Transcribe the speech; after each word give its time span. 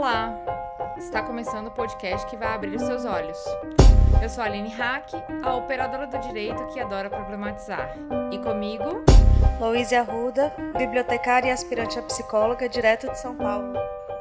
Olá! 0.00 0.34
Está 0.96 1.22
começando 1.22 1.66
o 1.66 1.70
podcast 1.70 2.26
que 2.30 2.34
vai 2.34 2.54
abrir 2.54 2.74
os 2.74 2.80
seus 2.84 3.04
olhos. 3.04 3.36
Eu 4.22 4.30
sou 4.30 4.42
a 4.42 4.46
Aline 4.46 4.70
Hack, 4.70 5.10
a 5.42 5.54
operadora 5.54 6.06
do 6.06 6.18
direito 6.20 6.68
que 6.68 6.80
adora 6.80 7.10
problematizar. 7.10 7.98
E 8.32 8.38
comigo, 8.38 9.04
Louise 9.60 9.94
Arruda, 9.94 10.54
bibliotecária 10.78 11.48
e 11.48 11.52
aspirante 11.52 11.98
a 11.98 12.02
psicóloga, 12.02 12.66
direto 12.66 13.10
de 13.10 13.18
São 13.18 13.36
Paulo. 13.36 13.74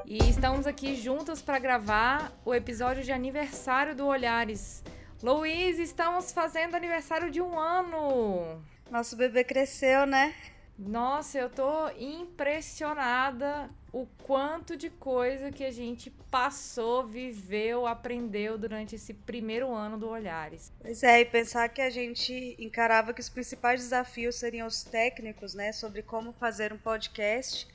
E 0.03 0.17
estamos 0.29 0.67
aqui 0.67 0.95
juntas 0.95 1.41
para 1.41 1.57
gravar 1.59 2.29
o 2.43 2.53
episódio 2.53 3.01
de 3.01 3.13
aniversário 3.13 3.95
do 3.95 4.05
Olhares. 4.05 4.83
Louise, 5.23 5.81
estamos 5.81 6.33
fazendo 6.33 6.75
aniversário 6.75 7.31
de 7.31 7.41
um 7.41 7.57
ano! 7.57 8.61
Nosso 8.91 9.15
bebê 9.15 9.45
cresceu, 9.45 10.05
né? 10.05 10.35
Nossa, 10.77 11.37
eu 11.37 11.49
tô 11.49 11.87
impressionada 11.97 13.69
o 13.91 14.05
quanto 14.23 14.77
de 14.77 14.89
coisa 14.89 15.51
que 15.51 15.63
a 15.63 15.71
gente 15.71 16.09
passou, 16.29 17.05
viveu, 17.05 17.87
aprendeu 17.87 18.57
durante 18.57 18.95
esse 18.95 19.13
primeiro 19.13 19.73
ano 19.73 19.97
do 19.97 20.07
Olhares. 20.07 20.71
Pois 20.79 21.01
é, 21.03 21.21
e 21.21 21.25
pensar 21.25 21.67
que 21.69 21.81
a 21.81 21.89
gente 21.89 22.55
encarava 22.59 23.13
que 23.13 23.21
os 23.21 23.29
principais 23.29 23.81
desafios 23.81 24.35
seriam 24.35 24.67
os 24.67 24.83
técnicos, 24.83 25.53
né, 25.53 25.71
sobre 25.71 26.01
como 26.01 26.31
fazer 26.33 26.71
um 26.71 26.77
podcast, 26.77 27.67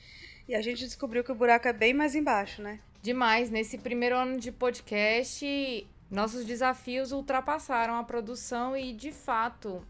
e 0.48 0.55
a 0.55 0.62
gente 0.62 0.84
descobriu 0.84 1.25
que 1.25 1.33
o 1.33 1.34
buraco 1.34 1.66
é 1.66 1.73
bem 1.73 1.95
mais 1.95 2.15
embaixo, 2.15 2.62
né? 2.62 2.78
Demais, 3.03 3.51
nesse 3.51 3.77
primeiro 3.78 4.17
ano 4.17 4.39
de 4.39 4.53
podcast, 4.53 5.87
nossos 6.11 6.45
desafios 6.45 7.12
ultrapassaram 7.12 7.97
a 7.97 8.05
produção 8.05 8.77
e, 8.77 8.92
de 8.92 9.11
fato, 9.11 9.84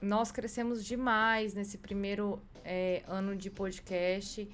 nós 0.00 0.30
crescemos 0.30 0.84
demais 0.84 1.54
nesse 1.54 1.78
primeiro 1.78 2.40
é, 2.64 3.02
ano 3.08 3.34
de 3.34 3.50
podcast. 3.50 4.48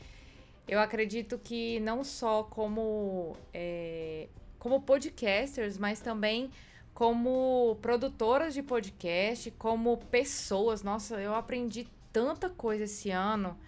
Eu 0.66 0.80
acredito 0.80 1.38
que 1.38 1.78
não 1.80 2.02
só 2.02 2.42
como, 2.42 3.36
é, 3.52 4.28
como 4.58 4.80
podcasters, 4.80 5.76
mas 5.78 6.00
também 6.00 6.50
como 6.94 7.76
produtoras 7.82 8.54
de 8.54 8.62
podcast, 8.62 9.50
como 9.52 9.96
pessoas. 9.96 10.82
Nossa, 10.82 11.20
eu 11.20 11.34
aprendi 11.34 11.88
tanta 12.12 12.48
coisa 12.48 12.84
esse 12.84 13.10
ano. 13.10 13.58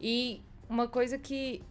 E 0.00 0.40
uma 0.68 0.88
coisa 0.88 1.18
que 1.18 1.62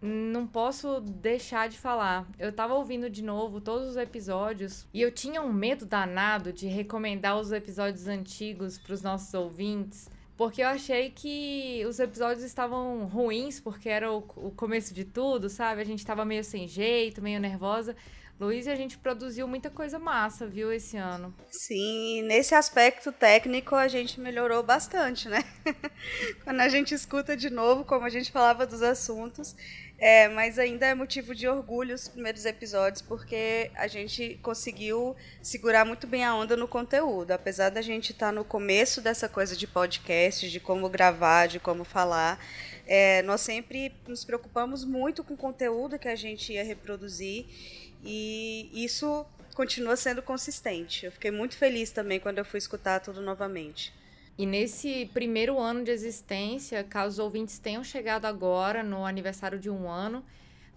não 0.00 0.46
posso 0.48 1.00
deixar 1.00 1.68
de 1.68 1.78
falar. 1.78 2.28
Eu 2.38 2.52
tava 2.52 2.74
ouvindo 2.74 3.08
de 3.08 3.22
novo 3.22 3.60
todos 3.60 3.90
os 3.90 3.96
episódios 3.96 4.84
e 4.92 5.00
eu 5.00 5.12
tinha 5.12 5.40
um 5.40 5.52
medo 5.52 5.86
danado 5.86 6.52
de 6.52 6.66
recomendar 6.66 7.38
os 7.38 7.52
episódios 7.52 8.08
antigos 8.08 8.78
para 8.78 8.94
os 8.94 9.02
nossos 9.02 9.32
ouvintes, 9.32 10.10
porque 10.42 10.60
eu 10.60 10.66
achei 10.66 11.08
que 11.08 11.84
os 11.86 12.00
episódios 12.00 12.44
estavam 12.44 13.04
ruins, 13.06 13.60
porque 13.60 13.88
era 13.88 14.10
o, 14.10 14.18
o 14.34 14.50
começo 14.50 14.92
de 14.92 15.04
tudo, 15.04 15.48
sabe? 15.48 15.80
A 15.80 15.84
gente 15.84 16.04
tava 16.04 16.24
meio 16.24 16.42
sem 16.42 16.66
jeito, 16.66 17.22
meio 17.22 17.38
nervosa. 17.38 17.94
Luiz, 18.40 18.66
a 18.66 18.74
gente 18.74 18.98
produziu 18.98 19.46
muita 19.46 19.70
coisa 19.70 20.00
massa, 20.00 20.44
viu, 20.44 20.72
esse 20.72 20.96
ano. 20.96 21.32
Sim, 21.48 22.22
nesse 22.22 22.56
aspecto 22.56 23.12
técnico 23.12 23.76
a 23.76 23.86
gente 23.86 24.18
melhorou 24.18 24.64
bastante, 24.64 25.28
né? 25.28 25.44
Quando 26.42 26.58
a 26.58 26.68
gente 26.68 26.92
escuta 26.92 27.36
de 27.36 27.48
novo 27.48 27.84
como 27.84 28.04
a 28.04 28.10
gente 28.10 28.32
falava 28.32 28.66
dos 28.66 28.82
assuntos, 28.82 29.54
é, 30.02 30.28
mas 30.28 30.58
ainda 30.58 30.84
é 30.84 30.96
motivo 30.96 31.32
de 31.32 31.46
orgulho 31.46 31.94
os 31.94 32.08
primeiros 32.08 32.44
episódios, 32.44 33.00
porque 33.00 33.70
a 33.76 33.86
gente 33.86 34.36
conseguiu 34.42 35.14
segurar 35.40 35.84
muito 35.84 36.08
bem 36.08 36.24
a 36.24 36.34
onda 36.34 36.56
no 36.56 36.66
conteúdo. 36.66 37.30
Apesar 37.30 37.68
da 37.68 37.80
gente 37.80 38.10
estar 38.10 38.26
tá 38.26 38.32
no 38.32 38.44
começo 38.44 39.00
dessa 39.00 39.28
coisa 39.28 39.56
de 39.56 39.64
podcast, 39.64 40.50
de 40.50 40.58
como 40.58 40.88
gravar, 40.88 41.46
de 41.46 41.60
como 41.60 41.84
falar, 41.84 42.44
é, 42.84 43.22
nós 43.22 43.42
sempre 43.42 43.94
nos 44.08 44.24
preocupamos 44.24 44.84
muito 44.84 45.22
com 45.22 45.34
o 45.34 45.36
conteúdo 45.36 45.96
que 46.00 46.08
a 46.08 46.16
gente 46.16 46.52
ia 46.52 46.64
reproduzir 46.64 47.46
e 48.02 48.72
isso 48.74 49.24
continua 49.54 49.94
sendo 49.94 50.20
consistente. 50.20 51.06
Eu 51.06 51.12
fiquei 51.12 51.30
muito 51.30 51.56
feliz 51.56 51.92
também 51.92 52.18
quando 52.18 52.38
eu 52.38 52.44
fui 52.44 52.58
escutar 52.58 52.98
tudo 52.98 53.22
novamente. 53.22 53.94
E 54.38 54.46
nesse 54.46 55.10
primeiro 55.12 55.58
ano 55.58 55.84
de 55.84 55.90
existência, 55.90 56.82
caso 56.82 57.12
os 57.14 57.18
ouvintes 57.18 57.58
tenham 57.58 57.84
chegado 57.84 58.24
agora 58.24 58.82
no 58.82 59.04
aniversário 59.04 59.58
de 59.58 59.68
um 59.68 59.90
ano, 59.90 60.24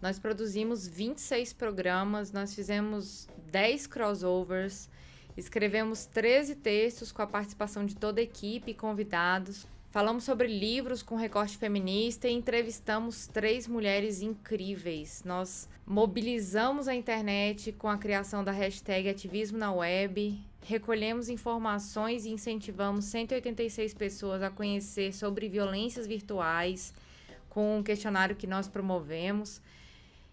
nós 0.01 0.19
produzimos 0.19 0.88
26 0.88 1.53
programas, 1.53 2.31
nós 2.31 2.53
fizemos 2.53 3.27
10 3.51 3.88
crossovers, 3.88 4.89
escrevemos 5.38 6.05
13 6.05 6.55
textos 6.55 7.11
com 7.11 7.21
a 7.21 7.27
participação 7.27 7.85
de 7.85 7.95
toda 7.95 8.19
a 8.19 8.23
equipe 8.23 8.71
e 8.71 8.73
convidados, 8.73 9.65
falamos 9.89 10.25
sobre 10.25 10.47
livros 10.47 11.01
com 11.01 11.15
recorte 11.15 11.57
feminista 11.57 12.27
e 12.27 12.33
entrevistamos 12.33 13.27
três 13.27 13.65
mulheres 13.65 14.21
incríveis. 14.21 15.23
Nós 15.25 15.69
mobilizamos 15.88 16.89
a 16.89 16.94
internet 16.94 17.71
com 17.71 17.88
a 17.88 17.97
criação 17.97 18.44
da 18.44 18.51
hashtag 18.51 19.07
Ativismo 19.07 19.57
na 19.57 19.71
Web, 19.71 20.38
recolhemos 20.67 21.29
informações 21.29 22.25
e 22.25 22.29
incentivamos 22.29 23.05
186 23.05 23.93
pessoas 23.93 24.41
a 24.41 24.49
conhecer 24.49 25.13
sobre 25.13 25.47
violências 25.47 26.07
virtuais 26.07 26.93
com 27.49 27.77
um 27.77 27.83
questionário 27.83 28.35
que 28.35 28.47
nós 28.47 28.67
promovemos. 28.67 29.61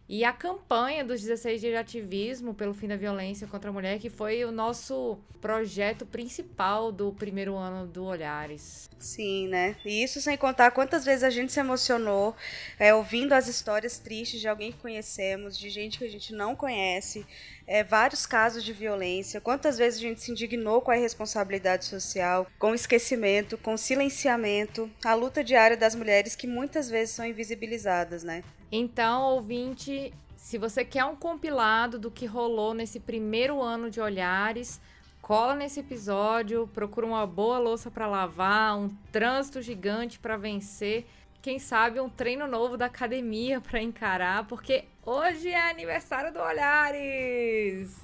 E 0.08 0.24
a 0.24 0.32
campanha 0.32 1.04
dos 1.04 1.22
16 1.22 1.60
dias 1.60 1.72
de 1.72 1.78
ativismo 1.78 2.52
pelo 2.52 2.74
fim 2.74 2.88
da 2.88 2.96
violência 2.96 3.46
contra 3.46 3.70
a 3.70 3.72
mulher, 3.72 3.98
que 3.98 4.10
foi 4.10 4.44
o 4.44 4.50
nosso 4.52 5.16
projeto 5.40 6.04
principal 6.04 6.92
do 6.92 7.12
primeiro 7.12 7.56
ano 7.56 7.86
do 7.86 8.04
Olhares. 8.04 8.90
Sim, 8.98 9.48
né? 9.48 9.76
E 9.84 10.02
isso 10.02 10.20
sem 10.20 10.36
contar 10.36 10.70
quantas 10.72 11.04
vezes 11.04 11.24
a 11.24 11.30
gente 11.30 11.52
se 11.52 11.60
emocionou 11.60 12.36
é, 12.78 12.92
ouvindo 12.92 13.32
as 13.32 13.48
histórias 13.48 13.98
tristes 13.98 14.40
de 14.40 14.48
alguém 14.48 14.72
que 14.72 14.78
conhecemos, 14.78 15.56
de 15.56 15.70
gente 15.70 15.98
que 15.98 16.04
a 16.04 16.10
gente 16.10 16.34
não 16.34 16.54
conhece, 16.54 17.24
é, 17.66 17.82
vários 17.82 18.26
casos 18.26 18.64
de 18.64 18.72
violência, 18.72 19.40
quantas 19.40 19.78
vezes 19.78 19.98
a 19.98 20.02
gente 20.02 20.20
se 20.20 20.30
indignou 20.30 20.80
com 20.80 20.90
a 20.90 20.96
irresponsabilidade 20.96 21.84
social, 21.84 22.46
com 22.58 22.72
o 22.72 22.74
esquecimento, 22.74 23.56
com 23.58 23.74
o 23.74 23.78
silenciamento, 23.78 24.90
a 25.04 25.14
luta 25.14 25.42
diária 25.42 25.76
das 25.76 25.94
mulheres 25.94 26.34
que 26.36 26.46
muitas 26.46 26.90
vezes 26.90 27.14
são 27.14 27.24
invisibilizadas, 27.24 28.22
né? 28.22 28.42
Então, 28.70 29.22
ouvinte, 29.34 30.12
se 30.36 30.58
você 30.58 30.84
quer 30.84 31.04
um 31.04 31.16
compilado 31.16 31.98
do 31.98 32.10
que 32.10 32.26
rolou 32.26 32.74
nesse 32.74 32.98
primeiro 32.98 33.62
ano 33.62 33.90
de 33.90 34.00
Olhares, 34.00 34.80
cola 35.20 35.54
nesse 35.54 35.80
episódio, 35.80 36.68
procura 36.74 37.06
uma 37.06 37.26
boa 37.26 37.58
louça 37.58 37.90
para 37.90 38.08
lavar, 38.08 38.76
um 38.76 38.88
trânsito 39.12 39.62
gigante 39.62 40.18
para 40.18 40.36
vencer, 40.36 41.06
quem 41.42 41.58
sabe 41.58 42.00
um 42.00 42.08
treino 42.08 42.46
novo 42.46 42.76
da 42.76 42.86
academia 42.86 43.60
para 43.60 43.82
encarar, 43.82 44.46
porque 44.46 44.84
hoje 45.04 45.48
é 45.48 45.70
aniversário 45.70 46.32
do 46.32 46.38
Olhares. 46.38 48.00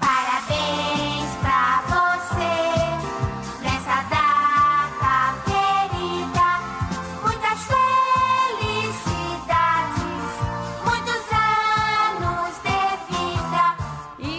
Parabéns 0.00 1.36
pra 1.42 1.82
você. 1.86 2.64
nessa 3.62 4.02
data 4.08 5.34
querida. 5.44 6.48
Muitas 7.22 7.60
felicidades, 8.64 10.00
muitos 10.86 11.24
anos 12.16 12.54
de 12.64 12.80
vida. 13.12 13.64
E 14.18 14.32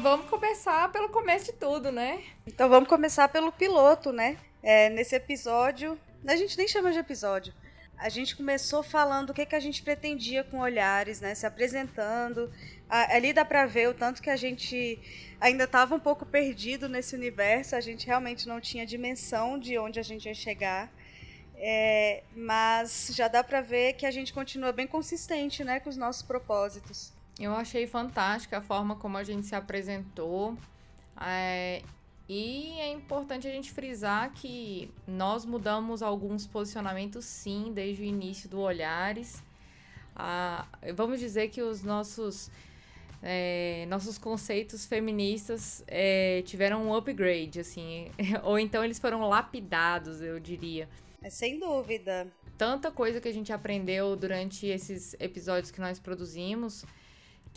vamos 0.00 0.26
começar 0.30 0.92
pelo 0.92 1.08
começo 1.08 1.46
de 1.46 1.52
tudo, 1.54 1.90
né? 1.90 2.22
Então 2.46 2.68
vamos 2.68 2.88
começar 2.88 3.26
pelo 3.28 3.50
piloto, 3.50 4.12
né? 4.12 4.38
É, 4.62 4.88
nesse 4.90 5.16
episódio, 5.16 5.98
a 6.32 6.36
gente 6.36 6.56
nem 6.58 6.68
chama 6.68 6.92
de 6.92 6.98
episódio. 6.98 7.52
A 7.98 8.10
gente 8.10 8.36
começou 8.36 8.82
falando 8.82 9.30
o 9.30 9.34
que, 9.34 9.46
que 9.46 9.54
a 9.54 9.60
gente 9.60 9.82
pretendia 9.82 10.44
com 10.44 10.58
olhares, 10.58 11.20
né? 11.20 11.34
Se 11.34 11.46
apresentando. 11.46 12.52
Ali 12.88 13.32
dá 13.32 13.44
pra 13.44 13.64
ver 13.64 13.88
o 13.88 13.94
tanto 13.94 14.20
que 14.20 14.28
a 14.28 14.36
gente 14.36 14.98
ainda 15.40 15.64
estava 15.64 15.94
um 15.94 16.00
pouco 16.00 16.26
perdido 16.26 16.88
nesse 16.88 17.14
universo. 17.14 17.74
A 17.74 17.80
gente 17.80 18.06
realmente 18.06 18.46
não 18.46 18.60
tinha 18.60 18.84
dimensão 18.84 19.58
de 19.58 19.78
onde 19.78 19.98
a 19.98 20.02
gente 20.02 20.26
ia 20.26 20.34
chegar. 20.34 20.92
É, 21.56 22.22
mas 22.34 23.10
já 23.14 23.28
dá 23.28 23.42
pra 23.42 23.62
ver 23.62 23.94
que 23.94 24.04
a 24.04 24.10
gente 24.10 24.30
continua 24.32 24.72
bem 24.72 24.86
consistente, 24.86 25.64
né? 25.64 25.80
Com 25.80 25.88
os 25.88 25.96
nossos 25.96 26.22
propósitos. 26.22 27.14
Eu 27.40 27.54
achei 27.54 27.86
fantástica 27.86 28.58
a 28.58 28.60
forma 28.60 28.96
como 28.96 29.16
a 29.16 29.24
gente 29.24 29.46
se 29.46 29.54
apresentou. 29.54 30.56
É, 31.18 31.82
e 32.28 32.72
é 32.80 32.90
importante 32.90 33.46
a 33.46 33.50
gente 33.50 33.70
frisar 33.70 34.32
que 34.32 34.90
nós 35.06 35.44
mudamos 35.44 36.02
alguns 36.02 36.46
posicionamentos, 36.46 37.24
sim, 37.24 37.70
desde 37.72 38.02
o 38.02 38.04
início 38.04 38.48
do 38.48 38.58
Olhares. 38.58 39.42
Ah, 40.14 40.66
vamos 40.94 41.20
dizer 41.20 41.48
que 41.48 41.62
os 41.62 41.84
nossos, 41.84 42.50
é, 43.22 43.86
nossos 43.88 44.18
conceitos 44.18 44.86
feministas 44.86 45.84
é, 45.86 46.42
tiveram 46.42 46.88
um 46.88 46.94
upgrade, 46.94 47.60
assim, 47.60 48.10
ou 48.42 48.58
então 48.58 48.82
eles 48.82 48.98
foram 48.98 49.28
lapidados, 49.28 50.20
eu 50.20 50.40
diria. 50.40 50.88
É, 51.22 51.30
sem 51.30 51.60
dúvida. 51.60 52.26
Tanta 52.58 52.90
coisa 52.90 53.20
que 53.20 53.28
a 53.28 53.32
gente 53.32 53.52
aprendeu 53.52 54.16
durante 54.16 54.66
esses 54.66 55.14
episódios 55.20 55.70
que 55.70 55.80
nós 55.80 56.00
produzimos 56.00 56.84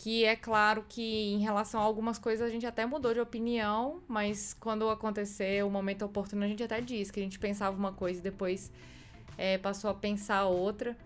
que 0.00 0.24
é 0.24 0.34
claro 0.34 0.82
que 0.88 1.30
em 1.30 1.40
relação 1.40 1.78
a 1.78 1.84
algumas 1.84 2.18
coisas 2.18 2.46
a 2.46 2.50
gente 2.50 2.64
até 2.64 2.86
mudou 2.86 3.12
de 3.12 3.20
opinião, 3.20 4.00
mas 4.08 4.56
quando 4.58 4.88
acontecer 4.88 5.62
o 5.62 5.68
momento 5.68 6.06
oportuno 6.06 6.42
a 6.42 6.48
gente 6.48 6.62
até 6.62 6.80
diz 6.80 7.10
que 7.10 7.20
a 7.20 7.22
gente 7.22 7.38
pensava 7.38 7.76
uma 7.76 7.92
coisa 7.92 8.18
e 8.18 8.22
depois 8.22 8.72
é, 9.36 9.58
passou 9.58 9.90
a 9.90 9.94
pensar 9.94 10.46
outra. 10.46 10.96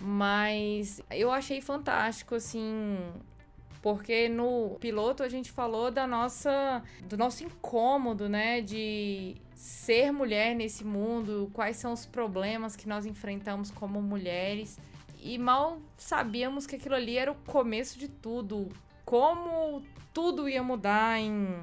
Mas 0.00 1.00
eu 1.12 1.30
achei 1.30 1.60
fantástico, 1.60 2.34
assim, 2.34 2.98
porque 3.80 4.28
no 4.28 4.76
piloto 4.80 5.22
a 5.22 5.28
gente 5.28 5.52
falou 5.52 5.88
da 5.88 6.04
nossa 6.04 6.82
do 7.04 7.16
nosso 7.16 7.44
incômodo, 7.44 8.28
né, 8.28 8.60
de 8.60 9.36
ser 9.54 10.10
mulher 10.10 10.56
nesse 10.56 10.84
mundo, 10.84 11.50
quais 11.52 11.76
são 11.76 11.92
os 11.92 12.04
problemas 12.04 12.74
que 12.74 12.88
nós 12.88 13.06
enfrentamos 13.06 13.70
como 13.70 14.02
mulheres. 14.02 14.76
E 15.22 15.38
mal 15.38 15.80
sabíamos 15.96 16.66
que 16.66 16.76
aquilo 16.76 16.94
ali 16.94 17.16
era 17.18 17.30
o 17.32 17.34
começo 17.34 17.98
de 17.98 18.08
tudo. 18.08 18.68
Como 19.04 19.82
tudo 20.12 20.48
ia 20.48 20.62
mudar 20.62 21.18
em, 21.18 21.62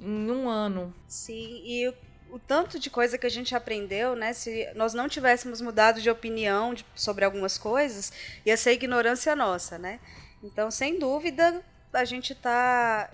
em 0.00 0.30
um 0.30 0.48
ano. 0.48 0.94
Sim, 1.06 1.62
e 1.64 1.88
o, 1.88 1.94
o 2.36 2.38
tanto 2.38 2.78
de 2.78 2.90
coisa 2.90 3.18
que 3.18 3.26
a 3.26 3.30
gente 3.30 3.54
aprendeu, 3.54 4.14
né? 4.16 4.32
Se 4.32 4.70
nós 4.74 4.94
não 4.94 5.08
tivéssemos 5.08 5.60
mudado 5.60 6.00
de 6.00 6.10
opinião 6.10 6.74
de- 6.74 6.84
sobre 6.94 7.24
algumas 7.24 7.58
coisas, 7.58 8.12
ia 8.44 8.56
ser 8.56 8.72
ignorância 8.72 9.34
nossa, 9.36 9.78
né? 9.78 10.00
Então, 10.42 10.70
sem 10.70 10.98
dúvida, 10.98 11.62
a 11.92 12.04
gente 12.04 12.34
tá. 12.34 13.10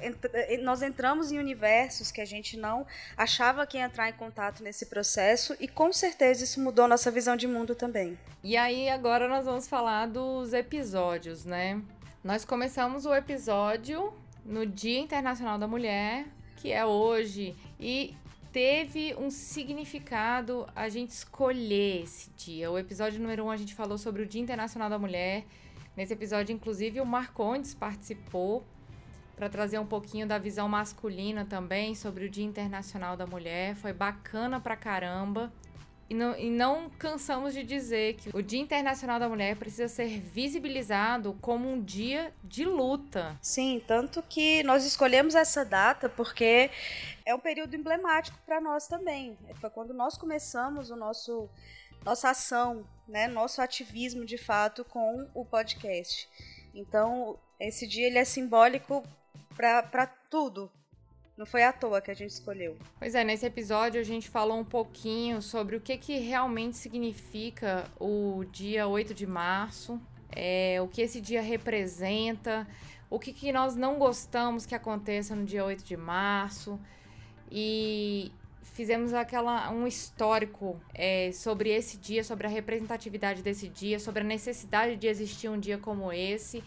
Nós 0.63 0.83
entramos 0.83 1.31
em 1.31 1.39
universos 1.39 2.11
que 2.11 2.21
a 2.21 2.25
gente 2.25 2.57
não 2.57 2.87
achava 3.17 3.67
que 3.67 3.77
ia 3.77 3.85
entrar 3.85 4.09
em 4.09 4.13
contato 4.13 4.63
nesse 4.63 4.87
processo, 4.87 5.57
e 5.61 5.69
com 5.69 5.93
certeza 5.93 6.45
isso 6.45 6.61
mudou 6.61 6.89
nossa 6.89 7.11
visão 7.11 7.37
de 7.37 7.47
mundo 7.47 7.75
também. 7.75 8.19
E 8.43 8.57
aí 8.57 8.89
agora 8.89 9.29
nós 9.29 9.45
vamos 9.45 9.69
falar 9.69 10.07
dos 10.07 10.53
episódios, 10.53 11.45
né? 11.45 11.81
Nós 12.23 12.45
começamos 12.45 13.07
o 13.07 13.15
episódio 13.15 14.13
no 14.45 14.67
Dia 14.67 14.99
Internacional 14.99 15.59
da 15.59 15.67
Mulher, 15.67 16.27
que 16.57 16.73
é 16.73 16.85
hoje, 16.85 17.55
e 17.79 18.17
teve 18.53 19.15
um 19.17 19.31
significado 19.31 20.67
a 20.77 20.89
gente 20.89 21.11
escolher 21.11 22.05
esse 22.05 22.31
dia. 22.31 22.71
O 22.71 22.79
episódio 22.79 23.21
número 23.21 23.45
1 23.45 23.47
um, 23.47 23.51
a 23.51 23.57
gente 23.57 23.75
falou 23.75 23.99
sobre 23.99 24.23
o 24.23 24.27
Dia 24.27 24.41
Internacional 24.41 24.89
da 24.89 24.99
Mulher. 24.99 25.45
Nesse 25.97 26.13
episódio, 26.13 26.53
inclusive, 26.53 27.01
o 27.01 27.07
Marcondes 27.07 27.75
participou 27.75 28.65
para 29.37 29.49
trazer 29.49 29.79
um 29.79 29.87
pouquinho 29.87 30.27
da 30.27 30.39
visão 30.39 30.69
masculina 30.69 31.45
também 31.45 31.95
sobre 31.95 32.25
o 32.25 32.31
Dia 32.31 32.45
Internacional 32.45 33.17
da 33.17 33.27
Mulher. 33.27 33.75
Foi 33.77 33.93
bacana 33.93 34.61
pra 34.61 34.77
caramba. 34.77 35.53
E 36.09 36.15
não, 36.15 36.37
e 36.37 36.51
não 36.51 36.91
cansamos 36.91 37.55
de 37.55 37.63
dizer 37.63 38.15
que 38.15 38.31
o 38.37 38.43
Dia 38.43 38.61
Internacional 38.61 39.19
da 39.19 39.29
Mulher 39.29 39.57
precisa 39.57 39.89
ser 39.89 40.21
visibilizado 40.21 41.37
como 41.41 41.69
um 41.69 41.83
dia 41.83 42.33
de 42.43 42.65
luta. 42.65 43.39
Sim, 43.41 43.83
tanto 43.87 44.23
que 44.23 44.63
nós 44.65 44.85
escolhemos 44.85 45.35
essa 45.35 45.65
data 45.65 46.09
porque 46.09 46.71
é 47.25 47.35
um 47.35 47.41
período 47.41 47.75
emblemático 47.75 48.39
para 48.45 48.61
nós 48.61 48.87
também. 48.87 49.39
Foi 49.55 49.71
quando 49.71 49.95
nós 49.95 50.17
começamos 50.19 50.91
o 50.91 50.97
nosso 50.97 51.49
nossa 52.05 52.31
ação, 52.31 52.85
né, 53.07 53.29
nosso 53.29 53.61
ativismo 53.61 54.25
de 54.25 54.39
fato 54.39 54.85
com 54.85 55.29
o 55.35 55.45
podcast. 55.45 56.29
Então, 56.75 57.39
esse 57.61 57.87
dia 57.87 58.07
ele 58.07 58.19
é 58.19 58.25
simbólico 58.25 59.03
para 59.57 60.07
tudo. 60.07 60.71
Não 61.37 61.45
foi 61.45 61.65
à 61.65 61.73
toa 61.73 62.01
que 62.01 62.11
a 62.11 62.15
gente 62.15 62.31
escolheu. 62.31 62.77
Pois 62.99 63.15
é, 63.15 63.25
nesse 63.25 63.45
episódio 63.45 64.01
a 64.01 64.05
gente 64.05 64.29
falou 64.29 64.59
um 64.59 64.65
pouquinho 64.65 65.43
sobre 65.43 65.77
o 65.77 65.81
que, 65.81 65.97
que 65.97 66.19
realmente 66.19 66.77
significa 66.77 67.85
o 67.99 68.45
dia 68.53 68.87
8 68.87 69.13
de 69.13 69.27
março, 69.27 70.01
é, 70.31 70.81
o 70.81 70.87
que 70.87 71.03
esse 71.03 71.21
dia 71.21 71.43
representa, 71.43 72.67
o 73.11 73.19
que, 73.19 73.33
que 73.33 73.53
nós 73.53 73.75
não 73.75 73.99
gostamos 73.99 74.65
que 74.65 74.75
aconteça 74.75 75.35
no 75.35 75.45
dia 75.45 75.65
8 75.65 75.85
de 75.85 75.97
março. 75.97 76.79
E 77.51 78.33
fizemos 78.73 79.13
aquela 79.13 79.71
um 79.71 79.87
histórico 79.87 80.81
é, 80.95 81.31
sobre 81.33 81.71
esse 81.71 81.97
dia, 81.97 82.25
sobre 82.25 82.47
a 82.47 82.51
representatividade 82.51 83.43
desse 83.43 83.69
dia, 83.69 83.99
sobre 83.99 84.23
a 84.23 84.25
necessidade 84.25 84.97
de 84.97 85.07
existir 85.07 85.49
um 85.49 85.59
dia 85.59 85.79
como 85.79 86.13
esse. 86.13 86.63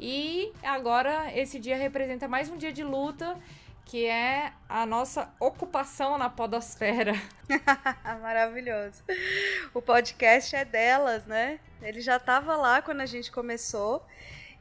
E 0.00 0.52
agora 0.62 1.32
esse 1.36 1.58
dia 1.58 1.76
representa 1.76 2.28
mais 2.28 2.48
um 2.48 2.56
dia 2.56 2.72
de 2.72 2.84
luta, 2.84 3.36
que 3.84 4.06
é 4.06 4.52
a 4.68 4.84
nossa 4.84 5.32
ocupação 5.40 6.18
na 6.18 6.28
podosfera. 6.28 7.14
Maravilhoso. 8.20 9.02
O 9.72 9.80
podcast 9.80 10.54
é 10.54 10.64
delas, 10.64 11.26
né? 11.26 11.58
Ele 11.80 12.00
já 12.00 12.16
estava 12.16 12.56
lá 12.56 12.82
quando 12.82 13.00
a 13.00 13.06
gente 13.06 13.32
começou 13.32 14.04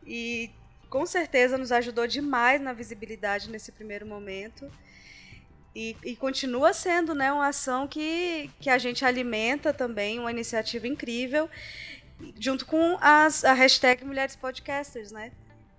e 0.05 0.51
com 0.89 1.05
certeza 1.05 1.57
nos 1.57 1.71
ajudou 1.71 2.07
demais 2.07 2.61
na 2.61 2.71
visibilidade 2.71 3.49
nesse 3.49 3.71
primeiro 3.71 4.05
momento. 4.05 4.71
E, 5.79 5.95
e, 6.03 6.15
continua 6.15 6.73
sendo 6.73 7.13
né, 7.13 7.31
uma 7.31 7.49
ação 7.49 7.87
que, 7.87 8.49
que 8.59 8.67
a 8.67 8.79
gente 8.79 9.05
alimenta 9.05 9.71
também, 9.71 10.17
uma 10.17 10.31
iniciativa 10.31 10.87
incrível, 10.87 11.47
junto 12.39 12.65
com 12.65 12.97
as, 12.99 13.45
a 13.45 13.53
hashtag 13.53 14.03
Mulheres 14.03 14.35
Podcasters, 14.35 15.11
né? 15.11 15.31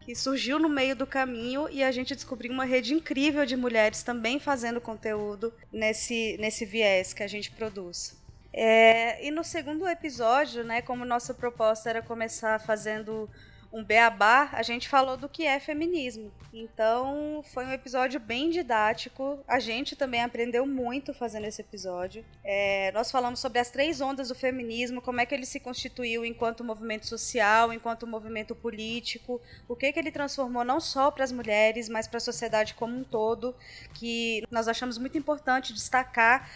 Que 0.02 0.14
surgiu 0.14 0.56
no 0.60 0.68
meio 0.68 0.94
do 0.94 1.04
caminho 1.04 1.68
e 1.68 1.82
a 1.82 1.90
gente 1.90 2.14
descobriu 2.14 2.52
uma 2.52 2.64
rede 2.64 2.94
incrível 2.94 3.44
de 3.44 3.56
mulheres 3.56 4.04
também 4.04 4.38
fazendo 4.38 4.80
conteúdo 4.80 5.52
nesse, 5.72 6.36
nesse 6.38 6.64
viés 6.64 7.12
que 7.12 7.24
a 7.24 7.26
gente 7.26 7.50
produz. 7.50 8.16
É, 8.52 9.26
e 9.26 9.32
no 9.32 9.42
segundo 9.42 9.84
episódio, 9.88 10.62
né, 10.62 10.80
como 10.80 11.04
nossa 11.04 11.34
proposta 11.34 11.90
era 11.90 12.02
começar 12.02 12.60
fazendo 12.60 13.28
um 13.72 13.84
beabá, 13.84 14.48
a 14.52 14.62
gente 14.62 14.88
falou 14.88 15.16
do 15.16 15.28
que 15.28 15.44
é 15.44 15.60
feminismo. 15.60 16.32
Então, 16.52 17.42
foi 17.52 17.66
um 17.66 17.72
episódio 17.72 18.18
bem 18.18 18.48
didático. 18.48 19.38
A 19.46 19.60
gente 19.60 19.94
também 19.94 20.22
aprendeu 20.22 20.66
muito 20.66 21.12
fazendo 21.12 21.44
esse 21.44 21.60
episódio. 21.60 22.24
É, 22.42 22.90
nós 22.92 23.10
falamos 23.10 23.40
sobre 23.40 23.58
as 23.58 23.70
três 23.70 24.00
ondas 24.00 24.28
do 24.28 24.34
feminismo, 24.34 25.02
como 25.02 25.20
é 25.20 25.26
que 25.26 25.34
ele 25.34 25.44
se 25.44 25.60
constituiu 25.60 26.24
enquanto 26.24 26.64
movimento 26.64 27.06
social, 27.06 27.72
enquanto 27.72 28.06
movimento 28.06 28.54
político, 28.54 29.40
o 29.68 29.76
que, 29.76 29.92
que 29.92 29.98
ele 29.98 30.10
transformou 30.10 30.64
não 30.64 30.80
só 30.80 31.10
para 31.10 31.24
as 31.24 31.32
mulheres, 31.32 31.88
mas 31.88 32.08
para 32.08 32.16
a 32.16 32.20
sociedade 32.20 32.74
como 32.74 32.96
um 32.96 33.04
todo, 33.04 33.54
que 33.94 34.42
nós 34.50 34.66
achamos 34.66 34.96
muito 34.96 35.18
importante 35.18 35.74
destacar 35.74 36.48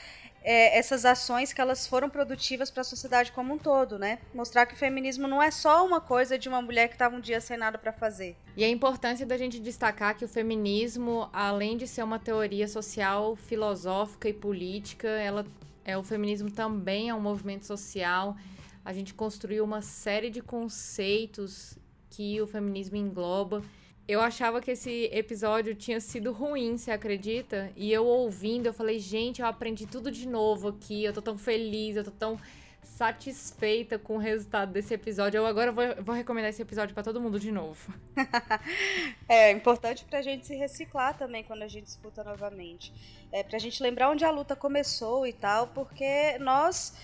é, 0.45 0.79
essas 0.79 1.05
ações 1.05 1.53
que 1.53 1.61
elas 1.61 1.87
foram 1.87 2.11
produtivas 2.11 2.71
para 2.71 2.81
a 2.81 2.85
sociedade 2.85 3.33
como 3.33 3.55
um 3.55 3.59
todo, 3.59 3.99
né? 3.99 4.19
Mostrar 4.35 4.67
que 4.67 4.75
o 4.75 4.77
feminismo 4.77 5.29
não 5.29 5.43
é 5.43 5.51
só 5.51 5.87
uma 5.87 6.01
coisa 6.01 6.39
de 6.39 6.49
uma 6.49 6.61
mulher 6.61 6.89
que 6.89 6.95
estava 6.95 7.17
um 7.17 7.21
dia 7.21 7.41
sem 7.41 7.57
nada 7.57 7.79
para 7.79 7.93
fazer. 7.93 8.37
E 8.57 8.65
a 8.65 8.69
importância 8.69 9.25
da 9.25 9.37
gente 9.37 9.59
destacar 9.61 10.17
que 10.17 10.25
o 10.25 10.29
feminismo, 10.29 11.29
além 11.33 11.77
de 11.77 11.87
ser 11.87 12.03
uma 12.03 12.19
teoria 12.19 12.67
social, 12.67 13.37
filosófica 13.37 14.29
e 14.29 14.33
política, 14.33 15.09
ela 15.09 15.47
é 15.85 15.97
o 15.97 16.03
feminismo 16.03 16.51
também 16.51 17.09
é 17.09 17.15
um 17.15 17.21
movimento 17.21 17.67
social. 17.67 18.37
A 18.85 18.93
gente 18.93 19.15
construiu 19.15 19.65
uma 19.65 19.83
série 19.83 20.31
de 20.31 20.41
conceitos 20.41 21.79
que 22.11 22.41
o 22.41 22.47
feminismo 22.47 22.97
engloba. 22.97 23.63
Eu 24.07 24.21
achava 24.21 24.61
que 24.61 24.73
esse 24.73 25.09
episódio 25.13 25.75
tinha 25.75 26.01
sido 26.01 26.33
ruim, 26.33 26.77
você 26.77 26.91
acredita? 26.91 27.71
E 27.77 27.93
eu 27.93 28.05
ouvindo, 28.05 28.67
eu 28.67 28.73
falei, 28.73 28.99
gente, 28.99 29.41
eu 29.41 29.47
aprendi 29.47 29.87
tudo 29.87 30.11
de 30.11 30.27
novo 30.27 30.69
aqui, 30.69 31.05
eu 31.05 31.13
tô 31.13 31.23
tão 31.23 31.39
feliz, 31.39 31.97
eu 31.97 32.05
tô 32.05 32.11
tão 32.11 32.39
satisfeita 32.83 33.99
com 33.99 34.17
o 34.17 34.19
resultado 34.19 34.73
desse 34.73 34.93
episódio. 34.93 35.39
Eu 35.39 35.47
agora 35.47 35.71
vou, 35.71 35.85
vou 36.03 36.15
recomendar 36.15 36.51
esse 36.51 36.61
episódio 36.61 36.95
para 36.95 37.03
todo 37.03 37.21
mundo 37.21 37.39
de 37.39 37.53
novo. 37.53 37.93
é 39.29 39.53
importante 39.53 40.05
pra 40.05 40.21
gente 40.21 40.47
se 40.47 40.55
reciclar 40.55 41.17
também 41.17 41.45
quando 41.45 41.63
a 41.63 41.69
gente 41.69 41.87
escuta 41.87 42.25
novamente. 42.25 42.93
É 43.31 43.43
pra 43.43 43.59
gente 43.59 43.83
lembrar 43.83 44.11
onde 44.11 44.25
a 44.25 44.31
luta 44.31 44.57
começou 44.57 45.27
e 45.27 45.33
tal, 45.33 45.69
porque 45.69 46.39
nós 46.39 46.95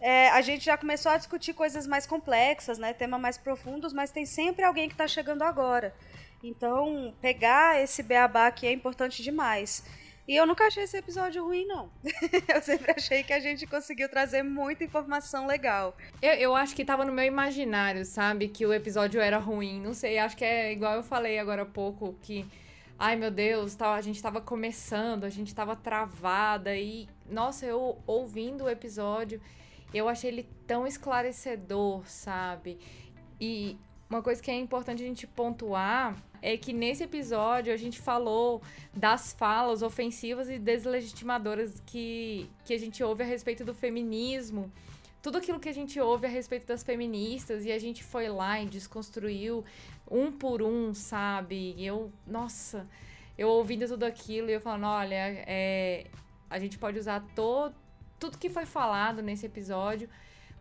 é, 0.00 0.28
a 0.30 0.40
gente 0.40 0.64
já 0.64 0.76
começou 0.76 1.12
a 1.12 1.16
discutir 1.16 1.54
coisas 1.54 1.86
mais 1.86 2.06
complexas, 2.06 2.78
né, 2.78 2.92
temas 2.92 3.20
mais 3.20 3.38
profundos, 3.38 3.92
mas 3.92 4.10
tem 4.10 4.26
sempre 4.26 4.64
alguém 4.64 4.88
que 4.88 4.94
está 4.94 5.06
chegando 5.06 5.42
agora. 5.42 5.94
Então, 6.42 7.14
pegar 7.20 7.80
esse 7.82 8.02
beabá 8.02 8.46
aqui 8.46 8.66
é 8.66 8.72
importante 8.72 9.22
demais. 9.22 9.84
E 10.28 10.34
eu 10.34 10.44
nunca 10.44 10.66
achei 10.66 10.82
esse 10.82 10.96
episódio 10.96 11.44
ruim, 11.44 11.64
não. 11.66 11.88
eu 12.52 12.60
sempre 12.60 12.90
achei 12.90 13.22
que 13.22 13.32
a 13.32 13.38
gente 13.38 13.64
conseguiu 13.64 14.08
trazer 14.08 14.42
muita 14.42 14.82
informação 14.82 15.46
legal. 15.46 15.96
Eu, 16.20 16.32
eu 16.34 16.56
acho 16.56 16.74
que 16.74 16.84
tava 16.84 17.04
no 17.04 17.12
meu 17.12 17.24
imaginário, 17.24 18.04
sabe? 18.04 18.48
Que 18.48 18.66
o 18.66 18.74
episódio 18.74 19.20
era 19.20 19.38
ruim. 19.38 19.80
Não 19.80 19.94
sei, 19.94 20.18
acho 20.18 20.36
que 20.36 20.44
é 20.44 20.72
igual 20.72 20.94
eu 20.94 21.02
falei 21.02 21.38
agora 21.38 21.62
há 21.62 21.66
pouco, 21.66 22.16
que. 22.22 22.44
Ai 22.98 23.14
meu 23.14 23.30
Deus, 23.30 23.78
a 23.80 24.00
gente 24.00 24.22
tava 24.22 24.40
começando, 24.40 25.24
a 25.24 25.28
gente 25.28 25.54
tava 25.54 25.76
travada 25.76 26.74
e. 26.76 27.08
Nossa, 27.30 27.64
eu 27.64 28.02
ouvindo 28.04 28.64
o 28.64 28.68
episódio, 28.68 29.40
eu 29.94 30.08
achei 30.08 30.30
ele 30.30 30.48
tão 30.66 30.86
esclarecedor, 30.88 32.04
sabe? 32.08 32.78
E 33.40 33.78
uma 34.08 34.22
coisa 34.22 34.40
que 34.40 34.50
é 34.50 34.58
importante 34.58 35.02
a 35.02 35.06
gente 35.06 35.26
pontuar 35.26 36.16
é 36.40 36.56
que 36.56 36.72
nesse 36.72 37.02
episódio 37.02 37.72
a 37.72 37.76
gente 37.76 37.98
falou 37.98 38.62
das 38.94 39.32
falas 39.32 39.82
ofensivas 39.82 40.48
e 40.48 40.58
deslegitimadoras 40.58 41.82
que, 41.84 42.48
que 42.64 42.72
a 42.72 42.78
gente 42.78 43.02
ouve 43.02 43.24
a 43.24 43.26
respeito 43.26 43.64
do 43.64 43.74
feminismo. 43.74 44.70
Tudo 45.20 45.38
aquilo 45.38 45.58
que 45.58 45.68
a 45.68 45.74
gente 45.74 45.98
ouve 45.98 46.26
a 46.26 46.28
respeito 46.28 46.66
das 46.66 46.84
feministas 46.84 47.64
e 47.64 47.72
a 47.72 47.78
gente 47.80 48.04
foi 48.04 48.28
lá 48.28 48.60
e 48.60 48.66
desconstruiu 48.66 49.64
um 50.08 50.30
por 50.30 50.62
um, 50.62 50.94
sabe? 50.94 51.74
E 51.76 51.84
eu, 51.84 52.12
nossa, 52.24 52.86
eu 53.36 53.48
ouvindo 53.48 53.88
tudo 53.88 54.04
aquilo 54.04 54.48
e 54.50 54.52
eu 54.52 54.60
falando, 54.60 54.86
olha, 54.86 55.16
é, 55.48 56.06
a 56.48 56.60
gente 56.60 56.78
pode 56.78 56.96
usar 56.96 57.26
todo, 57.34 57.74
tudo 58.20 58.38
que 58.38 58.48
foi 58.48 58.66
falado 58.66 59.20
nesse 59.20 59.46
episódio 59.46 60.08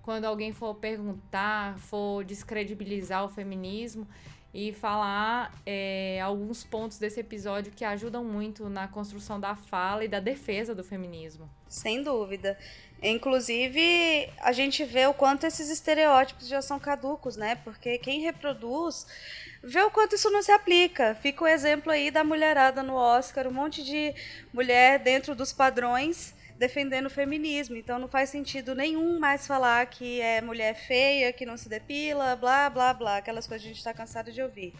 quando 0.06 0.26
alguém 0.26 0.54
for 0.54 0.76
perguntar, 0.76 1.80
for 1.80 2.24
descredibilizar 2.24 3.26
o 3.26 3.28
feminismo 3.28 4.08
e 4.54 4.72
falar 4.72 5.52
é, 5.66 6.22
alguns 6.22 6.64
pontos 6.64 7.00
desse 7.00 7.20
episódio 7.20 7.74
que 7.76 7.84
ajudam 7.84 8.24
muito 8.24 8.70
na 8.70 8.88
construção 8.88 9.40
da 9.40 9.56
fala 9.56 10.06
e 10.06 10.08
da 10.08 10.20
defesa 10.20 10.76
do 10.76 10.84
feminismo. 10.84 11.50
Sem 11.68 12.04
dúvida. 12.04 12.56
Inclusive, 13.02 14.30
a 14.42 14.52
gente 14.52 14.84
vê 14.86 15.08
o 15.08 15.14
quanto 15.14 15.48
esses 15.48 15.72
estereótipos 15.72 16.48
já 16.48 16.62
são 16.62 16.80
caducos, 16.80 17.36
né? 17.36 17.56
Porque 17.56 17.98
quem 17.98 18.22
reproduz 18.22 19.08
vê 19.64 19.82
o 19.82 19.90
quanto 19.90 20.14
isso 20.14 20.30
não 20.30 20.44
se 20.44 20.52
aplica. 20.52 21.16
Fica 21.16 21.44
o 21.44 21.48
exemplo 21.48 21.92
aí 21.92 22.12
da 22.12 22.24
mulherada 22.24 22.84
no 22.84 22.94
Oscar, 22.94 23.48
um 23.48 23.54
monte 23.54 23.84
de 23.84 24.14
mulher 24.54 25.00
dentro 25.00 25.34
dos 25.34 25.52
padrões 25.52 26.35
defendendo 26.58 27.08
o 27.08 27.10
feminismo. 27.10 27.76
Então 27.76 28.00
não 28.00 28.08
faz 28.08 28.30
sentido 28.30 28.74
nenhum 28.74 29.20
mais 29.20 29.46
falar 29.46 29.86
que 29.88 30.22
é 30.22 30.42
mulher 30.42 30.76
feia, 30.76 31.34
que 31.34 31.46
não 31.46 31.58
se 31.58 31.70
depila, 31.70 32.36
blá, 32.36 32.70
blá, 32.70 32.94
blá. 32.94 33.18
Aquelas 33.18 33.48
coisas 33.48 33.64
que 33.64 33.70
a 33.70 33.74
gente 33.74 33.80
está 33.80 33.94
cansado 33.94 34.32
de 34.32 34.42
ouvir. 34.42 34.74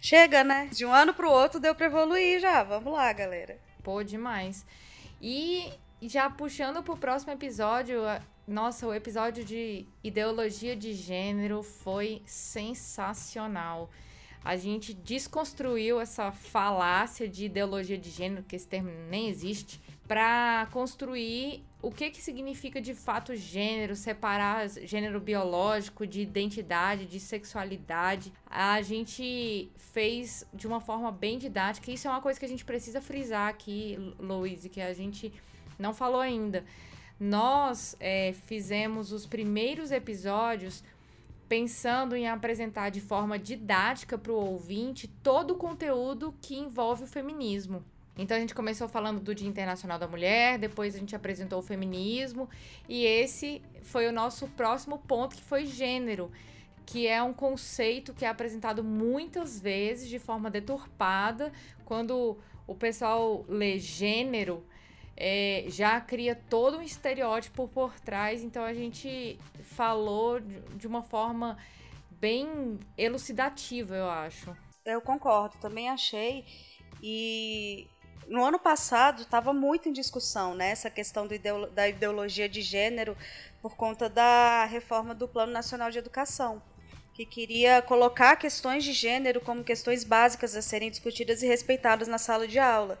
Chega, 0.00 0.42
né? 0.42 0.68
De 0.72 0.84
um 0.84 0.92
ano 0.92 1.14
para 1.14 1.26
o 1.26 1.30
outro 1.30 1.60
deu 1.60 1.74
para 1.74 1.86
evoluir 1.86 2.40
já. 2.40 2.62
Vamos 2.62 2.92
lá, 2.92 3.12
galera. 3.12 3.58
Pô, 3.82 4.02
demais. 4.02 4.64
E 5.20 5.72
já 6.02 6.28
puxando 6.28 6.82
pro 6.82 6.96
próximo 6.96 7.32
episódio, 7.32 8.02
nossa, 8.46 8.86
o 8.86 8.92
episódio 8.92 9.44
de 9.44 9.86
ideologia 10.02 10.74
de 10.74 10.92
gênero 10.92 11.62
foi 11.62 12.22
sensacional. 12.26 13.88
A 14.44 14.56
gente 14.56 14.92
desconstruiu 14.92 16.00
essa 16.00 16.32
falácia 16.32 17.28
de 17.28 17.44
ideologia 17.44 17.96
de 17.96 18.10
gênero, 18.10 18.42
que 18.42 18.56
esse 18.56 18.66
termo 18.66 18.90
nem 19.08 19.28
existe, 19.28 19.80
para 20.06 20.66
construir 20.72 21.64
o 21.80 21.90
que, 21.90 22.10
que 22.10 22.20
significa 22.20 22.80
de 22.80 22.94
fato 22.94 23.34
gênero, 23.34 23.96
separar 23.96 24.68
gênero 24.68 25.20
biológico 25.20 26.06
de 26.06 26.20
identidade, 26.20 27.06
de 27.06 27.18
sexualidade. 27.18 28.32
A 28.46 28.82
gente 28.82 29.70
fez 29.76 30.46
de 30.52 30.66
uma 30.66 30.80
forma 30.80 31.10
bem 31.10 31.38
didática. 31.38 31.90
Isso 31.90 32.06
é 32.06 32.10
uma 32.10 32.20
coisa 32.20 32.38
que 32.38 32.46
a 32.46 32.48
gente 32.48 32.64
precisa 32.64 33.00
frisar 33.00 33.48
aqui, 33.48 33.96
Louise, 34.18 34.68
que 34.68 34.80
a 34.80 34.92
gente 34.92 35.32
não 35.78 35.94
falou 35.94 36.20
ainda. 36.20 36.64
Nós 37.18 37.96
é, 38.00 38.32
fizemos 38.46 39.12
os 39.12 39.26
primeiros 39.26 39.92
episódios 39.92 40.82
pensando 41.52 42.16
em 42.16 42.26
apresentar 42.26 42.88
de 42.88 42.98
forma 42.98 43.38
didática 43.38 44.16
para 44.16 44.32
o 44.32 44.36
ouvinte 44.36 45.06
todo 45.06 45.50
o 45.50 45.56
conteúdo 45.58 46.34
que 46.40 46.56
envolve 46.56 47.04
o 47.04 47.06
feminismo. 47.06 47.84
Então 48.16 48.34
a 48.34 48.40
gente 48.40 48.54
começou 48.54 48.88
falando 48.88 49.20
do 49.20 49.34
Dia 49.34 49.46
Internacional 49.46 49.98
da 49.98 50.08
Mulher, 50.08 50.58
depois 50.58 50.94
a 50.94 50.98
gente 50.98 51.14
apresentou 51.14 51.58
o 51.58 51.62
feminismo 51.62 52.48
e 52.88 53.04
esse 53.04 53.60
foi 53.82 54.08
o 54.08 54.12
nosso 54.12 54.48
próximo 54.48 54.96
ponto 55.00 55.36
que 55.36 55.42
foi 55.42 55.66
gênero, 55.66 56.32
que 56.86 57.06
é 57.06 57.22
um 57.22 57.34
conceito 57.34 58.14
que 58.14 58.24
é 58.24 58.28
apresentado 58.28 58.82
muitas 58.82 59.60
vezes 59.60 60.08
de 60.08 60.18
forma 60.18 60.50
deturpada, 60.50 61.52
quando 61.84 62.38
o 62.66 62.74
pessoal 62.74 63.44
lê 63.46 63.78
gênero, 63.78 64.64
é, 65.24 65.66
já 65.68 66.00
cria 66.00 66.34
todo 66.34 66.78
um 66.78 66.82
estereótipo 66.82 67.68
por 67.68 67.94
trás, 68.00 68.42
então 68.42 68.64
a 68.64 68.74
gente 68.74 69.38
falou 69.62 70.40
de 70.40 70.84
uma 70.84 71.04
forma 71.04 71.56
bem 72.10 72.80
elucidativa, 72.98 73.94
eu 73.94 74.10
acho. 74.10 74.56
Eu 74.84 75.00
concordo, 75.00 75.58
também 75.58 75.88
achei. 75.88 76.44
E 77.00 77.86
no 78.26 78.44
ano 78.44 78.58
passado 78.58 79.22
estava 79.22 79.52
muito 79.52 79.88
em 79.88 79.92
discussão 79.92 80.56
né, 80.56 80.70
essa 80.70 80.90
questão 80.90 81.24
ideolo 81.26 81.68
da 81.68 81.88
ideologia 81.88 82.48
de 82.48 82.60
gênero 82.60 83.16
por 83.60 83.76
conta 83.76 84.08
da 84.08 84.64
reforma 84.64 85.14
do 85.14 85.28
Plano 85.28 85.52
Nacional 85.52 85.88
de 85.88 85.98
Educação, 85.98 86.60
que 87.14 87.24
queria 87.24 87.80
colocar 87.80 88.34
questões 88.34 88.82
de 88.82 88.92
gênero 88.92 89.40
como 89.40 89.62
questões 89.62 90.02
básicas 90.02 90.56
a 90.56 90.62
serem 90.62 90.90
discutidas 90.90 91.44
e 91.44 91.46
respeitadas 91.46 92.08
na 92.08 92.18
sala 92.18 92.48
de 92.48 92.58
aula. 92.58 92.98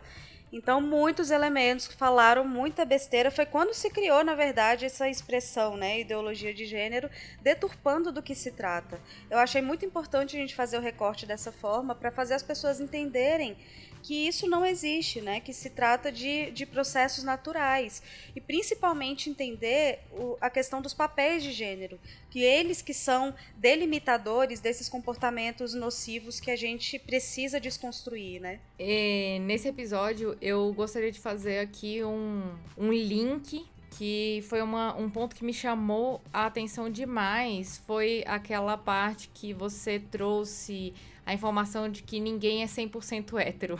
Então, 0.52 0.82
muitos 0.82 1.30
elementos 1.30 1.88
que 1.88 1.94
falaram 1.94 2.44
muita 2.44 2.84
besteira 2.84 3.30
foi 3.30 3.46
quando 3.46 3.72
se 3.72 3.88
criou, 3.88 4.22
na 4.22 4.34
verdade, 4.34 4.84
essa 4.84 5.08
expressão, 5.08 5.78
né, 5.78 6.00
ideologia 6.00 6.52
de 6.52 6.66
gênero, 6.66 7.08
deturpando 7.40 8.12
do 8.12 8.22
que 8.22 8.34
se 8.34 8.50
trata. 8.50 9.00
Eu 9.30 9.38
achei 9.38 9.62
muito 9.62 9.86
importante 9.86 10.36
a 10.36 10.40
gente 10.40 10.54
fazer 10.54 10.76
o 10.76 10.82
recorte 10.82 11.24
dessa 11.24 11.50
forma 11.50 11.94
para 11.94 12.10
fazer 12.10 12.34
as 12.34 12.42
pessoas 12.42 12.80
entenderem 12.80 13.56
que 14.02 14.26
isso 14.26 14.48
não 14.48 14.66
existe, 14.66 15.20
né? 15.20 15.40
Que 15.40 15.52
se 15.52 15.70
trata 15.70 16.10
de, 16.10 16.50
de 16.50 16.66
processos 16.66 17.22
naturais. 17.22 18.02
E 18.34 18.40
principalmente 18.40 19.30
entender 19.30 20.00
o, 20.10 20.36
a 20.40 20.50
questão 20.50 20.82
dos 20.82 20.92
papéis 20.92 21.42
de 21.42 21.52
gênero, 21.52 21.98
que 22.30 22.42
eles 22.42 22.82
que 22.82 22.92
são 22.92 23.34
delimitadores 23.56 24.60
desses 24.60 24.88
comportamentos 24.88 25.72
nocivos 25.74 26.40
que 26.40 26.50
a 26.50 26.56
gente 26.56 26.98
precisa 26.98 27.60
desconstruir, 27.60 28.40
né? 28.40 28.60
E 28.78 29.38
nesse 29.40 29.68
episódio, 29.68 30.36
eu 30.40 30.72
gostaria 30.74 31.12
de 31.12 31.20
fazer 31.20 31.60
aqui 31.60 32.02
um, 32.02 32.54
um 32.76 32.92
link 32.92 33.64
que 33.92 34.42
foi 34.48 34.62
uma, 34.62 34.94
um 34.96 35.08
ponto 35.10 35.36
que 35.36 35.44
me 35.44 35.52
chamou 35.52 36.20
a 36.32 36.46
atenção 36.46 36.88
demais 36.88 37.78
foi 37.86 38.24
aquela 38.26 38.76
parte 38.76 39.30
que 39.34 39.52
você 39.52 39.98
trouxe 39.98 40.94
a 41.24 41.32
informação 41.32 41.88
de 41.88 42.02
que 42.02 42.18
ninguém 42.18 42.62
é 42.62 42.66
100% 42.66 43.38
hétero. 43.38 43.78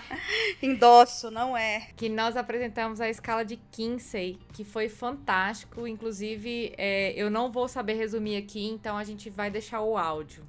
Endosso, 0.62 1.30
não 1.30 1.56
é. 1.56 1.88
Que 1.96 2.08
nós 2.08 2.36
apresentamos 2.36 3.00
a 3.00 3.08
escala 3.10 3.44
de 3.44 3.56
Kinsey, 3.70 4.38
que 4.52 4.64
foi 4.64 4.88
fantástico. 4.88 5.86
Inclusive, 5.86 6.72
é, 6.78 7.12
eu 7.14 7.28
não 7.28 7.52
vou 7.52 7.68
saber 7.68 7.94
resumir 7.94 8.36
aqui, 8.36 8.66
então 8.66 8.96
a 8.96 9.04
gente 9.04 9.28
vai 9.28 9.50
deixar 9.50 9.82
o 9.82 9.98
áudio. 9.98 10.42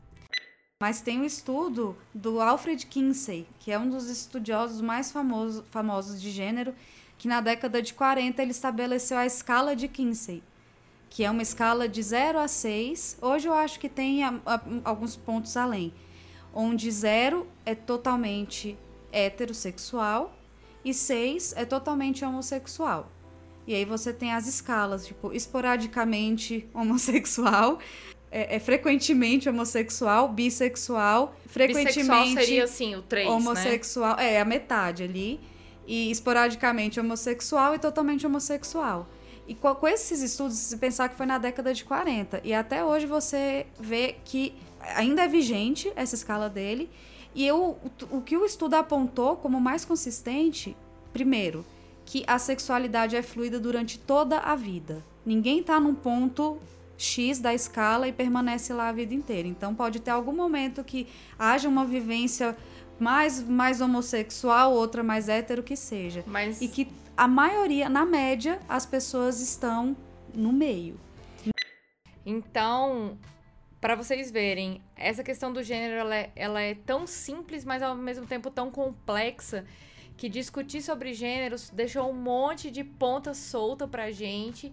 Mas 0.79 1.01
tem 1.01 1.19
um 1.19 1.25
estudo 1.25 1.97
do 2.13 2.39
Alfred 2.39 2.85
Kinsey, 2.85 3.45
que 3.59 3.71
é 3.71 3.77
um 3.77 3.89
dos 3.89 4.09
estudiosos 4.09 4.79
mais 4.79 5.11
famoso, 5.11 5.63
famosos 5.69 6.19
de 6.21 6.31
gênero, 6.31 6.73
que 7.21 7.27
na 7.27 7.39
década 7.39 7.83
de 7.83 7.93
40 7.93 8.41
ele 8.41 8.49
estabeleceu 8.49 9.15
a 9.15 9.27
escala 9.27 9.75
de 9.75 9.87
Kinsey, 9.87 10.41
que 11.07 11.23
é 11.23 11.29
uma 11.29 11.43
escala 11.43 11.87
de 11.87 12.01
0 12.01 12.39
a 12.39 12.47
6. 12.47 13.19
Hoje 13.21 13.47
eu 13.47 13.53
acho 13.53 13.79
que 13.79 13.87
tem 13.87 14.23
a, 14.23 14.33
a, 14.43 14.59
alguns 14.83 15.15
pontos 15.15 15.55
além, 15.55 15.93
onde 16.51 16.89
0 16.89 17.45
é 17.63 17.75
totalmente 17.75 18.75
heterossexual 19.11 20.35
e 20.83 20.95
6 20.95 21.53
é 21.57 21.63
totalmente 21.63 22.25
homossexual. 22.25 23.11
E 23.67 23.75
aí 23.75 23.85
você 23.85 24.11
tem 24.11 24.33
as 24.33 24.47
escalas, 24.47 25.05
tipo, 25.05 25.31
esporadicamente 25.31 26.67
homossexual, 26.73 27.77
é, 28.31 28.55
é 28.55 28.59
frequentemente 28.59 29.47
homossexual, 29.47 30.27
bissexual, 30.27 31.35
frequentemente 31.45 31.99
Bissexual 31.99 32.25
seria, 32.33 32.63
assim, 32.63 32.95
o 32.95 33.03
3, 33.03 33.27
né? 33.27 33.31
homossexual, 33.31 34.19
é 34.19 34.41
a 34.41 34.45
metade 34.45 35.03
ali, 35.03 35.39
e 35.91 36.09
esporadicamente 36.09 37.01
homossexual 37.01 37.75
e 37.75 37.79
totalmente 37.79 38.25
homossexual. 38.25 39.09
E 39.45 39.53
com, 39.53 39.75
com 39.75 39.85
esses 39.85 40.21
estudos, 40.21 40.55
se 40.55 40.77
pensar 40.77 41.09
que 41.09 41.17
foi 41.17 41.25
na 41.25 41.37
década 41.37 41.73
de 41.73 41.83
40, 41.83 42.39
e 42.45 42.53
até 42.53 42.81
hoje 42.81 43.05
você 43.05 43.67
vê 43.77 44.15
que 44.23 44.55
ainda 44.95 45.23
é 45.23 45.27
vigente 45.27 45.91
essa 45.93 46.15
escala 46.15 46.49
dele, 46.49 46.89
e 47.35 47.45
eu, 47.45 47.77
o, 48.09 48.17
o 48.17 48.21
que 48.21 48.37
o 48.37 48.45
estudo 48.45 48.75
apontou 48.75 49.35
como 49.35 49.59
mais 49.59 49.83
consistente, 49.83 50.77
primeiro, 51.11 51.65
que 52.05 52.23
a 52.25 52.39
sexualidade 52.39 53.17
é 53.17 53.21
fluida 53.21 53.59
durante 53.59 53.99
toda 53.99 54.37
a 54.39 54.55
vida. 54.55 55.03
Ninguém 55.25 55.61
tá 55.61 55.77
num 55.77 55.93
ponto 55.93 56.57
X 56.97 57.39
da 57.39 57.53
escala 57.53 58.07
e 58.07 58.13
permanece 58.13 58.71
lá 58.71 58.87
a 58.87 58.93
vida 58.93 59.13
inteira. 59.13 59.45
Então 59.45 59.75
pode 59.75 59.99
ter 59.99 60.11
algum 60.11 60.31
momento 60.31 60.85
que 60.85 61.05
haja 61.37 61.67
uma 61.67 61.83
vivência 61.83 62.55
mais, 63.01 63.41
mais 63.41 63.81
homossexual, 63.81 64.73
outra 64.73 65.01
mais 65.01 65.27
hétero 65.27 65.63
que 65.63 65.75
seja. 65.75 66.23
Mas 66.27 66.61
E 66.61 66.67
que 66.67 66.87
a 67.17 67.27
maioria, 67.27 67.89
na 67.89 68.05
média, 68.05 68.59
as 68.69 68.85
pessoas 68.85 69.41
estão 69.41 69.97
no 70.35 70.53
meio. 70.53 70.99
Então, 72.23 73.17
para 73.81 73.95
vocês 73.95 74.29
verem, 74.29 74.79
essa 74.95 75.23
questão 75.23 75.51
do 75.51 75.63
gênero 75.63 75.95
ela 75.95 76.15
é, 76.15 76.31
ela 76.35 76.61
é 76.61 76.75
tão 76.75 77.07
simples, 77.07 77.65
mas 77.65 77.81
ao 77.81 77.95
mesmo 77.95 78.27
tempo 78.27 78.51
tão 78.51 78.69
complexa 78.69 79.65
que 80.15 80.29
discutir 80.29 80.83
sobre 80.83 81.15
gêneros 81.15 81.71
deixou 81.71 82.07
um 82.07 82.13
monte 82.13 82.69
de 82.69 82.83
ponta 82.83 83.33
solta 83.33 83.87
pra 83.87 84.11
gente, 84.11 84.71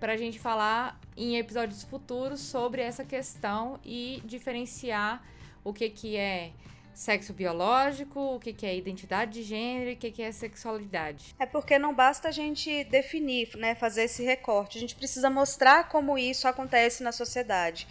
pra 0.00 0.16
gente 0.16 0.38
falar 0.38 0.98
em 1.14 1.36
episódios 1.36 1.82
futuros 1.82 2.40
sobre 2.40 2.80
essa 2.80 3.04
questão 3.04 3.78
e 3.84 4.22
diferenciar 4.24 5.22
o 5.62 5.74
que 5.74 5.90
que 5.90 6.16
é 6.16 6.52
sexo 6.98 7.32
biológico, 7.32 8.18
o 8.34 8.40
que 8.40 8.52
que 8.52 8.66
é 8.66 8.74
identidade 8.74 9.30
de 9.32 9.42
gênero 9.44 9.90
e 9.90 9.94
o 9.94 9.96
que 9.96 10.10
que 10.10 10.22
é 10.22 10.32
sexualidade. 10.32 11.32
É 11.38 11.46
porque 11.46 11.78
não 11.78 11.94
basta 11.94 12.28
a 12.28 12.32
gente 12.32 12.82
definir, 12.84 13.56
né, 13.56 13.76
fazer 13.76 14.02
esse 14.02 14.24
recorte. 14.24 14.78
A 14.78 14.80
gente 14.80 14.96
precisa 14.96 15.30
mostrar 15.30 15.88
como 15.88 16.18
isso 16.18 16.48
acontece 16.48 17.04
na 17.04 17.12
sociedade. 17.12 17.86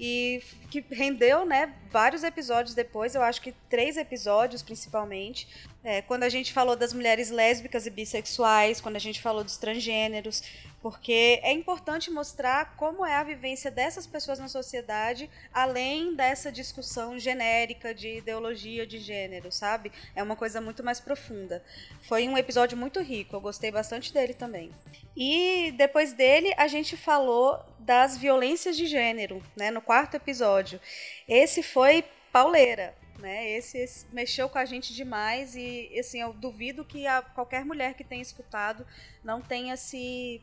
E 0.00 0.40
que 0.70 0.82
rendeu, 0.90 1.44
né, 1.44 1.74
vários 1.90 2.22
episódios 2.22 2.74
depois, 2.74 3.14
eu 3.14 3.22
acho 3.22 3.42
que 3.42 3.52
três 3.68 3.96
episódios 3.96 4.62
principalmente, 4.62 5.46
É, 5.84 6.02
quando 6.02 6.24
a 6.24 6.28
gente 6.28 6.52
falou 6.52 6.76
das 6.76 6.92
mulheres 6.92 7.30
lésbicas 7.30 7.86
e 7.86 7.90
bissexuais, 7.90 8.80
quando 8.80 8.96
a 8.96 8.98
gente 8.98 9.20
falou 9.22 9.44
dos 9.44 9.56
transgêneros, 9.56 10.42
porque 10.80 11.40
é 11.42 11.52
importante 11.52 12.10
mostrar 12.10 12.76
como 12.76 13.04
é 13.04 13.14
a 13.14 13.22
vivência 13.24 13.70
dessas 13.70 14.06
pessoas 14.06 14.38
na 14.38 14.48
sociedade, 14.48 15.28
além 15.52 16.14
dessa 16.14 16.52
discussão 16.52 17.18
genérica 17.18 17.94
de 17.94 18.18
ideologia 18.18 18.86
de 18.86 18.98
gênero, 18.98 19.50
sabe? 19.50 19.90
É 20.14 20.22
uma 20.22 20.36
coisa 20.36 20.60
muito 20.60 20.84
mais 20.84 21.00
profunda. 21.00 21.62
Foi 22.02 22.28
um 22.28 22.38
episódio 22.38 22.76
muito 22.76 23.00
rico, 23.00 23.34
eu 23.34 23.40
gostei 23.40 23.70
bastante 23.70 24.12
dele 24.12 24.34
também. 24.34 24.70
E 25.16 25.72
depois 25.76 26.12
dele, 26.12 26.54
a 26.56 26.68
gente 26.68 26.96
falou 26.96 27.58
das 27.78 28.16
violências 28.16 28.76
de 28.76 28.86
gênero, 28.86 29.42
né, 29.56 29.70
no 29.70 29.82
quarto 29.82 30.14
episódio. 30.14 30.80
Esse 31.26 31.62
foi 31.62 32.04
pauleira 32.30 32.94
né? 33.18 33.50
Esse, 33.50 33.78
esse, 33.78 34.06
mexeu 34.12 34.48
com 34.48 34.58
a 34.58 34.64
gente 34.64 34.94
demais 34.94 35.54
e 35.56 35.90
assim 35.98 36.20
eu 36.20 36.32
duvido 36.32 36.84
que 36.84 37.06
a, 37.06 37.20
qualquer 37.20 37.64
mulher 37.64 37.94
que 37.94 38.04
tenha 38.04 38.22
escutado 38.22 38.86
não 39.24 39.40
tenha 39.40 39.76
se 39.76 40.40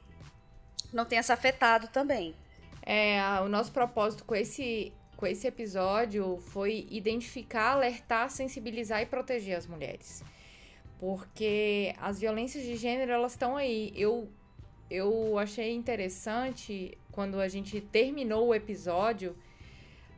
não 0.96 1.06
tenha 1.06 1.22
se 1.22 1.32
afetado 1.32 1.88
também. 1.90 2.34
É, 2.82 3.20
o 3.44 3.50
nosso 3.50 3.72
propósito 3.72 4.24
com 4.24 4.36
esse 4.36 4.94
com 5.18 5.26
esse 5.26 5.48
episódio 5.48 6.38
foi 6.50 6.88
identificar, 6.90 7.72
alertar, 7.72 8.30
sensibilizar 8.30 9.02
e 9.02 9.06
proteger 9.06 9.58
as 9.58 9.66
mulheres. 9.66 10.22
Porque 11.00 11.94
as 11.98 12.20
violências 12.20 12.66
de 12.66 12.76
gênero, 12.76 13.12
elas 13.12 13.32
estão 13.32 13.56
aí. 13.56 13.94
Eu 13.96 14.30
eu 14.90 15.38
achei 15.40 15.74
interessante 15.74 16.98
quando 17.12 17.40
a 17.40 17.48
gente 17.48 17.82
terminou 17.82 18.48
o 18.48 18.56
episódio, 18.56 19.36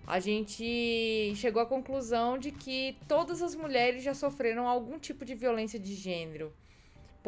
a 0.05 0.19
gente 0.19 1.33
chegou 1.35 1.61
à 1.61 1.65
conclusão 1.65 2.37
de 2.37 2.51
que 2.51 2.97
todas 3.07 3.41
as 3.41 3.55
mulheres 3.55 4.03
já 4.03 4.13
sofreram 4.13 4.67
algum 4.67 4.99
tipo 4.99 5.23
de 5.23 5.35
violência 5.35 5.79
de 5.79 5.93
gênero. 5.93 6.53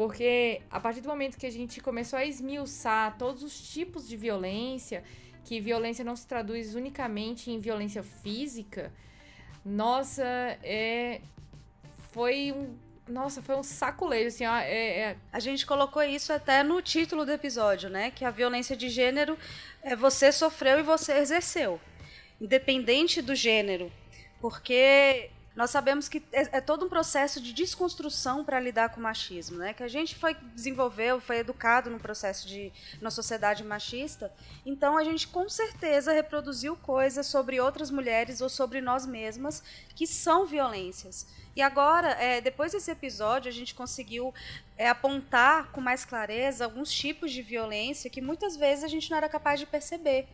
Porque 0.00 0.62
a 0.70 0.80
partir 0.80 1.02
do 1.02 1.10
momento 1.10 1.36
que 1.36 1.44
a 1.44 1.52
gente 1.52 1.78
começou 1.78 2.18
a 2.18 2.24
esmiuçar 2.24 3.18
todos 3.18 3.42
os 3.42 3.54
tipos 3.70 4.08
de 4.08 4.16
violência, 4.16 5.04
que 5.44 5.60
violência 5.60 6.02
não 6.02 6.16
se 6.16 6.26
traduz 6.26 6.74
unicamente 6.74 7.50
em 7.50 7.58
violência 7.58 8.02
física, 8.02 8.90
nossa, 9.62 10.24
é. 10.62 11.20
Foi 12.12 12.50
um. 12.50 12.78
Nossa, 13.06 13.42
foi 13.42 13.54
um 13.56 13.62
saculeiro, 13.62 14.28
assim, 14.28 14.46
ó, 14.46 14.56
é, 14.56 15.00
é... 15.00 15.16
A 15.30 15.38
gente 15.38 15.66
colocou 15.66 16.02
isso 16.02 16.32
até 16.32 16.62
no 16.62 16.80
título 16.80 17.26
do 17.26 17.32
episódio, 17.32 17.90
né? 17.90 18.10
Que 18.10 18.24
a 18.24 18.30
violência 18.30 18.74
de 18.74 18.88
gênero 18.88 19.36
é 19.82 19.94
você 19.94 20.32
sofreu 20.32 20.78
e 20.78 20.82
você 20.82 21.12
exerceu 21.18 21.78
independente 22.40 23.20
do 23.20 23.34
gênero, 23.34 23.92
porque 24.40 25.28
nós 25.60 25.68
sabemos 25.68 26.08
que 26.08 26.22
é, 26.32 26.56
é 26.56 26.60
todo 26.62 26.86
um 26.86 26.88
processo 26.88 27.38
de 27.38 27.52
desconstrução 27.52 28.42
para 28.42 28.58
lidar 28.58 28.88
com 28.88 28.98
o 28.98 29.02
machismo, 29.02 29.58
né? 29.58 29.74
Que 29.74 29.82
a 29.82 29.88
gente 29.88 30.14
foi 30.14 30.32
desenvolveu, 30.54 31.20
foi 31.20 31.36
educado 31.36 31.90
no 31.90 32.00
processo 32.00 32.48
de 32.48 32.72
na 32.98 33.10
sociedade 33.10 33.62
machista, 33.62 34.32
então 34.64 34.96
a 34.96 35.04
gente 35.04 35.28
com 35.28 35.46
certeza 35.50 36.14
reproduziu 36.14 36.76
coisas 36.76 37.26
sobre 37.26 37.60
outras 37.60 37.90
mulheres 37.90 38.40
ou 38.40 38.48
sobre 38.48 38.80
nós 38.80 39.04
mesmas 39.04 39.62
que 39.94 40.06
são 40.06 40.46
violências. 40.46 41.26
E 41.54 41.60
agora, 41.60 42.12
é, 42.12 42.40
depois 42.40 42.72
desse 42.72 42.90
episódio, 42.90 43.50
a 43.50 43.52
gente 43.52 43.74
conseguiu 43.74 44.32
é, 44.78 44.88
apontar 44.88 45.70
com 45.72 45.80
mais 45.82 46.06
clareza 46.06 46.64
alguns 46.64 46.90
tipos 46.90 47.30
de 47.30 47.42
violência 47.42 48.08
que 48.08 48.22
muitas 48.22 48.56
vezes 48.56 48.82
a 48.82 48.88
gente 48.88 49.10
não 49.10 49.18
era 49.18 49.28
capaz 49.28 49.60
de 49.60 49.66
perceber 49.66 50.26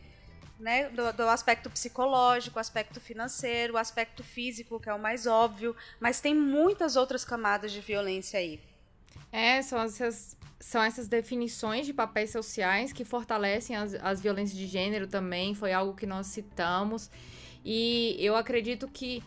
né, 0.59 0.89
do, 0.89 1.13
do, 1.13 1.23
aspecto 1.23 1.69
psicológico, 1.69 2.59
aspecto 2.59 2.99
financeiro, 2.99 3.77
aspecto 3.77 4.23
físico, 4.23 4.79
que 4.79 4.89
é 4.89 4.93
o 4.93 4.99
mais 4.99 5.27
óbvio, 5.27 5.75
mas 5.99 6.19
tem 6.19 6.33
muitas 6.33 6.95
outras 6.95 7.23
camadas 7.23 7.71
de 7.71 7.79
violência 7.79 8.39
aí. 8.39 8.59
É, 9.31 9.61
são 9.61 9.79
essas, 9.79 10.35
são 10.59 10.81
essas 10.81 11.07
definições 11.07 11.85
de 11.85 11.93
papéis 11.93 12.31
sociais 12.31 12.91
que 12.91 13.05
fortalecem 13.05 13.75
as, 13.75 13.93
as 13.95 14.21
violências 14.21 14.57
de 14.57 14.67
gênero 14.67 15.07
também, 15.07 15.53
foi 15.53 15.73
algo 15.73 15.93
que 15.93 16.05
nós 16.05 16.27
citamos. 16.27 17.11
E 17.63 18.15
eu 18.19 18.35
acredito 18.35 18.87
que 18.87 19.23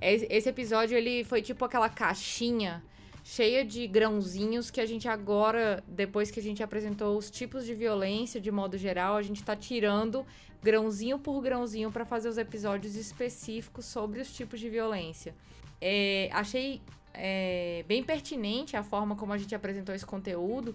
esse 0.00 0.48
episódio 0.48 0.96
ele 0.96 1.24
foi 1.24 1.42
tipo 1.42 1.64
aquela 1.64 1.88
caixinha 1.88 2.82
cheia 3.30 3.62
de 3.62 3.86
grãozinhos 3.86 4.70
que 4.70 4.80
a 4.80 4.86
gente 4.86 5.06
agora, 5.06 5.84
depois 5.86 6.30
que 6.30 6.40
a 6.40 6.42
gente 6.42 6.62
apresentou 6.62 7.14
os 7.14 7.30
tipos 7.30 7.66
de 7.66 7.74
violência 7.74 8.40
de 8.40 8.50
modo 8.50 8.78
geral, 8.78 9.16
a 9.16 9.22
gente 9.22 9.36
está 9.36 9.54
tirando 9.54 10.24
grãozinho 10.62 11.18
por 11.18 11.38
grãozinho 11.42 11.92
para 11.92 12.06
fazer 12.06 12.30
os 12.30 12.38
episódios 12.38 12.96
específicos 12.96 13.84
sobre 13.84 14.22
os 14.22 14.32
tipos 14.32 14.58
de 14.58 14.70
violência. 14.70 15.34
É, 15.78 16.30
achei 16.32 16.80
é, 17.12 17.84
bem 17.86 18.02
pertinente 18.02 18.78
a 18.78 18.82
forma 18.82 19.14
como 19.14 19.34
a 19.34 19.36
gente 19.36 19.54
apresentou 19.54 19.94
esse 19.94 20.06
conteúdo, 20.06 20.74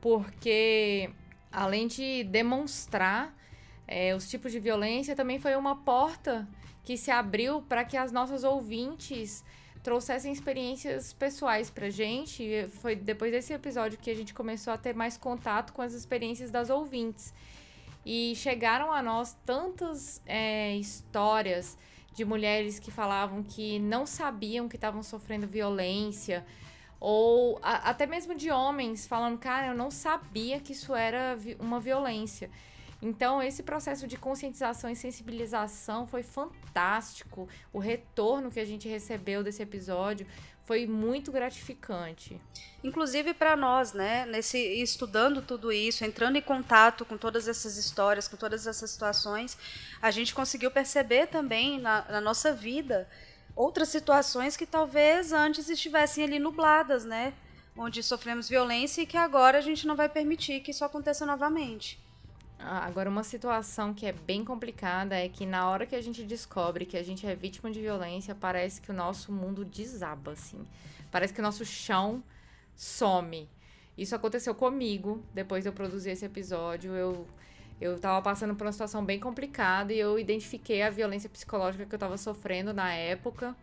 porque 0.00 1.08
além 1.52 1.86
de 1.86 2.24
demonstrar 2.24 3.32
é, 3.86 4.16
os 4.16 4.28
tipos 4.28 4.50
de 4.50 4.58
violência, 4.58 5.14
também 5.14 5.38
foi 5.38 5.54
uma 5.54 5.76
porta 5.76 6.44
que 6.82 6.96
se 6.96 7.12
abriu 7.12 7.62
para 7.62 7.84
que 7.84 7.96
as 7.96 8.10
nossas 8.10 8.42
ouvintes 8.42 9.44
trouxessem 9.88 10.30
experiências 10.30 11.14
pessoais 11.14 11.70
pra 11.70 11.88
gente. 11.88 12.68
Foi 12.82 12.94
depois 12.94 13.32
desse 13.32 13.54
episódio 13.54 13.98
que 13.98 14.10
a 14.10 14.14
gente 14.14 14.34
começou 14.34 14.70
a 14.70 14.76
ter 14.76 14.94
mais 14.94 15.16
contato 15.16 15.72
com 15.72 15.80
as 15.80 15.94
experiências 15.94 16.50
das 16.50 16.68
ouvintes. 16.68 17.32
E 18.04 18.34
chegaram 18.36 18.92
a 18.92 19.02
nós 19.02 19.34
tantas 19.46 20.20
é, 20.26 20.76
histórias 20.76 21.78
de 22.12 22.22
mulheres 22.22 22.78
que 22.78 22.90
falavam 22.90 23.42
que 23.42 23.78
não 23.78 24.04
sabiam 24.04 24.68
que 24.68 24.76
estavam 24.76 25.02
sofrendo 25.02 25.46
violência, 25.46 26.44
ou 27.00 27.58
a, 27.62 27.88
até 27.88 28.04
mesmo 28.06 28.34
de 28.34 28.50
homens 28.50 29.06
falando, 29.06 29.38
cara, 29.38 29.68
eu 29.68 29.74
não 29.74 29.90
sabia 29.90 30.60
que 30.60 30.72
isso 30.72 30.94
era 30.94 31.34
vi 31.34 31.56
uma 31.58 31.80
violência. 31.80 32.50
Então, 33.00 33.40
esse 33.40 33.62
processo 33.62 34.08
de 34.08 34.16
conscientização 34.16 34.90
e 34.90 34.96
sensibilização 34.96 36.06
foi 36.06 36.22
fantástico. 36.22 37.48
O 37.72 37.78
retorno 37.78 38.50
que 38.50 38.58
a 38.58 38.64
gente 38.64 38.88
recebeu 38.88 39.42
desse 39.44 39.62
episódio 39.62 40.26
foi 40.68 40.86
muito 40.86 41.32
gratificante. 41.32 42.38
Inclusive 42.84 43.32
para 43.32 43.56
nós, 43.56 43.94
né, 43.94 44.26
nesse 44.26 44.58
estudando 44.58 45.40
tudo 45.40 45.72
isso, 45.72 46.04
entrando 46.04 46.36
em 46.36 46.42
contato 46.42 47.06
com 47.06 47.16
todas 47.16 47.48
essas 47.48 47.78
histórias, 47.78 48.28
com 48.28 48.36
todas 48.36 48.66
essas 48.66 48.90
situações, 48.90 49.56
a 50.02 50.10
gente 50.10 50.34
conseguiu 50.34 50.70
perceber 50.70 51.28
também 51.28 51.80
na, 51.80 52.04
na 52.10 52.20
nossa 52.20 52.52
vida 52.52 53.08
outras 53.56 53.88
situações 53.88 54.58
que 54.58 54.66
talvez 54.66 55.32
antes 55.32 55.70
estivessem 55.70 56.24
ali 56.24 56.38
nubladas, 56.38 57.04
né, 57.04 57.32
onde 57.74 58.02
sofremos 58.02 58.46
violência 58.48 59.00
e 59.00 59.06
que 59.06 59.16
agora 59.16 59.56
a 59.56 59.62
gente 59.62 59.86
não 59.86 59.96
vai 59.96 60.08
permitir 60.08 60.60
que 60.60 60.72
isso 60.72 60.84
aconteça 60.84 61.24
novamente. 61.24 61.98
Ah, 62.58 62.84
agora, 62.84 63.08
uma 63.08 63.22
situação 63.22 63.94
que 63.94 64.04
é 64.04 64.12
bem 64.12 64.44
complicada 64.44 65.14
é 65.16 65.28
que 65.28 65.46
na 65.46 65.68
hora 65.70 65.86
que 65.86 65.94
a 65.94 66.00
gente 66.00 66.24
descobre 66.24 66.84
que 66.84 66.96
a 66.96 67.02
gente 67.02 67.26
é 67.26 67.34
vítima 67.34 67.70
de 67.70 67.80
violência, 67.80 68.34
parece 68.34 68.80
que 68.80 68.90
o 68.90 68.94
nosso 68.94 69.30
mundo 69.30 69.64
desaba, 69.64 70.32
assim. 70.32 70.66
Parece 71.10 71.32
que 71.32 71.40
o 71.40 71.42
nosso 71.42 71.64
chão 71.64 72.22
some. 72.76 73.48
Isso 73.96 74.14
aconteceu 74.14 74.54
comigo, 74.54 75.22
depois 75.32 75.64
de 75.64 75.68
eu 75.68 75.72
produzir 75.72 76.10
esse 76.10 76.24
episódio. 76.24 76.92
Eu, 76.94 77.26
eu 77.80 77.98
tava 77.98 78.20
passando 78.22 78.54
por 78.56 78.66
uma 78.66 78.72
situação 78.72 79.04
bem 79.04 79.20
complicada 79.20 79.92
e 79.92 79.98
eu 79.98 80.18
identifiquei 80.18 80.82
a 80.82 80.90
violência 80.90 81.28
psicológica 81.28 81.86
que 81.86 81.94
eu 81.94 81.98
tava 81.98 82.16
sofrendo 82.16 82.72
na 82.72 82.92
época 82.92 83.56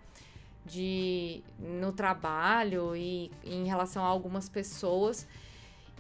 de 0.66 1.44
no 1.60 1.92
trabalho 1.92 2.96
e 2.96 3.30
em 3.44 3.66
relação 3.68 4.04
a 4.04 4.08
algumas 4.08 4.50
pessoas. 4.50 5.28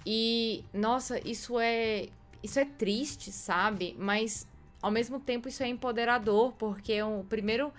E, 0.05 0.63
nossa, 0.73 1.19
isso 1.27 1.59
é 1.59 2.09
isso 2.45 2.59
é 2.59 2.65
triste, 2.65 3.31
sabe? 3.31 3.95
Mas 3.97 4.47
ao 4.81 4.91
mesmo 4.91 5.19
tempo 5.19 5.49
isso 5.49 5.63
é 5.63 5.67
empoderador, 5.67 6.53
porque 6.53 7.01
o 7.01 7.23
primeiro 7.23 7.73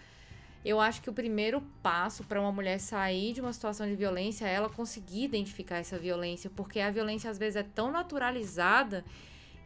eu 0.64 0.80
acho 0.80 1.00
que 1.00 1.08
o 1.08 1.12
primeiro 1.12 1.62
passo 1.80 2.24
para 2.24 2.40
uma 2.40 2.50
mulher 2.50 2.80
sair 2.80 3.32
de 3.32 3.40
uma 3.40 3.52
situação 3.52 3.86
de 3.86 3.94
violência 3.94 4.48
é 4.48 4.54
ela 4.54 4.68
conseguir 4.68 5.22
identificar 5.22 5.76
essa 5.76 5.96
violência, 5.96 6.50
porque 6.50 6.80
a 6.80 6.90
violência 6.90 7.30
às 7.30 7.38
vezes 7.38 7.54
é 7.54 7.62
tão 7.62 7.92
naturalizada 7.92 9.04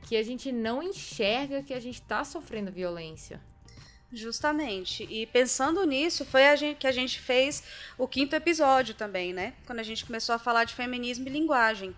que 0.03 0.15
a 0.15 0.23
gente 0.23 0.53
não 0.53 0.83
enxerga 0.83 1.63
que 1.63 1.73
a 1.73 1.81
gente 1.81 2.03
está 2.03 2.23
sofrendo 2.23 2.71
violência. 2.71 3.41
Justamente. 4.13 5.07
E 5.09 5.25
pensando 5.27 5.87
nisso, 5.87 6.25
foi 6.25 6.47
a 6.49 6.57
gente, 6.57 6.77
que 6.79 6.87
a 6.87 6.93
gente 6.93 7.19
fez 7.19 7.63
o 7.97 8.07
quinto 8.07 8.37
episódio 8.37 8.95
também, 8.95 9.33
né? 9.33 9.55
Quando 9.67 9.79
a 9.79 9.85
gente 9.85 10.05
começou 10.05 10.35
a 10.35 10.39
falar 10.39 10.65
de 10.65 10.75
feminismo 10.75 11.27
e 11.29 11.31
linguagem. 11.31 11.95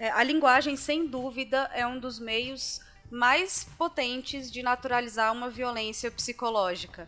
É, 0.00 0.10
a 0.12 0.22
linguagem, 0.22 0.76
sem 0.76 1.06
dúvida, 1.06 1.70
é 1.74 1.86
um 1.86 1.98
dos 2.00 2.18
meios 2.18 2.80
mais 3.10 3.64
potentes 3.76 4.50
de 4.50 4.62
naturalizar 4.62 5.30
uma 5.30 5.50
violência 5.50 6.10
psicológica. 6.10 7.06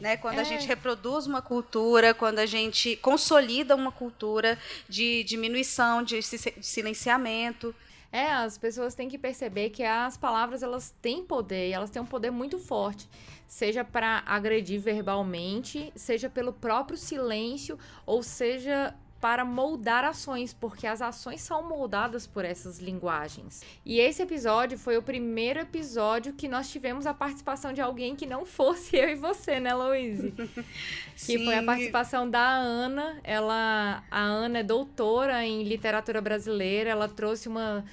Né? 0.00 0.16
Quando 0.16 0.38
é. 0.38 0.40
a 0.40 0.44
gente 0.44 0.66
reproduz 0.66 1.28
uma 1.28 1.40
cultura, 1.40 2.12
quando 2.12 2.40
a 2.40 2.46
gente 2.46 2.96
consolida 2.96 3.76
uma 3.76 3.92
cultura 3.92 4.58
de 4.88 5.22
diminuição, 5.22 6.02
de 6.02 6.20
silenciamento. 6.20 7.72
É, 8.10 8.32
as 8.32 8.58
pessoas 8.58 8.92
têm 8.96 9.08
que 9.08 9.16
perceber 9.16 9.70
que 9.70 9.84
as 9.84 10.16
palavras 10.16 10.64
elas 10.64 10.92
têm 11.00 11.22
poder, 11.22 11.68
e 11.68 11.72
elas 11.72 11.90
têm 11.90 12.02
um 12.02 12.06
poder 12.06 12.32
muito 12.32 12.58
forte, 12.58 13.08
seja 13.46 13.84
para 13.84 14.24
agredir 14.26 14.80
verbalmente, 14.80 15.92
seja 15.94 16.28
pelo 16.28 16.52
próprio 16.52 16.98
silêncio, 16.98 17.78
ou 18.04 18.20
seja 18.20 18.92
para 19.20 19.44
moldar 19.44 20.02
ações, 20.02 20.54
porque 20.54 20.86
as 20.86 21.02
ações 21.02 21.42
são 21.42 21.68
moldadas 21.68 22.26
por 22.26 22.44
essas 22.44 22.78
linguagens. 22.78 23.62
E 23.84 24.00
esse 24.00 24.22
episódio 24.22 24.78
foi 24.78 24.96
o 24.96 25.02
primeiro 25.02 25.60
episódio 25.60 26.32
que 26.32 26.48
nós 26.48 26.70
tivemos 26.70 27.04
a 27.06 27.12
participação 27.12 27.72
de 27.72 27.82
alguém 27.82 28.16
que 28.16 28.24
não 28.24 28.46
fosse 28.46 28.96
eu 28.98 29.10
e 29.10 29.14
você, 29.14 29.60
né, 29.60 29.74
Louise? 29.74 30.32
que 31.26 31.44
foi 31.44 31.54
a 31.54 31.60
Sim. 31.60 31.66
participação 31.66 32.30
da 32.30 32.48
Ana. 32.48 33.20
Ela, 33.22 34.02
a 34.10 34.20
Ana 34.20 34.60
é 34.60 34.62
doutora 34.62 35.44
em 35.44 35.64
literatura 35.64 36.20
brasileira, 36.20 36.90
ela 36.90 37.08
trouxe 37.08 37.48
uma 37.48 37.84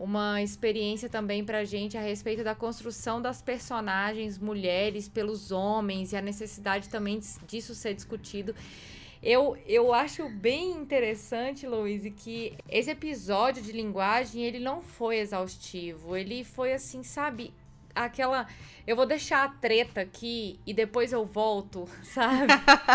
uma 0.00 0.40
experiência 0.40 1.08
também 1.08 1.44
pra 1.44 1.64
gente 1.64 1.98
a 1.98 2.00
respeito 2.00 2.44
da 2.44 2.54
construção 2.54 3.20
das 3.20 3.42
personagens 3.42 4.38
mulheres 4.38 5.08
pelos 5.08 5.50
homens 5.50 6.12
e 6.12 6.16
a 6.16 6.22
necessidade 6.22 6.88
também 6.88 7.18
dis- 7.18 7.40
disso 7.48 7.74
ser 7.74 7.94
discutido. 7.94 8.54
Eu, 9.22 9.56
eu 9.66 9.92
acho 9.92 10.28
bem 10.28 10.70
interessante, 10.72 11.66
Louise, 11.66 12.10
que 12.10 12.56
esse 12.68 12.90
episódio 12.90 13.62
de 13.62 13.72
linguagem, 13.72 14.42
ele 14.44 14.60
não 14.60 14.80
foi 14.82 15.18
exaustivo. 15.18 16.16
Ele 16.16 16.44
foi 16.44 16.72
assim, 16.72 17.02
sabe? 17.02 17.52
Aquela. 17.94 18.46
Eu 18.86 18.94
vou 18.94 19.04
deixar 19.04 19.44
a 19.44 19.48
treta 19.48 20.00
aqui 20.00 20.60
e 20.64 20.72
depois 20.72 21.12
eu 21.12 21.26
volto, 21.26 21.88
sabe? 22.04 22.52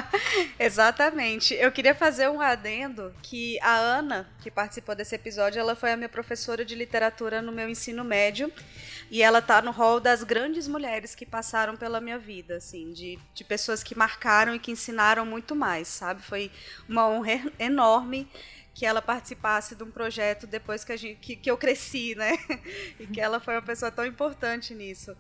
Exatamente. 0.57 1.53
Eu 1.55 1.71
queria 1.71 1.93
fazer 1.93 2.29
um 2.29 2.39
adendo 2.39 3.13
que 3.21 3.59
a 3.59 3.75
Ana, 3.75 4.29
que 4.41 4.49
participou 4.49 4.95
desse 4.95 5.13
episódio, 5.15 5.59
ela 5.59 5.75
foi 5.75 5.91
a 5.91 5.97
minha 5.97 6.09
professora 6.09 6.63
de 6.63 6.73
literatura 6.73 7.41
no 7.41 7.51
meu 7.51 7.67
ensino 7.69 8.03
médio. 8.03 8.51
E 9.13 9.21
ela 9.21 9.43
tá 9.43 9.62
no 9.62 9.69
hall 9.69 9.99
das 9.99 10.23
grandes 10.23 10.67
mulheres 10.67 11.13
que 11.13 11.23
passaram 11.23 11.78
pela 11.78 12.02
minha 12.02 12.17
vida, 12.17 12.56
assim, 12.56 12.91
de, 12.91 13.19
de 13.36 13.43
pessoas 13.43 13.84
que 13.84 13.95
marcaram 13.95 14.56
e 14.56 14.60
que 14.60 14.71
ensinaram 14.71 15.23
muito 15.23 15.56
mais, 15.56 15.88
sabe? 15.88 16.23
Foi 16.23 16.49
uma 16.89 17.08
honra 17.08 17.39
enorme 17.60 18.28
que 18.73 18.88
ela 18.88 19.04
participasse 19.04 19.76
de 19.76 19.84
um 19.84 19.91
projeto 19.91 20.47
depois 20.47 20.84
que, 20.84 20.93
a 20.93 20.97
gente, 20.97 21.19
que, 21.19 21.36
que 21.36 21.52
eu 21.52 21.56
cresci, 21.56 22.15
né? 22.15 22.36
E 22.99 23.06
que 23.06 23.21
ela 23.21 23.39
foi 23.39 23.54
uma 23.54 23.62
pessoa 23.62 23.91
tão 23.91 24.04
importante 24.04 24.73
nisso. 24.73 25.15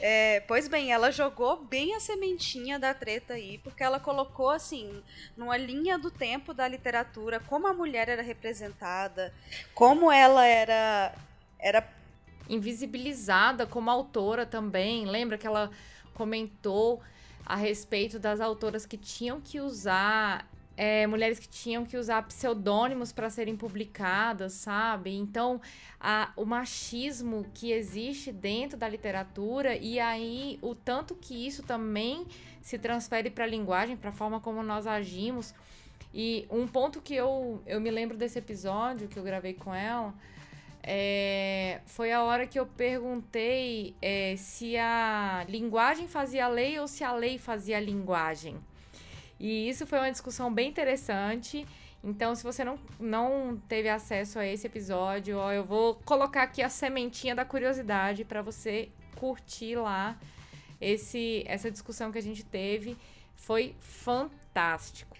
É, 0.00 0.40
pois 0.48 0.66
bem, 0.66 0.90
ela 0.90 1.12
jogou 1.12 1.64
bem 1.64 1.94
a 1.94 2.00
sementinha 2.00 2.76
da 2.76 2.92
treta 2.92 3.34
aí, 3.34 3.58
porque 3.58 3.84
ela 3.84 4.00
colocou 4.00 4.50
assim, 4.50 5.00
numa 5.36 5.56
linha 5.56 5.96
do 5.96 6.10
tempo 6.10 6.52
da 6.52 6.66
literatura, 6.66 7.38
como 7.38 7.68
a 7.68 7.72
mulher 7.72 8.08
era 8.08 8.22
representada, 8.22 9.32
como 9.74 10.10
ela 10.10 10.44
era 10.44 11.14
era 11.60 11.82
invisibilizada 12.48 13.66
como 13.66 13.90
autora 13.90 14.44
também. 14.46 15.04
Lembra 15.06 15.36
que 15.38 15.46
ela 15.46 15.70
comentou 16.14 17.00
a 17.44 17.56
respeito 17.56 18.18
das 18.18 18.40
autoras 18.40 18.84
que 18.86 18.96
tinham 18.96 19.40
que 19.40 19.60
usar. 19.60 20.48
é, 20.80 21.08
mulheres 21.08 21.40
que 21.40 21.48
tinham 21.48 21.84
que 21.84 21.96
usar 21.96 22.22
pseudônimos 22.22 23.10
para 23.10 23.28
serem 23.28 23.56
publicadas, 23.56 24.52
sabe? 24.52 25.12
Então, 25.12 25.60
a- 25.98 26.30
o 26.36 26.44
machismo 26.44 27.44
que 27.52 27.72
existe 27.72 28.30
dentro 28.30 28.78
da 28.78 28.88
literatura 28.88 29.76
e 29.76 29.98
aí 29.98 30.56
o 30.62 30.76
tanto 30.76 31.16
que 31.16 31.34
isso 31.44 31.64
também 31.64 32.24
se 32.62 32.78
transfere 32.78 33.28
para 33.28 33.42
a 33.42 33.46
linguagem, 33.48 33.96
para 33.96 34.10
a 34.10 34.12
forma 34.12 34.38
como 34.38 34.62
nós 34.62 34.86
agimos. 34.86 35.52
E 36.14 36.46
um 36.48 36.64
ponto 36.68 37.00
que 37.00 37.12
eu, 37.16 37.60
eu 37.66 37.80
me 37.80 37.90
lembro 37.90 38.16
desse 38.16 38.38
episódio 38.38 39.08
que 39.08 39.18
eu 39.18 39.24
gravei 39.24 39.54
com 39.54 39.74
ela 39.74 40.14
é, 40.90 41.82
foi 41.84 42.10
a 42.12 42.22
hora 42.22 42.46
que 42.46 42.58
eu 42.58 42.64
perguntei 42.64 43.94
é, 44.00 44.36
se 44.36 44.74
a 44.78 45.44
linguagem 45.46 46.08
fazia 46.08 46.46
a 46.46 46.48
lei 46.48 46.80
ou 46.80 46.88
se 46.88 47.04
a 47.04 47.12
lei 47.12 47.36
fazia 47.36 47.76
a 47.76 47.80
linguagem. 47.80 48.56
E 49.38 49.68
isso 49.68 49.86
foi 49.86 49.98
uma 49.98 50.10
discussão 50.10 50.50
bem 50.50 50.70
interessante. 50.70 51.66
Então, 52.02 52.34
se 52.34 52.42
você 52.42 52.64
não, 52.64 52.78
não 52.98 53.60
teve 53.68 53.90
acesso 53.90 54.38
a 54.38 54.46
esse 54.46 54.66
episódio, 54.66 55.36
ó, 55.36 55.52
eu 55.52 55.62
vou 55.62 55.96
colocar 56.06 56.44
aqui 56.44 56.62
a 56.62 56.70
sementinha 56.70 57.34
da 57.34 57.44
curiosidade 57.44 58.24
para 58.24 58.40
você 58.40 58.88
curtir 59.14 59.76
lá 59.76 60.18
esse, 60.80 61.44
essa 61.46 61.70
discussão 61.70 62.10
que 62.10 62.16
a 62.16 62.22
gente 62.22 62.42
teve. 62.42 62.96
Foi 63.36 63.76
fantástico. 63.78 64.37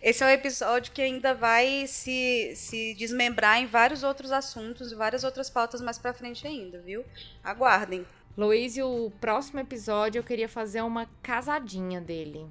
Esse 0.00 0.22
é 0.22 0.26
um 0.26 0.30
episódio 0.30 0.92
que 0.92 1.02
ainda 1.02 1.34
vai 1.34 1.86
se, 1.86 2.52
se 2.54 2.94
desmembrar 2.94 3.60
em 3.60 3.66
vários 3.66 4.02
outros 4.02 4.30
assuntos 4.30 4.92
e 4.92 4.94
várias 4.94 5.24
outras 5.24 5.50
pautas 5.50 5.80
mais 5.80 5.98
pra 5.98 6.12
frente 6.12 6.46
ainda, 6.46 6.80
viu? 6.80 7.04
Aguardem. 7.42 8.06
Luiz, 8.36 8.76
e 8.76 8.82
o 8.82 9.10
próximo 9.20 9.58
episódio 9.58 10.20
eu 10.20 10.22
queria 10.22 10.48
fazer 10.48 10.82
uma 10.82 11.06
casadinha 11.22 12.00
dele. 12.00 12.46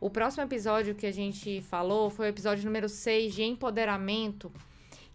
O 0.00 0.08
próximo 0.08 0.44
episódio 0.44 0.94
que 0.94 1.06
a 1.06 1.12
gente 1.12 1.60
falou 1.62 2.10
foi 2.10 2.26
o 2.26 2.28
episódio 2.28 2.64
número 2.64 2.88
6 2.88 3.34
de 3.34 3.42
empoderamento, 3.42 4.52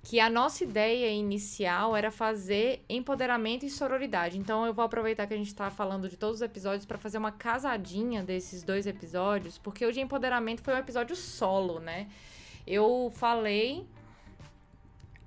que 0.03 0.19
a 0.19 0.29
nossa 0.29 0.63
ideia 0.63 1.11
inicial 1.11 1.95
era 1.95 2.09
fazer 2.09 2.83
empoderamento 2.89 3.65
e 3.65 3.69
sororidade. 3.69 4.37
Então 4.37 4.65
eu 4.65 4.73
vou 4.73 4.83
aproveitar 4.83 5.27
que 5.27 5.33
a 5.33 5.37
gente 5.37 5.53
tá 5.53 5.69
falando 5.69 6.09
de 6.09 6.17
todos 6.17 6.37
os 6.37 6.41
episódios 6.41 6.85
para 6.85 6.97
fazer 6.97 7.17
uma 7.17 7.31
casadinha 7.31 8.23
desses 8.23 8.63
dois 8.63 8.87
episódios, 8.87 9.57
porque 9.57 9.85
o 9.85 9.91
de 9.91 9.99
empoderamento 9.99 10.61
foi 10.63 10.73
um 10.73 10.77
episódio 10.77 11.15
solo, 11.15 11.79
né? 11.79 12.07
Eu 12.65 13.11
falei 13.15 13.85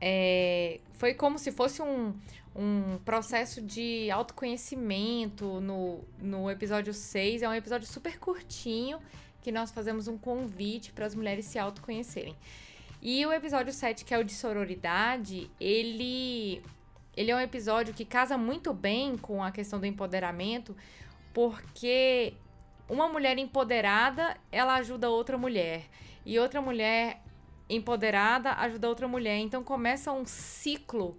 é, 0.00 0.80
foi 0.92 1.14
como 1.14 1.38
se 1.38 1.50
fosse 1.50 1.80
um, 1.80 2.12
um 2.54 2.98
processo 3.04 3.62
de 3.62 4.10
autoconhecimento 4.10 5.60
no, 5.60 6.04
no 6.18 6.50
episódio 6.50 6.92
6. 6.92 7.42
É 7.42 7.48
um 7.48 7.54
episódio 7.54 7.87
super 7.87 8.18
curtinho 8.18 8.98
que 9.40 9.50
nós 9.50 9.70
fazemos 9.70 10.06
um 10.06 10.18
convite 10.18 10.92
para 10.92 11.06
as 11.06 11.14
mulheres 11.14 11.46
se 11.46 11.58
autoconhecerem. 11.58 12.37
E 13.04 13.26
o 13.26 13.32
episódio 13.34 13.70
7, 13.70 14.02
que 14.02 14.14
é 14.14 14.18
o 14.18 14.24
de 14.24 14.32
sororidade, 14.32 15.50
ele, 15.60 16.62
ele 17.14 17.30
é 17.30 17.36
um 17.36 17.40
episódio 17.40 17.92
que 17.92 18.02
casa 18.02 18.38
muito 18.38 18.72
bem 18.72 19.18
com 19.18 19.44
a 19.44 19.50
questão 19.50 19.78
do 19.78 19.84
empoderamento, 19.84 20.74
porque 21.34 22.32
uma 22.88 23.06
mulher 23.06 23.36
empoderada, 23.36 24.34
ela 24.50 24.76
ajuda 24.76 25.10
outra 25.10 25.36
mulher. 25.36 25.82
E 26.24 26.38
outra 26.38 26.62
mulher 26.62 27.20
empoderada 27.68 28.52
ajuda 28.52 28.88
outra 28.88 29.06
mulher. 29.06 29.36
Então 29.36 29.62
começa 29.62 30.10
um 30.10 30.24
ciclo 30.24 31.18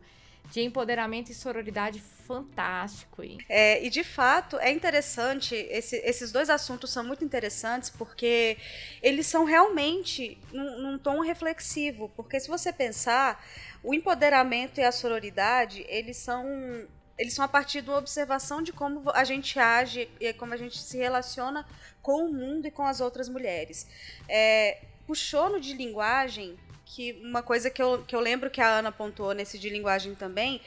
de 0.51 0.61
empoderamento 0.61 1.29
e 1.29 1.35
sororidade 1.35 1.99
fantástico. 2.25 3.21
aí. 3.21 3.37
É, 3.47 3.83
e 3.85 3.89
de 3.89 4.03
fato 4.03 4.57
é 4.57 4.71
interessante, 4.71 5.55
esse- 5.55 5.97
esses 6.03 6.31
dois 6.31 6.49
assuntos 6.49 6.89
são 6.91 7.03
muito 7.03 7.23
interessantes 7.23 7.89
porque 7.89 8.57
eles 9.01 9.27
são 9.27 9.45
realmente 9.45 10.37
num, 10.51 10.81
num 10.81 10.97
tom 10.97 11.19
reflexivo. 11.21 12.09
Porque 12.15 12.39
se 12.39 12.47
você 12.47 12.71
pensar, 12.73 13.43
o 13.83 13.93
empoderamento 13.93 14.79
e 14.79 14.83
a 14.83 14.91
sororidade, 14.91 15.85
eles 15.87 16.17
são. 16.17 16.43
Eles 17.17 17.33
são 17.33 17.45
a 17.45 17.47
partir 17.47 17.81
uma 17.91 17.97
observação 17.97 18.61
de 18.61 18.73
como 18.73 19.09
a 19.11 19.23
gente 19.23 19.57
age 19.57 20.09
e 20.19 20.33
como 20.33 20.53
a 20.53 20.57
gente 20.57 20.77
se 20.77 20.97
relaciona 20.97 21.65
com 22.01 22.25
o 22.25 22.33
mundo 22.33 22.67
e 22.67 22.71
com 22.71 22.83
as 22.85 22.99
outras 22.99 23.29
mulheres. 23.29 23.87
É, 24.27 24.79
puxou 25.07 25.57
de 25.57 25.73
linguagem, 25.73 26.57
que 26.85 27.13
uma 27.23 27.41
coisa 27.41 27.69
que 27.69 27.81
eu, 27.81 28.03
que 28.03 28.13
eu 28.15 28.19
lembro 28.19 28.49
que 28.51 28.59
a 28.59 28.67
Ana 28.79 28.91
pontuou 28.91 29.33
nesse 29.33 29.57
de 29.57 29.69
linguagem 29.69 30.13
também, 30.13 30.61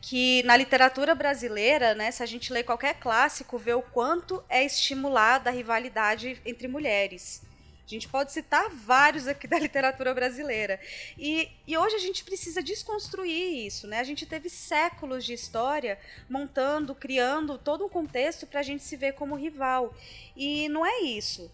que 0.00 0.42
na 0.44 0.56
literatura 0.56 1.14
brasileira, 1.14 1.94
né, 1.94 2.10
se 2.10 2.22
a 2.22 2.26
gente 2.26 2.52
lê 2.52 2.62
qualquer 2.62 2.94
clássico, 2.94 3.58
vê 3.58 3.74
o 3.74 3.82
quanto 3.82 4.42
é 4.48 4.64
estimulada 4.64 5.50
a 5.50 5.52
rivalidade 5.52 6.40
entre 6.44 6.66
mulheres. 6.66 7.42
A 7.84 7.88
gente 7.88 8.08
pode 8.08 8.30
citar 8.32 8.70
vários 8.70 9.26
aqui 9.26 9.46
da 9.48 9.58
literatura 9.58 10.14
brasileira. 10.14 10.80
E, 11.18 11.50
e 11.66 11.76
hoje 11.76 11.96
a 11.96 11.98
gente 11.98 12.24
precisa 12.24 12.62
desconstruir 12.62 13.66
isso. 13.66 13.88
Né? 13.88 13.98
A 13.98 14.04
gente 14.04 14.24
teve 14.24 14.48
séculos 14.48 15.24
de 15.24 15.32
história 15.32 15.98
montando, 16.28 16.94
criando 16.94 17.58
todo 17.58 17.84
um 17.84 17.88
contexto 17.88 18.46
para 18.46 18.60
a 18.60 18.62
gente 18.62 18.84
se 18.84 18.96
ver 18.96 19.14
como 19.14 19.34
rival. 19.34 19.92
E 20.36 20.68
não 20.68 20.86
é 20.86 21.00
isso. 21.00 21.50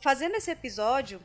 Fazendo 0.00 0.34
esse 0.34 0.50
episódio, 0.50 1.22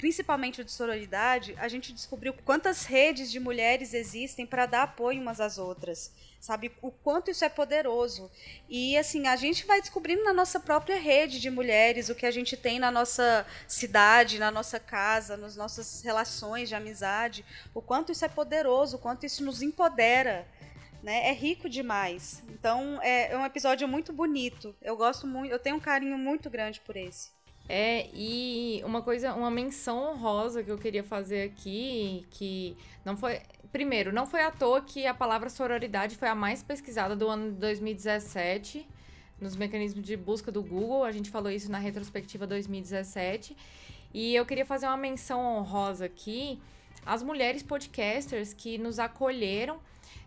principalmente 0.00 0.62
o 0.62 0.64
de 0.64 0.72
sororidade, 0.72 1.54
a 1.58 1.68
gente 1.68 1.92
descobriu 1.92 2.32
quantas 2.32 2.86
redes 2.86 3.30
de 3.30 3.38
mulheres 3.38 3.92
existem 3.92 4.46
para 4.46 4.64
dar 4.64 4.84
apoio 4.84 5.20
umas 5.20 5.42
às 5.42 5.58
outras, 5.58 6.10
sabe? 6.40 6.72
O 6.80 6.90
quanto 6.90 7.30
isso 7.30 7.44
é 7.44 7.50
poderoso. 7.50 8.30
E 8.66 8.96
assim, 8.96 9.26
a 9.26 9.36
gente 9.36 9.66
vai 9.66 9.78
descobrindo 9.78 10.24
na 10.24 10.32
nossa 10.32 10.58
própria 10.58 10.98
rede 10.98 11.38
de 11.38 11.50
mulheres 11.50 12.08
o 12.08 12.14
que 12.14 12.24
a 12.24 12.30
gente 12.30 12.56
tem 12.56 12.78
na 12.78 12.90
nossa 12.90 13.46
cidade, 13.68 14.38
na 14.38 14.50
nossa 14.50 14.80
casa, 14.80 15.36
nas 15.36 15.54
nossas 15.54 16.00
relações 16.00 16.70
de 16.70 16.74
amizade, 16.74 17.44
o 17.74 17.82
quanto 17.82 18.10
isso 18.10 18.24
é 18.24 18.28
poderoso, 18.28 18.96
o 18.96 18.98
quanto 18.98 19.26
isso 19.26 19.44
nos 19.44 19.60
empodera. 19.60 20.48
Né? 21.02 21.28
É 21.28 21.32
rico 21.32 21.68
demais. 21.68 22.42
Então 22.48 22.98
é, 23.02 23.32
é 23.32 23.36
um 23.36 23.44
episódio 23.44 23.86
muito 23.86 24.14
bonito. 24.14 24.74
Eu 24.80 24.96
gosto 24.96 25.26
muito, 25.26 25.52
eu 25.52 25.58
tenho 25.58 25.76
um 25.76 25.80
carinho 25.80 26.16
muito 26.16 26.48
grande 26.48 26.80
por 26.80 26.96
esse. 26.96 27.38
É, 27.72 28.10
e 28.12 28.82
uma 28.84 29.00
coisa, 29.00 29.32
uma 29.32 29.48
menção 29.48 30.10
honrosa 30.10 30.60
que 30.60 30.72
eu 30.72 30.76
queria 30.76 31.04
fazer 31.04 31.44
aqui, 31.44 32.26
que 32.28 32.76
não 33.04 33.16
foi. 33.16 33.40
Primeiro, 33.70 34.12
não 34.12 34.26
foi 34.26 34.42
à 34.42 34.50
toa 34.50 34.80
que 34.80 35.06
a 35.06 35.14
palavra 35.14 35.48
sororidade 35.48 36.16
foi 36.16 36.26
a 36.26 36.34
mais 36.34 36.64
pesquisada 36.64 37.14
do 37.14 37.28
ano 37.28 37.52
de 37.52 37.58
2017 37.58 38.88
nos 39.40 39.54
mecanismos 39.54 40.04
de 40.04 40.16
busca 40.16 40.50
do 40.50 40.64
Google. 40.64 41.04
A 41.04 41.12
gente 41.12 41.30
falou 41.30 41.48
isso 41.48 41.70
na 41.70 41.78
retrospectiva 41.78 42.44
2017. 42.44 43.56
E 44.12 44.34
eu 44.34 44.44
queria 44.44 44.66
fazer 44.66 44.86
uma 44.86 44.96
menção 44.96 45.40
honrosa 45.40 46.06
aqui 46.06 46.60
às 47.06 47.22
mulheres 47.22 47.62
podcasters 47.62 48.52
que 48.52 48.78
nos 48.78 48.98
acolheram. 48.98 49.78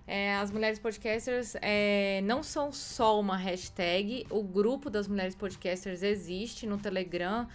É, 0.06 0.36
as 0.36 0.52
mulheres 0.52 0.80
podcasters 0.80 1.56
é, 1.62 2.22
não 2.24 2.44
são 2.44 2.72
só 2.74 3.20
uma 3.20 3.38
hashtag, 3.38 4.26
o 4.30 4.44
grupo 4.44 4.90
das 4.90 5.08
mulheres 5.08 5.34
podcasters 5.34 6.04
existe 6.04 6.68
no 6.68 6.78
Telegram 6.78 7.48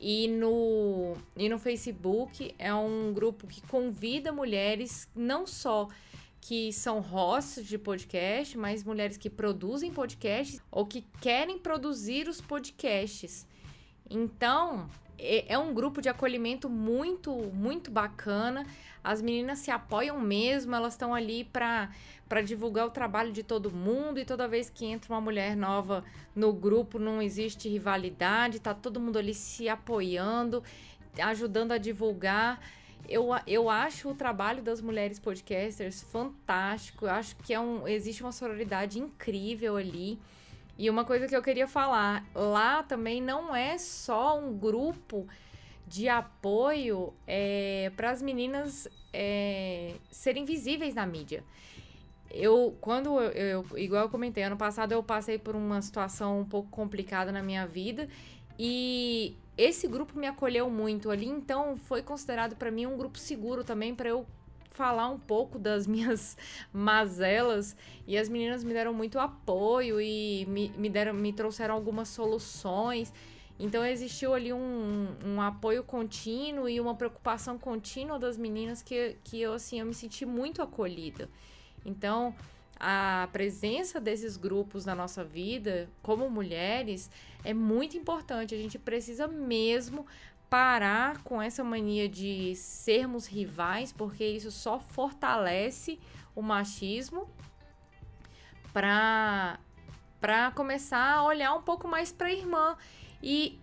e 0.00 0.26
no, 0.26 1.14
e 1.36 1.48
no 1.48 1.58
Facebook. 1.58 2.54
É 2.58 2.74
um 2.74 3.12
grupo 3.12 3.46
que 3.46 3.60
convida 3.66 4.32
mulheres 4.32 5.08
não 5.14 5.46
só 5.46 5.88
que 6.40 6.72
são 6.72 6.98
hosts 7.00 7.64
de 7.66 7.78
podcast, 7.78 8.58
mas 8.58 8.82
mulheres 8.82 9.16
que 9.16 9.30
produzem 9.30 9.92
podcasts 9.92 10.60
ou 10.72 10.84
que 10.84 11.02
querem 11.20 11.58
produzir 11.58 12.26
os 12.26 12.40
podcasts. 12.40 13.46
Então, 14.10 14.90
é, 15.22 15.52
é 15.54 15.58
um 15.58 15.72
grupo 15.72 16.02
de 16.02 16.08
acolhimento 16.08 16.68
muito, 16.68 17.32
muito 17.54 17.90
bacana. 17.90 18.66
As 19.02 19.22
meninas 19.22 19.60
se 19.60 19.70
apoiam 19.70 20.20
mesmo, 20.20 20.74
elas 20.74 20.94
estão 20.94 21.14
ali 21.14 21.44
para 21.44 21.90
para 22.28 22.40
divulgar 22.40 22.86
o 22.86 22.90
trabalho 22.90 23.30
de 23.30 23.42
todo 23.42 23.70
mundo 23.70 24.18
e 24.18 24.24
toda 24.24 24.48
vez 24.48 24.70
que 24.70 24.86
entra 24.86 25.12
uma 25.12 25.20
mulher 25.20 25.54
nova 25.54 26.02
no 26.34 26.50
grupo 26.50 26.98
não 26.98 27.20
existe 27.20 27.68
rivalidade, 27.68 28.58
tá 28.58 28.72
todo 28.72 28.98
mundo 28.98 29.18
ali 29.18 29.34
se 29.34 29.68
apoiando, 29.68 30.64
ajudando 31.18 31.72
a 31.72 31.76
divulgar. 31.78 32.58
Eu, 33.06 33.28
eu 33.46 33.68
acho 33.68 34.08
o 34.08 34.14
trabalho 34.14 34.62
das 34.62 34.80
mulheres 34.80 35.18
podcasters 35.18 36.00
fantástico. 36.02 37.04
Eu 37.04 37.10
acho 37.10 37.36
que 37.36 37.52
é 37.52 37.60
um, 37.60 37.86
existe 37.86 38.22
uma 38.22 38.32
sororidade 38.32 38.98
incrível 38.98 39.76
ali. 39.76 40.18
E 40.82 40.90
uma 40.90 41.04
coisa 41.04 41.28
que 41.28 41.36
eu 41.36 41.42
queria 41.44 41.68
falar, 41.68 42.26
lá 42.34 42.82
também 42.82 43.22
não 43.22 43.54
é 43.54 43.78
só 43.78 44.36
um 44.36 44.58
grupo 44.58 45.28
de 45.86 46.08
apoio 46.08 47.14
é, 47.24 47.92
para 47.94 48.10
as 48.10 48.20
meninas 48.20 48.88
é, 49.12 49.94
serem 50.10 50.44
visíveis 50.44 50.92
na 50.92 51.06
mídia. 51.06 51.44
Eu, 52.28 52.76
quando 52.80 53.10
eu, 53.20 53.30
eu, 53.30 53.78
igual 53.78 54.02
eu 54.02 54.08
comentei, 54.08 54.42
ano 54.42 54.56
passado 54.56 54.90
eu 54.90 55.04
passei 55.04 55.38
por 55.38 55.54
uma 55.54 55.80
situação 55.80 56.40
um 56.40 56.44
pouco 56.44 56.68
complicada 56.68 57.30
na 57.30 57.44
minha 57.44 57.64
vida 57.64 58.08
e 58.58 59.36
esse 59.56 59.86
grupo 59.86 60.18
me 60.18 60.26
acolheu 60.26 60.68
muito 60.68 61.12
ali, 61.12 61.28
então 61.28 61.76
foi 61.76 62.02
considerado 62.02 62.56
para 62.56 62.72
mim 62.72 62.86
um 62.86 62.96
grupo 62.96 63.20
seguro 63.20 63.62
também 63.62 63.94
para 63.94 64.08
eu 64.08 64.26
falar 64.72 65.08
um 65.08 65.18
pouco 65.18 65.58
das 65.58 65.86
minhas 65.88 66.36
mazelas 66.72 67.76
e 68.06 68.16
as 68.18 68.28
meninas 68.28 68.64
me 68.64 68.72
deram 68.72 68.92
muito 68.92 69.18
apoio 69.18 70.00
e 70.00 70.44
me, 70.46 70.68
me 70.76 70.88
deram 70.88 71.14
me 71.14 71.32
trouxeram 71.32 71.74
algumas 71.74 72.08
soluções. 72.08 73.12
Então 73.58 73.84
existiu 73.84 74.34
ali 74.34 74.52
um, 74.52 75.08
um 75.24 75.40
apoio 75.40 75.84
contínuo 75.84 76.68
e 76.68 76.80
uma 76.80 76.94
preocupação 76.94 77.58
contínua 77.58 78.18
das 78.18 78.36
meninas 78.36 78.82
que, 78.82 79.16
que 79.22 79.40
eu 79.40 79.52
assim 79.52 79.78
eu 79.78 79.86
me 79.86 79.94
senti 79.94 80.26
muito 80.26 80.60
acolhida. 80.60 81.28
Então, 81.84 82.34
a 82.78 83.28
presença 83.32 84.00
desses 84.00 84.36
grupos 84.36 84.84
na 84.84 84.94
nossa 84.94 85.22
vida, 85.22 85.88
como 86.02 86.28
mulheres, 86.28 87.08
é 87.44 87.54
muito 87.54 87.96
importante. 87.96 88.54
A 88.54 88.58
gente 88.58 88.78
precisa 88.78 89.28
mesmo 89.28 90.04
parar 90.52 91.22
com 91.22 91.40
essa 91.40 91.64
mania 91.64 92.06
de 92.06 92.54
sermos 92.56 93.26
rivais, 93.26 93.90
porque 93.90 94.22
isso 94.22 94.50
só 94.50 94.78
fortalece 94.78 95.98
o 96.36 96.42
machismo 96.42 97.26
para 98.70 99.58
para 100.20 100.50
começar 100.50 101.14
a 101.14 101.24
olhar 101.24 101.54
um 101.54 101.62
pouco 101.62 101.88
mais 101.88 102.12
para 102.12 102.26
a 102.26 102.32
irmã 102.32 102.76
e 103.22 103.58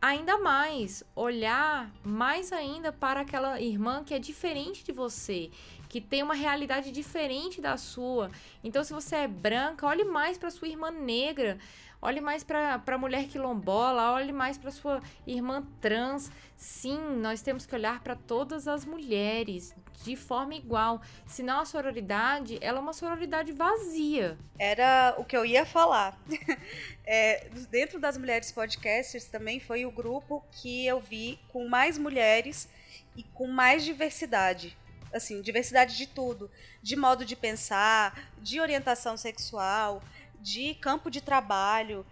ainda 0.00 0.36
mais 0.36 1.04
olhar 1.14 1.88
mais 2.02 2.52
ainda 2.52 2.92
para 2.92 3.20
aquela 3.20 3.60
irmã 3.60 4.02
que 4.02 4.12
é 4.12 4.18
diferente 4.18 4.82
de 4.82 4.90
você, 4.90 5.48
que 5.88 6.00
tem 6.00 6.24
uma 6.24 6.34
realidade 6.34 6.90
diferente 6.90 7.60
da 7.60 7.76
sua. 7.76 8.32
Então, 8.64 8.82
se 8.82 8.92
você 8.92 9.14
é 9.14 9.28
branca, 9.28 9.86
olhe 9.86 10.02
mais 10.02 10.36
para 10.36 10.50
sua 10.50 10.66
irmã 10.66 10.90
negra, 10.90 11.56
olhe 12.02 12.20
mais 12.20 12.42
para 12.42 12.82
a 12.84 12.98
mulher 12.98 13.28
quilombola, 13.28 14.12
olhe 14.12 14.32
mais 14.32 14.58
para 14.58 14.72
sua 14.72 15.00
irmã 15.24 15.64
trans. 15.80 16.30
Sim, 16.56 16.98
nós 17.18 17.40
temos 17.40 17.64
que 17.64 17.74
olhar 17.74 18.00
para 18.00 18.16
todas 18.16 18.66
as 18.66 18.84
mulheres 18.84 19.74
de 20.02 20.16
forma 20.16 20.54
igual. 20.54 21.00
Senão 21.26 21.60
a 21.60 21.64
sororidade, 21.64 22.58
ela 22.60 22.78
é 22.78 22.80
uma 22.80 22.92
sororidade 22.92 23.52
vazia. 23.52 24.36
Era 24.58 25.14
o 25.16 25.24
que 25.24 25.36
eu 25.36 25.46
ia 25.46 25.64
falar. 25.64 26.18
É, 27.04 27.48
dentro 27.68 27.98
das 27.98 28.16
mulheres 28.16 28.52
podcasters 28.52 29.24
também 29.24 29.58
foi 29.58 29.84
o 29.84 29.90
grupo 29.90 30.42
que 30.52 30.86
eu 30.86 31.00
vi 31.00 31.36
com 31.48 31.68
mais 31.68 31.98
mulheres 31.98 32.68
e 33.16 33.24
com 33.24 33.48
mais 33.48 33.84
diversidade 33.84 34.76
assim, 35.12 35.42
diversidade 35.42 35.96
de 35.96 36.06
tudo, 36.06 36.50
de 36.82 36.96
modo 36.96 37.24
de 37.24 37.36
pensar, 37.36 38.30
de 38.38 38.60
orientação 38.60 39.16
sexual, 39.16 40.02
de 40.42 40.74
campo 40.74 41.10
de 41.10 41.20
trabalho. 41.20 42.04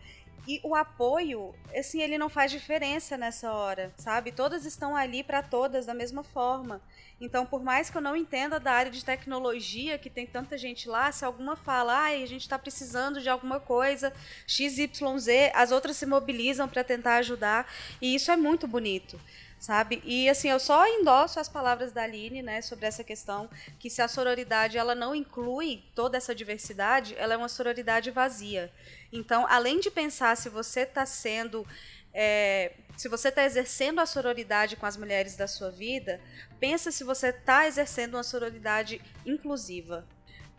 E 0.49 0.59
o 0.65 0.75
apoio, 0.75 1.55
assim, 1.77 2.01
ele 2.01 2.17
não 2.17 2.29
faz 2.29 2.51
diferença 2.51 3.17
nessa 3.17 3.53
hora, 3.53 3.93
sabe? 3.99 4.33
Todas 4.33 4.65
estão 4.65 4.97
ali 4.97 5.23
para 5.23 5.43
todas 5.43 5.87
da 5.87 5.93
mesma 5.93 6.25
forma. 6.25 6.81
Então, 7.21 7.45
por 7.45 7.63
mais 7.63 7.91
que 7.91 7.99
eu 7.99 8.01
não 8.01 8.17
entenda 8.17 8.59
da 8.59 8.73
área 8.73 8.91
de 8.91 9.05
tecnologia, 9.05 9.99
que 9.99 10.09
tem 10.09 10.27
tanta 10.27 10.57
gente 10.57 10.89
lá, 10.89 11.13
se 11.13 11.25
alguma 11.25 11.55
fala, 11.55 11.93
ah, 11.93 12.07
a 12.07 12.27
gente 12.27 12.41
está 12.41 12.59
precisando 12.59 13.21
de 13.21 13.29
alguma 13.29 13.61
coisa, 13.61 14.13
XYZ, 14.47 15.53
as 15.55 15.71
outras 15.71 15.97
se 15.99 16.07
mobilizam 16.07 16.67
para 16.67 16.83
tentar 16.83 17.17
ajudar. 17.17 17.71
E 18.01 18.15
isso 18.15 18.31
é 18.31 18.37
muito 18.37 18.67
bonito 18.67 19.21
sabe? 19.61 20.03
E 20.05 20.29
assim, 20.29 20.49
eu 20.49 20.59
só 20.59 20.87
endosso 20.89 21.39
as 21.39 21.49
palavras 21.49 21.93
da 21.93 22.03
Aline, 22.03 22.43
né, 22.43 22.63
sobre 22.63 22.87
essa 22.87 23.05
questão 23.05 23.49
que 23.79 23.91
se 23.91 24.01
a 24.01 24.09
sororidade 24.09 24.79
ela 24.79 24.95
não 24.95 25.15
inclui 25.15 25.85
toda 25.95 26.17
essa 26.17 26.35
diversidade, 26.35 27.15
ela 27.19 27.35
é 27.35 27.37
uma 27.37 27.49
sororidade 27.49 28.11
vazia. 28.11 28.73
Então, 29.13 29.47
além 29.47 29.79
de 29.79 29.91
pensar 29.91 30.37
se 30.37 30.49
você 30.49 30.81
está 30.81 31.05
sendo 31.05 31.67
é, 32.13 32.73
se 32.97 33.09
você 33.09 33.29
está 33.29 33.45
exercendo 33.45 34.01
a 34.01 34.07
sororidade 34.07 34.77
com 34.77 34.87
as 34.87 34.97
mulheres 34.97 35.37
da 35.37 35.47
sua 35.47 35.71
vida, 35.71 36.21
pensa 36.59 36.91
se 36.91 37.05
você 37.05 37.29
está 37.29 37.67
exercendo 37.67 38.15
uma 38.15 38.23
sororidade 38.23 39.01
inclusiva. 39.25 40.05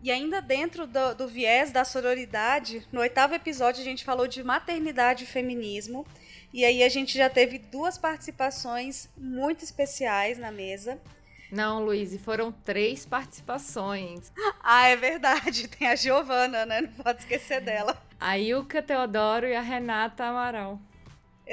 E 0.04 0.12
ainda 0.12 0.42
dentro 0.42 0.88
do, 0.88 1.14
do, 1.14 1.28
viés 1.28 1.72
da 1.72 1.86
sororidade, 1.86 2.88
no 2.92 3.02
oitavo 3.02 3.36
episódio 3.36 3.82
a 3.82 3.84
gente 3.84 4.04
falou 4.04 4.28
de 4.28 4.44
maternidade 4.44 5.26
e 5.26 5.28
feminismo. 5.28 6.06
E 6.54 6.66
aí 6.66 6.84
a 6.84 6.90
gente 6.90 7.18
já 7.18 7.30
teve 7.30 7.58
duas 7.58 7.98
participações 7.98 9.10
muito 9.18 9.64
especiais 9.64 10.38
na 10.38 10.52
mesa. 10.52 11.00
Não, 11.52 11.84
Luiz, 11.84 12.16
foram 12.22 12.52
três 12.52 13.06
participações. 13.06 14.32
Ah, 14.64 14.88
é 14.88 14.96
verdade. 14.96 15.68
Tem 15.68 15.88
a 15.88 15.96
Giovana, 15.96 16.66
né? 16.68 16.82
Não 16.82 17.04
pode 17.04 17.20
esquecer 17.22 17.62
dela. 17.62 17.98
A 18.20 18.38
Ilka 18.38 18.80
Teodoro 18.82 19.48
e 19.48 19.56
a 19.56 19.62
Renata 19.62 20.24
Amaral. 20.24 20.80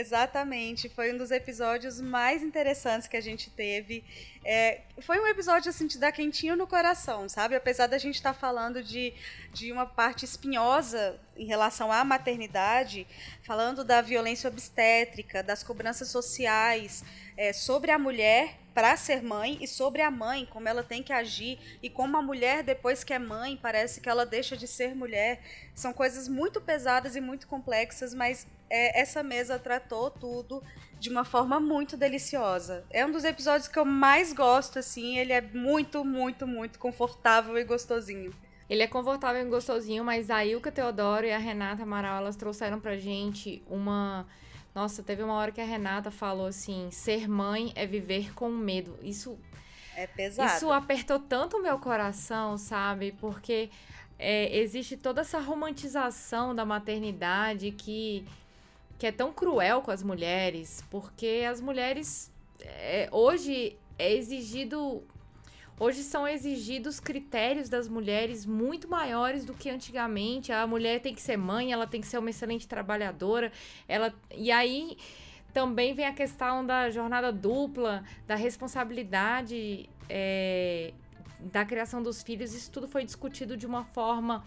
Exatamente, 0.00 0.88
foi 0.88 1.12
um 1.12 1.18
dos 1.18 1.32
episódios 1.32 2.00
mais 2.00 2.40
interessantes 2.40 3.08
que 3.08 3.16
a 3.16 3.20
gente 3.20 3.50
teve. 3.50 4.04
É, 4.44 4.82
foi 5.00 5.18
um 5.18 5.26
episódio 5.26 5.70
assim 5.70 5.88
de 5.88 5.98
dar 5.98 6.12
quentinho 6.12 6.54
no 6.54 6.68
coração, 6.68 7.28
sabe? 7.28 7.56
Apesar 7.56 7.88
da 7.88 7.98
gente 7.98 8.14
estar 8.14 8.32
tá 8.32 8.38
falando 8.38 8.80
de, 8.80 9.12
de 9.52 9.72
uma 9.72 9.84
parte 9.84 10.24
espinhosa 10.24 11.18
em 11.36 11.46
relação 11.46 11.90
à 11.90 12.04
maternidade, 12.04 13.08
falando 13.42 13.82
da 13.82 14.00
violência 14.00 14.46
obstétrica, 14.46 15.42
das 15.42 15.64
cobranças 15.64 16.06
sociais 16.10 17.02
é, 17.36 17.52
sobre 17.52 17.90
a 17.90 17.98
mulher 17.98 18.54
para 18.72 18.96
ser 18.96 19.20
mãe 19.20 19.58
e 19.60 19.66
sobre 19.66 20.00
a 20.02 20.12
mãe, 20.12 20.46
como 20.46 20.68
ela 20.68 20.84
tem 20.84 21.02
que 21.02 21.12
agir 21.12 21.58
e 21.82 21.90
como 21.90 22.16
a 22.16 22.22
mulher 22.22 22.62
depois 22.62 23.02
que 23.02 23.12
é 23.12 23.18
mãe 23.18 23.58
parece 23.60 24.00
que 24.00 24.08
ela 24.08 24.24
deixa 24.24 24.56
de 24.56 24.68
ser 24.68 24.94
mulher. 24.94 25.40
São 25.74 25.92
coisas 25.92 26.28
muito 26.28 26.60
pesadas 26.60 27.16
e 27.16 27.20
muito 27.20 27.48
complexas, 27.48 28.14
mas 28.14 28.46
é, 28.70 29.00
essa 29.00 29.22
mesa 29.22 29.58
tratou 29.58 30.10
tudo 30.10 30.62
de 30.98 31.10
uma 31.10 31.24
forma 31.24 31.60
muito 31.60 31.96
deliciosa. 31.96 32.84
É 32.90 33.04
um 33.06 33.10
dos 33.10 33.24
episódios 33.24 33.68
que 33.68 33.78
eu 33.78 33.84
mais 33.84 34.32
gosto, 34.32 34.78
assim. 34.78 35.18
Ele 35.18 35.32
é 35.32 35.40
muito, 35.40 36.04
muito, 36.04 36.46
muito 36.46 36.78
confortável 36.78 37.56
e 37.56 37.64
gostosinho. 37.64 38.32
Ele 38.68 38.82
é 38.82 38.86
confortável 38.86 39.40
e 39.40 39.48
gostosinho, 39.48 40.04
mas 40.04 40.28
a 40.30 40.44
Ilka 40.44 40.70
Teodoro 40.70 41.26
e 41.26 41.32
a 41.32 41.38
Renata 41.38 41.82
Amaral, 41.82 42.18
elas 42.18 42.36
trouxeram 42.36 42.78
pra 42.78 42.96
gente 42.96 43.62
uma 43.66 44.26
nossa, 44.78 45.02
teve 45.02 45.24
uma 45.24 45.34
hora 45.34 45.50
que 45.50 45.60
a 45.60 45.64
Renata 45.64 46.08
falou 46.08 46.46
assim: 46.46 46.88
ser 46.92 47.28
mãe 47.28 47.72
é 47.74 47.84
viver 47.84 48.32
com 48.32 48.48
medo. 48.48 48.96
Isso. 49.02 49.36
É 49.96 50.06
pesado. 50.06 50.56
Isso 50.56 50.70
apertou 50.70 51.18
tanto 51.18 51.56
o 51.56 51.62
meu 51.62 51.80
coração, 51.80 52.56
sabe? 52.56 53.10
Porque 53.20 53.70
é, 54.16 54.56
existe 54.56 54.96
toda 54.96 55.22
essa 55.22 55.40
romantização 55.40 56.54
da 56.54 56.64
maternidade 56.64 57.72
que 57.72 58.24
que 58.98 59.06
é 59.06 59.12
tão 59.12 59.32
cruel 59.32 59.80
com 59.80 59.90
as 59.90 60.02
mulheres, 60.02 60.84
porque 60.90 61.46
as 61.48 61.60
mulheres 61.60 62.30
é, 62.60 63.08
hoje 63.12 63.76
é 63.98 64.12
exigido 64.12 65.02
Hoje 65.80 66.02
são 66.02 66.26
exigidos 66.26 66.98
critérios 66.98 67.68
das 67.68 67.88
mulheres 67.88 68.44
muito 68.44 68.88
maiores 68.88 69.44
do 69.44 69.54
que 69.54 69.70
antigamente. 69.70 70.52
A 70.52 70.66
mulher 70.66 71.00
tem 71.00 71.14
que 71.14 71.22
ser 71.22 71.36
mãe, 71.36 71.72
ela 71.72 71.86
tem 71.86 72.00
que 72.00 72.06
ser 72.08 72.18
uma 72.18 72.30
excelente 72.30 72.66
trabalhadora. 72.66 73.52
Ela 73.86 74.12
e 74.34 74.50
aí 74.50 74.96
também 75.52 75.94
vem 75.94 76.04
a 76.04 76.12
questão 76.12 76.66
da 76.66 76.90
jornada 76.90 77.30
dupla, 77.30 78.02
da 78.26 78.34
responsabilidade 78.34 79.88
é, 80.08 80.92
da 81.38 81.64
criação 81.64 82.02
dos 82.02 82.24
filhos. 82.24 82.52
Isso 82.52 82.72
tudo 82.72 82.88
foi 82.88 83.04
discutido 83.04 83.56
de 83.56 83.64
uma 83.64 83.84
forma 83.84 84.44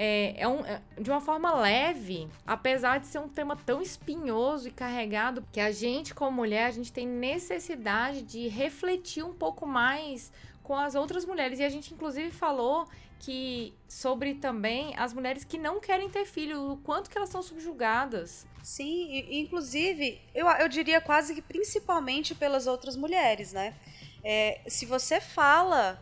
é, 0.00 0.42
é 0.42 0.46
um, 0.46 0.64
é, 0.64 0.80
de 0.96 1.10
uma 1.10 1.20
forma 1.20 1.52
leve, 1.52 2.28
apesar 2.46 3.00
de 3.00 3.08
ser 3.08 3.18
um 3.18 3.28
tema 3.28 3.56
tão 3.56 3.82
espinhoso 3.82 4.68
e 4.68 4.70
carregado, 4.70 5.44
que 5.52 5.58
a 5.58 5.72
gente, 5.72 6.14
como 6.14 6.30
mulher, 6.30 6.66
a 6.66 6.70
gente 6.70 6.92
tem 6.92 7.04
necessidade 7.04 8.22
de 8.22 8.46
refletir 8.46 9.24
um 9.24 9.34
pouco 9.34 9.66
mais 9.66 10.32
com 10.62 10.76
as 10.76 10.94
outras 10.94 11.24
mulheres. 11.24 11.58
E 11.58 11.64
a 11.64 11.68
gente, 11.68 11.92
inclusive, 11.92 12.30
falou 12.30 12.86
que 13.18 13.74
sobre 13.88 14.34
também 14.34 14.94
as 14.96 15.12
mulheres 15.12 15.42
que 15.42 15.58
não 15.58 15.80
querem 15.80 16.08
ter 16.08 16.24
filho, 16.24 16.74
o 16.74 16.76
quanto 16.76 17.10
que 17.10 17.18
elas 17.18 17.30
são 17.30 17.42
subjugadas. 17.42 18.46
Sim, 18.62 19.26
inclusive, 19.28 20.20
eu, 20.32 20.46
eu 20.46 20.68
diria 20.68 21.00
quase 21.00 21.34
que 21.34 21.42
principalmente 21.42 22.36
pelas 22.36 22.68
outras 22.68 22.94
mulheres, 22.94 23.52
né? 23.52 23.74
É, 24.22 24.60
se 24.68 24.86
você 24.86 25.20
fala 25.20 26.00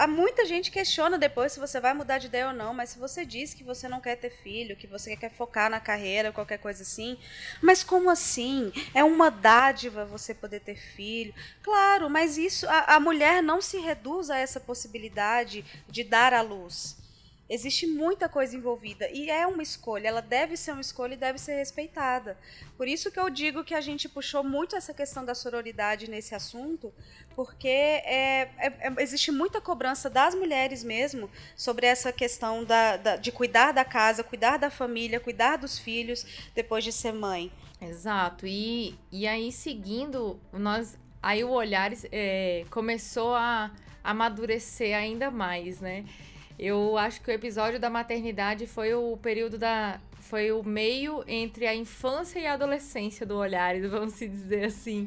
há 0.00 0.06
muita 0.06 0.46
gente 0.46 0.70
questiona 0.70 1.18
depois 1.18 1.52
se 1.52 1.60
você 1.60 1.78
vai 1.78 1.92
mudar 1.92 2.16
de 2.16 2.26
ideia 2.26 2.48
ou 2.48 2.54
não, 2.54 2.72
mas 2.72 2.88
se 2.88 2.98
você 2.98 3.22
diz 3.22 3.52
que 3.52 3.62
você 3.62 3.86
não 3.86 4.00
quer 4.00 4.16
ter 4.16 4.30
filho, 4.30 4.74
que 4.74 4.86
você 4.86 5.14
quer 5.14 5.30
focar 5.30 5.68
na 5.68 5.78
carreira, 5.78 6.32
qualquer 6.32 6.56
coisa 6.58 6.82
assim, 6.82 7.18
mas 7.60 7.84
como 7.84 8.08
assim? 8.08 8.72
É 8.94 9.04
uma 9.04 9.30
dádiva 9.30 10.06
você 10.06 10.32
poder 10.34 10.60
ter 10.60 10.76
filho? 10.76 11.34
Claro, 11.62 12.08
mas 12.08 12.38
isso 12.38 12.66
a, 12.66 12.96
a 12.96 13.00
mulher 13.00 13.42
não 13.42 13.60
se 13.60 13.78
reduz 13.78 14.30
a 14.30 14.38
essa 14.38 14.58
possibilidade 14.58 15.62
de 15.86 16.02
dar 16.02 16.32
à 16.32 16.40
luz. 16.40 16.99
Existe 17.50 17.84
muita 17.84 18.28
coisa 18.28 18.56
envolvida 18.56 19.10
e 19.10 19.28
é 19.28 19.44
uma 19.44 19.60
escolha, 19.60 20.06
ela 20.06 20.22
deve 20.22 20.56
ser 20.56 20.70
uma 20.70 20.80
escolha 20.80 21.14
e 21.14 21.16
deve 21.16 21.36
ser 21.36 21.56
respeitada. 21.56 22.38
Por 22.76 22.86
isso 22.86 23.10
que 23.10 23.18
eu 23.18 23.28
digo 23.28 23.64
que 23.64 23.74
a 23.74 23.80
gente 23.80 24.08
puxou 24.08 24.44
muito 24.44 24.76
essa 24.76 24.94
questão 24.94 25.24
da 25.24 25.34
sororidade 25.34 26.08
nesse 26.08 26.32
assunto, 26.32 26.94
porque 27.34 27.66
é, 27.66 28.42
é, 28.56 28.66
é, 28.78 28.94
existe 29.02 29.32
muita 29.32 29.60
cobrança 29.60 30.08
das 30.08 30.32
mulheres 30.32 30.84
mesmo 30.84 31.28
sobre 31.56 31.86
essa 31.86 32.12
questão 32.12 32.64
da, 32.64 32.96
da, 32.96 33.16
de 33.16 33.32
cuidar 33.32 33.72
da 33.72 33.84
casa, 33.84 34.22
cuidar 34.22 34.56
da 34.56 34.70
família, 34.70 35.18
cuidar 35.18 35.56
dos 35.56 35.76
filhos 35.76 36.24
depois 36.54 36.84
de 36.84 36.92
ser 36.92 37.12
mãe. 37.12 37.50
Exato. 37.80 38.46
E, 38.46 38.94
e 39.10 39.26
aí, 39.26 39.50
seguindo, 39.50 40.38
nós. 40.52 40.96
Aí 41.20 41.42
o 41.42 41.50
olhar 41.50 41.90
é, 42.12 42.64
começou 42.70 43.34
a 43.34 43.72
amadurecer 44.04 44.96
ainda 44.96 45.30
mais, 45.30 45.80
né? 45.80 46.04
Eu 46.62 46.98
acho 46.98 47.22
que 47.22 47.30
o 47.30 47.32
episódio 47.32 47.80
da 47.80 47.88
maternidade 47.88 48.66
foi 48.66 48.92
o 48.92 49.16
período 49.16 49.56
da. 49.56 49.98
Foi 50.20 50.52
o 50.52 50.62
meio 50.62 51.24
entre 51.26 51.66
a 51.66 51.74
infância 51.74 52.38
e 52.38 52.46
a 52.46 52.52
adolescência 52.52 53.24
do 53.24 53.34
Olhares, 53.34 53.82
vamos 53.90 54.12
se 54.12 54.28
dizer 54.28 54.66
assim. 54.66 55.06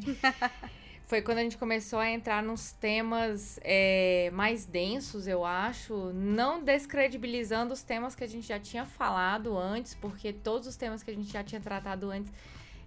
foi 1.06 1.22
quando 1.22 1.38
a 1.38 1.44
gente 1.44 1.60
começou 1.60 2.00
a 2.00 2.10
entrar 2.10 2.42
nos 2.42 2.72
temas 2.72 3.60
é, 3.62 4.32
mais 4.34 4.66
densos, 4.66 5.28
eu 5.28 5.46
acho, 5.46 6.12
não 6.12 6.64
descredibilizando 6.64 7.72
os 7.72 7.84
temas 7.84 8.16
que 8.16 8.24
a 8.24 8.28
gente 8.28 8.48
já 8.48 8.60
tinha 8.60 8.84
falado 8.84 9.56
antes, 9.56 9.94
porque 9.94 10.34
todos 10.34 10.68
os 10.68 10.76
temas 10.76 11.04
que 11.04 11.12
a 11.12 11.14
gente 11.14 11.32
já 11.32 11.44
tinha 11.44 11.62
tratado 11.62 12.10
antes, 12.10 12.34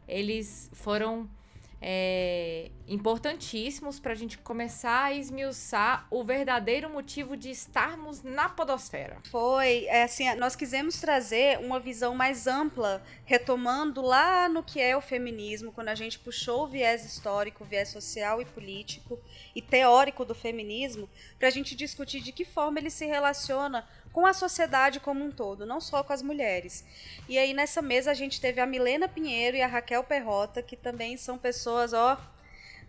eles 0.09 0.69
foram 0.75 1.31
é, 1.81 2.71
importantíssimos 2.89 4.01
para 4.01 4.13
a 4.13 4.15
gente 4.15 4.39
começar 4.39 5.05
a 5.05 5.13
esmiuçar 5.13 6.07
o 6.11 6.25
verdadeiro 6.25 6.89
motivo 6.89 7.37
de 7.37 7.51
estarmos 7.51 8.23
na 8.23 8.49
podosfera. 8.49 9.19
Foi, 9.31 9.85
é, 9.87 10.05
assim, 10.05 10.33
nós 10.37 10.57
quisemos 10.57 10.99
trazer 11.01 11.59
uma 11.59 11.79
visão 11.79 12.15
mais 12.15 12.47
ampla, 12.47 13.03
retomando 13.25 14.01
lá 14.01 14.49
no 14.49 14.63
que 14.63 14.81
é 14.81 14.97
o 14.97 15.01
feminismo, 15.01 15.73
quando 15.73 15.89
a 15.89 15.95
gente 15.95 16.19
puxou 16.19 16.65
o 16.65 16.67
viés 16.67 17.05
histórico, 17.05 17.65
o 17.65 17.67
viés 17.67 17.89
social 17.89 18.41
e 18.41 18.45
político 18.45 19.19
e 19.55 19.61
teórico 19.61 20.25
do 20.25 20.35
feminismo, 20.35 21.09
para 21.39 21.49
a 21.49 21.53
gente 21.53 21.75
discutir 21.75 22.21
de 22.21 22.33
que 22.33 22.45
forma 22.45 22.79
ele 22.79 22.91
se 22.91 23.05
relaciona 23.05 23.87
com 24.17 24.25
a 24.25 24.33
sociedade 24.33 24.99
como 24.99 25.23
um 25.23 25.31
todo, 25.31 25.67
não 25.67 25.79
só 25.79 26.03
com 26.03 26.11
as 26.11 26.23
mulheres. 26.23 26.87
E 27.29 27.37
aí 27.37 27.53
nessa 27.53 27.83
mesa 27.83 28.11
a 28.11 28.15
gente 28.15 28.41
teve 28.41 28.63
a 28.63 28.67
Milena 28.67 29.07
Pinheiro 29.07 29.59
e 29.59 29.61
a 29.61 29.67
Raquel 29.67 30.03
Perrota, 30.03 30.63
que 30.63 30.75
também 30.75 31.19
são 31.19 31.37
pessoas, 31.37 31.93
ó, 31.93 32.17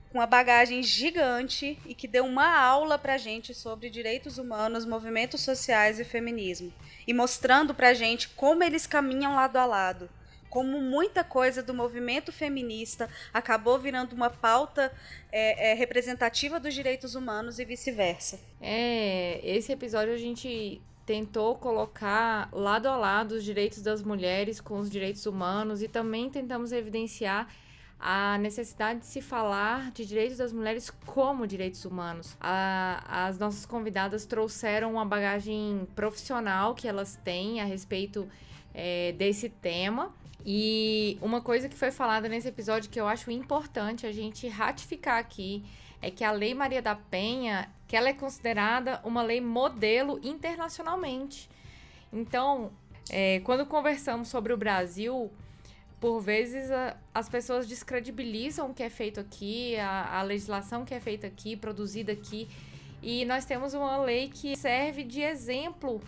com 0.09 0.19
uma 0.19 0.25
bagagem 0.25 0.81
gigante 0.81 1.77
e 1.85 1.93
que 1.93 2.07
deu 2.07 2.25
uma 2.25 2.57
aula 2.57 2.97
pra 2.97 3.17
gente 3.17 3.53
sobre 3.53 3.89
direitos 3.89 4.37
humanos, 4.37 4.85
movimentos 4.85 5.41
sociais 5.41 5.99
e 5.99 6.05
feminismo, 6.05 6.73
e 7.05 7.13
mostrando 7.13 7.75
pra 7.75 7.93
gente 7.93 8.29
como 8.29 8.63
eles 8.63 8.87
caminham 8.87 9.35
lado 9.35 9.57
a 9.57 9.65
lado. 9.65 10.09
Como 10.49 10.79
muita 10.79 11.25
coisa 11.25 11.61
do 11.61 11.73
movimento 11.73 12.31
feminista 12.31 13.09
acabou 13.33 13.77
virando 13.77 14.15
uma 14.15 14.29
pauta 14.29 14.93
é, 15.29 15.71
é, 15.71 15.73
representativa 15.73 16.57
dos 16.57 16.73
direitos 16.73 17.15
humanos 17.15 17.59
e 17.59 17.65
vice-versa. 17.65 18.39
É, 18.61 19.41
esse 19.43 19.73
episódio 19.73 20.13
a 20.13 20.17
gente 20.17 20.81
tentou 21.07 21.55
colocar 21.55 22.49
lado 22.51 22.85
a 22.89 22.97
lado 22.97 23.31
os 23.35 23.43
direitos 23.45 23.81
das 23.81 24.03
mulheres 24.03 24.59
com 24.59 24.77
os 24.77 24.89
direitos 24.89 25.25
humanos 25.25 25.81
e 25.81 25.87
também 25.87 26.29
tentamos 26.29 26.73
evidenciar 26.73 27.47
a 27.97 28.37
necessidade 28.37 28.99
de 28.99 29.05
se 29.05 29.21
falar 29.21 29.89
de 29.91 30.05
direitos 30.05 30.37
das 30.37 30.51
mulheres 30.51 30.91
como 31.05 31.47
direitos 31.47 31.85
humanos. 31.85 32.35
A, 32.41 33.25
as 33.27 33.39
nossas 33.39 33.65
convidadas 33.65 34.25
trouxeram 34.25 34.91
uma 34.91 35.05
bagagem 35.05 35.87
profissional 35.95 36.75
que 36.75 36.89
elas 36.89 37.15
têm 37.23 37.61
a 37.61 37.63
respeito 37.63 38.27
é, 38.73 39.13
desse 39.13 39.47
tema. 39.47 40.13
E 40.45 41.17
uma 41.21 41.39
coisa 41.39 41.69
que 41.69 41.75
foi 41.77 41.89
falada 41.89 42.27
nesse 42.27 42.49
episódio 42.49 42.89
que 42.89 42.99
eu 42.99 43.07
acho 43.07 43.31
importante 43.31 44.05
a 44.05 44.11
gente 44.11 44.45
ratificar 44.49 45.19
aqui 45.19 45.63
é 46.01 46.11
que 46.11 46.23
a 46.23 46.31
Lei 46.31 46.53
Maria 46.53 46.81
da 46.81 46.95
Penha, 46.95 47.69
que 47.87 47.95
ela 47.95 48.09
é 48.09 48.13
considerada 48.13 48.99
uma 49.03 49.23
lei 49.23 49.39
modelo 49.39 50.19
internacionalmente. 50.23 51.49
Então, 52.11 52.71
é, 53.09 53.39
quando 53.41 53.65
conversamos 53.65 54.27
sobre 54.27 54.51
o 54.51 54.57
Brasil, 54.57 55.31
por 55.99 56.19
vezes 56.19 56.69
a, 56.69 56.97
as 57.13 57.29
pessoas 57.29 57.67
descredibilizam 57.67 58.69
o 58.69 58.73
que 58.73 58.83
é 58.83 58.89
feito 58.89 59.19
aqui, 59.19 59.77
a, 59.77 60.19
a 60.19 60.21
legislação 60.21 60.85
que 60.85 60.93
é 60.93 60.99
feita 60.99 61.27
aqui, 61.27 61.55
produzida 61.55 62.11
aqui. 62.11 62.47
E 63.01 63.25
nós 63.25 63.45
temos 63.45 63.73
uma 63.73 63.97
lei 63.97 64.29
que 64.29 64.55
serve 64.55 65.03
de 65.03 65.21
exemplo 65.21 66.01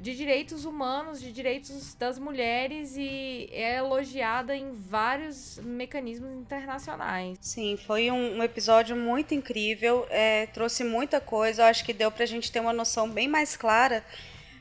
de 0.00 0.16
direitos 0.16 0.64
humanos, 0.64 1.20
de 1.20 1.32
direitos 1.32 1.94
das 1.94 2.18
mulheres 2.18 2.96
e 2.96 3.48
é 3.52 3.76
elogiada 3.76 4.56
em 4.56 4.72
vários 4.72 5.58
mecanismos 5.58 6.32
internacionais. 6.32 7.36
Sim, 7.40 7.76
foi 7.76 8.10
um, 8.10 8.38
um 8.38 8.42
episódio 8.42 8.96
muito 8.96 9.34
incrível, 9.34 10.06
é, 10.10 10.46
trouxe 10.46 10.84
muita 10.84 11.20
coisa, 11.20 11.62
eu 11.62 11.66
acho 11.66 11.84
que 11.84 11.92
deu 11.92 12.10
para 12.10 12.24
a 12.24 12.26
gente 12.26 12.50
ter 12.50 12.60
uma 12.60 12.72
noção 12.72 13.10
bem 13.10 13.28
mais 13.28 13.56
clara 13.56 14.04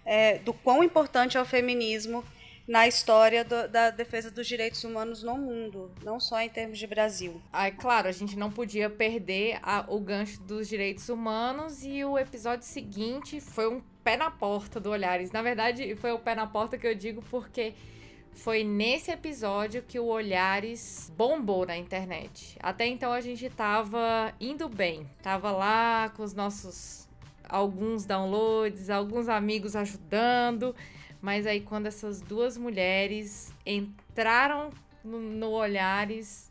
é, 0.05 0.37
do 0.39 0.53
quão 0.53 0.83
importante 0.83 1.37
é 1.37 1.41
o 1.41 1.45
feminismo 1.45 2.23
na 2.67 2.85
história 2.85 3.45
do, 3.45 3.67
da 3.69 3.89
defesa 3.89 4.29
dos 4.29 4.45
direitos 4.45 4.83
humanos 4.83 5.23
no 5.23 5.37
mundo, 5.37 5.89
não 6.03 6.19
só 6.19 6.41
em 6.41 6.49
termos 6.49 6.77
de 6.77 6.85
Brasil. 6.85 7.41
Ah, 7.51 7.71
claro, 7.71 8.09
a 8.09 8.11
gente 8.11 8.35
não 8.35 8.51
podia 8.51 8.89
perder 8.89 9.57
a, 9.63 9.85
o 9.87 9.99
gancho 9.99 10.41
dos 10.41 10.67
direitos 10.67 11.07
humanos 11.07 11.83
e 11.85 12.03
o 12.03 12.17
episódio 12.17 12.65
seguinte 12.65 13.39
foi 13.39 13.67
um 13.69 13.81
pé 14.07 14.15
na 14.15 14.31
porta 14.31 14.79
do 14.79 14.89
Olhares. 14.89 15.33
Na 15.33 15.41
verdade, 15.41 15.93
foi 15.97 16.13
o 16.13 16.19
pé 16.19 16.33
na 16.33 16.47
porta 16.47 16.77
que 16.77 16.87
eu 16.87 16.95
digo 16.95 17.21
porque 17.29 17.73
foi 18.31 18.63
nesse 18.63 19.11
episódio 19.11 19.83
que 19.83 19.99
o 19.99 20.05
Olhares 20.05 21.11
bombou 21.17 21.65
na 21.65 21.75
internet. 21.75 22.57
Até 22.63 22.87
então 22.87 23.11
a 23.11 23.19
gente 23.19 23.49
tava 23.49 24.33
indo 24.39 24.69
bem, 24.69 25.05
tava 25.21 25.51
lá 25.51 26.07
com 26.15 26.23
os 26.23 26.33
nossos 26.33 27.05
alguns 27.49 28.05
downloads, 28.05 28.89
alguns 28.89 29.27
amigos 29.27 29.75
ajudando. 29.75 30.73
Mas 31.21 31.45
aí 31.45 31.59
quando 31.59 31.87
essas 31.87 32.21
duas 32.21 32.55
mulheres 32.55 33.53
entraram 33.65 34.69
no, 35.03 35.19
no 35.19 35.51
Olhares, 35.51 36.49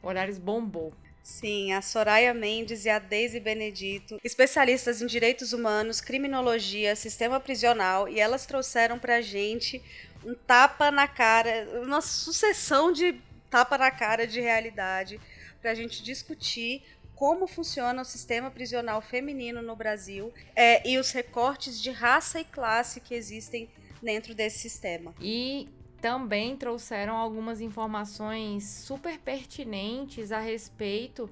Olhares 0.00 0.38
bombou. 0.38 0.92
Sim, 1.22 1.72
a 1.72 1.80
Soraya 1.80 2.34
Mendes 2.34 2.84
e 2.84 2.90
a 2.90 2.98
Daisy 2.98 3.38
Benedito, 3.38 4.18
especialistas 4.24 5.00
em 5.00 5.06
direitos 5.06 5.52
humanos, 5.52 6.00
criminologia, 6.00 6.96
sistema 6.96 7.38
prisional, 7.38 8.08
e 8.08 8.18
elas 8.18 8.44
trouxeram 8.44 8.98
pra 8.98 9.20
gente 9.20 9.80
um 10.24 10.34
tapa 10.34 10.90
na 10.90 11.06
cara, 11.06 11.68
uma 11.84 12.00
sucessão 12.00 12.92
de 12.92 13.20
tapa 13.48 13.78
na 13.78 13.90
cara 13.90 14.26
de 14.26 14.40
realidade, 14.40 15.20
pra 15.60 15.74
gente 15.74 16.02
discutir 16.02 16.82
como 17.14 17.46
funciona 17.46 18.02
o 18.02 18.04
sistema 18.04 18.50
prisional 18.50 19.00
feminino 19.00 19.62
no 19.62 19.76
Brasil 19.76 20.32
é, 20.56 20.88
e 20.88 20.98
os 20.98 21.12
recortes 21.12 21.80
de 21.80 21.90
raça 21.92 22.40
e 22.40 22.44
classe 22.44 23.00
que 23.00 23.14
existem 23.14 23.68
dentro 24.02 24.34
desse 24.34 24.58
sistema. 24.58 25.14
E 25.20 25.68
também 26.02 26.56
trouxeram 26.56 27.14
algumas 27.14 27.60
informações 27.60 28.64
super 28.64 29.18
pertinentes 29.20 30.32
a 30.32 30.40
respeito 30.40 31.30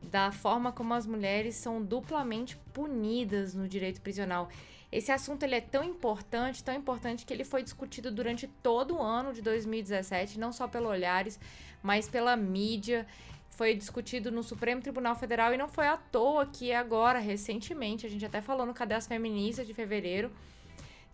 da 0.00 0.30
forma 0.30 0.70
como 0.70 0.94
as 0.94 1.04
mulheres 1.04 1.56
são 1.56 1.82
duplamente 1.82 2.56
punidas 2.72 3.54
no 3.54 3.66
direito 3.66 4.00
prisional. 4.00 4.48
Esse 4.92 5.10
assunto 5.10 5.42
ele 5.42 5.56
é 5.56 5.60
tão 5.60 5.82
importante, 5.82 6.62
tão 6.62 6.72
importante 6.72 7.26
que 7.26 7.34
ele 7.34 7.42
foi 7.42 7.64
discutido 7.64 8.12
durante 8.12 8.46
todo 8.46 8.94
o 8.94 9.02
ano 9.02 9.32
de 9.32 9.42
2017, 9.42 10.38
não 10.38 10.52
só 10.52 10.68
pelo 10.68 10.88
Olhares, 10.88 11.40
mas 11.82 12.08
pela 12.08 12.36
mídia. 12.36 13.04
Foi 13.50 13.74
discutido 13.74 14.30
no 14.30 14.44
Supremo 14.44 14.80
Tribunal 14.80 15.16
Federal 15.16 15.52
e 15.52 15.56
não 15.56 15.68
foi 15.68 15.88
à 15.88 15.96
toa 15.96 16.46
que 16.46 16.72
agora, 16.72 17.18
recentemente, 17.18 18.06
a 18.06 18.08
gente 18.08 18.24
até 18.24 18.40
falou 18.40 18.64
no 18.64 18.74
Cadê 18.74 18.94
as 18.94 19.08
Feministas 19.08 19.66
de 19.66 19.74
fevereiro, 19.74 20.30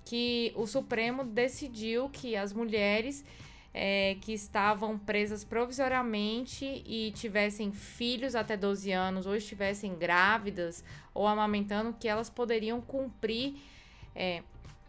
que 0.05 0.53
o 0.57 0.67
Supremo 0.67 1.25
decidiu 1.25 2.09
que 2.09 2.37
as 2.37 2.53
mulheres 2.53 3.25
é, 3.73 4.17
que 4.21 4.33
estavam 4.33 4.99
presas 4.99 5.45
provisoriamente 5.45 6.65
e 6.85 7.13
tivessem 7.13 7.73
filhos 7.73 8.35
até 8.35 8.57
12 8.57 8.91
anos, 8.91 9.27
ou 9.27 9.37
estivessem 9.37 9.95
grávidas 9.95 10.85
ou 11.15 11.27
amamentando, 11.27 11.95
que 11.99 12.09
elas 12.09 12.29
poderiam 12.29 12.81
cumprir, 12.81 13.55
é, 14.15 14.43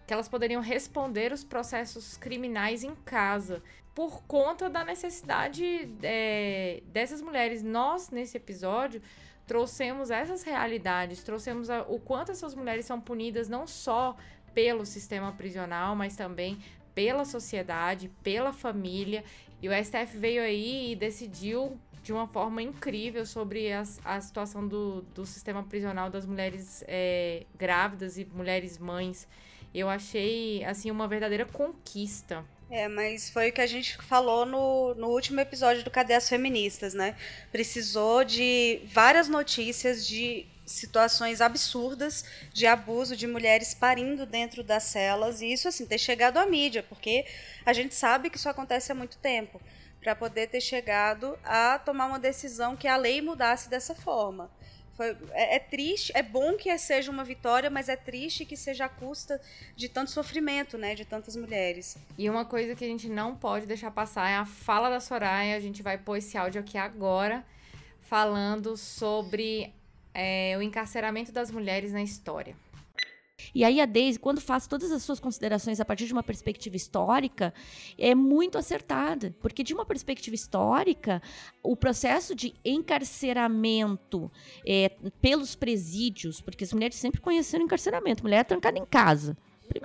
que 0.08 0.14
elas 0.14 0.28
poderiam 0.28 0.62
responder 0.62 1.32
os 1.32 1.44
processos 1.44 2.18
criminais 2.18 2.84
em 2.84 2.96
casa, 3.06 3.62
por 3.94 4.24
conta 4.24 4.70
da 4.70 4.84
necessidade 4.84 5.90
é, 6.02 6.82
dessas 6.88 7.22
mulheres. 7.22 7.62
Nós, 7.62 8.10
nesse 8.10 8.38
episódio, 8.38 9.02
trouxemos 9.46 10.10
essas 10.10 10.44
realidades, 10.44 11.24
trouxemos 11.24 11.70
a, 11.70 11.82
o 11.82 12.00
quanto 12.00 12.32
essas 12.32 12.56
mulheres 12.56 12.86
são 12.86 13.02
punidas 13.02 13.50
não 13.50 13.68
só 13.68 14.16
pelo 14.54 14.86
sistema 14.86 15.32
prisional, 15.32 15.96
mas 15.96 16.16
também 16.16 16.58
pela 16.94 17.26
sociedade, 17.26 18.10
pela 18.24 18.52
família. 18.54 19.24
E 19.62 19.70
o 19.70 19.72
STF 19.72 20.18
veio 20.18 20.42
aí 20.42 20.92
e 20.92 20.96
decidiu 20.96 21.78
de 22.04 22.12
uma 22.12 22.28
forma 22.28 22.62
incrível 22.62 23.26
sobre 23.26 23.72
a, 23.72 23.84
a 24.04 24.20
situação 24.20 24.68
do, 24.68 25.02
do 25.14 25.26
sistema 25.26 25.64
prisional 25.64 26.10
das 26.10 26.26
mulheres 26.26 26.84
é, 26.88 27.46
grávidas 27.58 28.18
e 28.18 28.26
mulheres 28.26 28.78
mães. 28.78 29.28
Eu 29.74 29.88
achei, 29.88 30.64
assim, 30.66 30.90
uma 30.92 31.08
verdadeira 31.08 31.46
conquista. 31.46 32.44
É, 32.70 32.88
mas 32.88 33.30
foi 33.30 33.50
o 33.50 33.54
que 33.54 33.62
a 33.62 33.68
gente 33.68 33.98
falou 33.98 34.46
no, 34.46 34.96
no 34.96 35.08
último 35.08 35.40
episódio 35.40 35.84
do 35.84 35.92
Cadê 35.92 36.14
as 36.14 36.28
Feministas, 36.28 36.94
né? 36.94 37.16
Precisou 37.52 38.24
de 38.24 38.82
várias 38.86 39.28
notícias 39.28 40.08
de 40.08 40.46
situações 40.72 41.42
absurdas 41.42 42.26
de 42.54 42.66
abuso 42.66 43.16
de 43.16 43.28
mulheres 43.28 43.74
parindo 43.74 44.26
dentro 44.26 44.64
das 44.64 44.84
celas 44.84 45.42
e 45.42 45.52
isso 45.52 45.68
assim 45.68 45.86
ter 45.86 45.98
chegado 45.98 46.38
à 46.38 46.46
mídia, 46.46 46.84
porque 46.84 47.26
a 47.66 47.74
gente 47.74 47.94
sabe 47.94 48.30
que 48.30 48.38
isso 48.38 48.50
acontece 48.50 48.92
há 48.92 48.96
muito 48.96 49.18
tempo, 49.18 49.62
para 50.02 50.16
poder 50.16 50.48
ter 50.48 50.62
chegado 50.62 51.38
a 51.44 51.80
tomar 51.80 52.08
uma 52.08 52.20
decisão 52.20 52.76
que 52.76 52.88
a 52.88 52.98
lei 52.98 53.22
mudasse 53.22 53.70
dessa 53.70 53.94
forma. 53.94 54.50
Foi, 54.94 55.18
é, 55.32 55.56
é, 55.56 55.60
triste, 55.60 56.12
é 56.16 56.22
bom 56.22 56.58
que 56.58 56.76
seja 56.78 57.12
uma 57.12 57.24
vitória, 57.24 57.70
mas 57.70 57.88
é 57.88 57.96
triste 57.96 58.46
que 58.46 58.58
seja 58.58 58.86
à 58.86 58.90
custa 58.90 59.40
de 59.76 59.88
tanto 59.88 60.12
sofrimento, 60.12 60.78
né, 60.78 60.96
de 60.96 61.06
tantas 61.06 61.36
mulheres. 61.36 61.98
E 62.18 62.30
uma 62.30 62.46
coisa 62.46 62.76
que 62.76 62.84
a 62.84 62.88
gente 62.88 63.08
não 63.08 63.36
pode 63.36 63.66
deixar 63.66 63.92
passar 63.92 64.30
é 64.30 64.36
a 64.36 64.46
fala 64.46 64.90
da 64.90 65.00
Soraya. 65.00 65.56
A 65.56 65.60
gente 65.60 65.82
vai 65.82 65.98
pôr 65.98 66.18
esse 66.18 66.38
áudio 66.38 66.62
aqui 66.62 66.78
agora, 66.78 67.44
falando 68.02 68.76
sobre 68.76 69.74
é, 70.14 70.56
o 70.58 70.62
encarceramento 70.62 71.32
das 71.32 71.52
mulheres 71.52 71.92
na 71.92 72.02
história. 72.02 72.56
E 73.54 73.64
aí 73.64 73.82
a 73.82 73.86
Daisy, 73.86 74.20
quando 74.20 74.40
faz 74.40 74.68
todas 74.68 74.92
as 74.92 75.04
suas 75.04 75.20
considerações 75.20 75.80
a 75.80 75.86
partir 75.86 76.06
de 76.06 76.14
uma 76.14 76.24
perspectiva 76.24 76.76
histórica, 76.76 77.54
é 77.98 78.14
muito 78.14 78.58
acertada, 78.58 79.36
porque 79.42 79.64
de 79.64 79.74
uma 79.74 79.86
perspectiva 79.86 80.36
histórica, 80.36 81.22
o 81.64 81.76
processo 81.76 82.36
de 82.36 82.54
encarceramento 82.64 84.32
é, 84.66 84.92
pelos 85.22 85.56
presídios, 85.56 86.40
porque 86.40 86.64
as 86.64 86.74
mulheres 86.74 86.98
sempre 86.98 87.20
conheceram 87.20 87.66
encarceramento, 87.66 88.24
mulher 88.24 88.40
é 88.40 88.44
trancada 88.44 88.78
em 88.78 88.86
casa. 88.86 89.36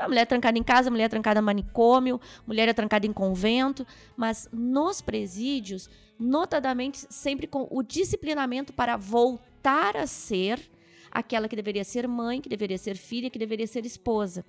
Mulher 0.08 0.26
trancada 0.26 0.58
em 0.58 0.64
casa, 0.64 0.90
mulher 0.90 1.08
trancada 1.08 1.38
em 1.38 1.42
manicômio, 1.44 2.20
mulher 2.44 2.68
é 2.68 2.72
trancada 2.72 3.06
em 3.06 3.12
convento, 3.12 3.86
mas 4.16 4.48
nos 4.52 5.00
presídios, 5.00 5.88
notadamente 6.18 7.06
sempre 7.08 7.46
com 7.46 7.68
o 7.70 7.84
disciplinamento 7.84 8.72
para 8.72 8.96
voltar 8.96 9.45
a 9.66 10.06
ser 10.06 10.60
aquela 11.10 11.48
que 11.48 11.56
deveria 11.56 11.84
ser 11.84 12.06
mãe, 12.06 12.40
que 12.40 12.48
deveria 12.48 12.78
ser 12.78 12.96
filha, 12.96 13.30
que 13.30 13.38
deveria 13.38 13.66
ser 13.66 13.84
esposa. 13.86 14.44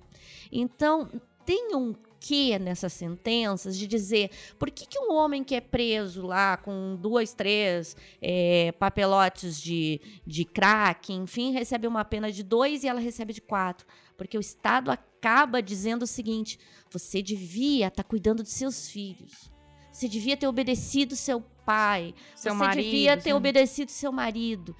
Então, 0.52 1.08
tem 1.44 1.74
um 1.74 1.94
que 2.20 2.58
nessas 2.58 2.92
sentenças 2.92 3.76
de 3.76 3.86
dizer 3.86 4.30
por 4.58 4.70
que, 4.70 4.84
que 4.86 4.98
um 4.98 5.12
homem 5.12 5.42
que 5.42 5.54
é 5.54 5.60
preso 5.60 6.26
lá 6.26 6.56
com 6.56 6.96
dois, 7.00 7.32
três 7.32 7.96
é, 8.20 8.72
papelotes 8.72 9.60
de, 9.60 10.00
de 10.26 10.44
crack, 10.44 11.12
enfim, 11.12 11.52
recebe 11.52 11.86
uma 11.86 12.04
pena 12.04 12.30
de 12.30 12.42
dois 12.42 12.84
e 12.84 12.88
ela 12.88 13.00
recebe 13.00 13.32
de 13.32 13.40
quatro. 13.40 13.86
Porque 14.16 14.36
o 14.36 14.40
Estado 14.40 14.90
acaba 14.90 15.62
dizendo 15.62 16.02
o 16.02 16.06
seguinte: 16.06 16.58
você 16.90 17.22
devia 17.22 17.86
estar 17.86 18.02
tá 18.02 18.08
cuidando 18.08 18.42
de 18.42 18.50
seus 18.50 18.90
filhos. 18.90 19.50
Você 19.92 20.08
devia 20.08 20.36
ter 20.36 20.46
obedecido 20.46 21.16
seu 21.16 21.40
pai. 21.64 22.14
Seu 22.36 22.52
você 22.54 22.58
marido, 22.58 22.84
devia 22.84 23.16
ter 23.16 23.30
sim. 23.30 23.32
obedecido 23.32 23.90
seu 23.90 24.12
marido. 24.12 24.76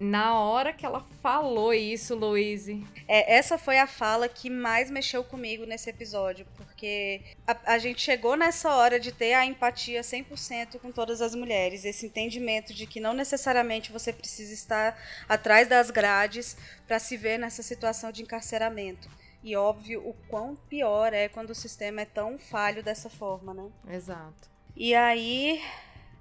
Na 0.00 0.40
hora 0.40 0.72
que 0.72 0.86
ela 0.86 1.04
falou 1.22 1.74
isso, 1.74 2.14
Louise, 2.14 2.82
É, 3.06 3.34
essa 3.34 3.58
foi 3.58 3.78
a 3.78 3.86
fala 3.86 4.30
que 4.30 4.48
mais 4.48 4.90
mexeu 4.90 5.22
comigo 5.22 5.66
nesse 5.66 5.90
episódio, 5.90 6.46
porque 6.56 7.20
a, 7.46 7.74
a 7.74 7.78
gente 7.78 8.00
chegou 8.00 8.34
nessa 8.34 8.74
hora 8.74 8.98
de 8.98 9.12
ter 9.12 9.34
a 9.34 9.44
empatia 9.44 10.00
100% 10.00 10.78
com 10.80 10.90
todas 10.90 11.20
as 11.20 11.34
mulheres, 11.34 11.84
esse 11.84 12.06
entendimento 12.06 12.72
de 12.72 12.86
que 12.86 12.98
não 12.98 13.12
necessariamente 13.12 13.92
você 13.92 14.10
precisa 14.10 14.54
estar 14.54 14.98
atrás 15.28 15.68
das 15.68 15.90
grades 15.90 16.56
para 16.86 16.98
se 16.98 17.18
ver 17.18 17.38
nessa 17.38 17.62
situação 17.62 18.10
de 18.10 18.22
encarceramento. 18.22 19.06
E 19.44 19.54
óbvio 19.54 20.00
o 20.00 20.14
quão 20.28 20.56
pior 20.56 21.12
é 21.12 21.28
quando 21.28 21.50
o 21.50 21.54
sistema 21.54 22.00
é 22.00 22.06
tão 22.06 22.38
falho 22.38 22.82
dessa 22.82 23.10
forma, 23.10 23.52
né? 23.52 23.68
exato. 23.90 24.48
E 24.74 24.94
aí, 24.94 25.62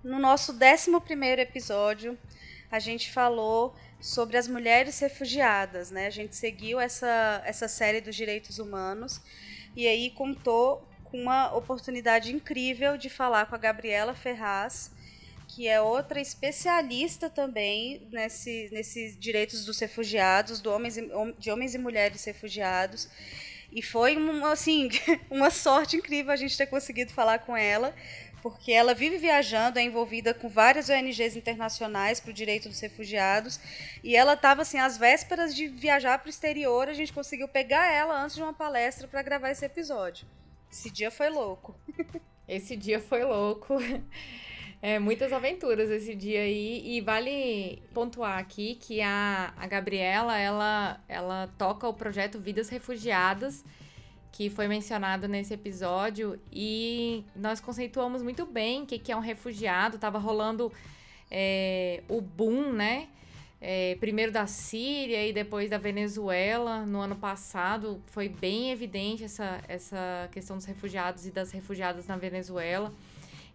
no 0.03 0.19
nosso 0.19 0.51
11 0.51 0.99
primeiro 0.99 1.39
episódio, 1.39 2.17
a 2.71 2.79
gente 2.79 3.11
falou 3.11 3.75
sobre 3.99 4.37
as 4.37 4.47
mulheres 4.47 4.99
refugiadas, 4.99 5.91
né? 5.91 6.07
A 6.07 6.11
gente 6.11 6.35
seguiu 6.35 6.79
essa, 6.79 7.41
essa 7.45 7.67
série 7.67 8.01
dos 8.01 8.15
direitos 8.15 8.59
humanos 8.59 9.21
e 9.75 9.87
aí 9.87 10.09
contou 10.11 10.87
com 11.05 11.19
uma 11.19 11.53
oportunidade 11.55 12.33
incrível 12.33 12.97
de 12.97 13.09
falar 13.09 13.47
com 13.47 13.55
a 13.55 13.57
Gabriela 13.57 14.13
Ferraz, 14.13 14.91
que 15.47 15.67
é 15.67 15.81
outra 15.81 16.21
especialista 16.21 17.29
também 17.29 18.07
nesse, 18.11 18.69
nesses 18.71 19.17
direitos 19.19 19.65
dos 19.65 19.79
refugiados, 19.79 20.61
do 20.61 20.71
homens 20.71 20.97
e- 20.97 21.09
de 21.39 21.49
homens 21.51 21.73
e 21.73 21.77
mulheres 21.79 22.23
refugiados. 22.23 23.09
E 23.71 23.81
foi 23.81 24.17
um, 24.17 24.45
assim, 24.45 24.89
uma 25.29 25.49
sorte 25.49 25.97
incrível 25.97 26.31
a 26.31 26.35
gente 26.35 26.57
ter 26.57 26.67
conseguido 26.67 27.11
falar 27.11 27.39
com 27.39 27.55
ela, 27.57 27.95
porque 28.41 28.71
ela 28.71 28.93
vive 28.93 29.17
viajando, 29.17 29.79
é 29.79 29.83
envolvida 29.83 30.33
com 30.33 30.49
várias 30.49 30.89
ONGs 30.89 31.35
internacionais 31.35 32.19
para 32.19 32.31
o 32.31 32.33
direito 32.33 32.69
dos 32.69 32.79
refugiados, 32.79 33.59
e 34.03 34.15
ela 34.15 34.33
estava 34.33 34.61
assim 34.61 34.77
às 34.77 34.97
vésperas 34.97 35.55
de 35.55 35.67
viajar 35.67 36.19
para 36.19 36.27
o 36.27 36.29
exterior, 36.29 36.87
a 36.87 36.93
gente 36.93 37.13
conseguiu 37.13 37.47
pegar 37.47 37.91
ela 37.91 38.23
antes 38.23 38.35
de 38.35 38.41
uma 38.41 38.53
palestra 38.53 39.07
para 39.07 39.21
gravar 39.21 39.51
esse 39.51 39.65
episódio. 39.65 40.27
Esse 40.71 40.89
dia 40.89 41.09
foi 41.09 41.29
louco. 41.29 41.75
Esse 42.47 42.75
dia 42.75 42.99
foi 42.99 43.23
louco. 43.23 43.77
É, 44.81 44.97
muitas 44.97 45.33
aventuras 45.33 45.89
esse 45.89 46.15
dia 46.15 46.39
aí. 46.39 46.81
E 46.85 47.01
vale 47.01 47.83
pontuar 47.93 48.39
aqui 48.39 48.75
que 48.75 49.01
a, 49.01 49.53
a 49.57 49.67
Gabriela, 49.67 50.37
ela, 50.37 51.03
ela 51.07 51.49
toca 51.57 51.85
o 51.87 51.93
projeto 51.93 52.39
Vidas 52.39 52.69
Refugiadas, 52.69 53.65
que 54.31 54.49
foi 54.49 54.67
mencionado 54.67 55.27
nesse 55.27 55.53
episódio. 55.53 56.39
E 56.51 57.23
nós 57.35 57.59
conceituamos 57.59 58.21
muito 58.21 58.45
bem 58.45 58.83
o 58.83 58.85
que, 58.85 58.99
que 58.99 59.11
é 59.11 59.15
um 59.15 59.21
refugiado. 59.21 59.97
Tava 59.97 60.17
rolando 60.17 60.71
é, 61.29 62.03
o 62.07 62.21
boom, 62.21 62.71
né? 62.71 63.07
É, 63.61 63.97
primeiro 63.99 64.31
da 64.31 64.47
Síria 64.47 65.27
e 65.27 65.33
depois 65.33 65.69
da 65.69 65.77
Venezuela 65.77 66.85
no 66.85 66.99
ano 66.99 67.15
passado. 67.15 68.01
Foi 68.07 68.29
bem 68.29 68.71
evidente 68.71 69.23
essa, 69.23 69.61
essa 69.67 70.29
questão 70.31 70.55
dos 70.55 70.65
refugiados 70.65 71.25
e 71.25 71.31
das 71.31 71.51
refugiadas 71.51 72.07
na 72.07 72.15
Venezuela. 72.15 72.93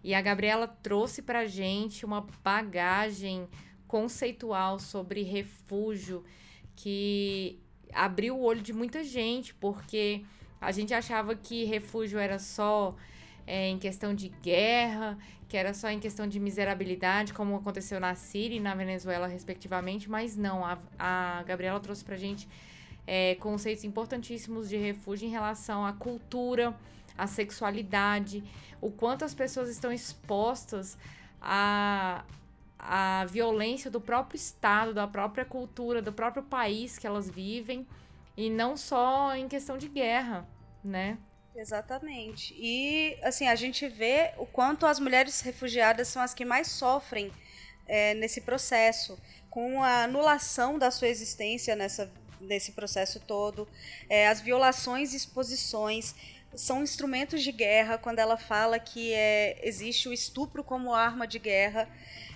E 0.02 0.14
a 0.14 0.20
Gabriela 0.20 0.68
trouxe 0.68 1.22
pra 1.22 1.46
gente 1.46 2.04
uma 2.04 2.26
bagagem 2.42 3.48
conceitual 3.88 4.78
sobre 4.78 5.22
refúgio 5.22 6.22
que 6.76 7.58
abriu 7.92 8.36
o 8.36 8.42
olho 8.42 8.60
de 8.60 8.72
muita 8.72 9.02
gente, 9.02 9.54
porque 9.54 10.24
a 10.60 10.70
gente 10.72 10.94
achava 10.94 11.34
que 11.34 11.64
refúgio 11.64 12.18
era 12.18 12.38
só 12.38 12.94
é, 13.46 13.68
em 13.68 13.78
questão 13.78 14.14
de 14.14 14.28
guerra, 14.42 15.18
que 15.48 15.56
era 15.56 15.74
só 15.74 15.88
em 15.90 16.00
questão 16.00 16.26
de 16.26 16.40
miserabilidade, 16.40 17.32
como 17.32 17.56
aconteceu 17.56 18.00
na 18.00 18.14
Síria 18.14 18.56
e 18.56 18.60
na 18.60 18.74
Venezuela, 18.74 19.26
respectivamente, 19.26 20.10
mas 20.10 20.36
não. 20.36 20.64
A, 20.64 20.78
a 20.98 21.42
Gabriela 21.44 21.78
trouxe 21.80 22.04
pra 22.04 22.16
gente 22.16 22.48
é, 23.06 23.34
conceitos 23.36 23.84
importantíssimos 23.84 24.68
de 24.68 24.76
refúgio 24.76 25.28
em 25.28 25.30
relação 25.30 25.84
à 25.84 25.92
cultura, 25.92 26.74
a 27.16 27.26
sexualidade, 27.26 28.42
o 28.80 28.90
quanto 28.90 29.24
as 29.24 29.34
pessoas 29.34 29.68
estão 29.68 29.92
expostas 29.92 30.98
à, 31.40 32.24
à 32.78 33.24
violência 33.26 33.90
do 33.90 34.00
próprio 34.00 34.36
Estado, 34.36 34.92
da 34.92 35.06
própria 35.06 35.44
cultura, 35.44 36.02
do 36.02 36.12
próprio 36.12 36.42
país 36.42 36.98
que 36.98 37.06
elas 37.06 37.30
vivem, 37.30 37.86
e 38.36 38.50
não 38.50 38.76
só 38.76 39.34
em 39.36 39.48
questão 39.48 39.78
de 39.78 39.88
guerra, 39.88 40.46
né? 40.82 41.18
Exatamente. 41.54 42.54
E 42.58 43.16
assim, 43.22 43.46
a 43.46 43.54
gente 43.54 43.86
vê 43.88 44.32
o 44.38 44.46
quanto 44.46 44.86
as 44.86 44.98
mulheres 44.98 45.40
refugiadas 45.40 46.08
são 46.08 46.20
as 46.20 46.34
que 46.34 46.44
mais 46.44 46.68
sofrem 46.68 47.30
é, 47.86 48.14
nesse 48.14 48.40
processo, 48.40 49.18
com 49.48 49.82
a 49.82 50.04
anulação 50.04 50.78
da 50.78 50.90
sua 50.90 51.08
existência 51.08 51.76
nessa, 51.76 52.10
nesse 52.40 52.72
processo 52.72 53.20
todo, 53.20 53.68
é, 54.08 54.26
as 54.26 54.40
violações 54.40 55.12
e 55.12 55.16
exposições 55.16 56.14
são 56.56 56.82
instrumentos 56.82 57.42
de 57.42 57.52
guerra 57.52 57.98
quando 57.98 58.18
ela 58.18 58.36
fala 58.36 58.78
que 58.78 59.12
é, 59.12 59.58
existe 59.62 60.08
o 60.08 60.12
estupro 60.12 60.62
como 60.62 60.94
arma 60.94 61.26
de 61.26 61.38
guerra. 61.38 61.88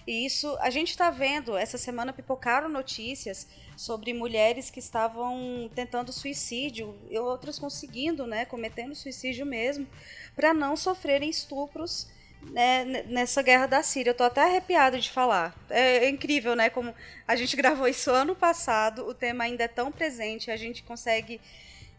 E 0.08 0.24
isso 0.24 0.56
a 0.60 0.70
gente 0.70 0.88
está 0.88 1.10
vendo. 1.10 1.54
Essa 1.54 1.76
semana 1.76 2.14
pipocaram 2.14 2.66
notícias 2.66 3.46
sobre 3.76 4.14
mulheres 4.14 4.70
que 4.70 4.78
estavam 4.78 5.70
tentando 5.74 6.10
suicídio 6.14 6.96
e 7.10 7.18
outras 7.18 7.58
conseguindo, 7.58 8.26
né, 8.26 8.46
cometendo 8.46 8.94
suicídio 8.94 9.44
mesmo, 9.44 9.86
para 10.34 10.54
não 10.54 10.78
sofrerem 10.78 11.28
estupros 11.28 12.08
né, 12.40 13.04
nessa 13.06 13.42
guerra 13.42 13.66
da 13.66 13.82
Síria. 13.82 14.12
Eu 14.12 14.14
tô 14.14 14.24
até 14.24 14.40
arrepiada 14.40 14.98
de 14.98 15.10
falar. 15.10 15.54
É, 15.68 16.06
é, 16.06 16.08
incrível, 16.08 16.56
né? 16.56 16.70
Como 16.70 16.94
a 17.26 17.36
gente 17.36 17.54
gravou 17.60 17.86
isso 17.86 18.10
ano 18.10 18.34
passado, 18.34 19.06
o 19.06 19.12
tema 19.12 19.44
ainda 19.44 19.64
é 19.64 19.68
tão 19.68 19.92
presente, 19.92 20.50
a 20.50 20.56
gente 20.56 20.82
consegue. 20.84 21.38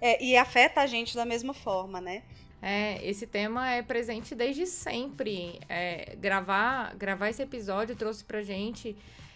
É, 0.01 0.19
e 0.23 0.35
afeta 0.35 0.81
a 0.81 0.87
gente 0.87 1.13
da 1.13 1.25
mesma 1.25 1.53
forma, 1.53 2.01
né? 2.01 2.23
É, 2.61 3.05
esse 3.07 3.25
tema 3.25 3.69
é 3.69 3.81
presente 3.81 4.35
desde 4.35 4.65
sempre. 4.65 5.59
É, 5.69 6.15
gravar, 6.17 6.95
gravar 6.95 7.29
esse 7.29 7.41
episódio 7.41 7.95
trouxe 7.95 8.23
pra 8.23 8.41
gente 8.41 8.95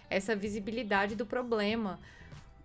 essa 0.09 0.36
visibilidade 0.36 1.15
do 1.15 1.26
problema. 1.26 1.99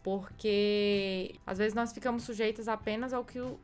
Porque 0.03 1.35
às 1.47 1.59
vezes 1.59 1.75
nós 1.75 1.93
ficamos 1.93 2.23
sujeitos 2.23 2.69
apenas 2.69 3.13
ao 3.13 3.25
que 3.25 3.41
o, 3.41 3.59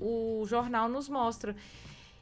o 0.00 0.44
jornal 0.46 0.88
nos 0.88 1.08
mostra. 1.08 1.54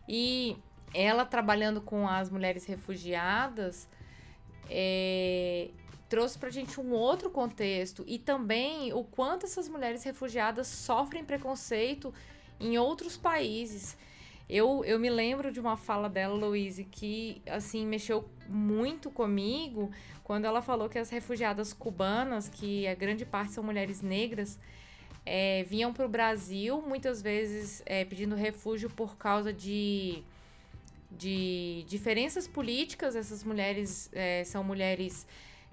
E 0.09 0.57
ela 0.95 1.25
trabalhando 1.25 1.81
com 1.81 2.09
as 2.09 2.31
mulheres 2.31 2.65
refugiadas 2.65 3.89
é, 4.71 5.69
trouxe 6.09 6.39
pra 6.39 6.51
gente 6.51 6.81
um 6.81 6.93
outro 6.93 7.31
contexto 7.31 8.05
e 8.07 8.19
também 8.19 8.93
o 8.93 9.05
quanto 9.05 9.47
essas 9.47 9.69
mulheres 9.69 10.03
refugiadas 10.05 10.67
sofrem 10.67 11.25
preconceito 11.25 12.13
em 12.61 12.79
outros 12.79 13.17
países. 13.17 13.97
Eu, 14.49 14.83
eu 14.85 14.99
me 14.99 15.11
lembro 15.11 15.53
de 15.53 15.61
uma 15.61 15.77
fala 15.77 16.09
dela, 16.09 16.35
Louise, 16.35 16.85
que 16.85 17.43
assim 17.47 17.87
mexeu 17.87 18.29
muito 18.49 19.11
comigo 19.11 19.91
quando 20.25 20.47
ela 20.47 20.63
falou 20.63 20.89
que 20.89 20.99
as 20.99 21.11
refugiadas 21.11 21.73
cubanas, 21.73 22.49
que 22.49 22.87
a 22.87 22.95
grande 22.95 23.27
parte 23.27 23.53
são 23.53 23.63
mulheres 23.63 24.01
negras, 24.01 24.59
é, 25.27 25.65
vinham 25.65 25.93
para 25.93 26.07
o 26.07 26.09
Brasil 26.09 26.81
muitas 26.81 27.21
vezes 27.21 27.83
é, 27.85 28.05
pedindo 28.05 28.35
refúgio 28.35 28.89
por 28.89 29.17
causa 29.17 29.53
de 29.53 30.23
de 31.11 31.85
diferenças 31.89 32.47
políticas. 32.47 33.17
Essas 33.17 33.43
mulheres 33.43 34.11
é, 34.13 34.45
são 34.45 34.63
mulheres 34.63 35.27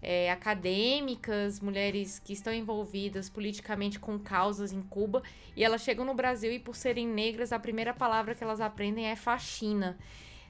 é, 0.07 0.29
acadêmicas, 0.31 1.59
mulheres 1.59 2.19
que 2.19 2.31
estão 2.31 2.53
envolvidas 2.53 3.27
politicamente 3.27 3.99
com 3.99 4.19
causas 4.19 4.71
em 4.71 4.83
Cuba. 4.83 5.23
E 5.55 5.63
elas 5.63 5.81
chegam 5.81 6.05
no 6.05 6.13
Brasil 6.13 6.51
e, 6.51 6.59
por 6.59 6.75
serem 6.75 7.07
negras, 7.07 7.51
a 7.51 7.57
primeira 7.57 7.91
palavra 7.91 8.35
que 8.35 8.43
elas 8.43 8.61
aprendem 8.61 9.07
é 9.07 9.15
faxina. 9.15 9.97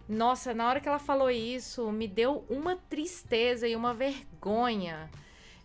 Nossa, 0.10 0.54
na 0.54 0.68
hora 0.68 0.82
que 0.82 0.90
ela 0.90 1.00
falou 1.00 1.32
isso, 1.32 1.90
me 1.90 2.06
deu 2.06 2.44
uma 2.50 2.76
tristeza 2.76 3.66
e 3.66 3.78
uma 3.78 3.94
vergonha 3.94 5.10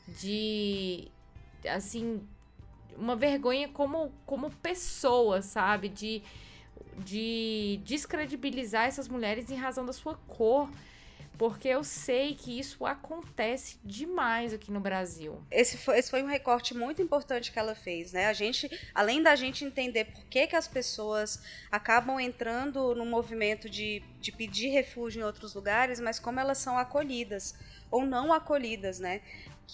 de. 0.06 1.08
Assim. 1.68 2.22
Uma 2.96 3.16
vergonha 3.16 3.68
como, 3.68 4.12
como 4.24 4.50
pessoa, 4.50 5.42
sabe? 5.42 5.88
De 5.88 6.22
de 6.98 7.80
descredibilizar 7.84 8.86
essas 8.86 9.08
mulheres 9.08 9.50
em 9.50 9.56
razão 9.56 9.84
da 9.84 9.92
sua 9.92 10.14
cor. 10.28 10.68
Porque 11.40 11.68
eu 11.68 11.82
sei 11.82 12.34
que 12.34 12.58
isso 12.58 12.84
acontece 12.84 13.78
demais 13.82 14.52
aqui 14.52 14.70
no 14.70 14.78
Brasil. 14.78 15.42
Esse 15.50 15.78
foi, 15.78 15.98
esse 15.98 16.10
foi 16.10 16.22
um 16.22 16.26
recorte 16.26 16.76
muito 16.76 17.00
importante 17.00 17.50
que 17.50 17.58
ela 17.58 17.74
fez, 17.74 18.12
né? 18.12 18.26
A 18.26 18.34
gente, 18.34 18.70
além 18.94 19.22
da 19.22 19.34
gente 19.34 19.64
entender 19.64 20.04
por 20.04 20.22
que, 20.26 20.46
que 20.48 20.54
as 20.54 20.68
pessoas 20.68 21.42
acabam 21.72 22.20
entrando 22.20 22.94
no 22.94 23.06
movimento 23.06 23.70
de, 23.70 24.02
de 24.20 24.30
pedir 24.30 24.68
refúgio 24.68 25.22
em 25.22 25.24
outros 25.24 25.54
lugares, 25.54 25.98
mas 25.98 26.18
como 26.18 26.38
elas 26.38 26.58
são 26.58 26.76
acolhidas 26.76 27.54
ou 27.90 28.04
não 28.04 28.34
acolhidas, 28.34 29.00
né? 29.00 29.22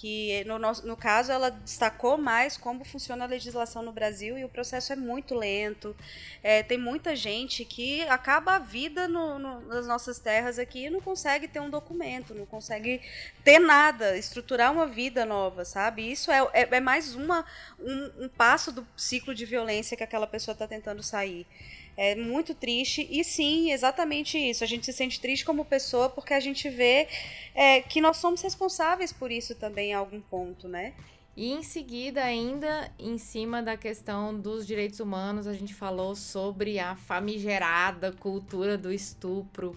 Que 0.00 0.44
no, 0.44 0.58
nosso, 0.58 0.86
no 0.86 0.96
caso 0.96 1.32
ela 1.32 1.50
destacou 1.50 2.18
mais 2.18 2.56
como 2.56 2.84
funciona 2.84 3.24
a 3.24 3.26
legislação 3.26 3.82
no 3.82 3.92
Brasil 3.92 4.36
e 4.36 4.44
o 4.44 4.48
processo 4.48 4.92
é 4.92 4.96
muito 4.96 5.34
lento. 5.34 5.96
É, 6.42 6.62
tem 6.62 6.76
muita 6.76 7.16
gente 7.16 7.64
que 7.64 8.02
acaba 8.02 8.56
a 8.56 8.58
vida 8.58 9.08
no, 9.08 9.38
no, 9.38 9.60
nas 9.62 9.86
nossas 9.86 10.18
terras 10.18 10.58
aqui 10.58 10.84
e 10.84 10.90
não 10.90 11.00
consegue 11.00 11.48
ter 11.48 11.60
um 11.60 11.70
documento, 11.70 12.34
não 12.34 12.44
consegue 12.44 13.00
ter 13.42 13.58
nada, 13.58 14.18
estruturar 14.18 14.70
uma 14.70 14.86
vida 14.86 15.24
nova, 15.24 15.64
sabe? 15.64 16.10
Isso 16.10 16.30
é, 16.30 16.46
é, 16.52 16.68
é 16.70 16.80
mais 16.80 17.14
uma, 17.14 17.44
um, 17.80 18.24
um 18.24 18.28
passo 18.28 18.70
do 18.70 18.86
ciclo 18.96 19.34
de 19.34 19.46
violência 19.46 19.96
que 19.96 20.04
aquela 20.04 20.26
pessoa 20.26 20.52
está 20.52 20.66
tentando 20.66 21.02
sair. 21.02 21.46
É 21.96 22.14
muito 22.14 22.54
triste. 22.54 23.06
E 23.10 23.24
sim, 23.24 23.72
exatamente 23.72 24.36
isso. 24.36 24.62
A 24.62 24.66
gente 24.66 24.84
se 24.84 24.92
sente 24.92 25.20
triste 25.20 25.44
como 25.44 25.64
pessoa 25.64 26.10
porque 26.10 26.34
a 26.34 26.40
gente 26.40 26.68
vê 26.68 27.08
é, 27.54 27.80
que 27.80 28.00
nós 28.00 28.18
somos 28.18 28.42
responsáveis 28.42 29.12
por 29.12 29.30
isso 29.30 29.54
também 29.54 29.90
em 29.90 29.94
algum 29.94 30.20
ponto, 30.20 30.68
né? 30.68 30.92
E 31.36 31.52
em 31.52 31.62
seguida, 31.62 32.24
ainda 32.24 32.90
em 32.98 33.18
cima 33.18 33.62
da 33.62 33.76
questão 33.76 34.38
dos 34.38 34.66
direitos 34.66 35.00
humanos, 35.00 35.46
a 35.46 35.52
gente 35.52 35.74
falou 35.74 36.14
sobre 36.14 36.78
a 36.78 36.96
famigerada 36.96 38.10
cultura 38.10 38.78
do 38.78 38.90
estupro. 38.90 39.76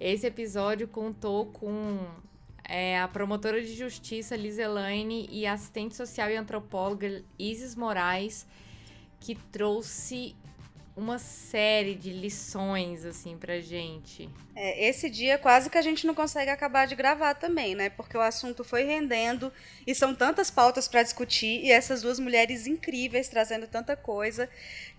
Esse 0.00 0.26
episódio 0.26 0.88
contou 0.88 1.46
com 1.46 2.04
é, 2.64 2.98
a 3.00 3.06
promotora 3.06 3.62
de 3.62 3.74
justiça 3.74 4.36
Liz 4.36 4.58
Elaine 4.58 5.28
e 5.30 5.46
a 5.46 5.52
assistente 5.52 5.94
social 5.94 6.30
e 6.30 6.36
antropóloga 6.36 7.24
Isis 7.38 7.76
Moraes, 7.76 8.44
que 9.20 9.36
trouxe 9.36 10.34
uma 10.98 11.16
série 11.16 11.94
de 11.94 12.10
lições, 12.12 13.04
assim, 13.04 13.38
pra 13.38 13.60
gente. 13.60 14.28
É, 14.56 14.88
esse 14.88 15.08
dia 15.08 15.38
quase 15.38 15.70
que 15.70 15.78
a 15.78 15.82
gente 15.82 16.04
não 16.04 16.14
consegue 16.14 16.50
acabar 16.50 16.86
de 16.88 16.96
gravar 16.96 17.34
também, 17.34 17.76
né? 17.76 17.88
Porque 17.88 18.16
o 18.16 18.20
assunto 18.20 18.64
foi 18.64 18.82
rendendo 18.82 19.52
e 19.86 19.94
são 19.94 20.12
tantas 20.12 20.50
pautas 20.50 20.88
para 20.88 21.04
discutir 21.04 21.64
e 21.64 21.70
essas 21.70 22.02
duas 22.02 22.18
mulheres 22.18 22.66
incríveis 22.66 23.28
trazendo 23.28 23.68
tanta 23.68 23.94
coisa 23.94 24.50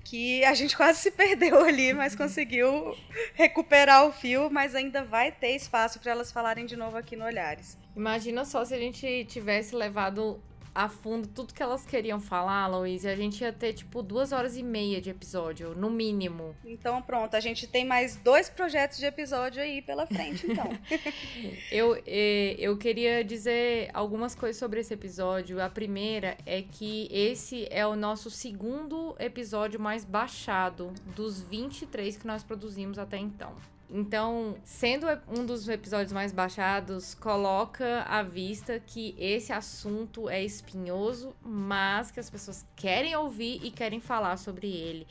que 0.06 0.42
a 0.46 0.54
gente 0.54 0.76
quase 0.78 1.00
se 1.00 1.12
perdeu 1.12 1.60
ali, 1.62 1.94
mas 1.94 2.16
conseguiu 2.16 2.96
recuperar 3.34 4.08
o 4.08 4.14
fio, 4.14 4.50
mas 4.50 4.74
ainda 4.76 5.04
vai 5.04 5.34
ter 5.34 5.50
espaço 5.50 6.00
para 6.00 6.14
elas 6.14 6.32
falarem 6.32 6.66
de 6.66 6.78
novo 6.78 6.96
aqui 6.96 7.18
no 7.18 7.26
Olhares. 7.26 7.78
Imagina 7.94 8.46
só 8.46 8.64
se 8.64 8.74
a 8.74 8.80
gente 8.80 9.26
tivesse 9.26 9.76
levado 9.76 10.42
a 10.74 10.88
fundo 10.88 11.28
tudo 11.28 11.54
que 11.54 11.62
elas 11.62 11.86
queriam 11.86 12.20
falar, 12.20 12.68
Luiz, 12.68 13.06
a 13.06 13.16
gente 13.16 13.42
ia 13.42 13.52
ter, 13.52 13.74
tipo, 13.74 14.02
duas 14.02 14.32
horas 14.32 14.58
e 14.58 14.64
meia 14.64 15.02
de 15.02 15.10
episódio, 15.10 15.76
no 15.76 15.90
mínimo. 15.90 16.56
Então, 16.66 17.02
pronto, 17.02 17.36
a 17.36 17.40
gente 17.40 17.68
tem 17.68 17.86
mais 17.86 18.16
dois 18.16 18.50
projetos 18.50 18.98
de 18.98 19.06
episódio 19.06 19.62
aí 19.62 19.82
pela 19.82 20.06
frente, 20.06 20.46
então. 20.50 20.70
eu, 21.72 22.02
eh, 22.06 22.56
eu 22.60 22.78
queria 22.78 23.24
dizer 23.24 23.90
algumas 23.94 24.36
coisas 24.36 24.58
sobre 24.58 24.80
esse 24.80 24.94
episódio. 24.94 25.62
A 25.62 25.70
primeira 25.70 26.38
é 26.46 26.62
que 26.62 27.08
esse 27.12 27.68
é 27.70 27.86
o 27.86 27.96
nosso 27.96 28.30
segundo 28.30 29.16
episódio 29.20 29.80
mais 29.80 30.06
baixado 30.06 30.94
dos 31.16 31.42
23 31.42 32.18
que 32.18 32.28
nós 32.28 32.44
produzimos 32.44 32.98
até 32.98 33.18
então. 33.18 33.56
Então, 33.92 34.56
sendo 34.64 35.08
um 35.28 35.44
dos 35.44 35.68
episódios 35.68 36.14
mais 36.14 36.32
baixados, 36.32 37.16
coloca 37.16 38.04
à 38.04 38.22
vista 38.22 38.80
que 38.80 39.16
esse 39.18 39.52
assunto 39.52 40.30
é 40.30 40.44
espinhoso, 40.44 41.36
mas 41.42 42.12
que 42.12 42.20
as 42.20 42.30
pessoas 42.30 42.64
querem 42.76 43.16
ouvir 43.16 43.60
e 43.64 43.72
querem 43.72 44.00
falar 44.00 44.38
sobre 44.38 44.68
ele. 44.68 45.08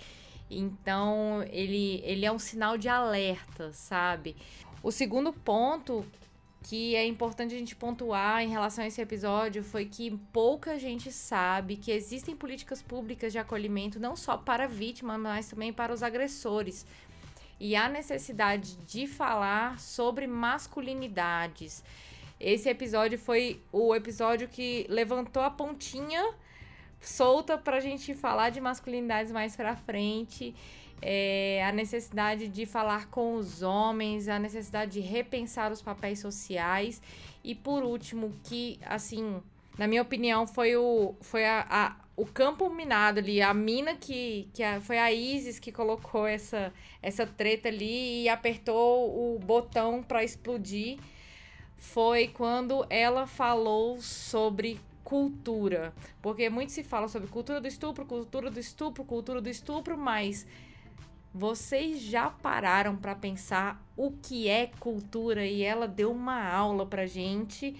Então, 0.48 1.42
ele, 1.50 2.00
ele 2.04 2.24
é 2.24 2.30
um 2.30 2.38
sinal 2.38 2.78
de 2.78 2.88
alerta, 2.88 3.72
sabe? 3.72 4.36
O 4.80 4.92
segundo 4.92 5.32
ponto 5.32 6.06
que 6.62 6.94
é 6.94 7.06
importante 7.06 7.54
a 7.54 7.58
gente 7.58 7.74
pontuar 7.74 8.42
em 8.42 8.48
relação 8.48 8.84
a 8.84 8.86
esse 8.86 9.00
episódio 9.00 9.62
foi 9.62 9.86
que 9.86 10.10
pouca 10.32 10.78
gente 10.78 11.10
sabe 11.10 11.76
que 11.76 11.90
existem 11.90 12.36
políticas 12.36 12.82
públicas 12.82 13.32
de 13.32 13.38
acolhimento 13.38 13.98
não 14.00 14.16
só 14.16 14.36
para 14.36 14.64
a 14.64 14.66
vítima, 14.66 15.16
mas 15.16 15.48
também 15.48 15.72
para 15.72 15.92
os 15.92 16.02
agressores 16.02 16.84
e 17.60 17.74
a 17.74 17.88
necessidade 17.88 18.76
de 18.86 19.06
falar 19.06 19.78
sobre 19.78 20.26
masculinidades. 20.26 21.82
Esse 22.40 22.68
episódio 22.68 23.18
foi 23.18 23.60
o 23.72 23.94
episódio 23.94 24.48
que 24.48 24.86
levantou 24.88 25.42
a 25.42 25.50
pontinha 25.50 26.34
solta 27.00 27.56
pra 27.58 27.80
gente 27.80 28.14
falar 28.14 28.50
de 28.50 28.60
masculinidades 28.60 29.32
mais 29.32 29.56
pra 29.56 29.76
frente. 29.76 30.54
é, 31.00 31.64
a 31.64 31.72
necessidade 31.72 32.48
de 32.48 32.66
falar 32.66 33.08
com 33.08 33.34
os 33.34 33.62
homens, 33.62 34.28
a 34.28 34.38
necessidade 34.38 34.92
de 34.92 35.00
repensar 35.00 35.70
os 35.70 35.80
papéis 35.80 36.18
sociais 36.18 37.00
e 37.44 37.54
por 37.54 37.82
último 37.84 38.32
que 38.44 38.80
assim, 38.84 39.40
na 39.78 39.86
minha 39.86 40.02
opinião, 40.02 40.46
foi 40.46 40.76
o 40.76 41.14
foi 41.20 41.44
a, 41.46 41.66
a 41.70 41.96
o 42.18 42.26
campo 42.26 42.68
minado 42.68 43.20
ali, 43.20 43.40
a 43.40 43.54
mina 43.54 43.94
que, 43.94 44.48
que 44.52 44.60
a, 44.60 44.80
foi 44.80 44.98
a 44.98 45.12
Isis 45.12 45.60
que 45.60 45.70
colocou 45.70 46.26
essa 46.26 46.72
essa 47.00 47.24
treta 47.24 47.68
ali 47.68 48.24
e 48.24 48.28
apertou 48.28 49.36
o 49.36 49.38
botão 49.38 50.02
para 50.02 50.24
explodir 50.24 50.98
foi 51.76 52.26
quando 52.26 52.84
ela 52.90 53.24
falou 53.24 54.00
sobre 54.00 54.80
cultura. 55.04 55.94
Porque 56.20 56.50
muito 56.50 56.72
se 56.72 56.82
fala 56.82 57.06
sobre 57.06 57.28
cultura 57.28 57.60
do 57.60 57.68
estupro, 57.68 58.04
cultura 58.04 58.50
do 58.50 58.58
estupro, 58.58 59.04
cultura 59.04 59.40
do 59.40 59.48
estupro, 59.48 59.96
mas 59.96 60.44
vocês 61.32 62.02
já 62.02 62.28
pararam 62.30 62.96
para 62.96 63.14
pensar 63.14 63.80
o 63.96 64.10
que 64.10 64.48
é 64.48 64.72
cultura 64.80 65.46
e 65.46 65.62
ela 65.62 65.86
deu 65.86 66.10
uma 66.10 66.50
aula 66.50 66.84
pra 66.84 67.06
gente. 67.06 67.76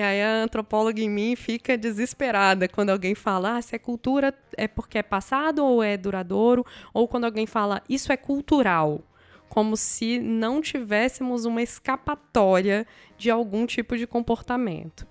E 0.00 0.02
aí 0.02 0.22
a 0.22 0.44
antropóloga 0.44 0.98
em 0.98 1.10
mim 1.10 1.36
fica 1.36 1.76
desesperada 1.76 2.66
quando 2.66 2.88
alguém 2.88 3.14
fala, 3.14 3.58
ah, 3.58 3.60
se 3.60 3.76
é 3.76 3.78
cultura 3.78 4.32
é 4.56 4.66
porque 4.66 4.96
é 4.96 5.02
passado 5.02 5.62
ou 5.62 5.82
é 5.82 5.94
duradouro, 5.94 6.64
ou 6.94 7.06
quando 7.06 7.26
alguém 7.26 7.46
fala, 7.46 7.82
isso 7.86 8.10
é 8.10 8.16
cultural 8.16 9.02
como 9.50 9.76
se 9.76 10.18
não 10.18 10.62
tivéssemos 10.62 11.44
uma 11.44 11.60
escapatória 11.60 12.86
de 13.18 13.30
algum 13.30 13.66
tipo 13.66 13.94
de 13.98 14.06
comportamento. 14.06 15.06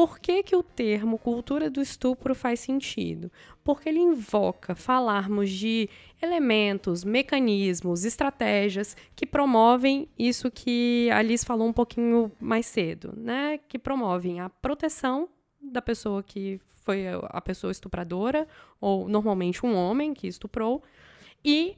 Por 0.00 0.18
que, 0.18 0.42
que 0.42 0.56
o 0.56 0.62
termo 0.62 1.18
cultura 1.18 1.68
do 1.68 1.78
estupro 1.78 2.34
faz 2.34 2.60
sentido? 2.60 3.30
Porque 3.62 3.86
ele 3.86 3.98
invoca 3.98 4.74
falarmos 4.74 5.50
de 5.50 5.90
elementos, 6.22 7.04
mecanismos, 7.04 8.06
estratégias 8.06 8.96
que 9.14 9.26
promovem 9.26 10.08
isso 10.18 10.50
que 10.50 11.10
a 11.12 11.18
Alice 11.18 11.44
falou 11.44 11.68
um 11.68 11.72
pouquinho 11.74 12.32
mais 12.40 12.64
cedo, 12.64 13.12
né? 13.14 13.60
Que 13.68 13.78
promovem 13.78 14.40
a 14.40 14.48
proteção 14.48 15.28
da 15.60 15.82
pessoa 15.82 16.22
que 16.22 16.58
foi 16.80 17.04
a 17.06 17.40
pessoa 17.42 17.70
estupradora, 17.70 18.48
ou 18.80 19.06
normalmente 19.06 19.66
um 19.66 19.76
homem 19.76 20.14
que 20.14 20.26
estuprou, 20.26 20.82
e 21.44 21.76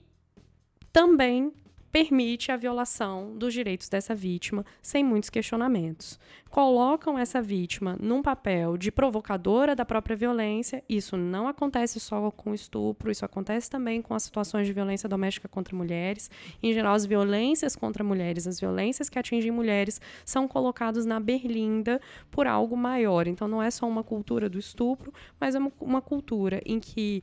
também 0.92 1.52
permite 1.92 2.50
a 2.50 2.56
violação 2.56 3.36
dos 3.36 3.52
direitos 3.52 3.86
dessa 3.90 4.14
vítima 4.14 4.64
sem 4.80 5.04
muitos 5.04 5.28
questionamentos. 5.28 6.18
Colocam 6.48 7.18
essa 7.18 7.40
vítima 7.42 7.98
num 8.00 8.22
papel 8.22 8.78
de 8.78 8.90
provocadora 8.90 9.76
da 9.76 9.84
própria 9.84 10.16
violência. 10.16 10.82
Isso 10.88 11.18
não 11.18 11.46
acontece 11.46 12.00
só 12.00 12.30
com 12.30 12.54
estupro, 12.54 13.10
isso 13.10 13.26
acontece 13.26 13.68
também 13.68 14.00
com 14.00 14.14
as 14.14 14.22
situações 14.22 14.66
de 14.66 14.72
violência 14.72 15.06
doméstica 15.06 15.48
contra 15.48 15.76
mulheres. 15.76 16.30
Em 16.62 16.72
geral, 16.72 16.94
as 16.94 17.04
violências 17.04 17.76
contra 17.76 18.02
mulheres, 18.02 18.46
as 18.46 18.58
violências 18.58 19.10
que 19.10 19.18
atingem 19.18 19.50
mulheres, 19.50 20.00
são 20.24 20.48
colocados 20.48 21.04
na 21.04 21.20
berlinda 21.20 22.00
por 22.30 22.46
algo 22.46 22.76
maior. 22.76 23.26
Então, 23.26 23.46
não 23.46 23.62
é 23.62 23.70
só 23.70 23.86
uma 23.86 24.02
cultura 24.02 24.48
do 24.48 24.58
estupro, 24.58 25.12
mas 25.38 25.54
é 25.54 25.58
uma 25.78 26.00
cultura 26.00 26.62
em 26.64 26.80
que 26.80 27.22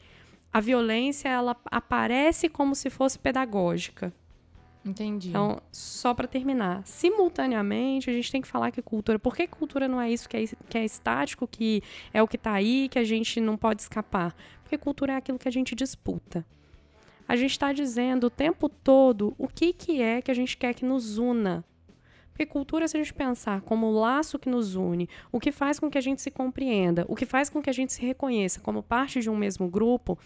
a 0.53 0.59
violência 0.59 1.27
ela 1.29 1.55
aparece 1.65 2.49
como 2.49 2.75
se 2.75 2.89
fosse 2.89 3.17
pedagógica. 3.17 4.13
Entendi. 4.89 5.29
Então, 5.29 5.61
só 5.71 6.13
para 6.13 6.27
terminar, 6.27 6.81
simultaneamente 6.85 8.09
a 8.09 8.13
gente 8.13 8.31
tem 8.31 8.41
que 8.41 8.47
falar 8.47 8.71
que 8.71 8.81
cultura. 8.81 9.19
Por 9.19 9.35
que 9.35 9.47
cultura 9.47 9.87
não 9.87 10.01
é 10.01 10.11
isso 10.11 10.27
que 10.27 10.35
é, 10.35 10.45
que 10.67 10.77
é 10.77 10.83
estático, 10.83 11.47
que 11.47 11.83
é 12.11 12.23
o 12.23 12.27
que 12.27 12.37
está 12.37 12.53
aí, 12.53 12.89
que 12.89 12.97
a 12.97 13.03
gente 13.03 13.39
não 13.39 13.55
pode 13.55 13.83
escapar? 13.83 14.35
Porque 14.63 14.77
cultura 14.77 15.13
é 15.13 15.15
aquilo 15.15 15.37
que 15.37 15.47
a 15.47 15.51
gente 15.51 15.75
disputa. 15.75 16.43
A 17.27 17.35
gente 17.35 17.51
está 17.51 17.71
dizendo 17.71 18.25
o 18.25 18.29
tempo 18.29 18.67
todo 18.67 19.35
o 19.37 19.47
que, 19.47 19.71
que 19.71 20.01
é 20.01 20.21
que 20.21 20.31
a 20.31 20.33
gente 20.33 20.57
quer 20.57 20.73
que 20.73 20.83
nos 20.83 21.19
una. 21.19 21.63
Porque 22.31 22.45
cultura, 22.45 22.87
se 22.87 22.97
a 22.97 22.99
gente 23.03 23.13
pensar 23.13 23.61
como 23.61 23.87
o 23.87 23.99
laço 23.99 24.39
que 24.39 24.49
nos 24.49 24.73
une, 24.73 25.07
o 25.31 25.39
que 25.39 25.51
faz 25.51 25.79
com 25.79 25.91
que 25.91 25.97
a 25.97 26.01
gente 26.01 26.21
se 26.21 26.31
compreenda, 26.31 27.05
o 27.07 27.15
que 27.15 27.25
faz 27.25 27.49
com 27.49 27.61
que 27.61 27.69
a 27.69 27.73
gente 27.73 27.93
se 27.93 28.01
reconheça 28.01 28.59
como 28.61 28.81
parte 28.81 29.19
de 29.19 29.29
um 29.29 29.35
mesmo 29.35 29.67
grupo, 29.67 30.17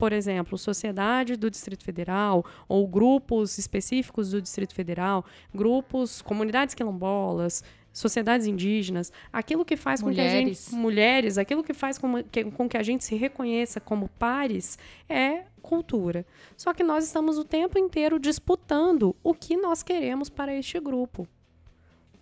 por 0.00 0.14
exemplo, 0.14 0.56
sociedade 0.56 1.36
do 1.36 1.50
Distrito 1.50 1.84
Federal 1.84 2.42
ou 2.66 2.88
grupos 2.88 3.58
específicos 3.58 4.30
do 4.30 4.40
Distrito 4.40 4.74
Federal, 4.74 5.26
grupos, 5.54 6.22
comunidades 6.22 6.74
quilombolas, 6.74 7.62
sociedades 7.92 8.46
indígenas, 8.46 9.12
aquilo 9.30 9.62
que 9.62 9.76
faz 9.76 10.00
mulheres. 10.00 10.32
com 10.32 10.32
que 10.32 10.36
a 10.36 10.54
gente 10.54 10.74
mulheres, 10.74 11.36
aquilo 11.36 11.62
que 11.62 11.74
faz 11.74 11.98
com 11.98 12.24
que, 12.24 12.44
com 12.44 12.66
que 12.66 12.78
a 12.78 12.82
gente 12.82 13.04
se 13.04 13.14
reconheça 13.14 13.78
como 13.78 14.08
pares 14.18 14.78
é 15.06 15.44
cultura. 15.60 16.24
Só 16.56 16.72
que 16.72 16.82
nós 16.82 17.04
estamos 17.04 17.36
o 17.36 17.44
tempo 17.44 17.78
inteiro 17.78 18.18
disputando 18.18 19.14
o 19.22 19.34
que 19.34 19.54
nós 19.54 19.82
queremos 19.82 20.30
para 20.30 20.54
este 20.54 20.80
grupo. 20.80 21.28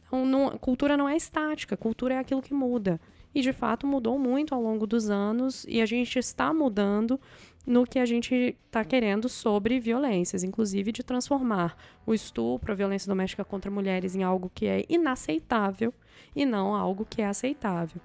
Então, 0.05 0.26
não, 0.26 0.59
cultura 0.59 0.97
não 0.97 1.09
é 1.09 1.16
estática, 1.16 1.76
cultura 1.76 2.14
é 2.14 2.18
aquilo 2.18 2.43
que 2.43 2.53
muda. 2.53 3.01
E 3.35 3.41
de 3.41 3.53
fato 3.53 3.87
mudou 3.87 4.18
muito 4.18 4.55
ao 4.55 4.62
longo 4.62 4.87
dos 4.87 5.11
anos 5.11 5.64
e 5.68 5.81
a 5.81 5.87
gente 5.87 6.18
está 6.18 6.53
mudando 6.53 7.20
no 7.69 7.87
que 7.87 7.99
a 7.99 8.07
gente 8.07 8.57
está 8.64 8.83
querendo 8.83 9.29
sobre 9.29 9.79
violências, 9.79 10.43
inclusive 10.43 10.91
de 10.91 11.03
transformar 11.03 11.77
o 12.07 12.14
estupro, 12.14 12.73
a 12.73 12.75
violência 12.75 13.07
doméstica 13.07 13.45
contra 13.45 13.71
mulheres 13.71 14.16
em 14.16 14.23
algo 14.23 14.51
que 14.55 14.66
é 14.66 14.87
inaceitável 14.89 15.93
e 16.35 16.47
não 16.47 16.75
algo 16.75 17.05
que 17.05 17.21
é 17.21 17.27
aceitável. 17.27 18.01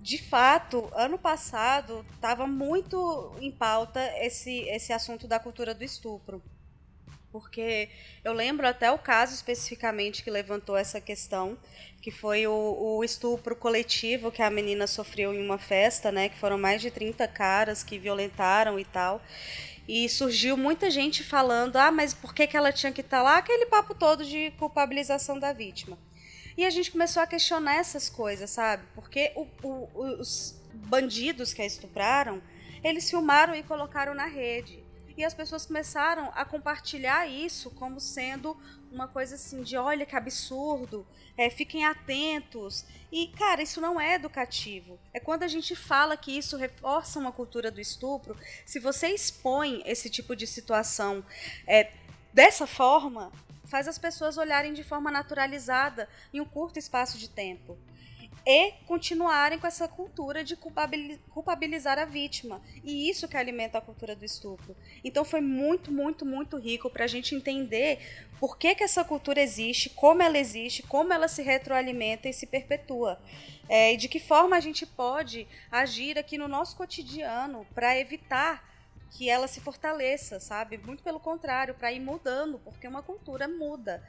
De 0.00 0.18
fato, 0.18 0.90
ano 0.92 1.16
passado 1.16 2.04
estava 2.12 2.46
muito 2.48 3.32
em 3.40 3.52
pauta 3.52 4.00
esse, 4.18 4.62
esse 4.68 4.92
assunto 4.92 5.28
da 5.28 5.38
cultura 5.38 5.72
do 5.72 5.84
estupro. 5.84 6.42
Porque 7.32 7.88
eu 8.24 8.32
lembro 8.32 8.66
até 8.66 8.90
o 8.90 8.98
caso 8.98 9.34
especificamente 9.34 10.22
que 10.24 10.30
levantou 10.30 10.76
essa 10.76 11.00
questão, 11.00 11.56
que 12.02 12.10
foi 12.10 12.46
o, 12.46 12.52
o, 12.52 13.04
estupro 13.04 13.54
coletivo 13.54 14.32
que 14.32 14.42
a 14.42 14.50
menina 14.50 14.86
sofreu 14.86 15.32
em 15.32 15.44
uma 15.44 15.58
festa, 15.58 16.10
né? 16.10 16.28
Que 16.28 16.38
foram 16.38 16.58
mais 16.58 16.82
de 16.82 16.90
30 16.90 17.28
caras 17.28 17.84
que 17.84 17.98
violentaram 17.98 18.78
e 18.80 18.84
tal. 18.84 19.22
E 19.86 20.08
surgiu 20.08 20.56
muita 20.56 20.90
gente 20.90 21.22
falando, 21.22 21.76
ah, 21.76 21.92
mas 21.92 22.12
por 22.12 22.34
que, 22.34 22.46
que 22.46 22.56
ela 22.56 22.72
tinha 22.72 22.92
que 22.92 23.00
estar 23.00 23.18
tá 23.18 23.22
lá? 23.22 23.36
Aquele 23.38 23.66
papo 23.66 23.94
todo 23.94 24.24
de 24.24 24.50
culpabilização 24.52 25.38
da 25.38 25.52
vítima. 25.52 25.96
E 26.56 26.64
a 26.64 26.70
gente 26.70 26.90
começou 26.90 27.22
a 27.22 27.26
questionar 27.26 27.76
essas 27.76 28.08
coisas, 28.08 28.50
sabe? 28.50 28.82
Porque 28.94 29.32
o, 29.36 29.46
o, 29.62 30.18
os 30.20 30.60
bandidos 30.74 31.52
que 31.52 31.62
a 31.62 31.66
estupraram, 31.66 32.42
eles 32.82 33.08
filmaram 33.08 33.54
e 33.54 33.62
colocaram 33.62 34.14
na 34.14 34.26
rede 34.26 34.82
e 35.16 35.24
as 35.24 35.34
pessoas 35.34 35.66
começaram 35.66 36.30
a 36.34 36.44
compartilhar 36.44 37.26
isso 37.26 37.70
como 37.70 38.00
sendo 38.00 38.56
uma 38.90 39.06
coisa 39.06 39.36
assim 39.36 39.62
de 39.62 39.76
olha 39.76 40.04
que 40.04 40.16
absurdo, 40.16 41.06
é, 41.36 41.48
fiquem 41.48 41.84
atentos. 41.84 42.84
E, 43.10 43.28
cara, 43.28 43.62
isso 43.62 43.80
não 43.80 44.00
é 44.00 44.14
educativo. 44.14 44.98
É 45.12 45.20
quando 45.20 45.42
a 45.42 45.48
gente 45.48 45.74
fala 45.76 46.16
que 46.16 46.36
isso 46.36 46.56
reforça 46.56 47.18
uma 47.18 47.32
cultura 47.32 47.70
do 47.70 47.80
estupro. 47.80 48.36
Se 48.66 48.78
você 48.78 49.08
expõe 49.08 49.82
esse 49.86 50.10
tipo 50.10 50.34
de 50.34 50.46
situação 50.46 51.24
é, 51.66 51.92
dessa 52.32 52.66
forma, 52.66 53.32
faz 53.64 53.86
as 53.86 53.98
pessoas 53.98 54.36
olharem 54.36 54.72
de 54.72 54.82
forma 54.82 55.10
naturalizada 55.10 56.08
em 56.32 56.40
um 56.40 56.44
curto 56.44 56.78
espaço 56.78 57.16
de 57.18 57.28
tempo 57.28 57.78
e 58.46 58.72
continuarem 58.86 59.58
com 59.58 59.66
essa 59.66 59.86
cultura 59.86 60.42
de 60.42 60.56
culpabilizar 60.56 61.98
a 61.98 62.04
vítima. 62.04 62.62
E 62.82 63.08
isso 63.08 63.28
que 63.28 63.36
alimenta 63.36 63.78
a 63.78 63.80
cultura 63.80 64.16
do 64.16 64.24
estupro. 64.24 64.74
Então 65.04 65.24
foi 65.24 65.40
muito, 65.40 65.92
muito, 65.92 66.24
muito 66.24 66.56
rico 66.56 66.90
para 66.90 67.04
a 67.04 67.08
gente 67.08 67.34
entender 67.34 67.98
por 68.38 68.56
que, 68.56 68.74
que 68.74 68.84
essa 68.84 69.04
cultura 69.04 69.40
existe, 69.40 69.90
como 69.90 70.22
ela 70.22 70.38
existe, 70.38 70.82
como 70.82 71.12
ela 71.12 71.28
se 71.28 71.42
retroalimenta 71.42 72.28
e 72.28 72.32
se 72.32 72.46
perpetua. 72.46 73.20
É, 73.68 73.92
e 73.92 73.96
de 73.96 74.08
que 74.08 74.18
forma 74.18 74.56
a 74.56 74.60
gente 74.60 74.84
pode 74.86 75.46
agir 75.70 76.18
aqui 76.18 76.38
no 76.38 76.48
nosso 76.48 76.76
cotidiano 76.76 77.66
para 77.74 77.98
evitar 77.98 78.68
que 79.10 79.28
ela 79.28 79.48
se 79.48 79.60
fortaleça, 79.60 80.40
sabe? 80.40 80.78
Muito 80.78 81.02
pelo 81.02 81.20
contrário, 81.20 81.74
para 81.74 81.92
ir 81.92 82.00
mudando, 82.00 82.58
porque 82.60 82.86
uma 82.86 83.02
cultura 83.02 83.48
muda 83.48 84.02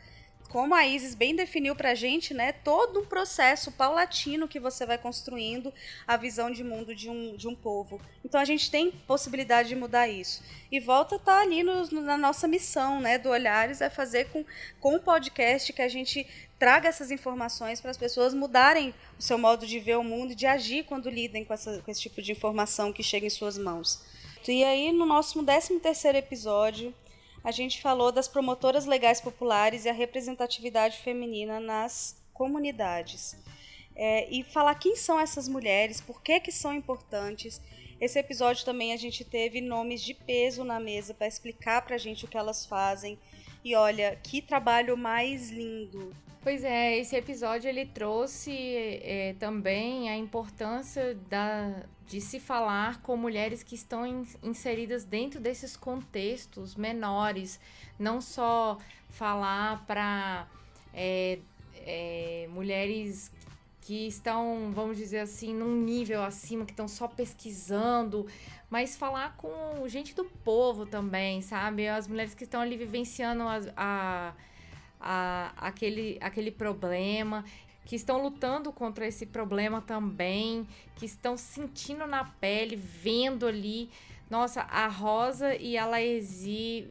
como 0.52 0.76
a 0.76 0.86
Isis 0.86 1.16
bem 1.16 1.34
definiu 1.34 1.74
para 1.74 1.92
a 1.92 1.96
gente, 1.96 2.34
né, 2.34 2.52
todo 2.52 3.00
um 3.00 3.06
processo 3.06 3.72
paulatino 3.72 4.50
que 4.50 4.60
você 4.60 4.86
vai 4.86 4.98
construindo 4.98 5.74
a 6.06 6.18
visão 6.18 6.52
de 6.52 6.62
mundo 6.62 6.94
de 6.94 7.10
um, 7.10 7.38
de 7.38 7.48
um 7.48 7.56
povo. 7.56 8.02
Então 8.24 8.40
a 8.40 8.44
gente 8.44 8.70
tem 8.70 8.92
possibilidade 8.92 9.70
de 9.70 9.78
mudar 9.78 10.10
isso. 10.10 10.44
E 10.70 10.78
volta 10.78 11.18
tá 11.18 11.40
ali 11.40 11.64
no, 11.64 11.90
na 12.02 12.18
nossa 12.18 12.50
missão, 12.50 13.00
né, 13.00 13.18
do 13.18 13.30
Olhares, 13.30 13.80
é 13.80 13.90
fazer 13.90 14.26
com, 14.26 14.44
com 14.82 14.96
o 14.96 15.00
podcast 15.00 15.72
que 15.72 15.82
a 15.82 15.88
gente 15.88 16.28
traga 16.60 16.90
essas 16.90 17.12
informações 17.12 17.80
para 17.80 17.92
as 17.92 17.98
pessoas 17.98 18.34
mudarem 18.34 18.94
o 19.18 19.22
seu 19.22 19.38
modo 19.38 19.66
de 19.66 19.80
ver 19.80 19.98
o 19.98 20.04
mundo 20.04 20.34
e 20.34 20.36
de 20.36 20.46
agir 20.46 20.84
quando 20.84 21.10
lidem 21.10 21.46
com, 21.46 21.54
essa, 21.54 21.82
com 21.82 21.90
esse 21.90 22.02
tipo 22.02 22.22
de 22.22 22.34
informação 22.34 22.92
que 22.92 23.02
chega 23.02 23.26
em 23.26 23.30
suas 23.30 23.58
mãos. 23.58 24.04
E 24.46 24.66
aí, 24.66 24.92
no 24.92 25.06
nosso 25.06 25.42
13 25.42 25.80
terceiro 25.80 26.18
episódio, 26.18 26.94
a 27.44 27.52
gente 27.52 27.82
falou 27.82 28.12
das 28.12 28.28
promotoras 28.28 28.86
legais 28.86 29.20
populares 29.20 29.86
e 29.86 29.90
a 29.90 29.94
representatividade 29.94 30.98
feminina 31.00 31.60
nas 31.60 32.22
comunidades. 32.34 33.38
É, 33.96 34.30
e 34.30 34.44
falar 34.44 34.76
quem 34.76 34.96
são 34.96 35.20
essas 35.20 35.48
mulheres, 35.48 36.00
por 36.00 36.22
que, 36.22 36.40
que 36.40 36.52
são 36.52 36.74
importantes. 36.74 37.62
Esse 38.00 38.18
episódio 38.18 38.66
também 38.66 38.94
a 38.94 38.98
gente 38.98 39.24
teve 39.24 39.62
nomes 39.62 40.02
de 40.02 40.14
peso 40.14 40.64
na 40.64 40.80
mesa 40.80 41.14
para 41.14 41.28
explicar 41.28 41.84
pra 41.84 41.98
gente 41.98 42.26
o 42.26 42.28
que 42.28 42.38
elas 42.38 42.66
fazem. 42.66 43.20
E 43.64 43.76
olha, 43.76 44.18
que 44.24 44.42
trabalho 44.42 44.98
mais 44.98 45.52
lindo. 45.52 46.16
Pois 46.42 46.64
é, 46.64 46.98
esse 46.98 47.16
episódio 47.16 47.70
ele 47.70 47.86
trouxe 47.86 48.52
é, 48.52 49.36
também 49.40 50.10
a 50.10 50.18
importância 50.18 51.14
da, 51.30 51.84
de 52.12 52.20
se 52.20 52.42
falar 52.42 53.02
com 53.02 53.16
mulheres 53.16 53.64
que 53.64 53.74
estão 53.74 54.06
in- 54.06 54.28
inseridas 54.44 55.06
dentro 55.06 55.40
desses 55.40 55.78
contextos 55.78 56.76
menores, 56.76 57.58
não 57.98 58.20
só 58.20 58.78
falar 59.10 59.86
para 59.86 60.46
mulheres 62.50 63.32
que 63.80 64.08
estão, 64.08 64.72
vamos 64.74 64.98
dizer 64.98 65.20
assim, 65.20 65.54
num 65.54 65.74
nível 65.74 66.22
acima, 66.22 66.66
que 66.66 66.74
estão 66.74 66.86
só 66.88 67.08
pesquisando, 67.08 68.28
mas 68.70 68.98
falar 68.98 69.38
com 69.38 69.88
gente 69.88 70.14
do 70.14 70.26
povo 70.26 70.86
também, 70.86 71.42
sabe? 71.42 71.88
As 71.88 72.10
mulheres 72.10 72.36
que 72.36 72.44
estão 72.44 72.60
ali 72.60 72.76
vivenciando 72.76 73.44
as- 73.48 73.72
a, 73.78 74.34
a, 75.00 75.54
aquele, 75.56 76.18
aquele 76.20 76.52
problema, 76.52 77.46
que 77.92 77.98
estão 77.98 78.24
lutando 78.24 78.72
contra 78.72 79.06
esse 79.06 79.26
problema 79.26 79.82
também, 79.82 80.66
que 80.96 81.06
estão 81.06 81.36
sentindo 81.36 82.08
na 82.08 82.24
pele, 82.24 82.78
vendo 82.78 83.46
ali. 83.46 83.90
Nossa, 84.30 84.62
a 84.62 84.88
Rosa 84.88 85.54
e 85.56 85.78
a 85.78 85.86
Laesi, 85.86 86.88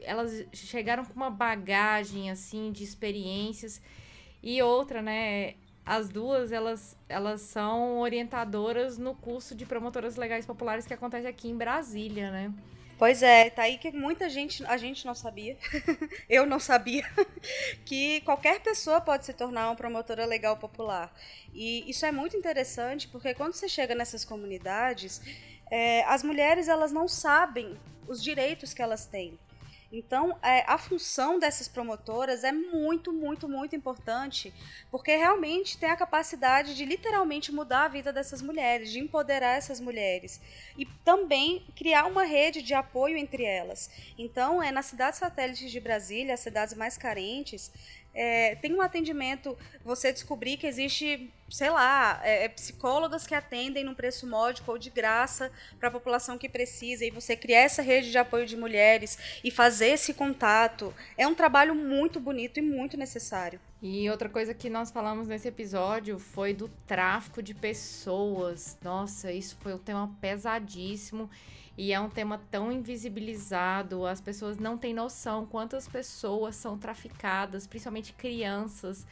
elas 0.00 0.44
chegaram 0.52 1.04
com 1.04 1.14
uma 1.14 1.30
bagagem, 1.30 2.30
assim, 2.30 2.70
de 2.70 2.84
experiências. 2.84 3.82
E 4.40 4.62
outra, 4.62 5.02
né? 5.02 5.54
As 5.84 6.08
duas, 6.08 6.52
elas, 6.52 6.96
elas 7.08 7.40
são 7.40 7.98
orientadoras 7.98 8.98
no 8.98 9.16
curso 9.16 9.52
de 9.52 9.66
promotoras 9.66 10.14
legais 10.14 10.46
populares 10.46 10.86
que 10.86 10.94
acontece 10.94 11.26
aqui 11.26 11.48
em 11.48 11.56
Brasília, 11.56 12.30
né? 12.30 12.54
Pois 13.00 13.22
é, 13.22 13.48
tá 13.48 13.62
aí 13.62 13.78
que 13.78 13.90
muita 13.92 14.28
gente, 14.28 14.62
a 14.66 14.76
gente 14.76 15.06
não 15.06 15.14
sabia, 15.14 15.56
eu 16.28 16.44
não 16.44 16.60
sabia, 16.60 17.02
que 17.86 18.20
qualquer 18.26 18.60
pessoa 18.60 19.00
pode 19.00 19.24
se 19.24 19.32
tornar 19.32 19.70
uma 19.70 19.74
promotora 19.74 20.26
legal 20.26 20.58
popular. 20.58 21.10
E 21.54 21.88
isso 21.90 22.04
é 22.04 22.12
muito 22.12 22.36
interessante 22.36 23.08
porque 23.08 23.32
quando 23.32 23.54
você 23.54 23.70
chega 23.70 23.94
nessas 23.94 24.22
comunidades, 24.22 25.18
é, 25.70 26.04
as 26.04 26.22
mulheres 26.22 26.68
elas 26.68 26.92
não 26.92 27.08
sabem 27.08 27.74
os 28.06 28.22
direitos 28.22 28.74
que 28.74 28.82
elas 28.82 29.06
têm. 29.06 29.38
Então, 29.92 30.38
é, 30.40 30.64
a 30.68 30.78
função 30.78 31.38
dessas 31.38 31.66
promotoras 31.66 32.44
é 32.44 32.52
muito, 32.52 33.12
muito, 33.12 33.48
muito 33.48 33.74
importante, 33.74 34.54
porque 34.88 35.16
realmente 35.16 35.76
tem 35.76 35.90
a 35.90 35.96
capacidade 35.96 36.76
de 36.76 36.84
literalmente 36.84 37.50
mudar 37.50 37.86
a 37.86 37.88
vida 37.88 38.12
dessas 38.12 38.40
mulheres, 38.40 38.92
de 38.92 39.00
empoderar 39.00 39.56
essas 39.56 39.80
mulheres 39.80 40.40
e 40.78 40.86
também 41.04 41.66
criar 41.74 42.04
uma 42.06 42.22
rede 42.22 42.62
de 42.62 42.72
apoio 42.72 43.16
entre 43.16 43.44
elas. 43.44 43.90
Então, 44.16 44.62
é 44.62 44.70
nas 44.70 44.86
cidades 44.86 45.18
satélites 45.18 45.72
de 45.72 45.80
Brasília, 45.80 46.34
as 46.34 46.40
cidades 46.40 46.74
mais 46.74 46.96
carentes, 46.96 47.72
é, 48.14 48.56
tem 48.56 48.74
um 48.74 48.82
atendimento, 48.82 49.56
você 49.84 50.12
descobrir 50.12 50.56
que 50.56 50.66
existe, 50.66 51.32
sei 51.48 51.70
lá, 51.70 52.20
é, 52.24 52.44
é, 52.44 52.48
psicólogas 52.48 53.26
que 53.26 53.34
atendem 53.34 53.84
num 53.84 53.94
preço 53.94 54.26
módico 54.26 54.72
ou 54.72 54.78
de 54.78 54.90
graça 54.90 55.50
para 55.78 55.88
a 55.88 55.92
população 55.92 56.36
que 56.36 56.48
precisa, 56.48 57.04
e 57.04 57.10
você 57.10 57.36
criar 57.36 57.60
essa 57.60 57.82
rede 57.82 58.10
de 58.10 58.18
apoio 58.18 58.46
de 58.46 58.56
mulheres 58.56 59.18
e 59.44 59.50
fazer 59.50 59.90
esse 59.90 60.12
contato, 60.14 60.94
é 61.16 61.26
um 61.26 61.34
trabalho 61.34 61.74
muito 61.74 62.18
bonito 62.18 62.58
e 62.58 62.62
muito 62.62 62.96
necessário. 62.96 63.60
E 63.82 64.10
outra 64.10 64.28
coisa 64.28 64.52
que 64.52 64.68
nós 64.68 64.90
falamos 64.90 65.26
nesse 65.26 65.48
episódio 65.48 66.18
foi 66.18 66.52
do 66.52 66.68
tráfico 66.86 67.42
de 67.42 67.54
pessoas. 67.54 68.76
Nossa, 68.82 69.32
isso 69.32 69.56
foi 69.60 69.72
um 69.72 69.78
tema 69.78 70.14
pesadíssimo 70.20 71.30
e 71.78 71.90
é 71.90 71.98
um 71.98 72.10
tema 72.10 72.38
tão 72.50 72.70
invisibilizado. 72.70 74.04
As 74.04 74.20
pessoas 74.20 74.58
não 74.58 74.76
têm 74.76 74.92
noção 74.92 75.46
quantas 75.46 75.88
pessoas 75.88 76.56
são 76.56 76.76
traficadas, 76.76 77.66
principalmente 77.66 78.12
crianças, 78.12 79.06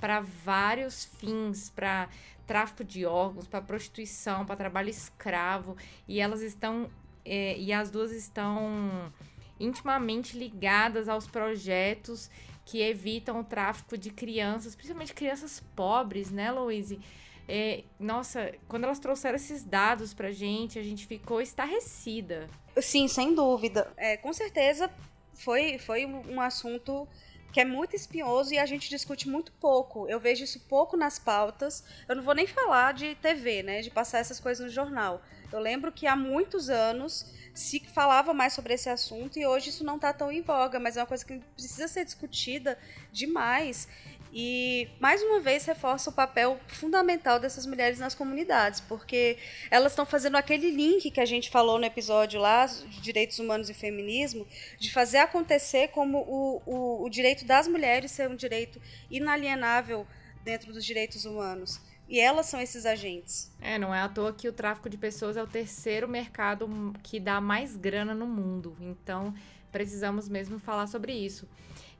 para 0.00 0.20
vários 0.20 1.04
fins, 1.04 1.70
para 1.70 2.08
tráfico 2.44 2.82
de 2.82 3.06
órgãos, 3.06 3.46
para 3.46 3.62
prostituição, 3.62 4.44
para 4.44 4.56
trabalho 4.56 4.90
escravo. 4.90 5.76
E 6.08 6.20
elas 6.20 6.42
estão 6.42 6.90
é, 7.24 7.56
e 7.56 7.72
as 7.72 7.88
duas 7.88 8.10
estão 8.10 9.12
intimamente 9.60 10.36
ligadas 10.36 11.08
aos 11.08 11.26
projetos 11.28 12.28
que 12.68 12.82
evitam 12.82 13.40
o 13.40 13.44
tráfico 13.44 13.96
de 13.96 14.10
crianças, 14.10 14.76
principalmente 14.76 15.14
crianças 15.14 15.62
pobres, 15.74 16.30
né, 16.30 16.50
Louise? 16.50 17.00
É, 17.48 17.82
nossa, 17.98 18.52
quando 18.68 18.84
elas 18.84 18.98
trouxeram 18.98 19.36
esses 19.36 19.64
dados 19.64 20.12
pra 20.12 20.30
gente, 20.30 20.78
a 20.78 20.82
gente 20.82 21.06
ficou 21.06 21.40
estarrecida. 21.40 22.46
Sim, 22.78 23.08
sem 23.08 23.34
dúvida. 23.34 23.90
É, 23.96 24.18
com 24.18 24.34
certeza 24.34 24.90
foi, 25.32 25.78
foi 25.78 26.04
um 26.04 26.42
assunto 26.42 27.08
que 27.54 27.58
é 27.58 27.64
muito 27.64 27.96
espinhoso 27.96 28.52
e 28.52 28.58
a 28.58 28.66
gente 28.66 28.90
discute 28.90 29.26
muito 29.30 29.50
pouco. 29.52 30.06
Eu 30.06 30.20
vejo 30.20 30.44
isso 30.44 30.60
pouco 30.68 30.94
nas 30.94 31.18
pautas. 31.18 31.82
Eu 32.06 32.16
não 32.16 32.22
vou 32.22 32.34
nem 32.34 32.46
falar 32.46 32.92
de 32.92 33.14
TV, 33.14 33.62
né, 33.62 33.80
de 33.80 33.90
passar 33.90 34.18
essas 34.18 34.38
coisas 34.38 34.66
no 34.66 34.70
jornal. 34.70 35.22
Eu 35.50 35.58
lembro 35.58 35.90
que 35.90 36.06
há 36.06 36.14
muitos 36.14 36.68
anos 36.68 37.32
se 37.58 37.80
falava 37.80 38.32
mais 38.32 38.52
sobre 38.52 38.74
esse 38.74 38.88
assunto 38.88 39.36
e 39.36 39.44
hoje 39.44 39.70
isso 39.70 39.82
não 39.82 39.96
está 39.96 40.12
tão 40.12 40.30
em 40.30 40.40
voga, 40.40 40.78
mas 40.78 40.96
é 40.96 41.00
uma 41.00 41.06
coisa 41.08 41.24
que 41.24 41.40
precisa 41.56 41.88
ser 41.88 42.04
discutida 42.04 42.78
demais. 43.12 43.88
E 44.32 44.88
mais 45.00 45.20
uma 45.22 45.40
vez 45.40 45.64
reforça 45.64 46.08
o 46.08 46.12
papel 46.12 46.60
fundamental 46.68 47.40
dessas 47.40 47.66
mulheres 47.66 47.98
nas 47.98 48.14
comunidades, 48.14 48.78
porque 48.78 49.38
elas 49.72 49.90
estão 49.90 50.06
fazendo 50.06 50.36
aquele 50.36 50.70
link 50.70 51.10
que 51.10 51.20
a 51.20 51.24
gente 51.24 51.50
falou 51.50 51.80
no 51.80 51.84
episódio 51.84 52.38
lá 52.38 52.64
de 52.64 53.00
direitos 53.00 53.40
humanos 53.40 53.68
e 53.68 53.74
feminismo, 53.74 54.46
de 54.78 54.92
fazer 54.92 55.18
acontecer 55.18 55.88
como 55.88 56.18
o, 56.18 56.62
o, 56.64 57.04
o 57.06 57.10
direito 57.10 57.44
das 57.44 57.66
mulheres 57.66 58.12
ser 58.12 58.28
um 58.28 58.36
direito 58.36 58.80
inalienável 59.10 60.06
dentro 60.44 60.72
dos 60.72 60.84
direitos 60.84 61.24
humanos. 61.24 61.80
E 62.08 62.18
elas 62.18 62.46
são 62.46 62.60
esses 62.60 62.86
agentes. 62.86 63.52
É, 63.60 63.78
não 63.78 63.94
é 63.94 64.00
à 64.00 64.08
toa 64.08 64.32
que 64.32 64.48
o 64.48 64.52
tráfico 64.52 64.88
de 64.88 64.96
pessoas 64.96 65.36
é 65.36 65.42
o 65.42 65.46
terceiro 65.46 66.08
mercado 66.08 66.68
que 67.02 67.20
dá 67.20 67.40
mais 67.40 67.76
grana 67.76 68.14
no 68.14 68.26
mundo. 68.26 68.74
Então, 68.80 69.34
precisamos 69.70 70.28
mesmo 70.28 70.58
falar 70.58 70.86
sobre 70.86 71.12
isso. 71.12 71.46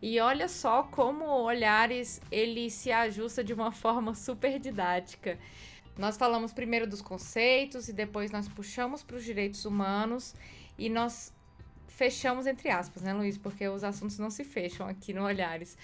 E 0.00 0.18
olha 0.18 0.48
só 0.48 0.84
como 0.84 1.24
o 1.24 1.42
Olhares 1.42 2.20
ele 2.30 2.70
se 2.70 2.90
ajusta 2.90 3.44
de 3.44 3.52
uma 3.52 3.70
forma 3.72 4.14
super 4.14 4.59
didática. 4.59 5.38
Nós 5.96 6.16
falamos 6.16 6.52
primeiro 6.52 6.86
dos 6.86 7.02
conceitos 7.02 7.88
e 7.88 7.92
depois 7.92 8.30
nós 8.30 8.48
puxamos 8.48 9.02
para 9.02 9.16
os 9.16 9.24
direitos 9.24 9.64
humanos 9.64 10.34
e 10.78 10.88
nós 10.88 11.34
fechamos 11.88 12.46
entre 12.46 12.70
aspas, 12.70 13.02
né, 13.02 13.12
Luiz? 13.12 13.36
Porque 13.36 13.66
os 13.68 13.82
assuntos 13.82 14.18
não 14.18 14.30
se 14.30 14.44
fecham 14.44 14.86
aqui 14.86 15.12
no 15.12 15.24
Olhares. 15.24 15.76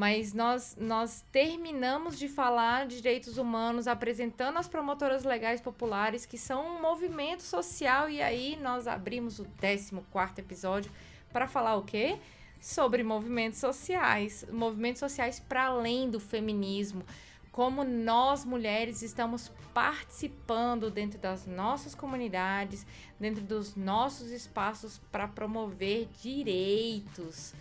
Mas 0.00 0.32
nós, 0.32 0.78
nós 0.80 1.26
terminamos 1.30 2.18
de 2.18 2.26
falar 2.26 2.86
de 2.86 3.02
direitos 3.02 3.36
humanos 3.36 3.86
apresentando 3.86 4.56
as 4.56 4.66
promotoras 4.66 5.24
legais 5.24 5.60
populares, 5.60 6.24
que 6.24 6.38
são 6.38 6.66
um 6.66 6.80
movimento 6.80 7.42
social, 7.42 8.08
e 8.08 8.22
aí 8.22 8.56
nós 8.62 8.86
abrimos 8.86 9.38
o 9.38 9.44
14 9.60 9.92
episódio 10.38 10.90
para 11.30 11.46
falar 11.46 11.76
o 11.76 11.82
quê? 11.82 12.16
Sobre 12.62 13.02
movimentos 13.02 13.58
sociais, 13.58 14.46
movimentos 14.50 15.00
sociais 15.00 15.38
para 15.38 15.64
além 15.64 16.08
do 16.08 16.18
feminismo, 16.18 17.04
como 17.52 17.84
nós 17.84 18.42
mulheres 18.42 19.02
estamos 19.02 19.52
participando 19.74 20.90
dentro 20.90 21.18
das 21.18 21.44
nossas 21.44 21.94
comunidades, 21.94 22.86
dentro 23.20 23.42
dos 23.44 23.76
nossos 23.76 24.30
espaços 24.30 24.98
para 25.12 25.28
promover 25.28 26.08
direitos. 26.22 27.52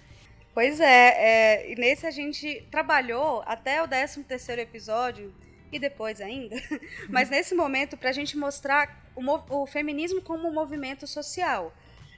Pois 0.53 0.79
é, 0.79 0.85
é, 0.85 1.71
e 1.71 1.75
nesse 1.75 2.05
a 2.05 2.11
gente 2.11 2.65
trabalhou 2.71 3.43
até 3.45 3.81
o 3.81 3.87
13 3.87 4.23
terceiro 4.23 4.61
episódio, 4.61 5.33
e 5.71 5.77
depois 5.77 6.19
ainda, 6.19 6.55
mas 7.09 7.29
nesse 7.29 7.53
momento 7.53 7.95
para 7.95 8.09
a 8.09 8.13
gente 8.13 8.35
mostrar 8.35 9.03
o, 9.15 9.61
o 9.61 9.67
feminismo 9.67 10.21
como 10.21 10.47
um 10.47 10.53
movimento 10.53 11.05
social, 11.05 11.73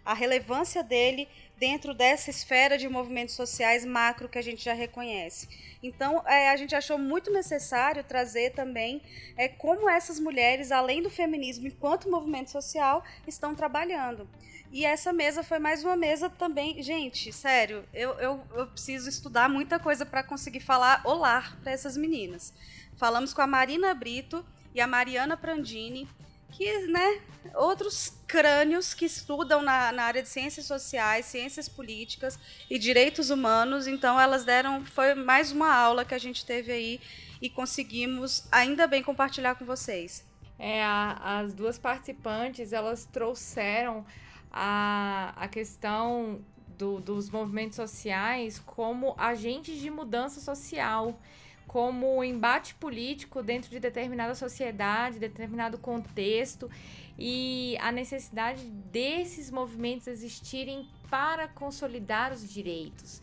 a 0.06 0.14
relevância 0.14 0.84
dele 0.84 1.28
dentro 1.58 1.94
dessa 1.94 2.32
esfera 2.32 2.76
de 2.76 2.90
movimentos 2.90 3.36
sociais 3.36 3.86
macro 3.86 4.28
que 4.28 4.40
a 4.40 4.42
gente 4.42 4.64
já 4.66 4.74
reconhece. 4.74 5.48
Então, 5.84 6.24
é, 6.28 6.50
a 6.50 6.56
gente 6.56 6.76
achou 6.76 6.98
muito 6.98 7.32
necessário 7.32 8.04
trazer 8.04 8.52
também 8.54 9.00
é, 9.38 9.48
como 9.48 9.88
essas 9.88 10.20
mulheres, 10.20 10.72
além 10.72 11.04
do 11.04 11.10
feminismo 11.10 11.68
enquanto 11.68 12.10
movimento 12.10 12.50
social, 12.50 13.04
estão 13.28 13.54
trabalhando. 13.54 14.28
E 14.72 14.86
essa 14.86 15.12
mesa 15.12 15.44
foi 15.44 15.60
mais 15.60 15.84
uma 15.84 15.98
mesa 15.98 16.30
também. 16.30 16.82
Gente, 16.82 17.32
sério, 17.34 17.84
eu, 17.94 18.12
eu, 18.20 18.42
eu 18.56 18.68
preciso 18.68 19.10
estudar 19.10 19.50
muita 19.50 19.78
coisa 19.80 20.06
para 20.06 20.24
conseguir 20.24 20.62
falar 20.62 21.02
olá 21.04 21.58
para 21.62 21.72
essas 21.74 21.98
meninas. 21.98 22.54
Falamos 22.96 23.34
com 23.34 23.42
a 23.42 23.48
Marina 23.48 23.94
Brito 23.94 24.46
e 24.74 24.80
a 24.80 24.88
Mariana 24.88 25.36
Prandini, 25.36 26.08
que, 26.52 26.88
né, 26.88 27.22
outros 27.56 28.14
crânios 28.28 28.94
que 28.94 29.06
estudam 29.06 29.62
na, 29.62 29.92
na 29.92 30.04
área 30.04 30.24
de 30.24 30.30
ciências 30.30 30.66
sociais, 30.66 31.26
ciências 31.26 31.68
políticas 31.68 32.40
e 32.70 32.80
direitos 32.80 33.30
humanos. 33.30 33.88
Então, 33.88 34.20
elas 34.20 34.46
deram. 34.46 34.86
Foi 34.86 35.14
mais 35.16 35.52
uma 35.52 35.74
aula 35.74 36.06
que 36.06 36.14
a 36.16 36.18
gente 36.20 36.46
teve 36.46 36.72
aí 36.72 37.02
e 37.42 37.50
conseguimos, 37.50 38.48
ainda 38.50 38.88
bem, 38.88 39.04
compartilhar 39.04 39.56
com 39.56 39.66
vocês. 39.66 40.24
É, 40.58 40.82
a- 40.84 41.40
as 41.40 41.54
duas 41.54 41.78
participantes, 41.78 42.72
elas 42.72 43.04
trouxeram 43.06 44.06
a, 44.52 45.34
a 45.36 45.48
questão 45.48 46.42
do- 46.78 47.00
dos 47.00 47.30
movimentos 47.30 47.76
sociais 47.76 48.60
como 48.60 49.16
agentes 49.18 49.80
de 49.80 49.90
mudança 49.90 50.40
social, 50.42 51.20
como 51.68 52.24
embate 52.24 52.76
político 52.76 53.42
dentro 53.42 53.70
de 53.70 53.80
determinada 53.80 54.36
sociedade, 54.36 55.20
determinado 55.20 55.78
contexto, 55.78 56.70
e 57.18 57.78
a 57.80 57.92
necessidade 57.92 58.66
desses 58.66 59.50
movimentos 59.52 60.08
existirem 60.08 60.88
para 61.10 61.48
consolidar 61.48 62.34
os 62.34 62.52
direitos. 62.52 63.22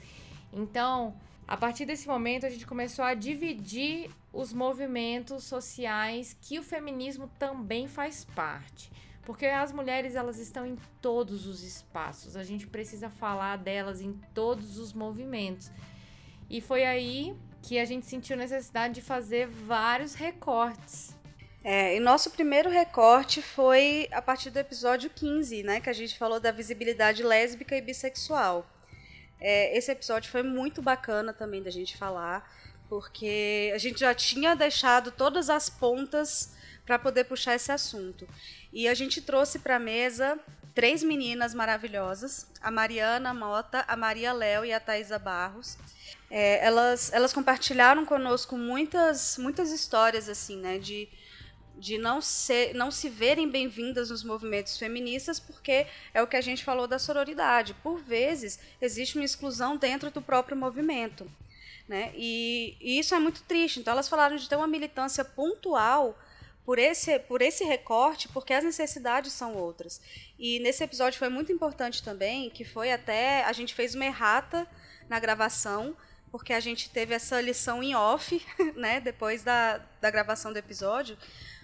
Então, 0.53 1.15
a 1.47 1.57
partir 1.57 1.85
desse 1.85 2.07
momento, 2.07 2.47
a 2.47 2.51
gente 2.51 2.67
começou 2.67 3.05
a 3.05 3.15
dividir 3.15 4.11
os 4.33 4.53
movimentos 4.53 5.45
sociais 5.45 6.37
que 6.41 6.59
o 6.59 6.63
feminismo 6.63 7.29
também 7.39 7.89
faz 7.89 8.25
parte. 8.25 8.91
Porque 9.29 9.45
as 9.45 9.73
mulheres, 9.73 10.15
elas 10.15 10.39
estão 10.39 10.65
em 10.65 10.79
todos 11.03 11.47
os 11.47 11.63
espaços. 11.63 12.35
A 12.35 12.43
gente 12.43 12.67
precisa 12.67 13.11
falar 13.11 13.59
delas 13.59 14.01
em 14.01 14.15
todos 14.33 14.79
os 14.79 14.95
movimentos. 14.95 15.71
E 16.49 16.63
foi 16.63 16.87
aí 16.87 17.37
que 17.61 17.79
a 17.79 17.85
gente 17.85 18.07
sentiu 18.07 18.39
necessidade 18.39 18.95
de 18.95 19.03
fazer 19.03 19.47
vários 19.47 20.15
recortes. 20.15 21.15
É, 21.63 21.95
e 21.95 22.01
nosso 22.01 22.31
primeiro 22.31 22.71
recorte 22.71 23.43
foi 23.43 24.09
a 24.13 24.23
partir 24.23 24.49
do 24.49 24.59
episódio 24.59 25.11
15, 25.11 25.63
né? 25.63 25.79
Que 25.79 25.91
a 25.91 25.93
gente 25.93 26.17
falou 26.17 26.41
da 26.41 26.51
visibilidade 26.51 27.23
lésbica 27.23 27.77
e 27.77 27.83
bissexual. 27.83 28.67
É, 29.39 29.77
esse 29.77 29.93
episódio 29.93 30.31
foi 30.31 30.43
muito 30.43 30.81
bacana 30.81 31.35
também 31.35 31.63
da 31.63 31.71
gente 31.71 31.99
falar, 31.99 32.51
porque 32.89 33.73
a 33.75 33.79
gente 33.79 34.01
já 34.01 34.15
tinha 34.15 34.57
deixado 34.57 35.13
todas 35.13 35.51
as 35.51 35.69
pontas 35.69 36.57
para 36.89 36.99
poder 36.99 37.25
puxar 37.25 37.55
esse 37.55 37.71
assunto. 37.71 38.27
E 38.73 38.87
a 38.89 38.95
gente 38.95 39.21
trouxe 39.21 39.59
para 39.59 39.77
a 39.77 39.81
mesa 39.81 40.39
três 40.75 41.03
meninas 41.03 41.55
maravilhosas, 41.55 42.47
a 42.61 42.71
Mariana 42.71 43.35
Mota, 43.35 43.85
a 43.89 43.97
Maria 43.97 44.33
Léo 44.33 44.65
e 44.65 44.73
a 44.73 44.79
Thaisa 44.79 45.19
Barros. 45.19 45.77
É, 46.31 46.65
elas, 46.65 47.13
elas 47.13 47.33
compartilharam 47.33 48.05
conosco 48.05 48.57
muitas, 48.57 49.39
muitas 49.39 49.73
histórias 49.73 50.29
assim, 50.29 50.57
né, 50.59 50.79
de 50.79 51.09
de 51.79 51.97
não, 51.97 52.21
ser, 52.21 52.75
não 52.75 52.91
se 52.91 53.09
verem 53.09 53.49
bem-vindas 53.49 54.11
nos 54.11 54.25
movimentos 54.25 54.77
feministas, 54.77 55.39
porque 55.39 55.87
é 56.13 56.21
o 56.21 56.27
que 56.27 56.37
a 56.37 56.41
gente 56.41 56.65
falou 56.65 56.89
da 56.89 56.99
sororidade. 56.99 57.75
Por 57.83 58.01
vezes, 58.01 58.59
existe 58.81 59.17
uma 59.17 59.25
exclusão 59.25 59.77
dentro 59.77 60.11
do 60.11 60.21
próprio 60.21 60.57
movimento. 60.57 61.31
Né? 61.89 62.13
E, 62.17 62.77
e 62.81 62.99
isso 62.99 63.15
é 63.15 63.19
muito 63.19 63.43
triste. 63.45 63.79
Então, 63.79 63.93
elas 63.93 64.09
falaram 64.09 64.37
de 64.37 64.49
ter 64.49 64.57
uma 64.57 64.67
militância 64.67 65.25
pontual 65.25 66.19
por 66.69 66.79
esse, 66.79 67.19
por 67.21 67.41
esse 67.41 67.65
recorte, 67.65 68.29
porque 68.29 68.53
as 68.53 68.63
necessidades 68.63 69.33
são 69.33 69.57
outras. 69.57 70.03
E 70.39 70.61
nesse 70.61 70.85
episódio 70.85 71.19
foi 71.19 71.31
muito 71.31 71.51
importante 71.51 72.03
também, 72.03 72.51
que 72.51 72.63
foi 72.63 72.93
até. 72.93 73.43
A 73.45 73.53
gente 73.55 73.73
fez 73.75 73.95
uma 73.95 74.05
errata 74.05 74.69
na 75.09 75.19
gravação, 75.19 75.97
porque 76.31 76.53
a 76.53 76.61
gente 76.61 76.91
teve 76.91 77.15
essa 77.15 77.41
lição 77.41 77.83
em 77.83 77.95
off, 77.95 78.47
né, 78.77 79.01
depois 79.01 79.43
da, 79.43 79.79
da 79.99 80.11
gravação 80.11 80.53
do 80.53 80.59
episódio, 80.59 81.17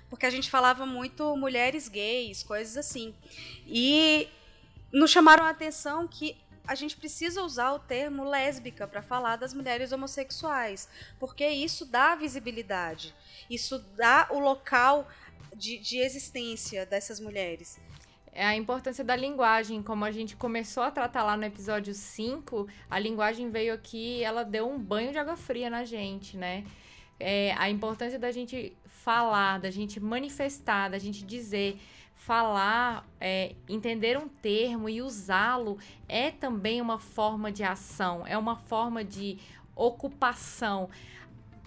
porque 0.09 0.24
a 0.24 0.30
gente 0.30 0.48
falava 0.48 0.86
muito 0.86 1.36
mulheres 1.36 1.86
gays, 1.86 2.42
coisas 2.42 2.74
assim. 2.74 3.14
E 3.66 4.26
nos 4.90 5.11
chamaram 5.11 5.44
a 5.44 5.50
atenção 5.50 6.09
que 6.09 6.34
a 6.66 6.74
gente 6.74 6.96
precisa 6.96 7.42
usar 7.42 7.72
o 7.72 7.78
termo 7.78 8.24
lésbica 8.24 8.86
para 8.86 9.02
falar 9.02 9.36
das 9.36 9.52
mulheres 9.52 9.92
homossexuais, 9.92 10.88
porque 11.18 11.46
isso 11.46 11.84
dá 11.84 12.14
visibilidade, 12.14 13.14
isso 13.50 13.78
dá 13.96 14.28
o 14.30 14.38
local 14.38 15.06
de, 15.54 15.78
de 15.78 15.98
existência 15.98 16.86
dessas 16.86 17.20
mulheres. 17.20 17.78
É 18.32 18.44
a 18.44 18.56
importância 18.56 19.04
da 19.04 19.14
linguagem, 19.14 19.80
como 19.80 20.04
a 20.04 20.10
gente 20.10 20.34
começou 20.34 20.82
a 20.82 20.90
tratar 20.90 21.22
lá 21.22 21.36
no 21.36 21.44
episódio 21.44 21.94
5, 21.94 22.66
a 22.90 22.98
linguagem 22.98 23.48
veio 23.48 23.72
aqui 23.72 24.18
e 24.18 24.24
ela 24.24 24.42
deu 24.42 24.68
um 24.68 24.78
banho 24.78 25.12
de 25.12 25.18
água 25.18 25.36
fria 25.36 25.70
na 25.70 25.84
gente, 25.84 26.36
né? 26.36 26.64
É, 27.20 27.52
a 27.56 27.70
importância 27.70 28.18
da 28.18 28.32
gente 28.32 28.76
falar, 28.86 29.60
da 29.60 29.70
gente 29.70 30.00
manifestar, 30.00 30.88
da 30.88 30.98
gente 30.98 31.24
dizer, 31.24 31.78
falar, 32.14 33.06
é, 33.20 33.54
entender 33.68 34.16
um 34.16 34.28
termo 34.28 34.88
e 34.88 35.02
usá-lo 35.02 35.78
é 36.08 36.30
também 36.30 36.80
uma 36.80 36.98
forma 36.98 37.52
de 37.52 37.62
ação, 37.62 38.26
é 38.26 38.36
uma 38.38 38.56
forma 38.56 39.04
de 39.04 39.38
ocupação. 39.76 40.88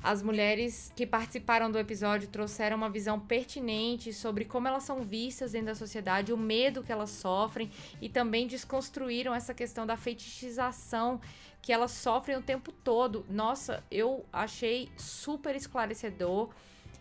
As 0.01 0.21
mulheres 0.21 0.91
que 0.95 1.05
participaram 1.05 1.71
do 1.71 1.77
episódio 1.77 2.27
trouxeram 2.27 2.77
uma 2.77 2.89
visão 2.89 3.19
pertinente 3.19 4.13
sobre 4.13 4.45
como 4.45 4.67
elas 4.67 4.83
são 4.83 5.01
vistas 5.01 5.51
dentro 5.51 5.67
da 5.67 5.75
sociedade, 5.75 6.31
o 6.31 6.37
medo 6.37 6.83
que 6.83 6.91
elas 6.91 7.09
sofrem 7.09 7.69
e 8.01 8.07
também 8.07 8.47
desconstruíram 8.47 9.33
essa 9.33 9.53
questão 9.53 9.85
da 9.85 9.97
fetichização 9.97 11.19
que 11.61 11.73
elas 11.73 11.91
sofrem 11.91 12.37
o 12.37 12.41
tempo 12.41 12.71
todo. 12.71 13.25
Nossa, 13.29 13.83
eu 13.91 14.25
achei 14.31 14.89
super 14.97 15.55
esclarecedor. 15.55 16.49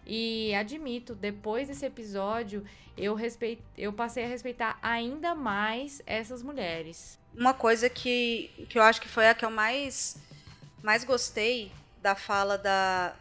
E 0.07 0.55
admito, 0.55 1.15
depois 1.15 1.67
desse 1.67 1.85
episódio, 1.85 2.65
eu, 2.97 3.17
eu 3.77 3.93
passei 3.93 4.25
a 4.25 4.29
respeitar 4.29 4.79
ainda 4.81 5.35
mais 5.35 6.01
essas 6.07 6.43
mulheres. 6.43 7.19
Uma 7.35 7.53
coisa 7.53 7.91
que, 7.91 8.51
que 8.69 8.79
eu 8.79 8.83
acho 8.83 9.01
que 9.01 9.09
foi 9.09 9.29
a 9.29 9.35
que 9.35 9.45
eu 9.45 9.51
mais, 9.51 10.17
mais 10.83 11.03
gostei 11.03 11.73
da 12.01 12.15
fala 12.15 12.57
da. 12.57 13.17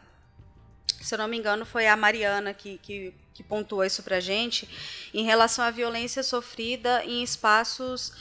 Se 1.02 1.16
eu 1.16 1.18
não 1.18 1.28
me 1.28 1.38
engano, 1.38 1.66
foi 1.66 1.88
a 1.88 1.98
Mariana 1.98 2.54
que, 2.54 2.78
que, 2.78 3.14
que 3.34 3.44
pontuou 3.44 3.84
isso 3.84 4.04
pra 4.04 4.20
gente, 4.20 4.70
em 5.14 5.24
relação 5.24 5.66
à 5.66 5.72
violência 5.72 6.24
sofrida 6.24 7.04
em 7.04 7.24
espaços 7.24 8.14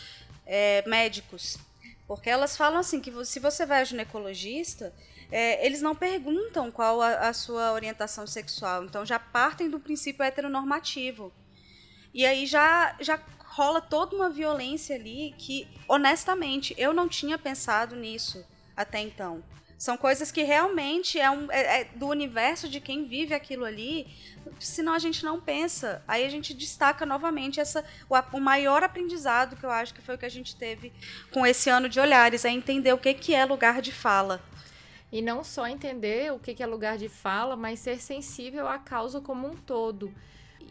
é, 0.46 0.82
médicos. 0.86 1.58
Porque 2.06 2.28
elas 2.28 2.56
falam 2.56 2.80
assim 2.80 3.00
que 3.00 3.12
se 3.24 3.40
você 3.40 3.64
vai 3.64 3.80
ao 3.80 3.84
ginecologista, 3.86 4.92
é, 5.36 5.66
eles 5.66 5.82
não 5.82 5.96
perguntam 5.96 6.70
qual 6.70 7.02
a, 7.02 7.28
a 7.28 7.32
sua 7.32 7.72
orientação 7.72 8.24
sexual. 8.24 8.84
Então 8.84 9.04
já 9.04 9.18
partem 9.18 9.68
do 9.68 9.80
princípio 9.80 10.22
heteronormativo. 10.22 11.32
E 12.14 12.24
aí 12.24 12.46
já, 12.46 12.94
já 13.00 13.20
rola 13.40 13.80
toda 13.80 14.14
uma 14.14 14.30
violência 14.30 14.94
ali 14.94 15.34
que, 15.36 15.66
honestamente, 15.88 16.72
eu 16.78 16.92
não 16.92 17.08
tinha 17.08 17.36
pensado 17.36 17.96
nisso 17.96 18.46
até 18.76 19.00
então. 19.00 19.42
São 19.76 19.96
coisas 19.96 20.30
que 20.30 20.44
realmente 20.44 21.18
é, 21.18 21.28
um, 21.28 21.50
é- 21.50 21.80
é 21.80 21.84
do 21.96 22.06
universo 22.06 22.68
de 22.68 22.78
quem 22.78 23.04
vive 23.04 23.34
aquilo 23.34 23.64
ali, 23.64 24.06
senão 24.60 24.94
a 24.94 25.00
gente 25.00 25.24
não 25.24 25.40
pensa. 25.40 26.00
Aí 26.06 26.24
a 26.24 26.28
gente 26.28 26.54
destaca 26.54 27.04
novamente 27.04 27.58
essa, 27.58 27.84
o, 28.08 28.14
o 28.36 28.40
maior 28.40 28.84
aprendizado 28.84 29.56
que 29.56 29.66
eu 29.66 29.70
acho 29.70 29.92
que 29.92 30.00
foi 30.00 30.14
o 30.14 30.18
que 30.18 30.26
a 30.26 30.30
gente 30.30 30.54
teve 30.54 30.92
com 31.32 31.44
esse 31.44 31.68
ano 31.68 31.88
de 31.88 31.98
olhares, 31.98 32.44
é 32.44 32.50
entender 32.50 32.92
o 32.92 32.98
que, 32.98 33.12
que 33.14 33.34
é 33.34 33.44
lugar 33.44 33.82
de 33.82 33.90
fala. 33.90 34.40
E 35.14 35.22
não 35.22 35.44
só 35.44 35.68
entender 35.68 36.32
o 36.32 36.40
que 36.40 36.60
é 36.60 36.66
lugar 36.66 36.98
de 36.98 37.08
fala, 37.08 37.54
mas 37.54 37.78
ser 37.78 38.00
sensível 38.00 38.66
à 38.66 38.80
causa 38.80 39.20
como 39.20 39.46
um 39.46 39.54
todo. 39.54 40.12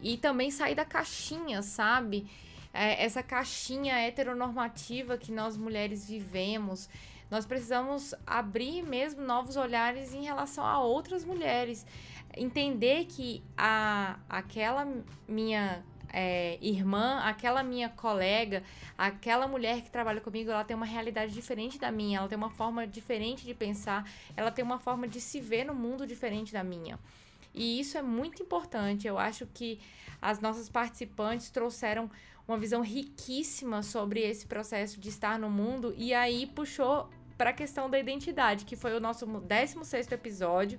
E 0.02 0.18
também 0.18 0.50
sair 0.50 0.74
da 0.74 0.84
caixinha, 0.84 1.62
sabe? 1.62 2.30
É, 2.70 3.02
essa 3.02 3.22
caixinha 3.22 3.94
heteronormativa 3.94 5.16
que 5.16 5.32
nós 5.32 5.56
mulheres 5.56 6.06
vivemos. 6.06 6.90
Nós 7.30 7.46
precisamos 7.46 8.14
abrir 8.26 8.82
mesmo 8.82 9.22
novos 9.22 9.56
olhares 9.56 10.12
em 10.12 10.24
relação 10.24 10.62
a 10.62 10.78
outras 10.78 11.24
mulheres. 11.24 11.86
Entender 12.36 13.06
que 13.06 13.42
a, 13.56 14.18
aquela 14.28 14.86
minha 15.26 15.82
é, 16.14 16.58
irmã, 16.62 17.20
aquela 17.24 17.62
minha 17.64 17.88
colega, 17.88 18.62
aquela 18.96 19.48
mulher 19.48 19.82
que 19.82 19.90
trabalha 19.90 20.20
comigo, 20.20 20.50
ela 20.50 20.62
tem 20.62 20.76
uma 20.76 20.86
realidade 20.86 21.34
diferente 21.34 21.76
da 21.76 21.90
minha, 21.90 22.18
ela 22.18 22.28
tem 22.28 22.38
uma 22.38 22.50
forma 22.50 22.86
diferente 22.86 23.44
de 23.44 23.52
pensar, 23.52 24.08
ela 24.36 24.52
tem 24.52 24.64
uma 24.64 24.78
forma 24.78 25.08
de 25.08 25.20
se 25.20 25.40
ver 25.40 25.64
no 25.64 25.74
mundo 25.74 26.06
diferente 26.06 26.52
da 26.52 26.62
minha. 26.62 26.98
E 27.52 27.80
isso 27.80 27.98
é 27.98 28.02
muito 28.02 28.42
importante. 28.42 29.06
Eu 29.08 29.18
acho 29.18 29.46
que 29.46 29.80
as 30.22 30.40
nossas 30.40 30.68
participantes 30.68 31.50
trouxeram 31.50 32.08
uma 32.46 32.58
visão 32.58 32.80
riquíssima 32.80 33.82
sobre 33.82 34.20
esse 34.20 34.46
processo 34.46 35.00
de 35.00 35.08
estar 35.08 35.38
no 35.38 35.50
mundo 35.50 35.94
e 35.96 36.14
aí 36.14 36.46
puxou 36.46 37.08
para 37.36 37.50
a 37.50 37.52
questão 37.52 37.90
da 37.90 37.98
identidade, 37.98 38.64
que 38.64 38.76
foi 38.76 38.94
o 38.94 39.00
nosso 39.00 39.26
16º 39.26 40.12
episódio. 40.12 40.78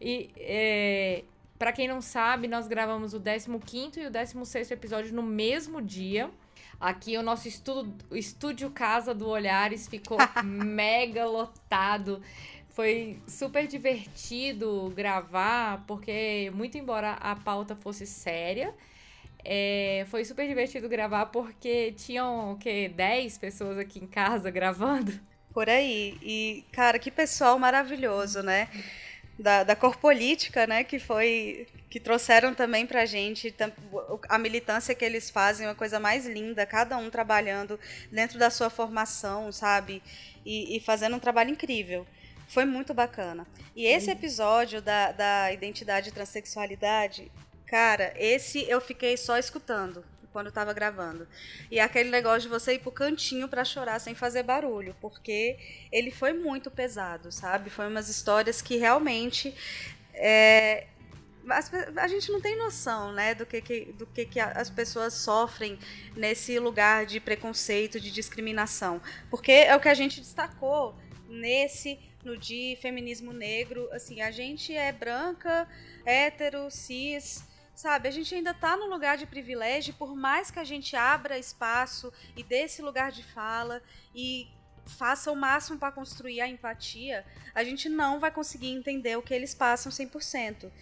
E 0.00 0.30
é, 0.36 1.24
para 1.58 1.72
quem 1.72 1.88
não 1.88 2.00
sabe, 2.00 2.46
nós 2.46 2.68
gravamos 2.68 3.14
o 3.14 3.20
15º 3.20 3.96
e 3.96 4.06
o 4.06 4.10
16º 4.10 4.70
episódio 4.70 5.14
no 5.14 5.22
mesmo 5.22 5.82
dia. 5.82 6.30
Aqui 6.80 7.16
o 7.16 7.22
nosso 7.22 7.48
estudo, 7.48 7.92
o 8.08 8.16
estúdio 8.16 8.70
Casa 8.70 9.12
do 9.12 9.28
Olhares 9.28 9.88
ficou 9.88 10.18
mega 10.44 11.26
lotado. 11.26 12.22
Foi 12.68 13.18
super 13.26 13.66
divertido 13.66 14.92
gravar, 14.94 15.84
porque, 15.88 16.52
muito 16.54 16.78
embora 16.78 17.14
a 17.14 17.34
pauta 17.34 17.74
fosse 17.74 18.06
séria, 18.06 18.72
é, 19.44 20.06
foi 20.08 20.24
super 20.24 20.46
divertido 20.46 20.88
gravar 20.88 21.26
porque 21.26 21.90
tinham, 21.92 22.52
o 22.52 22.56
quê, 22.56 22.88
10 22.94 23.38
pessoas 23.38 23.78
aqui 23.78 23.98
em 23.98 24.06
casa 24.06 24.48
gravando. 24.52 25.12
Por 25.52 25.68
aí. 25.68 26.16
E, 26.22 26.64
cara, 26.70 27.00
que 27.00 27.10
pessoal 27.10 27.58
maravilhoso, 27.58 28.44
né? 28.44 28.68
Da, 29.38 29.62
da 29.64 29.76
corpolítica, 29.76 30.66
né, 30.66 30.82
que 30.84 30.98
foi 30.98 31.66
que 31.90 31.98
trouxeram 31.98 32.54
também 32.54 32.86
pra 32.86 33.06
gente 33.06 33.50
tam- 33.50 33.72
o- 33.92 34.18
a 34.28 34.36
militância 34.38 34.94
que 34.94 35.04
eles 35.04 35.30
fazem, 35.30 35.66
uma 35.66 35.74
coisa 35.74 35.98
mais 35.98 36.26
linda, 36.26 36.66
cada 36.66 36.96
um 36.98 37.08
trabalhando 37.08 37.78
dentro 38.12 38.38
da 38.38 38.50
sua 38.50 38.68
formação, 38.68 39.50
sabe? 39.52 40.02
E, 40.44 40.76
e 40.76 40.80
fazendo 40.80 41.16
um 41.16 41.18
trabalho 41.20 41.50
incrível. 41.50 42.06
Foi 42.48 42.64
muito 42.64 42.92
bacana. 42.92 43.46
E 43.76 43.86
esse 43.86 44.10
episódio 44.10 44.82
da, 44.82 45.12
da 45.12 45.52
identidade 45.52 46.08
e 46.08 46.12
transexualidade, 46.12 47.30
cara, 47.66 48.12
esse 48.16 48.68
eu 48.68 48.80
fiquei 48.80 49.16
só 49.16 49.38
escutando 49.38 50.04
quando 50.32 50.46
eu 50.46 50.52
tava 50.52 50.72
gravando. 50.72 51.26
E 51.70 51.80
aquele 51.80 52.10
negócio 52.10 52.42
de 52.42 52.48
você 52.48 52.74
ir 52.74 52.78
pro 52.80 52.92
cantinho 52.92 53.48
pra 53.48 53.64
chorar 53.64 53.98
sem 53.98 54.14
fazer 54.14 54.42
barulho, 54.42 54.94
porque 55.00 55.58
ele 55.92 56.10
foi 56.10 56.32
muito 56.32 56.70
pesado, 56.70 57.30
sabe? 57.32 57.70
Foi 57.70 57.86
umas 57.88 58.08
histórias 58.08 58.60
que 58.62 58.76
realmente 58.76 59.54
é, 60.14 60.86
as 61.48 61.70
a 61.96 62.06
gente 62.08 62.30
não 62.30 62.40
tem 62.40 62.56
noção, 62.56 63.12
né, 63.12 63.34
do 63.34 63.46
que, 63.46 63.60
que- 63.60 63.92
do 63.92 64.06
que, 64.06 64.24
que 64.26 64.40
as 64.40 64.68
pessoas 64.70 65.14
sofrem 65.14 65.78
nesse 66.16 66.58
lugar 66.58 67.06
de 67.06 67.20
preconceito, 67.20 67.98
de 68.00 68.10
discriminação. 68.10 69.00
Porque 69.30 69.52
é 69.52 69.74
o 69.74 69.80
que 69.80 69.88
a 69.88 69.94
gente 69.94 70.20
destacou 70.20 70.94
nesse, 71.28 71.98
no 72.24 72.36
de 72.36 72.76
feminismo 72.82 73.32
negro, 73.32 73.88
assim, 73.92 74.20
a 74.20 74.30
gente 74.30 74.74
é 74.74 74.92
branca, 74.92 75.66
hétero, 76.04 76.70
cis, 76.70 77.44
sabe? 77.78 78.08
A 78.08 78.10
gente 78.10 78.34
ainda 78.34 78.52
tá 78.52 78.76
num 78.76 78.88
lugar 78.88 79.16
de 79.16 79.24
privilégio, 79.24 79.94
por 79.94 80.16
mais 80.16 80.50
que 80.50 80.58
a 80.58 80.64
gente 80.64 80.96
abra 80.96 81.38
espaço 81.38 82.12
e 82.36 82.42
dê 82.42 82.62
esse 82.62 82.82
lugar 82.82 83.12
de 83.12 83.22
fala 83.22 83.80
e 84.12 84.48
faça 84.84 85.30
o 85.30 85.36
máximo 85.36 85.78
para 85.78 85.92
construir 85.92 86.40
a 86.40 86.48
empatia, 86.48 87.24
a 87.54 87.62
gente 87.62 87.88
não 87.88 88.18
vai 88.18 88.32
conseguir 88.32 88.72
entender 88.72 89.16
o 89.16 89.22
que 89.22 89.32
eles 89.32 89.54
passam 89.54 89.92
100%. 89.92 90.72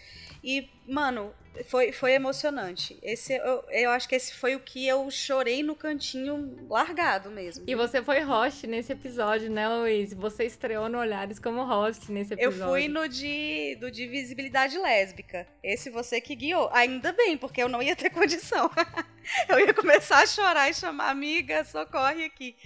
E, 0.42 0.70
mano, 0.88 1.34
foi, 1.64 1.92
foi 1.92 2.12
emocionante. 2.12 2.98
Esse, 3.02 3.34
eu, 3.34 3.64
eu 3.70 3.90
acho 3.90 4.08
que 4.08 4.14
esse 4.14 4.34
foi 4.34 4.54
o 4.54 4.60
que 4.60 4.86
eu 4.86 5.10
chorei 5.10 5.62
no 5.62 5.74
cantinho 5.74 6.66
largado 6.68 7.30
mesmo. 7.30 7.64
E 7.66 7.74
você 7.74 8.02
foi 8.02 8.20
host 8.20 8.66
nesse 8.66 8.92
episódio, 8.92 9.50
né, 9.50 9.68
Luiz? 9.68 10.12
Você 10.14 10.44
estreou 10.44 10.88
no 10.88 10.98
Olhares 10.98 11.38
como 11.38 11.64
host 11.64 12.10
nesse 12.10 12.34
Eu 12.34 12.50
episódio. 12.50 12.72
fui 12.72 12.88
no 12.88 13.08
de, 13.08 13.76
do 13.80 13.90
de 13.90 14.06
visibilidade 14.06 14.78
lésbica. 14.78 15.46
Esse 15.62 15.90
você 15.90 16.20
que 16.20 16.34
guiou. 16.34 16.68
Ainda 16.72 17.12
bem, 17.12 17.36
porque 17.36 17.62
eu 17.62 17.68
não 17.68 17.82
ia 17.82 17.96
ter 17.96 18.10
condição. 18.10 18.70
eu 19.48 19.58
ia 19.58 19.74
começar 19.74 20.22
a 20.22 20.26
chorar 20.26 20.70
e 20.70 20.74
chamar 20.74 21.10
amiga, 21.10 21.64
socorre 21.64 22.24
aqui. 22.24 22.56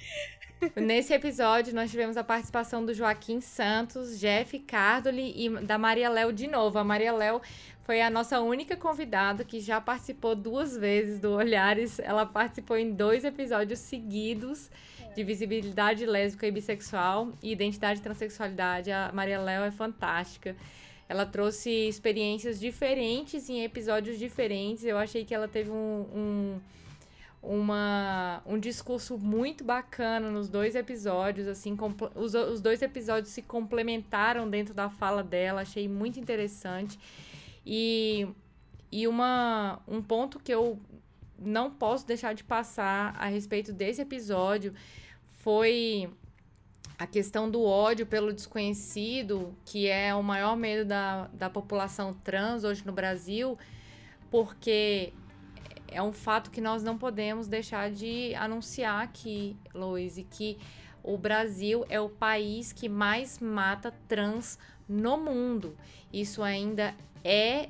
Nesse 0.76 1.12
episódio, 1.14 1.74
nós 1.74 1.90
tivemos 1.90 2.16
a 2.16 2.24
participação 2.24 2.84
do 2.84 2.92
Joaquim 2.92 3.40
Santos, 3.40 4.18
Jeff 4.18 4.58
Cardoli 4.60 5.32
e 5.36 5.48
da 5.64 5.78
Maria 5.78 6.08
Léo 6.08 6.32
de 6.32 6.46
novo. 6.46 6.78
A 6.78 6.84
Maria 6.84 7.12
Léo 7.12 7.40
foi 7.84 8.00
a 8.00 8.10
nossa 8.10 8.40
única 8.40 8.76
convidada 8.76 9.44
que 9.44 9.58
já 9.60 9.80
participou 9.80 10.34
duas 10.34 10.76
vezes 10.76 11.18
do 11.18 11.32
Olhares. 11.32 11.98
Ela 11.98 12.26
participou 12.26 12.76
em 12.76 12.92
dois 12.92 13.24
episódios 13.24 13.78
seguidos 13.78 14.70
de 15.14 15.24
visibilidade 15.24 16.04
lésbica 16.06 16.46
e 16.46 16.50
bissexual 16.50 17.32
e 17.42 17.52
identidade 17.52 18.00
e 18.00 18.02
transexualidade. 18.02 18.90
A 18.90 19.10
Maria 19.12 19.40
Léo 19.40 19.64
é 19.64 19.70
fantástica. 19.70 20.54
Ela 21.08 21.26
trouxe 21.26 21.70
experiências 21.88 22.60
diferentes 22.60 23.48
em 23.48 23.64
episódios 23.64 24.18
diferentes. 24.18 24.84
Eu 24.84 24.96
achei 24.98 25.24
que 25.24 25.34
ela 25.34 25.48
teve 25.48 25.70
um- 25.70 26.06
um 26.14 26.60
uma, 27.42 28.42
um 28.44 28.58
discurso 28.58 29.16
muito 29.16 29.64
bacana 29.64 30.30
nos 30.30 30.48
dois 30.48 30.74
episódios, 30.74 31.48
assim, 31.48 31.76
os, 32.14 32.34
os 32.34 32.60
dois 32.60 32.82
episódios 32.82 33.32
se 33.32 33.40
complementaram 33.40 34.48
dentro 34.48 34.74
da 34.74 34.90
fala 34.90 35.22
dela, 35.22 35.62
achei 35.62 35.88
muito 35.88 36.20
interessante. 36.20 36.98
E, 37.64 38.28
e 38.92 39.08
uma, 39.08 39.80
um 39.88 40.02
ponto 40.02 40.38
que 40.38 40.52
eu 40.52 40.78
não 41.38 41.70
posso 41.70 42.06
deixar 42.06 42.34
de 42.34 42.44
passar 42.44 43.14
a 43.18 43.26
respeito 43.26 43.72
desse 43.72 44.02
episódio 44.02 44.74
foi 45.38 46.10
a 46.98 47.06
questão 47.06 47.50
do 47.50 47.62
ódio 47.64 48.04
pelo 48.04 48.30
desconhecido, 48.30 49.56
que 49.64 49.88
é 49.88 50.14
o 50.14 50.22
maior 50.22 50.54
medo 50.54 50.84
da, 50.84 51.28
da 51.32 51.48
população 51.48 52.12
trans 52.12 52.62
hoje 52.62 52.84
no 52.84 52.92
Brasil, 52.92 53.58
porque 54.30 55.14
é 55.90 56.02
um 56.02 56.12
fato 56.12 56.50
que 56.50 56.60
nós 56.60 56.82
não 56.82 56.96
podemos 56.96 57.48
deixar 57.48 57.90
de 57.90 58.34
anunciar 58.34 59.02
aqui, 59.02 59.56
Loise, 59.74 60.24
que 60.24 60.58
o 61.02 61.16
Brasil 61.16 61.84
é 61.88 62.00
o 62.00 62.08
país 62.08 62.72
que 62.72 62.88
mais 62.88 63.38
mata 63.38 63.92
trans 64.06 64.58
no 64.88 65.16
mundo. 65.16 65.76
Isso 66.12 66.42
ainda 66.42 66.94
é 67.24 67.68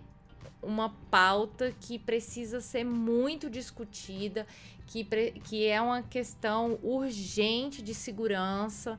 uma 0.62 0.90
pauta 1.10 1.74
que 1.80 1.98
precisa 1.98 2.60
ser 2.60 2.84
muito 2.84 3.48
discutida, 3.48 4.46
que, 4.86 5.04
que 5.44 5.66
é 5.66 5.80
uma 5.80 6.02
questão 6.02 6.78
urgente 6.82 7.82
de 7.82 7.94
segurança. 7.94 8.98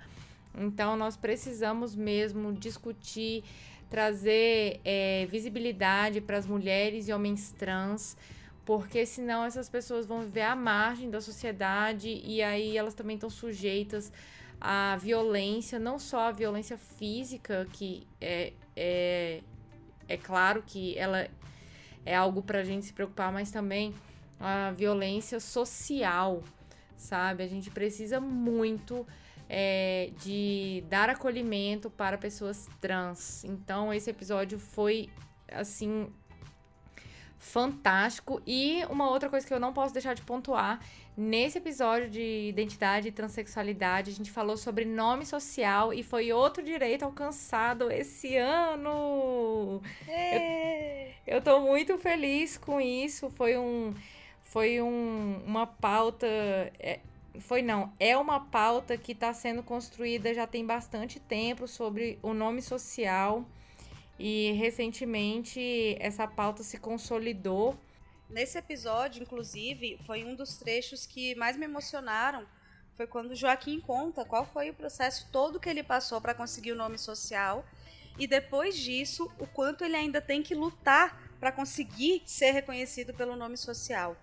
Então, 0.57 0.95
nós 0.95 1.15
precisamos 1.15 1.95
mesmo 1.95 2.51
discutir, 2.53 3.43
trazer 3.89 4.79
eh, 4.83 5.27
visibilidade 5.29 6.21
para 6.21 6.37
as 6.37 6.47
mulheres 6.47 7.07
e 7.07 7.13
homens 7.13 7.51
trans 7.51 8.17
porque 8.65 9.05
senão 9.05 9.43
essas 9.43 9.69
pessoas 9.69 10.05
vão 10.05 10.21
viver 10.21 10.41
à 10.41 10.55
margem 10.55 11.09
da 11.09 11.19
sociedade 11.19 12.21
e 12.23 12.41
aí 12.41 12.77
elas 12.77 12.93
também 12.93 13.15
estão 13.15 13.29
sujeitas 13.29 14.11
à 14.59 14.95
violência, 14.97 15.79
não 15.79 15.97
só 15.97 16.27
à 16.27 16.31
violência 16.31 16.77
física, 16.77 17.67
que 17.73 18.07
é, 18.19 18.53
é, 18.75 19.41
é 20.07 20.17
claro 20.17 20.63
que 20.65 20.97
ela 20.97 21.27
é 22.05 22.15
algo 22.15 22.41
para 22.41 22.59
a 22.59 22.63
gente 22.63 22.85
se 22.85 22.93
preocupar, 22.93 23.31
mas 23.31 23.51
também 23.51 23.93
a 24.39 24.71
violência 24.71 25.39
social, 25.39 26.43
sabe? 26.95 27.43
A 27.43 27.47
gente 27.47 27.69
precisa 27.69 28.19
muito 28.19 29.05
é, 29.47 30.11
de 30.19 30.83
dar 30.89 31.09
acolhimento 31.09 31.89
para 31.89 32.17
pessoas 32.17 32.67
trans. 32.79 33.43
Então, 33.43 33.93
esse 33.93 34.09
episódio 34.09 34.57
foi, 34.57 35.09
assim, 35.51 36.11
fantástico. 37.41 38.39
E 38.45 38.85
uma 38.89 39.09
outra 39.09 39.27
coisa 39.27 39.45
que 39.45 39.53
eu 39.53 39.59
não 39.59 39.73
posso 39.73 39.91
deixar 39.91 40.13
de 40.13 40.21
pontuar, 40.21 40.79
nesse 41.17 41.57
episódio 41.57 42.07
de 42.07 42.47
identidade 42.47 43.07
e 43.07 43.11
transexualidade, 43.11 44.11
a 44.11 44.13
gente 44.13 44.31
falou 44.31 44.55
sobre 44.55 44.85
nome 44.85 45.25
social 45.25 45.91
e 45.91 46.03
foi 46.03 46.31
outro 46.31 46.63
direito 46.63 47.03
alcançado 47.03 47.91
esse 47.91 48.37
ano. 48.37 49.81
Eu, 51.25 51.35
eu 51.35 51.41
tô 51.41 51.59
muito 51.61 51.97
feliz 51.97 52.57
com 52.57 52.79
isso. 52.79 53.29
Foi 53.31 53.57
um 53.57 53.93
foi 54.43 54.81
um, 54.81 55.41
uma 55.45 55.65
pauta 55.65 56.27
é, 56.77 56.99
foi 57.39 57.61
não, 57.61 57.93
é 57.97 58.17
uma 58.17 58.41
pauta 58.41 58.97
que 58.97 59.13
está 59.13 59.33
sendo 59.33 59.63
construída 59.63 60.33
já 60.33 60.45
tem 60.45 60.65
bastante 60.65 61.19
tempo 61.19 61.67
sobre 61.67 62.19
o 62.21 62.33
nome 62.33 62.61
social. 62.61 63.45
E 64.23 64.51
recentemente 64.51 65.97
essa 65.99 66.27
pauta 66.27 66.61
se 66.61 66.77
consolidou. 66.77 67.75
Nesse 68.29 68.55
episódio, 68.55 69.23
inclusive, 69.23 69.97
foi 70.05 70.23
um 70.23 70.35
dos 70.35 70.57
trechos 70.57 71.07
que 71.07 71.33
mais 71.33 71.57
me 71.57 71.65
emocionaram. 71.65 72.45
Foi 72.95 73.07
quando 73.07 73.33
Joaquim 73.33 73.79
conta 73.79 74.23
qual 74.23 74.45
foi 74.45 74.69
o 74.69 74.75
processo 74.75 75.27
todo 75.31 75.59
que 75.59 75.67
ele 75.67 75.81
passou 75.81 76.21
para 76.21 76.35
conseguir 76.35 76.71
o 76.71 76.75
nome 76.75 76.99
social. 76.99 77.65
E 78.19 78.27
depois 78.27 78.77
disso, 78.77 79.27
o 79.39 79.47
quanto 79.47 79.83
ele 79.83 79.95
ainda 79.95 80.21
tem 80.21 80.43
que 80.43 80.53
lutar 80.53 81.19
para 81.39 81.51
conseguir 81.51 82.21
ser 82.23 82.51
reconhecido 82.51 83.15
pelo 83.15 83.35
nome 83.35 83.57
social. 83.57 84.15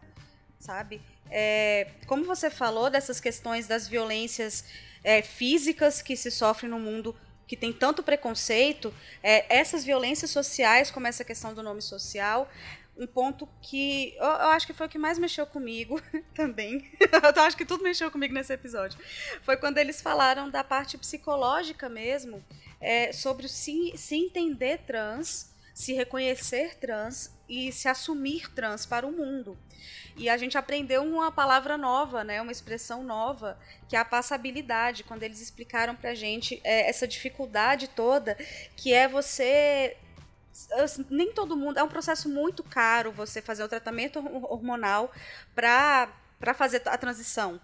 Sabe? 0.61 1.03
É, 1.29 1.91
como 2.07 2.25
você 2.25 2.49
falou 2.51 2.89
dessas 2.89 3.19
questões 3.19 3.67
das 3.67 3.89
violências 3.89 4.65
é, 5.03 5.23
físicas 5.23 6.01
que 6.01 6.15
se 6.15 6.31
sofrem 6.31 6.71
no 6.71 6.79
mundo 6.79 7.17
que 7.49 7.57
tem 7.57 7.73
tanto 7.73 8.03
preconceito, 8.03 8.95
é, 9.23 9.57
essas 9.59 9.83
violências 9.83 10.31
sociais, 10.31 10.91
como 10.91 11.07
essa 11.07 11.25
questão 11.25 11.55
do 11.55 11.63
nome 11.63 11.83
social, 11.83 12.49
um 12.99 13.07
ponto 13.07 13.49
que 13.63 14.15
eu, 14.17 14.25
eu 14.25 14.49
acho 14.49 14.67
que 14.67 14.73
foi 14.73 14.87
o 14.87 14.91
que 14.91 14.99
mais 14.99 15.19
mexeu 15.19 15.47
comigo 15.47 16.01
também. 16.35 16.91
eu 17.01 17.43
acho 17.43 17.57
que 17.57 17.65
tudo 17.65 17.83
mexeu 17.83 18.11
comigo 18.11 18.35
nesse 18.35 18.53
episódio. 18.53 18.99
Foi 19.43 19.57
quando 19.57 19.79
eles 19.79 20.03
falaram 20.03 20.51
da 20.51 20.63
parte 20.63 20.99
psicológica 20.99 21.89
mesmo, 21.89 22.45
é, 22.81 23.13
sobre 23.13 23.49
se, 23.49 23.93
se 23.97 24.17
entender 24.17 24.79
trans, 24.87 25.51
se 25.79 25.93
reconhecer 25.93 26.75
trans 26.75 27.33
e 27.49 27.71
se 27.71 27.87
assumir 27.87 28.51
trans 28.53 28.85
para 28.85 29.07
o 29.07 29.13
mundo. 29.13 29.57
E 30.17 30.29
a 30.29 30.37
gente 30.37 30.59
aprendeu 30.59 31.05
uma 31.05 31.31
palavra 31.31 31.79
nova, 31.79 32.25
né, 32.25 32.43
uma 32.43 32.51
expressão 32.51 33.05
nova, 33.05 33.57
que 33.89 33.95
é 33.95 33.99
a 34.01 34.05
passabilidade, 34.05 35.05
quando 35.05 35.23
eles 35.23 35.41
explicaram 35.41 35.95
pra 35.95 36.17
gente 36.17 36.61
é, 36.65 36.91
essa 36.91 37.07
dificuldade 37.07 37.87
toda, 37.87 38.37
que 38.77 38.93
é 38.93 39.07
você 39.07 39.97
assim, 40.81 41.07
nem 41.09 41.33
todo 41.33 41.57
mundo. 41.57 41.79
É 41.79 41.83
um 41.85 41.89
processo 41.89 42.29
muito 42.29 42.65
caro 42.65 43.13
você 43.13 43.41
fazer 43.41 43.63
o 43.63 43.69
tratamento 43.69 44.19
hor- 44.19 44.53
hormonal 44.53 45.13
para 45.55 46.11
fazer 46.57 46.83
a 46.87 46.99
transição. 46.99 47.61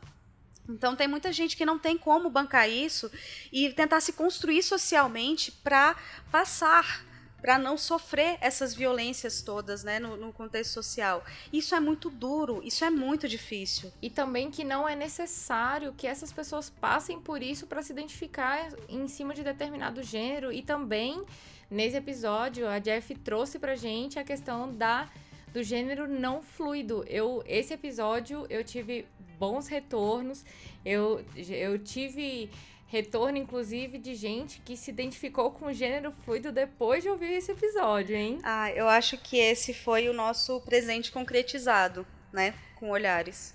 Então 0.68 0.94
tem 0.94 1.08
muita 1.08 1.32
gente 1.32 1.56
que 1.56 1.66
não 1.66 1.80
tem 1.80 1.98
como 1.98 2.30
bancar 2.30 2.70
isso 2.70 3.10
e 3.52 3.70
tentar 3.72 4.00
se 4.00 4.12
construir 4.12 4.62
socialmente 4.62 5.50
para 5.50 5.96
passar 6.30 7.12
para 7.44 7.58
não 7.58 7.76
sofrer 7.76 8.38
essas 8.40 8.74
violências 8.74 9.42
todas, 9.42 9.84
né, 9.84 9.98
no, 9.98 10.16
no 10.16 10.32
contexto 10.32 10.72
social. 10.72 11.22
Isso 11.52 11.74
é 11.74 11.78
muito 11.78 12.08
duro, 12.08 12.62
isso 12.64 12.86
é 12.86 12.88
muito 12.88 13.28
difícil. 13.28 13.92
E 14.00 14.08
também 14.08 14.50
que 14.50 14.64
não 14.64 14.88
é 14.88 14.96
necessário 14.96 15.92
que 15.92 16.06
essas 16.06 16.32
pessoas 16.32 16.70
passem 16.70 17.20
por 17.20 17.42
isso 17.42 17.66
para 17.66 17.82
se 17.82 17.92
identificar 17.92 18.70
em 18.88 19.06
cima 19.08 19.34
de 19.34 19.44
determinado 19.44 20.02
gênero. 20.02 20.50
E 20.50 20.62
também, 20.62 21.22
nesse 21.70 21.98
episódio, 21.98 22.66
a 22.66 22.78
Jeff 22.78 23.14
trouxe 23.16 23.58
pra 23.58 23.76
gente 23.76 24.18
a 24.18 24.24
questão 24.24 24.72
da 24.72 25.10
do 25.52 25.62
gênero 25.62 26.08
não 26.08 26.42
fluido. 26.42 27.04
Eu 27.06 27.44
esse 27.46 27.74
episódio 27.74 28.46
eu 28.48 28.64
tive 28.64 29.06
bons 29.38 29.68
retornos. 29.68 30.42
Eu, 30.82 31.22
eu 31.36 31.78
tive 31.78 32.50
retorno, 32.86 33.36
inclusive, 33.38 33.98
de 33.98 34.14
gente 34.14 34.60
que 34.60 34.76
se 34.76 34.90
identificou 34.90 35.50
com 35.50 35.66
o 35.66 35.72
gênero 35.72 36.12
fluido 36.24 36.52
depois 36.52 37.02
de 37.02 37.08
ouvir 37.08 37.32
esse 37.32 37.52
episódio, 37.52 38.14
hein? 38.16 38.38
Ah, 38.42 38.70
eu 38.70 38.88
acho 38.88 39.18
que 39.18 39.36
esse 39.38 39.74
foi 39.74 40.08
o 40.08 40.12
nosso 40.12 40.60
presente 40.60 41.10
concretizado, 41.10 42.06
né? 42.32 42.54
Com 42.76 42.90
olhares. 42.90 43.54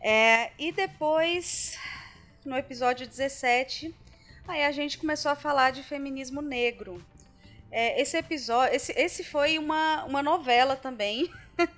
É, 0.00 0.50
e 0.58 0.72
depois, 0.72 1.78
no 2.44 2.56
episódio 2.56 3.06
17, 3.06 3.94
aí 4.48 4.64
a 4.64 4.72
gente 4.72 4.98
começou 4.98 5.30
a 5.30 5.36
falar 5.36 5.70
de 5.70 5.82
feminismo 5.82 6.42
negro. 6.42 7.04
É, 7.70 8.00
esse 8.00 8.16
episódio, 8.18 8.74
esse, 8.76 8.92
esse 8.92 9.24
foi 9.24 9.58
uma, 9.58 10.04
uma 10.04 10.22
novela 10.22 10.76
também. 10.76 11.30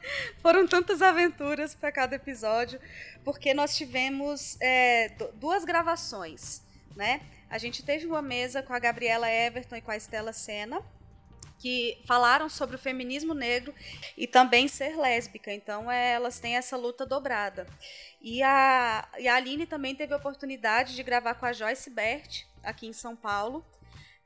Foram 0.43 0.67
tantas 0.67 1.03
aventuras 1.03 1.75
para 1.75 1.93
cada 1.93 2.17
episódio, 2.17 2.81
porque 3.25 3.55
nós 3.55 3.77
tivemos 3.77 4.57
é, 4.61 5.11
du- 5.11 5.31
duas 5.35 5.65
gravações, 5.65 6.63
né? 6.97 7.21
A 7.49 7.59
gente 7.59 7.85
teve 7.85 8.07
uma 8.07 8.23
mesa 8.23 8.63
com 8.63 8.73
a 8.73 8.79
Gabriela 8.79 9.31
Everton 9.31 9.77
e 9.77 9.81
com 9.81 9.91
a 9.91 9.97
Estela 9.97 10.33
Senna, 10.33 10.83
que 11.59 12.03
falaram 12.07 12.49
sobre 12.49 12.77
o 12.77 12.79
feminismo 12.79 13.33
negro 13.33 13.75
e 14.17 14.27
também 14.27 14.69
ser 14.69 14.97
lésbica. 14.97 15.53
Então, 15.53 15.91
é, 15.91 16.13
elas 16.13 16.41
têm 16.41 16.57
essa 16.57 16.77
luta 16.77 17.07
dobrada. 17.07 17.67
E 18.21 18.43
a, 18.43 19.09
e 19.19 19.29
a 19.29 19.37
Aline 19.37 19.67
também 19.67 19.95
teve 19.95 20.13
a 20.13 20.17
oportunidade 20.17 20.95
de 20.95 21.03
gravar 21.03 21.35
com 21.35 21.47
a 21.47 21.53
Joyce 21.53 21.91
Bert, 21.91 22.45
aqui 22.63 22.87
em 22.87 22.93
São 22.93 23.15
Paulo. 23.15 23.65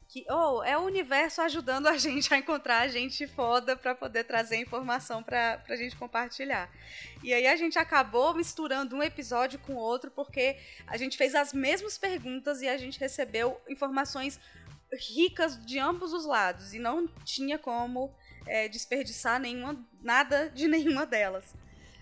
Que, 0.09 0.25
oh, 0.31 0.63
é 0.63 0.77
o 0.77 0.83
universo 0.83 1.43
ajudando 1.43 1.87
a 1.87 1.97
gente 1.99 2.33
a 2.33 2.39
encontrar 2.39 2.81
a 2.81 2.89
gente 2.89 3.27
foda 3.27 3.77
para 3.77 3.95
poder 3.95 4.25
trazer 4.25 4.57
informação 4.57 5.23
para 5.23 5.63
a 5.69 5.77
gente 5.77 5.97
compartilhar. 5.97 6.71
E 7.23 7.35
aí 7.35 7.47
a 7.47 7.57
gente 7.57 7.79
acabou 7.79 8.35
misturando 8.35 8.97
um 8.97 9.03
episódio 9.03 9.59
com 9.59 9.75
outro, 9.75 10.11
porque 10.11 10.57
a 10.87 10.97
gente 10.97 11.17
fez 11.17 11.35
as 11.35 11.53
mesmas 11.53 11.99
perguntas 11.99 12.63
e 12.63 12.69
a 12.69 12.77
gente 12.77 12.99
recebeu 12.99 13.61
informações 13.69 14.41
ricas 14.93 15.63
de 15.65 15.79
ambos 15.79 16.13
os 16.13 16.25
lados. 16.25 16.73
E 16.73 16.79
não 16.79 17.07
tinha 17.25 17.59
como 17.59 18.13
é, 18.47 18.69
desperdiçar 18.69 19.39
nenhuma, 19.39 19.77
nada 20.03 20.49
de 20.49 20.67
nenhuma 20.67 21.05
delas. 21.07 21.55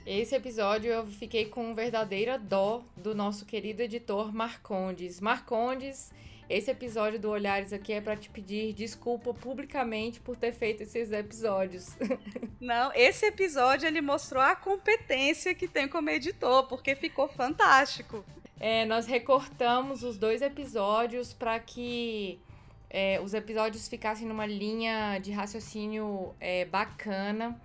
Esse 0.07 0.37
episódio 0.37 0.93
eu 0.93 1.05
fiquei 1.05 1.47
com 1.47 1.75
verdadeira 1.75 2.39
dó 2.39 2.85
do 2.97 3.13
nosso 3.13 3.45
querido 3.45 3.83
editor 3.83 4.33
Marcondes. 4.33 5.21
Marcondes, 5.21 6.13
esse 6.49 6.71
episódio 6.71 7.19
do 7.19 7.31
Olhares 7.31 7.73
aqui 7.73 7.93
é 7.93 8.01
para 8.01 8.17
te 8.17 8.31
pedir 8.31 8.73
desculpa 8.73 9.35
publicamente 9.35 10.21
por 10.21 10.37
ter 10.37 10.53
feito 10.53 10.83
esses 10.83 11.11
episódios. 11.11 11.97
Não, 12.61 12.93
esse 12.95 13.27
episódio 13.27 13.87
ele 13.87 14.01
mostrou 14.01 14.43
a 14.43 14.55
competência 14.55 15.55
que 15.55 15.67
tem 15.67 15.89
como 15.89 16.09
editor, 16.11 16.69
porque 16.69 16.95
ficou 16.95 17.29
fantástico. 17.29 18.25
É, 18.59 18.85
nós 18.87 19.07
recortamos 19.07 20.03
os 20.03 20.17
dois 20.17 20.41
episódios 20.41 21.33
para 21.33 21.59
que 21.59 22.41
é, 22.89 23.21
os 23.21 23.35
episódios 23.35 23.89
ficassem 23.89 24.27
numa 24.27 24.47
linha 24.47 25.19
de 25.19 25.33
raciocínio 25.33 26.35
é, 26.41 26.65
bacana. 26.65 27.61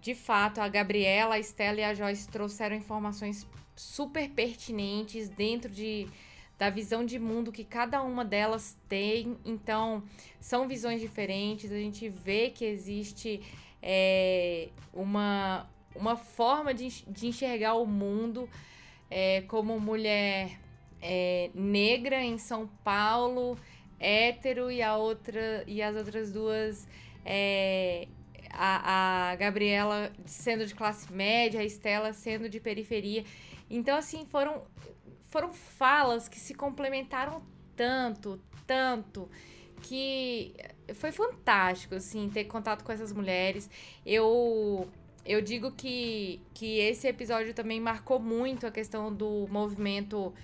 De 0.00 0.14
fato, 0.14 0.60
a 0.60 0.68
Gabriela, 0.68 1.36
a 1.36 1.38
Estela 1.38 1.80
e 1.80 1.84
a 1.84 1.94
Joyce 1.94 2.28
trouxeram 2.28 2.76
informações 2.76 3.46
super 3.74 4.28
pertinentes 4.30 5.28
dentro 5.28 5.70
de, 5.70 6.06
da 6.62 6.70
visão 6.70 7.04
de 7.04 7.18
mundo 7.18 7.50
que 7.50 7.64
cada 7.64 8.00
uma 8.04 8.24
delas 8.24 8.78
tem. 8.88 9.36
Então, 9.44 10.00
são 10.38 10.68
visões 10.68 11.00
diferentes. 11.00 11.72
A 11.72 11.76
gente 11.76 12.08
vê 12.08 12.50
que 12.50 12.64
existe 12.64 13.42
é, 13.82 14.68
uma, 14.94 15.68
uma 15.92 16.14
forma 16.14 16.72
de, 16.72 16.88
de 17.08 17.26
enxergar 17.26 17.74
o 17.74 17.84
mundo 17.84 18.48
é, 19.10 19.40
como 19.48 19.80
mulher 19.80 20.56
é, 21.00 21.50
negra 21.52 22.22
em 22.22 22.38
São 22.38 22.68
Paulo, 22.84 23.58
hétero, 23.98 24.70
e 24.70 24.80
a 24.82 24.96
outra 24.96 25.64
e 25.66 25.82
as 25.82 25.96
outras 25.96 26.30
duas. 26.30 26.86
é, 27.24 28.06
a, 28.52 29.32
a 29.32 29.34
Gabriela 29.34 30.12
sendo 30.24 30.64
de 30.64 30.76
classe 30.76 31.12
média, 31.12 31.58
a 31.58 31.64
Estela 31.64 32.12
sendo 32.12 32.48
de 32.48 32.60
periferia. 32.60 33.24
Então, 33.68 33.96
assim, 33.96 34.26
foram, 34.26 34.62
foram 35.32 35.50
falas 35.50 36.28
que 36.28 36.38
se 36.38 36.52
complementaram 36.52 37.42
tanto, 37.74 38.38
tanto, 38.66 39.30
que 39.80 40.54
foi 40.94 41.10
fantástico, 41.10 41.94
assim, 41.94 42.28
ter 42.28 42.44
contato 42.44 42.84
com 42.84 42.92
essas 42.92 43.14
mulheres. 43.14 43.68
Eu 44.04 44.86
eu 45.24 45.40
digo 45.40 45.70
que, 45.72 46.40
que 46.52 46.80
esse 46.80 47.08
episódio 47.08 47.54
também 47.54 47.80
marcou 47.80 48.18
muito 48.20 48.66
a 48.66 48.70
questão 48.70 49.10
do 49.12 49.46
movimento 49.48 50.34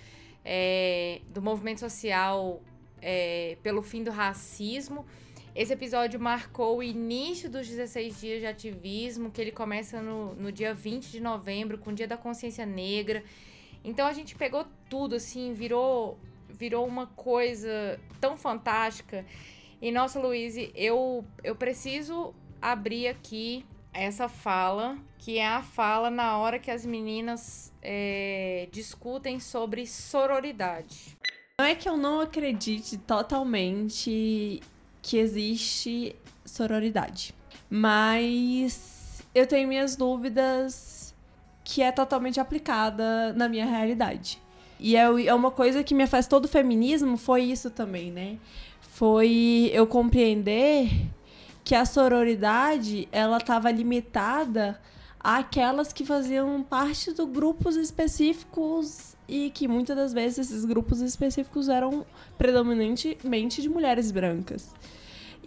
é, 0.43 1.21
do 1.29 1.41
movimento 1.41 1.81
social 1.81 2.59
é, 2.99 3.57
pelo 3.61 3.83
fim 3.83 4.03
do 4.03 4.09
racismo. 4.09 5.05
Esse 5.53 5.73
episódio 5.73 6.19
marcou 6.19 6.77
o 6.77 6.83
início 6.83 7.47
dos 7.47 7.67
16 7.67 8.19
dias 8.19 8.39
de 8.39 8.47
ativismo, 8.47 9.29
que 9.29 9.39
ele 9.39 9.51
começa 9.51 10.01
no, 10.01 10.33
no 10.33 10.51
dia 10.51 10.73
20 10.73 11.11
de 11.11 11.19
novembro, 11.19 11.77
com 11.77 11.91
o 11.91 11.93
Dia 11.93 12.07
da 12.07 12.17
Consciência 12.17 12.65
Negra. 12.65 13.23
Então 13.83 14.05
a 14.07 14.13
gente 14.13 14.35
pegou 14.35 14.65
tudo, 14.89 15.15
assim, 15.15 15.53
virou, 15.53 16.17
virou 16.49 16.85
uma 16.85 17.07
coisa 17.07 17.99
tão 18.19 18.35
fantástica. 18.37 19.25
E, 19.81 19.91
nossa, 19.91 20.19
Luiz, 20.19 20.55
eu, 20.75 21.23
eu 21.43 21.55
preciso 21.55 22.33
abrir 22.61 23.07
aqui 23.07 23.65
essa 23.93 24.27
fala, 24.27 24.97
que 25.17 25.37
é 25.37 25.47
a 25.47 25.61
fala 25.61 26.09
na 26.09 26.37
hora 26.37 26.59
que 26.59 26.69
as 26.69 26.85
meninas 26.85 27.73
é, 27.81 28.67
discutem 28.71 29.39
sobre 29.39 29.87
sororidade. 29.87 31.17
Não 31.59 31.65
é 31.65 31.75
que 31.75 31.89
eu 31.89 31.97
não 31.97 32.21
acredite 32.21 32.97
totalmente 32.97 34.61
que 35.01 35.17
existe 35.17 36.15
sororidade, 36.45 37.33
mas 37.69 39.21
eu 39.33 39.45
tenho 39.45 39.67
minhas 39.67 39.95
dúvidas 39.95 40.98
que 41.69 41.83
é 41.83 41.91
totalmente 41.91 42.39
aplicada 42.39 43.31
na 43.33 43.47
minha 43.47 43.63
realidade. 43.63 44.41
E 44.79 44.95
é, 44.95 45.01
é 45.27 45.33
uma 45.35 45.51
coisa 45.51 45.83
que 45.83 45.93
me 45.93 46.07
faz 46.07 46.25
todo 46.25 46.45
o 46.45 46.47
feminismo 46.47 47.15
foi 47.15 47.43
isso 47.43 47.69
também, 47.69 48.11
né? 48.11 48.39
Foi 48.81 49.69
eu 49.71 49.85
compreender 49.85 50.89
que 51.63 51.75
a 51.75 51.85
sororidade 51.85 53.07
ela 53.11 53.37
estava 53.37 53.69
limitada 53.69 54.81
àquelas 55.19 55.93
que 55.93 56.03
faziam 56.03 56.63
parte 56.63 57.13
de 57.13 57.23
grupos 57.23 57.75
específicos 57.75 59.15
e 59.27 59.51
que 59.51 59.67
muitas 59.67 59.95
das 59.95 60.11
vezes 60.11 60.49
esses 60.49 60.65
grupos 60.65 61.01
específicos 61.01 61.69
eram 61.69 62.03
predominantemente 62.35 63.61
de 63.61 63.69
mulheres 63.69 64.11
brancas. 64.11 64.73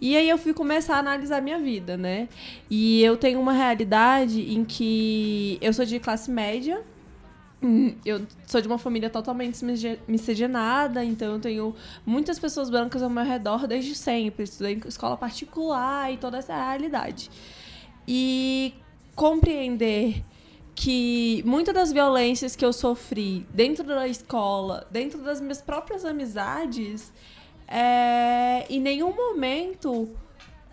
E 0.03 0.17
aí 0.17 0.27
eu 0.27 0.37
fui 0.37 0.53
começar 0.53 0.97
a 0.97 0.99
analisar 0.99 1.41
minha 1.41 1.57
vida, 1.57 1.95
né? 1.95 2.27
E 2.69 3.01
eu 3.01 3.15
tenho 3.15 3.39
uma 3.39 3.53
realidade 3.53 4.53
em 4.53 4.65
que 4.65 5.57
eu 5.61 5.71
sou 5.71 5.85
de 5.85 5.97
classe 5.97 6.29
média, 6.29 6.83
hum, 7.63 7.95
eu 8.05 8.27
sou 8.45 8.59
de 8.59 8.67
uma 8.67 8.77
família 8.77 9.09
totalmente 9.09 9.63
miscigenada, 10.05 11.05
então 11.05 11.35
eu 11.35 11.39
tenho 11.39 11.73
muitas 12.05 12.37
pessoas 12.37 12.69
brancas 12.69 13.01
ao 13.01 13.09
meu 13.09 13.23
redor 13.23 13.65
desde 13.65 13.95
sempre. 13.95 14.43
Estudei 14.43 14.73
em 14.73 14.81
escola 14.89 15.15
particular 15.15 16.11
e 16.11 16.17
toda 16.17 16.37
essa 16.37 16.53
realidade. 16.53 17.31
E 18.05 18.73
compreender 19.15 20.21
que 20.75 21.41
muitas 21.45 21.73
das 21.73 21.93
violências 21.93 22.57
que 22.57 22.65
eu 22.65 22.73
sofri 22.73 23.47
dentro 23.53 23.85
da 23.85 24.05
escola, 24.05 24.85
dentro 24.91 25.23
das 25.23 25.39
minhas 25.39 25.61
próprias 25.61 26.03
amizades, 26.03 27.09
é, 27.67 28.65
em 28.69 28.79
nenhum 28.79 29.15
momento 29.15 30.09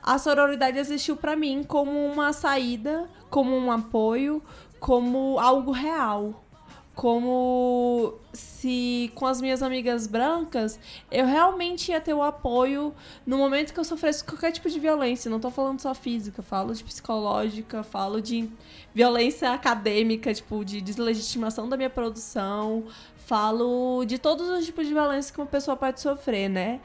a 0.02 0.18
sororidade 0.18 0.78
existiu 0.78 1.16
pra 1.16 1.36
mim 1.36 1.62
como 1.62 1.90
uma 2.06 2.32
saída, 2.32 3.08
como 3.28 3.56
um 3.56 3.70
apoio, 3.70 4.42
como 4.78 5.38
algo 5.38 5.72
real. 5.72 6.44
Como 6.92 8.14
se 8.32 9.10
com 9.14 9.26
as 9.26 9.40
minhas 9.40 9.62
amigas 9.62 10.06
brancas 10.06 10.78
eu 11.10 11.24
realmente 11.24 11.90
ia 11.92 12.00
ter 12.00 12.12
o 12.12 12.22
apoio 12.22 12.92
no 13.24 13.38
momento 13.38 13.72
que 13.72 13.80
eu 13.80 13.84
sofresse 13.84 14.22
qualquer 14.22 14.52
tipo 14.52 14.68
de 14.68 14.78
violência. 14.78 15.30
Não 15.30 15.40
tô 15.40 15.50
falando 15.50 15.80
só 15.80 15.94
física, 15.94 16.42
falo 16.42 16.74
de 16.74 16.84
psicológica, 16.84 17.82
falo 17.82 18.20
de 18.20 18.50
violência 18.92 19.52
acadêmica, 19.52 20.34
tipo, 20.34 20.62
de 20.64 20.80
deslegitimação 20.80 21.68
da 21.68 21.76
minha 21.76 21.88
produção, 21.88 22.84
falo 23.30 24.04
de 24.04 24.18
todos 24.18 24.48
os 24.48 24.66
tipos 24.66 24.88
de 24.88 24.92
violência 24.92 25.32
que 25.32 25.40
uma 25.40 25.46
pessoa 25.46 25.76
pode 25.76 26.00
sofrer, 26.00 26.48
né? 26.48 26.80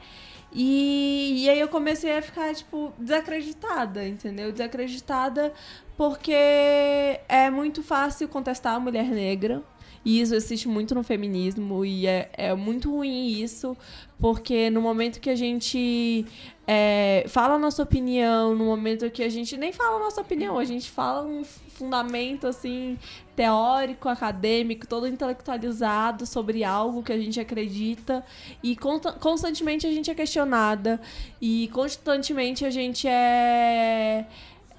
E, 0.52 1.42
e 1.42 1.50
aí 1.50 1.58
eu 1.58 1.66
comecei 1.66 2.16
a 2.16 2.22
ficar, 2.22 2.54
tipo, 2.54 2.92
desacreditada, 2.96 4.06
entendeu? 4.06 4.52
Desacreditada 4.52 5.52
porque 5.96 6.32
é 6.32 7.50
muito 7.50 7.82
fácil 7.82 8.28
contestar 8.28 8.76
a 8.76 8.80
mulher 8.80 9.06
negra. 9.06 9.60
E 10.04 10.20
isso 10.20 10.36
existe 10.36 10.68
muito 10.68 10.94
no 10.94 11.02
feminismo 11.02 11.84
e 11.84 12.06
é, 12.06 12.30
é 12.32 12.54
muito 12.54 12.88
ruim 12.92 13.26
isso, 13.42 13.76
porque 14.20 14.70
no 14.70 14.80
momento 14.80 15.18
que 15.18 15.28
a 15.28 15.34
gente 15.34 16.24
é, 16.66 17.24
fala 17.28 17.54
a 17.54 17.58
nossa 17.58 17.82
opinião, 17.82 18.54
no 18.54 18.64
momento 18.64 19.08
que 19.10 19.22
a 19.22 19.28
gente 19.28 19.56
nem 19.56 19.72
fala 19.72 19.96
a 19.96 20.00
nossa 20.00 20.20
opinião, 20.20 20.58
a 20.58 20.64
gente 20.64 20.90
fala 20.90 21.24
um 21.24 21.44
fundamento 21.44 22.46
assim 22.46 22.98
teórico, 23.36 24.08
acadêmico, 24.08 24.86
todo 24.86 25.06
intelectualizado 25.06 26.26
sobre 26.26 26.64
algo 26.64 27.02
que 27.02 27.12
a 27.12 27.18
gente 27.18 27.38
acredita 27.38 28.24
e 28.62 28.74
constantemente 29.20 29.86
a 29.86 29.92
gente 29.92 30.10
é 30.10 30.14
questionada 30.14 31.00
e 31.40 31.68
constantemente 31.72 32.64
a 32.64 32.70
gente 32.70 33.06
é 33.06 34.26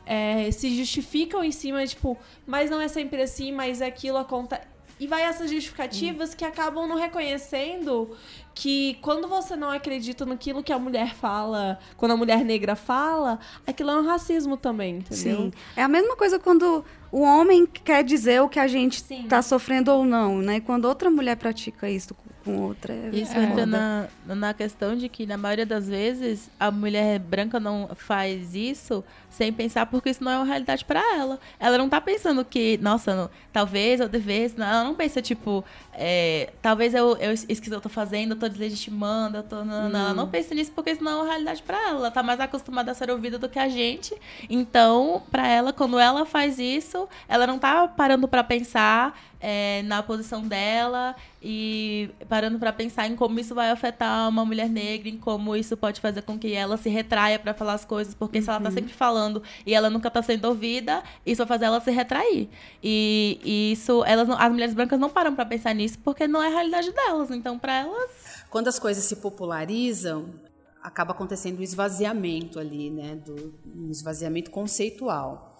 é, 0.07 0.49
se 0.51 0.75
justificam 0.75 1.43
em 1.43 1.51
cima, 1.51 1.85
tipo, 1.85 2.17
mas 2.45 2.69
não 2.69 2.79
é 2.79 2.87
sempre 2.87 3.21
assim, 3.21 3.51
mas 3.51 3.81
aquilo 3.81 4.17
acontece. 4.17 4.61
E 4.99 5.05
vai 5.05 5.23
essas 5.23 5.51
justificativas 5.51 6.33
que 6.33 6.43
acabam 6.43 6.87
não 6.87 6.95
reconhecendo 6.95 8.17
que 8.59 8.97
quando 9.03 9.27
você 9.27 9.55
não 9.55 9.69
acredita 9.69 10.25
naquilo 10.25 10.63
que 10.63 10.73
a 10.73 10.79
mulher 10.79 11.13
fala, 11.13 11.77
quando 11.95 12.13
a 12.13 12.17
mulher 12.17 12.43
negra 12.43 12.75
fala, 12.75 13.37
aquilo 13.67 13.91
é 13.91 13.99
um 13.99 14.05
racismo 14.05 14.57
também, 14.57 14.95
entendeu? 14.97 15.41
Sim. 15.43 15.51
É 15.75 15.83
a 15.83 15.87
mesma 15.87 16.15
coisa 16.15 16.39
quando 16.39 16.83
o 17.11 17.21
homem 17.21 17.67
quer 17.67 18.03
dizer 18.03 18.41
o 18.41 18.49
que 18.49 18.59
a 18.59 18.67
gente 18.67 18.95
está 19.13 19.43
sofrendo 19.43 19.91
ou 19.91 20.03
não, 20.03 20.39
né? 20.39 20.59
Quando 20.59 20.85
outra 20.85 21.09
mulher 21.11 21.35
pratica 21.37 21.87
isso 21.87 22.15
com- 22.15 22.27
outra. 22.49 22.93
é- 22.93 23.09
Isso 23.11 23.37
é 23.37 23.43
entra 23.43 23.65
na, 23.65 24.07
na 24.25 24.53
questão 24.53 24.95
de 24.95 25.07
que, 25.09 25.25
na 25.25 25.35
maioria 25.37 25.65
das 25.65 25.87
vezes, 25.87 26.49
a 26.59 26.71
mulher 26.71 27.19
branca 27.19 27.59
não 27.59 27.89
faz 27.93 28.55
isso 28.55 29.03
sem 29.29 29.51
pensar, 29.51 29.85
porque 29.85 30.09
isso 30.09 30.23
não 30.23 30.31
é 30.31 30.37
uma 30.37 30.45
realidade 30.45 30.83
pra 30.85 31.01
ela. 31.17 31.39
Ela 31.59 31.77
não 31.77 31.89
tá 31.89 31.99
pensando 32.01 32.43
que, 32.45 32.77
nossa, 32.81 33.13
não- 33.15 33.29
talvez 33.51 33.99
eu 33.99 34.07
devesse. 34.09 34.57
Não, 34.57 34.65
ela 34.65 34.83
não 34.85 34.95
pensa, 34.95 35.21
tipo, 35.21 35.63
é, 35.99 36.51
talvez 36.61 36.93
eu, 36.93 37.17
eu, 37.17 37.33
isso 37.33 37.59
que 37.59 37.73
eu 37.73 37.81
tô 37.81 37.89
fazendo, 37.89 38.33
eu 38.33 38.39
tô 38.39 38.47
deslegitimando, 38.47 39.37
eu 39.37 39.43
tô. 39.43 39.65
Não, 39.65 39.89
não, 39.89 39.99
ela 39.99 40.13
não 40.13 40.29
pensa 40.29 40.53
nisso 40.53 40.71
porque 40.71 40.91
isso 40.91 41.03
não 41.03 41.11
é 41.11 41.15
uma 41.15 41.25
realidade 41.25 41.63
pra 41.63 41.75
ela. 41.89 41.97
Ela 41.97 42.11
tá 42.11 42.21
mais 42.21 42.39
acostumada 42.39 42.91
a 42.91 42.93
ser 42.93 43.09
ouvida 43.09 43.39
do 43.39 43.49
que 43.49 43.57
a 43.57 43.67
gente. 43.67 44.15
Então, 44.47 45.23
pra 45.31 45.47
ela, 45.47 45.73
quando 45.73 45.97
ela 45.97 46.23
faz 46.23 46.59
isso, 46.59 47.09
ela 47.27 47.47
não 47.47 47.57
tá 47.57 47.87
parando 47.87 48.27
pra 48.27 48.43
pensar 48.43 49.19
é, 49.39 49.81
na 49.83 50.01
posição 50.03 50.41
dela 50.47 51.15
e 51.41 52.09
parando 52.27 52.57
pra 52.57 52.73
pensar 52.73 53.07
em 53.07 53.15
como 53.15 53.39
isso 53.39 53.53
vai 53.53 53.69
afetar 53.69 54.27
uma 54.27 54.43
mulher 54.43 54.69
negra, 54.69 55.07
em 55.07 55.17
como 55.17 55.55
isso 55.55 55.77
pode 55.77 56.01
fazer 56.01 56.23
com 56.23 56.37
que 56.37 56.53
ela 56.53 56.77
se 56.77 56.89
retraia 56.89 57.37
pra 57.37 57.53
falar 57.53 57.73
as 57.73 57.85
coisas, 57.85 58.13
porque 58.13 58.41
se 58.41 58.49
ela 58.49 58.59
tá 58.59 58.71
sempre 58.71 58.93
falando 58.93 59.41
e 59.65 59.73
ela 59.73 59.89
nunca 59.89 60.09
tá 60.09 60.21
sendo 60.21 60.45
ouvida, 60.45 61.03
isso 61.25 61.37
vai 61.39 61.47
fazer 61.47 61.65
ela 61.65 61.79
se 61.79 61.91
retrair. 61.91 62.49
E, 62.83 63.39
e 63.43 63.71
isso, 63.73 64.03
elas 64.05 64.27
as 64.29 64.51
mulheres 64.51 64.73
brancas 64.73 64.99
não 64.99 65.09
param 65.09 65.35
pra 65.35 65.45
pensar 65.45 65.73
nisso 65.73 65.86
porque 65.95 66.27
não 66.27 66.41
é 66.43 66.47
a 66.47 66.51
realidade 66.51 66.91
delas. 66.91 67.31
Então, 67.31 67.57
pra 67.57 67.73
elas, 67.79 68.11
Quando 68.49 68.67
as 68.67 68.79
coisas 68.79 69.03
se 69.03 69.17
popularizam, 69.17 70.33
acaba 70.81 71.11
acontecendo 71.11 71.59
um 71.59 71.63
esvaziamento 71.63 72.59
ali, 72.59 72.89
né? 72.89 73.15
Do, 73.15 73.53
um 73.75 73.91
esvaziamento 73.91 74.49
conceitual. 74.51 75.55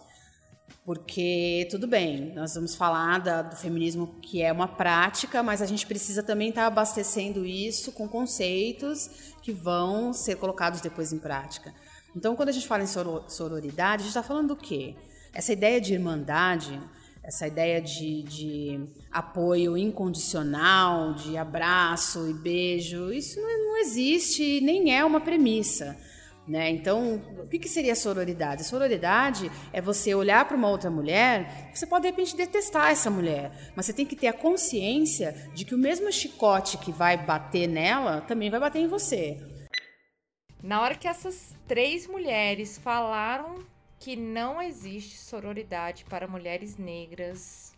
Porque, 0.85 1.67
tudo 1.69 1.85
bem, 1.85 2.33
nós 2.33 2.55
vamos 2.55 2.73
falar 2.75 3.19
da- 3.19 3.41
do 3.41 3.55
feminismo 3.57 4.07
que 4.21 4.41
é 4.41 4.51
uma 4.53 4.67
prática, 4.69 5.43
mas 5.43 5.61
a 5.61 5.65
gente 5.65 5.85
precisa 5.85 6.23
também 6.23 6.49
estar 6.49 6.65
abastecendo 6.65 7.45
isso 7.45 7.91
com 7.91 8.07
conceitos 8.07 9.09
que 9.41 9.51
vão 9.51 10.13
ser 10.13 10.37
colocados 10.37 10.79
depois 10.79 11.11
em 11.11 11.19
prática. 11.19 11.73
Então, 12.15 12.35
quando 12.37 12.49
a 12.49 12.51
gente 12.53 12.67
fala 12.67 12.83
em 12.83 12.87
soro- 12.87 13.25
sororidade, 13.27 13.95
a 14.01 14.05
gente 14.05 14.07
está 14.17 14.23
falando 14.23 14.49
do 14.49 14.55
quê? 14.55 14.95
Essa 15.33 15.51
ideia 15.51 15.79
de 15.81 15.93
irmandade, 15.93 16.79
essa 17.27 17.45
ideia 17.45 17.81
de, 17.81 18.23
de 18.23 18.79
apoio 19.11 19.77
incondicional, 19.77 21.13
de 21.13 21.35
abraço 21.35 22.29
e 22.29 22.33
beijo, 22.33 23.11
isso 23.11 23.41
não, 23.41 23.65
não 23.65 23.77
existe, 23.77 24.61
nem 24.61 24.95
é 24.95 25.03
uma 25.03 25.19
premissa. 25.19 25.97
Né? 26.47 26.69
Então, 26.69 27.21
o 27.37 27.45
que, 27.45 27.59
que 27.59 27.67
seria 27.67 27.93
sororidade? 27.93 28.63
Sororidade 28.63 29.51
é 29.73 29.81
você 29.81 30.15
olhar 30.15 30.47
para 30.47 30.55
uma 30.55 30.69
outra 30.69 30.89
mulher, 30.89 31.69
você 31.73 31.85
pode 31.85 32.03
de 32.03 32.07
repente 32.11 32.37
detestar 32.37 32.91
essa 32.91 33.09
mulher, 33.09 33.73
mas 33.75 33.85
você 33.85 33.91
tem 33.91 34.05
que 34.05 34.15
ter 34.15 34.27
a 34.27 34.33
consciência 34.33 35.35
de 35.53 35.65
que 35.65 35.75
o 35.75 35.77
mesmo 35.77 36.09
chicote 36.09 36.77
que 36.77 36.93
vai 36.93 37.17
bater 37.17 37.67
nela 37.67 38.21
também 38.21 38.49
vai 38.49 38.61
bater 38.61 38.79
em 38.79 38.87
você. 38.87 39.37
Na 40.63 40.81
hora 40.81 40.95
que 40.95 41.09
essas 41.09 41.53
três 41.67 42.07
mulheres 42.07 42.77
falaram 42.77 43.65
que 43.99 44.15
não 44.15 44.61
existe 44.61 45.17
sororidade 45.17 46.05
para 46.05 46.27
mulheres 46.27 46.77
negras, 46.77 47.75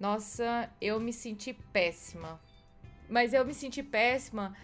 nossa, 0.00 0.68
eu 0.80 0.98
me 0.98 1.12
senti 1.12 1.52
péssima. 1.72 2.40
Mas 3.08 3.32
eu 3.32 3.44
me 3.44 3.54
senti 3.54 3.82
péssima 3.82 4.56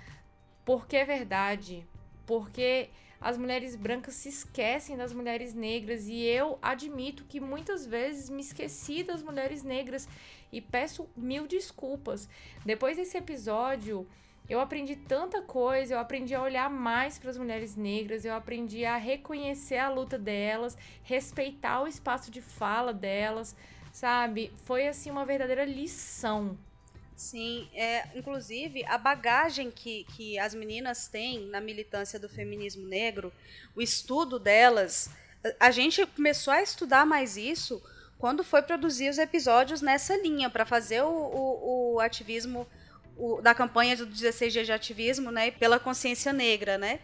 porque 0.64 0.96
é 0.96 1.04
verdade. 1.04 1.86
Porque 2.26 2.90
as 3.20 3.36
mulheres 3.36 3.76
brancas 3.76 4.14
se 4.14 4.28
esquecem 4.28 4.96
das 4.96 5.12
mulheres 5.12 5.54
negras 5.54 6.08
e 6.08 6.22
eu 6.22 6.58
admito 6.62 7.24
que 7.24 7.40
muitas 7.40 7.86
vezes 7.86 8.30
me 8.30 8.40
esqueci 8.40 9.02
das 9.02 9.22
mulheres 9.22 9.62
negras 9.62 10.08
e 10.52 10.60
peço 10.60 11.08
mil 11.16 11.46
desculpas. 11.46 12.28
Depois 12.64 12.96
desse 12.96 13.16
episódio, 13.16 14.08
eu 14.48 14.60
aprendi 14.60 14.96
tanta 14.96 15.42
coisa, 15.42 15.94
eu 15.94 15.98
aprendi 15.98 16.34
a 16.34 16.42
olhar 16.42 16.70
mais 16.70 17.18
para 17.18 17.30
as 17.30 17.36
mulheres 17.36 17.76
negras, 17.76 18.24
eu 18.24 18.34
aprendi 18.34 18.84
a 18.84 18.96
reconhecer 18.96 19.76
a 19.78 19.88
luta 19.90 20.18
delas, 20.18 20.76
respeitar 21.02 21.82
o 21.82 21.88
espaço 21.88 22.30
de 22.30 22.40
fala 22.40 22.92
delas, 22.92 23.54
sabe? 23.92 24.50
Foi 24.64 24.88
assim 24.88 25.10
uma 25.10 25.26
verdadeira 25.26 25.64
lição. 25.64 26.56
Sim, 27.16 27.68
é, 27.74 28.06
inclusive 28.14 28.84
a 28.86 28.96
bagagem 28.96 29.72
que, 29.72 30.04
que 30.04 30.38
as 30.38 30.54
meninas 30.54 31.08
têm 31.08 31.46
na 31.46 31.60
militância 31.60 32.18
do 32.18 32.28
feminismo 32.28 32.86
negro, 32.86 33.32
o 33.74 33.82
estudo 33.82 34.38
delas, 34.38 35.10
a- 35.58 35.70
gente 35.72 36.04
começou 36.06 36.52
a 36.52 36.62
estudar 36.62 37.04
mais 37.04 37.36
isso 37.36 37.82
quando 38.18 38.44
foi 38.44 38.62
produzir 38.62 39.08
os 39.10 39.18
episódios 39.18 39.82
nessa 39.82 40.16
linha, 40.16 40.48
para 40.48 40.64
fazer 40.64 41.02
o, 41.02 41.08
o, 41.08 41.94
o 41.94 42.00
ativismo 42.00 42.66
o- 43.18 43.40
da 43.42 43.54
campanha 43.54 43.96
do 43.96 44.06
16 44.06 44.52
dias 44.52 44.66
de 44.66 44.72
ativismo, 44.72 45.30
né, 45.30 45.50
pela 45.50 45.78
consciência 45.78 46.32
negra, 46.32 46.78
né? 46.78 47.00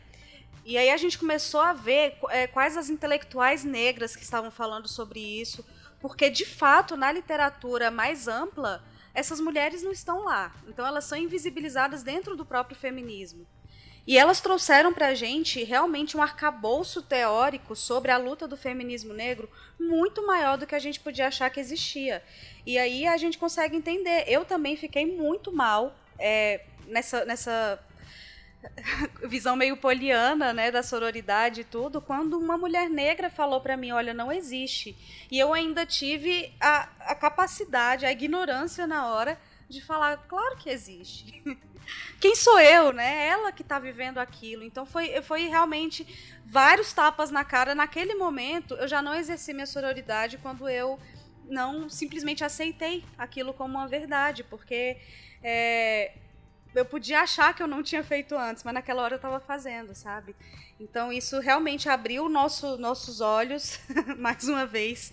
E 0.64 0.78
aí 0.78 0.88
a 0.90 0.96
gente 0.96 1.18
começou 1.18 1.60
a 1.60 1.72
ver 1.74 2.16
é, 2.30 2.46
quais 2.46 2.76
as 2.76 2.88
intelectuais 2.88 3.64
negras 3.64 4.16
que 4.16 4.22
estavam 4.22 4.50
falando 4.50 4.88
sobre 4.88 5.20
isso, 5.20 5.64
porque 6.00 6.30
de 6.30 6.46
fato 6.46 6.96
na 6.96 7.12
literatura 7.12 7.90
mais 7.90 8.28
ampla 8.28 8.82
essas 9.12 9.40
mulheres 9.40 9.82
não 9.82 9.92
estão 9.92 10.24
lá. 10.24 10.52
Então 10.66 10.86
elas 10.86 11.04
são 11.04 11.16
invisibilizadas 11.18 12.02
dentro 12.02 12.34
do 12.36 12.44
próprio 12.46 12.76
feminismo. 12.76 13.46
E 14.06 14.18
elas 14.18 14.40
trouxeram 14.40 14.92
para 14.92 15.08
a 15.08 15.14
gente 15.14 15.62
realmente 15.64 16.16
um 16.16 16.22
arcabouço 16.22 17.00
teórico 17.02 17.74
sobre 17.74 18.10
a 18.10 18.18
luta 18.18 18.46
do 18.46 18.56
feminismo 18.56 19.14
negro 19.14 19.48
muito 19.80 20.26
maior 20.26 20.58
do 20.58 20.66
que 20.66 20.74
a 20.74 20.78
gente 20.78 21.00
podia 21.00 21.28
achar 21.28 21.48
que 21.48 21.58
existia. 21.60 22.22
E 22.66 22.76
aí 22.76 23.06
a 23.06 23.16
gente 23.16 23.38
consegue 23.38 23.76
entender. 23.76 24.24
Eu 24.26 24.44
também 24.44 24.76
fiquei 24.76 25.06
muito 25.06 25.50
mal 25.52 25.96
é, 26.18 26.64
nessa, 26.86 27.24
nessa 27.24 27.78
visão 29.28 29.56
meio 29.56 29.76
poliana, 29.76 30.52
né, 30.52 30.70
da 30.70 30.82
sororidade 30.82 31.62
e 31.62 31.64
tudo, 31.64 32.00
quando 32.00 32.38
uma 32.38 32.56
mulher 32.56 32.88
negra 32.88 33.30
falou 33.30 33.60
para 33.60 33.76
mim, 33.76 33.92
olha, 33.92 34.14
não 34.14 34.32
existe. 34.32 34.96
E 35.30 35.38
eu 35.38 35.52
ainda 35.52 35.84
tive 35.86 36.52
a, 36.60 36.88
a 37.00 37.14
capacidade, 37.14 38.06
a 38.06 38.12
ignorância 38.12 38.86
na 38.86 39.08
hora 39.08 39.38
de 39.68 39.80
falar, 39.80 40.16
claro 40.28 40.56
que 40.56 40.70
existe. 40.70 41.42
Quem 42.20 42.34
sou 42.34 42.58
eu, 42.58 42.92
né? 42.92 43.26
Ela 43.26 43.52
que 43.52 43.62
está 43.62 43.78
vivendo 43.78 44.18
aquilo. 44.18 44.62
Então 44.62 44.86
foi, 44.86 45.20
foi 45.22 45.48
realmente 45.48 46.06
vários 46.44 46.92
tapas 46.92 47.30
na 47.30 47.44
cara. 47.44 47.74
Naquele 47.74 48.14
momento, 48.14 48.74
eu 48.74 48.88
já 48.88 49.02
não 49.02 49.14
exerci 49.14 49.52
minha 49.52 49.66
sororidade 49.66 50.38
quando 50.38 50.66
eu 50.68 50.98
não 51.46 51.90
simplesmente 51.90 52.42
aceitei 52.42 53.04
aquilo 53.18 53.52
como 53.52 53.76
uma 53.76 53.86
verdade, 53.86 54.42
porque 54.44 54.96
é, 55.44 56.12
eu 56.74 56.84
podia 56.84 57.20
achar 57.20 57.54
que 57.54 57.62
eu 57.62 57.68
não 57.68 57.82
tinha 57.82 58.02
feito 58.02 58.34
antes, 58.34 58.64
mas 58.64 58.74
naquela 58.74 59.02
hora 59.02 59.14
eu 59.14 59.16
estava 59.16 59.38
fazendo, 59.38 59.94
sabe? 59.94 60.34
Então 60.80 61.12
isso 61.12 61.38
realmente 61.38 61.88
abriu 61.88 62.28
nosso, 62.28 62.76
nossos 62.78 63.20
olhos, 63.20 63.78
mais 64.18 64.48
uma 64.48 64.66
vez, 64.66 65.12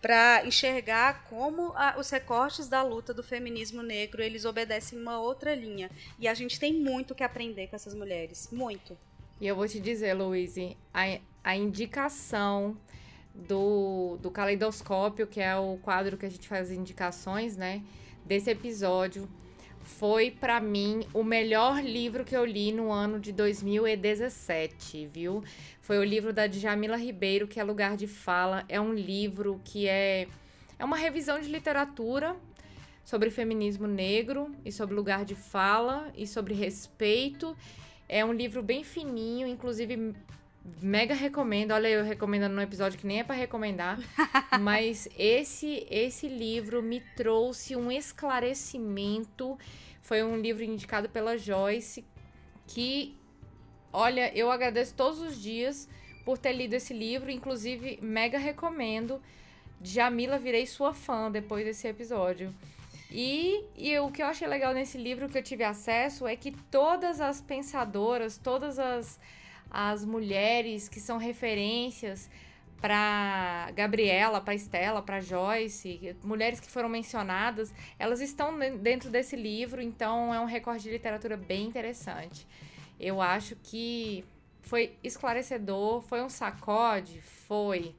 para 0.00 0.44
enxergar 0.46 1.24
como 1.24 1.72
a, 1.74 1.96
os 1.98 2.10
recortes 2.10 2.68
da 2.68 2.82
luta 2.82 3.14
do 3.14 3.22
feminismo 3.22 3.82
negro 3.82 4.22
eles 4.22 4.44
obedecem 4.44 4.98
uma 4.98 5.18
outra 5.18 5.54
linha. 5.54 5.90
E 6.18 6.28
a 6.28 6.34
gente 6.34 6.60
tem 6.60 6.74
muito 6.74 7.14
que 7.14 7.24
aprender 7.24 7.68
com 7.68 7.76
essas 7.76 7.94
mulheres, 7.94 8.48
muito. 8.52 8.96
E 9.40 9.46
eu 9.46 9.56
vou 9.56 9.66
te 9.66 9.80
dizer, 9.80 10.14
Luíse, 10.14 10.76
a, 10.94 11.18
a 11.42 11.56
indicação 11.56 12.76
do, 13.34 14.18
do 14.20 14.30
Caleidoscópio, 14.30 15.26
que 15.26 15.40
é 15.40 15.56
o 15.56 15.78
quadro 15.78 16.16
que 16.16 16.26
a 16.26 16.30
gente 16.30 16.46
faz 16.46 16.70
as 16.70 16.76
indicações, 16.76 17.56
né? 17.56 17.82
Desse 18.24 18.50
episódio, 18.50 19.28
foi 19.98 20.30
para 20.30 20.60
mim 20.60 21.06
o 21.12 21.22
melhor 21.22 21.82
livro 21.82 22.24
que 22.24 22.36
eu 22.36 22.44
li 22.44 22.72
no 22.72 22.90
ano 22.90 23.20
de 23.20 23.32
2017, 23.32 25.08
viu? 25.12 25.42
Foi 25.80 25.98
o 25.98 26.04
livro 26.04 26.32
da 26.32 26.46
Djamila 26.46 26.96
Ribeiro, 26.96 27.46
que 27.46 27.60
é 27.60 27.64
Lugar 27.64 27.96
de 27.96 28.06
Fala. 28.06 28.64
É 28.68 28.80
um 28.80 28.92
livro 28.92 29.60
que 29.64 29.88
é 29.88 30.26
é 30.78 30.84
uma 30.84 30.96
revisão 30.96 31.40
de 31.40 31.48
literatura 31.48 32.34
sobre 33.04 33.30
feminismo 33.30 33.86
negro 33.86 34.50
e 34.64 34.72
sobre 34.72 34.96
lugar 34.96 35.24
de 35.24 35.36
fala 35.36 36.10
e 36.16 36.26
sobre 36.26 36.54
respeito. 36.54 37.56
É 38.08 38.24
um 38.24 38.32
livro 38.32 38.62
bem 38.62 38.82
fininho, 38.82 39.46
inclusive 39.46 40.12
mega 40.80 41.14
recomendo. 41.14 41.72
Olha, 41.72 41.88
eu 41.88 42.04
recomendando 42.04 42.54
num 42.54 42.62
episódio 42.62 42.98
que 42.98 43.06
nem 43.06 43.20
é 43.20 43.24
para 43.24 43.34
recomendar, 43.34 43.98
mas 44.60 45.08
esse 45.18 45.86
esse 45.90 46.28
livro 46.28 46.82
me 46.82 47.00
trouxe 47.16 47.76
um 47.76 47.90
esclarecimento. 47.90 49.58
Foi 50.00 50.22
um 50.22 50.36
livro 50.36 50.62
indicado 50.62 51.08
pela 51.08 51.36
Joyce 51.36 52.04
que 52.66 53.16
olha, 53.92 54.32
eu 54.36 54.50
agradeço 54.50 54.94
todos 54.94 55.20
os 55.20 55.40
dias 55.40 55.88
por 56.24 56.38
ter 56.38 56.52
lido 56.52 56.74
esse 56.74 56.94
livro, 56.94 57.30
inclusive 57.30 57.98
mega 58.00 58.38
recomendo. 58.38 59.20
Jamila, 59.82 60.38
virei 60.38 60.66
sua 60.66 60.94
fã 60.94 61.30
depois 61.30 61.64
desse 61.64 61.88
episódio. 61.88 62.54
E, 63.10 63.64
e 63.76 63.98
o 63.98 64.10
que 64.10 64.22
eu 64.22 64.26
achei 64.26 64.48
legal 64.48 64.72
nesse 64.72 64.96
livro 64.96 65.28
que 65.28 65.36
eu 65.36 65.42
tive 65.42 65.64
acesso 65.64 66.26
é 66.26 66.34
que 66.34 66.52
todas 66.70 67.20
as 67.20 67.40
pensadoras, 67.42 68.38
todas 68.38 68.78
as, 68.78 69.20
as 69.72 70.04
mulheres 70.04 70.86
que 70.86 71.00
são 71.00 71.16
referências 71.16 72.28
para 72.78 73.70
Gabriela, 73.74 74.40
para 74.40 74.54
Estela, 74.54 75.00
para 75.00 75.20
Joyce, 75.20 76.14
mulheres 76.22 76.60
que 76.60 76.70
foram 76.70 76.88
mencionadas, 76.88 77.72
elas 77.98 78.20
estão 78.20 78.58
dentro 78.78 79.08
desse 79.08 79.36
livro, 79.36 79.80
então 79.80 80.34
é 80.34 80.40
um 80.40 80.44
recorte 80.44 80.82
de 80.82 80.90
literatura 80.90 81.36
bem 81.36 81.64
interessante. 81.64 82.46
Eu 83.00 83.22
acho 83.22 83.56
que 83.62 84.24
foi 84.60 84.96
esclarecedor, 85.02 86.02
foi 86.02 86.22
um 86.22 86.28
sacode, 86.28 87.22
foi, 87.22 87.94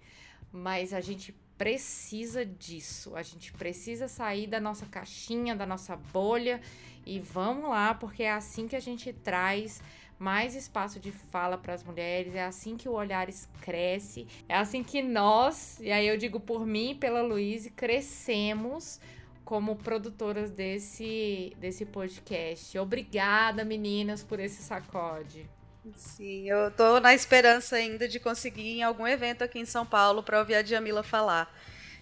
mas 0.51 0.93
a 0.93 1.01
gente 1.01 1.33
precisa 1.57 2.45
disso. 2.45 3.15
A 3.15 3.23
gente 3.23 3.53
precisa 3.53 4.07
sair 4.07 4.47
da 4.47 4.59
nossa 4.59 4.85
caixinha, 4.85 5.55
da 5.55 5.65
nossa 5.65 5.95
bolha 5.95 6.59
e 7.05 7.19
vamos 7.19 7.69
lá, 7.69 7.93
porque 7.93 8.23
é 8.23 8.31
assim 8.31 8.67
que 8.67 8.75
a 8.75 8.79
gente 8.79 9.13
traz 9.13 9.81
mais 10.23 10.55
espaço 10.55 11.01
de 11.01 11.11
fala 11.11 11.57
para 11.57 11.73
as 11.73 11.83
mulheres, 11.83 12.33
é 12.33 12.45
assim 12.45 12.77
que 12.77 12.87
o 12.87 12.93
Olhares 12.93 13.49
cresce, 13.59 14.25
é 14.47 14.55
assim 14.55 14.81
que 14.81 15.01
nós, 15.01 15.81
e 15.81 15.91
aí 15.91 16.07
eu 16.07 16.15
digo 16.15 16.39
por 16.39 16.65
mim 16.65 16.91
e 16.91 16.95
pela 16.95 17.21
Luíse, 17.21 17.69
crescemos 17.69 19.01
como 19.43 19.75
produtoras 19.75 20.49
desse, 20.49 21.53
desse 21.59 21.85
podcast. 21.85 22.79
Obrigada, 22.79 23.65
meninas, 23.65 24.23
por 24.23 24.39
esse 24.39 24.63
sacode. 24.63 25.49
Sim, 25.93 26.49
eu 26.49 26.71
tô 26.71 27.01
na 27.01 27.13
esperança 27.13 27.75
ainda 27.75 28.07
de 28.07 28.17
conseguir 28.17 28.61
ir 28.61 28.77
em 28.77 28.83
algum 28.83 29.05
evento 29.05 29.43
aqui 29.43 29.59
em 29.59 29.65
São 29.65 29.85
Paulo 29.85 30.23
para 30.23 30.39
ouvir 30.39 30.55
a 30.55 30.61
Djamila 30.61 31.03
falar 31.03 31.53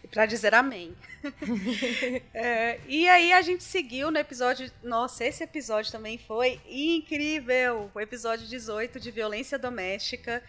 para 0.10 0.26
dizer 0.26 0.54
amém. 0.54 0.96
é, 2.34 2.80
e 2.88 3.08
aí 3.08 3.32
a 3.34 3.42
gente 3.42 3.64
seguiu 3.64 4.10
no 4.10 4.18
episódio. 4.18 4.72
Nossa, 4.84 5.26
esse 5.26 5.44
episódio 5.44 5.92
também 5.92 6.18
foi 6.18 6.60
incrível! 6.68 7.92
O 7.94 8.00
episódio 8.00 8.48
18 8.48 9.00
de 9.00 9.12
violência 9.12 9.60
doméstica. 9.60 10.42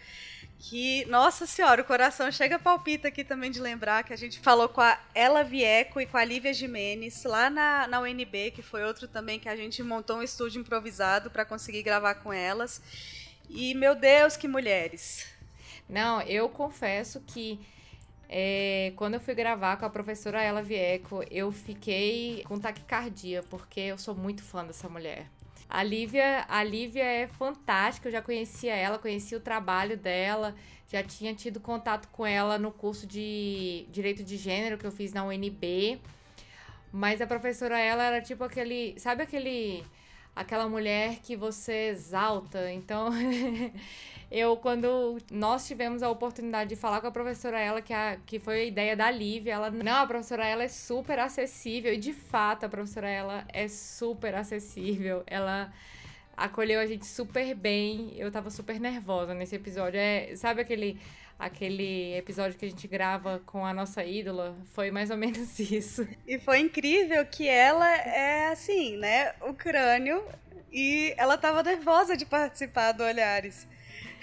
Que, 0.59 1.03
nossa 1.05 1.45
senhora, 1.45 1.81
o 1.81 1.85
coração 1.85 2.31
chega 2.31 2.57
palpita 2.57 3.09
aqui 3.09 3.23
também 3.25 3.51
de 3.51 3.59
lembrar 3.59 4.03
que 4.03 4.13
a 4.13 4.15
gente 4.15 4.39
falou 4.39 4.69
com 4.69 4.79
a 4.79 4.97
Ela 5.13 5.43
Vieco 5.43 5.99
e 5.99 6.05
com 6.05 6.15
a 6.15 6.23
Lívia 6.23 6.53
Jimenez 6.53 7.25
lá 7.25 7.49
na, 7.49 7.85
na 7.85 7.99
UNB, 7.99 8.51
que 8.51 8.61
foi 8.61 8.81
outro 8.85 9.05
também 9.05 9.39
que 9.39 9.49
a 9.49 9.57
gente 9.57 9.83
montou 9.83 10.17
um 10.17 10.23
estúdio 10.23 10.61
improvisado 10.61 11.29
para 11.29 11.43
conseguir 11.43 11.83
gravar 11.83 12.15
com 12.15 12.31
elas. 12.31 12.81
E, 13.49 13.75
meu 13.75 13.93
Deus, 13.93 14.37
que 14.37 14.47
mulheres! 14.47 15.27
Não, 15.89 16.21
eu 16.21 16.47
confesso 16.47 17.19
que 17.27 17.59
é, 18.29 18.93
quando 18.95 19.15
eu 19.15 19.19
fui 19.19 19.33
gravar 19.33 19.77
com 19.77 19.85
a 19.85 19.89
professora 19.89 20.41
Ela 20.41 20.61
Vieco, 20.61 21.23
eu 21.29 21.51
fiquei 21.51 22.43
com 22.45 22.59
taquicardia, 22.59 23.43
porque 23.49 23.79
eu 23.79 23.97
sou 23.97 24.15
muito 24.15 24.43
fã 24.43 24.65
dessa 24.65 24.89
mulher. 24.89 25.27
A 25.69 25.81
Lívia, 25.81 26.45
a 26.47 26.63
Lívia 26.63 27.03
é 27.03 27.27
fantástica, 27.27 28.07
eu 28.07 28.11
já 28.11 28.21
conhecia 28.21 28.75
ela, 28.75 28.99
conhecia 28.99 29.37
o 29.37 29.41
trabalho 29.41 29.97
dela, 29.97 30.55
já 30.87 31.01
tinha 31.01 31.33
tido 31.33 31.59
contato 31.59 32.07
com 32.09 32.25
ela 32.25 32.59
no 32.59 32.71
curso 32.71 33.07
de 33.07 33.87
Direito 33.89 34.23
de 34.23 34.37
Gênero 34.37 34.77
que 34.77 34.85
eu 34.85 34.91
fiz 34.91 35.13
na 35.13 35.23
UNB. 35.23 35.99
Mas 36.91 37.21
a 37.21 37.27
professora, 37.27 37.79
ela 37.79 38.03
era 38.03 38.21
tipo 38.21 38.43
aquele. 38.43 38.93
Sabe 38.99 39.23
aquele 39.23 39.83
aquela 40.35 40.67
mulher 40.67 41.19
que 41.23 41.35
você 41.35 41.89
exalta. 41.89 42.71
Então, 42.71 43.09
eu, 44.33 44.57
quando 44.57 45.19
nós 45.31 45.67
tivemos 45.67 46.01
a 46.01 46.09
oportunidade 46.09 46.71
de 46.71 46.75
falar 46.75 46.99
com 46.99 47.05
a 47.05 47.11
professora 47.11 47.59
ela, 47.59 47.83
que, 47.83 47.93
a, 47.93 48.17
que 48.25 48.39
foi 48.39 48.61
a 48.61 48.65
ideia 48.65 48.95
da 48.95 49.11
Lívia, 49.11 49.53
ela, 49.53 49.69
não, 49.69 49.97
a 50.01 50.07
professora 50.07 50.43
ela 50.43 50.63
é 50.63 50.67
super 50.67 51.19
acessível, 51.19 51.93
e 51.93 51.97
de 51.97 52.11
fato 52.13 52.65
a 52.65 52.69
professora 52.69 53.07
ela 53.07 53.45
é 53.49 53.67
super 53.67 54.33
acessível. 54.33 55.23
Ela 55.27 55.71
acolheu 56.35 56.79
a 56.79 56.85
gente 56.87 57.05
super 57.05 57.53
bem. 57.53 58.11
Eu 58.17 58.31
tava 58.31 58.49
super 58.49 58.79
nervosa 58.79 59.35
nesse 59.35 59.55
episódio. 59.55 59.99
É, 59.99 60.35
sabe 60.35 60.61
aquele 60.61 60.99
aquele 61.37 62.15
episódio 62.15 62.57
que 62.57 62.65
a 62.65 62.69
gente 62.69 62.87
grava 62.87 63.41
com 63.45 63.65
a 63.65 63.73
nossa 63.73 64.03
ídola, 64.03 64.55
foi 64.73 64.89
mais 64.89 65.11
ou 65.11 65.17
menos 65.17 65.59
isso. 65.59 66.07
E 66.25 66.39
foi 66.39 66.59
incrível 66.59 67.23
que 67.25 67.47
ela 67.47 67.87
é 67.91 68.47
assim, 68.47 68.97
né, 68.97 69.33
o 69.41 69.53
crânio 69.53 70.23
e 70.71 71.13
ela 71.17 71.37
tava 71.37 71.61
nervosa 71.61 72.15
de 72.15 72.25
participar 72.25 72.93
do 72.93 73.03
Olhares. 73.03 73.67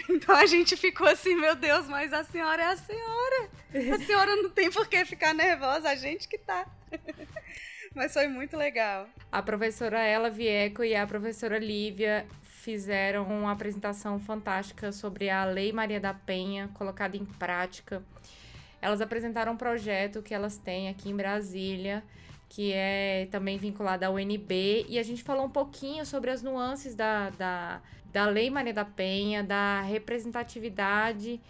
Então 0.09 0.35
a 0.35 0.47
gente 0.47 0.77
ficou 0.77 1.07
assim, 1.07 1.35
meu 1.35 1.55
Deus, 1.55 1.87
mas 1.87 2.13
a 2.13 2.25
senhora 2.25 2.63
é 2.63 2.67
a 2.67 2.77
senhora. 2.77 3.49
A 3.95 3.99
senhora 4.05 4.37
não 4.37 4.51
tem 4.51 4.71
por 4.71 4.87
que 4.89 5.05
ficar 5.05 5.35
nervosa, 5.35 5.89
a 5.89 5.95
gente 5.95 6.29
que 6.29 6.39
tá. 6.39 6.67
Mas 7.95 8.13
foi 8.13 8.29
muito 8.29 8.57
legal. 8.57 9.09
A 9.33 9.43
professora 9.43 9.99
Ela 9.99 10.31
Vieco 10.31 10.85
e 10.85 10.95
a 10.95 11.05
professora 11.05 11.59
Lívia 11.59 12.25
fizeram 12.43 13.25
uma 13.25 13.51
apresentação 13.51 14.21
fantástica 14.21 14.93
sobre 14.93 15.29
a 15.29 15.45
Lei 15.45 15.73
Maria 15.73 15.99
da 15.99 16.15
Penha 16.15 16.69
colocada 16.75 17.17
em 17.17 17.25
prática. 17.25 18.03
Elas 18.81 19.01
apresentaram 19.01 19.55
um 19.55 19.57
projeto 19.57 20.23
que 20.23 20.33
elas 20.33 20.57
têm 20.57 20.89
aqui 20.89 21.11
em 21.11 21.17
Brasília, 21.17 22.05
que 22.51 22.73
é 22.73 23.29
também 23.31 23.57
vinculado 23.57 24.05
à 24.05 24.11
UNB, 24.11 24.85
e 24.89 24.99
a 24.99 25.05
gente 25.05 25.23
falou 25.23 25.47
um 25.47 25.51
pouquinho 25.51 26.05
sobre 26.05 26.31
as 26.31 26.43
nuances 26.43 26.97
da, 26.97 27.31
da, 27.31 27.81
da 28.13 28.27
Lei 28.27 28.51
Maria 28.51 28.75
da 28.75 28.85
Penha, 28.85 29.45
da 29.45 29.83
representatividade 29.83 31.41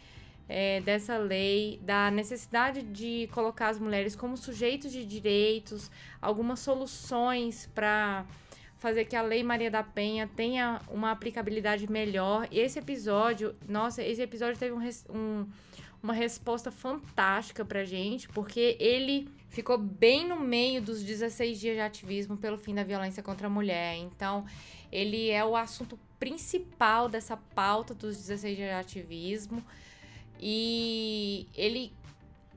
é, 0.46 0.78
dessa 0.82 1.16
lei, 1.16 1.80
da 1.82 2.10
necessidade 2.10 2.82
de 2.82 3.30
colocar 3.32 3.70
as 3.70 3.78
mulheres 3.78 4.14
como 4.14 4.36
sujeitos 4.36 4.92
de 4.92 5.06
direitos, 5.06 5.90
algumas 6.20 6.60
soluções 6.60 7.66
para 7.74 8.26
fazer 8.76 9.06
que 9.06 9.16
a 9.16 9.22
Lei 9.22 9.42
Maria 9.42 9.70
da 9.70 9.82
Penha 9.82 10.28
tenha 10.36 10.82
uma 10.90 11.12
aplicabilidade 11.12 11.90
melhor. 11.90 12.46
E 12.50 12.58
esse 12.58 12.78
episódio, 12.78 13.56
nossa, 13.66 14.02
esse 14.02 14.20
episódio 14.20 14.58
teve 14.58 14.74
um, 14.74 14.86
um, 15.08 15.46
uma 16.02 16.12
resposta 16.12 16.70
fantástica 16.70 17.64
pra 17.64 17.86
gente, 17.86 18.28
porque 18.28 18.76
ele 18.78 19.39
ficou 19.50 19.76
bem 19.76 20.26
no 20.26 20.38
meio 20.38 20.80
dos 20.80 21.02
16 21.02 21.60
dias 21.60 21.74
de 21.74 21.80
ativismo 21.80 22.36
pelo 22.36 22.56
fim 22.56 22.74
da 22.74 22.84
violência 22.84 23.22
contra 23.22 23.48
a 23.48 23.50
mulher. 23.50 23.96
Então, 23.96 24.46
ele 24.90 25.28
é 25.28 25.44
o 25.44 25.56
assunto 25.56 25.98
principal 26.18 27.08
dessa 27.08 27.36
pauta 27.36 27.92
dos 27.92 28.16
16 28.16 28.56
dias 28.56 28.68
de 28.68 28.74
ativismo. 28.74 29.62
E 30.38 31.46
ele 31.54 31.92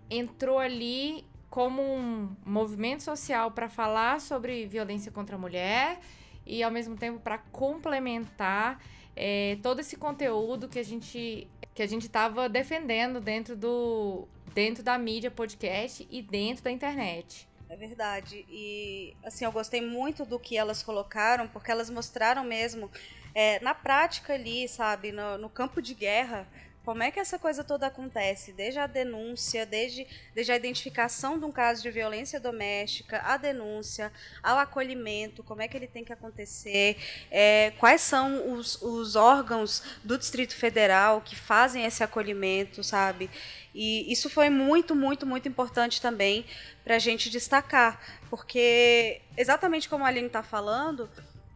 entrou 0.09 0.59
ali 0.59 1.25
como 1.49 1.81
um 1.81 2.35
movimento 2.45 3.03
social 3.03 3.51
para 3.51 3.67
falar 3.67 4.21
sobre 4.21 4.65
violência 4.67 5.11
contra 5.11 5.35
a 5.35 5.39
mulher 5.39 5.99
e 6.45 6.63
ao 6.63 6.71
mesmo 6.71 6.95
tempo 6.95 7.19
para 7.19 7.37
complementar 7.37 8.79
é, 9.15 9.57
todo 9.61 9.79
esse 9.79 9.95
conteúdo 9.95 10.67
que 10.67 10.79
a 10.79 10.83
gente 10.83 11.47
que 11.73 11.81
a 11.81 11.87
gente 11.87 12.03
estava 12.03 12.47
defendendo 12.47 13.19
dentro 13.19 13.55
do 13.55 14.27
dentro 14.53 14.84
da 14.84 14.97
mídia 14.97 15.31
podcast 15.31 16.07
e 16.09 16.21
dentro 16.21 16.63
da 16.63 16.71
internet. 16.71 17.47
É 17.69 17.75
verdade. 17.75 18.45
E 18.49 19.15
assim, 19.23 19.45
eu 19.45 19.51
gostei 19.51 19.81
muito 19.81 20.25
do 20.25 20.39
que 20.39 20.57
elas 20.57 20.84
colocaram, 20.84 21.47
porque 21.47 21.71
elas 21.71 21.89
mostraram 21.89 22.43
mesmo 22.43 22.89
é, 23.34 23.59
na 23.61 23.73
prática 23.73 24.34
ali, 24.34 24.67
sabe, 24.67 25.11
no, 25.11 25.38
no 25.38 25.49
campo 25.49 25.81
de 25.81 25.93
guerra, 25.95 26.47
como 26.85 27.01
é 27.01 27.11
que 27.11 27.19
essa 27.19 27.39
coisa 27.39 27.64
toda 27.64 27.88
acontece? 27.88 28.51
Desde 28.51 28.77
a 28.77 28.88
denúncia, 28.88 29.65
desde, 29.65 30.05
desde 30.35 30.51
a 30.51 30.55
identificação 30.55 31.39
de 31.39 31.45
um 31.45 31.51
caso 31.51 31.81
de 31.81 31.89
violência 31.89 32.39
doméstica, 32.39 33.22
a 33.23 33.38
denúncia, 33.38 34.11
ao 34.41 34.57
acolhimento, 34.57 35.43
como 35.43 35.61
é 35.61 35.68
que 35.68 35.77
ele 35.77 35.88
tem 35.88 36.03
que 36.03 36.11
acontecer, 36.11 36.97
é, 37.31 37.72
quais 37.77 38.01
são 38.01 38.53
os, 38.53 38.81
os 38.81 39.15
órgãos 39.15 39.81
do 40.03 40.18
Distrito 40.18 40.55
Federal 40.55 41.22
que 41.22 41.38
fazem 41.38 41.85
esse 41.85 42.03
acolhimento, 42.03 42.84
sabe? 42.84 43.30
E 43.73 44.11
isso 44.11 44.30
foi 44.30 44.49
muito, 44.49 44.93
muito, 44.93 45.26
muito 45.26 45.47
importante 45.47 46.01
também 46.01 46.45
para 46.84 46.97
a 46.97 46.99
gente 46.99 47.30
destacar, 47.30 47.99
porque 48.30 49.22
exatamente 49.38 49.88
como 49.88 50.03
a 50.03 50.07
Aline 50.07 50.27
está 50.27 50.43
falando, 50.43 51.10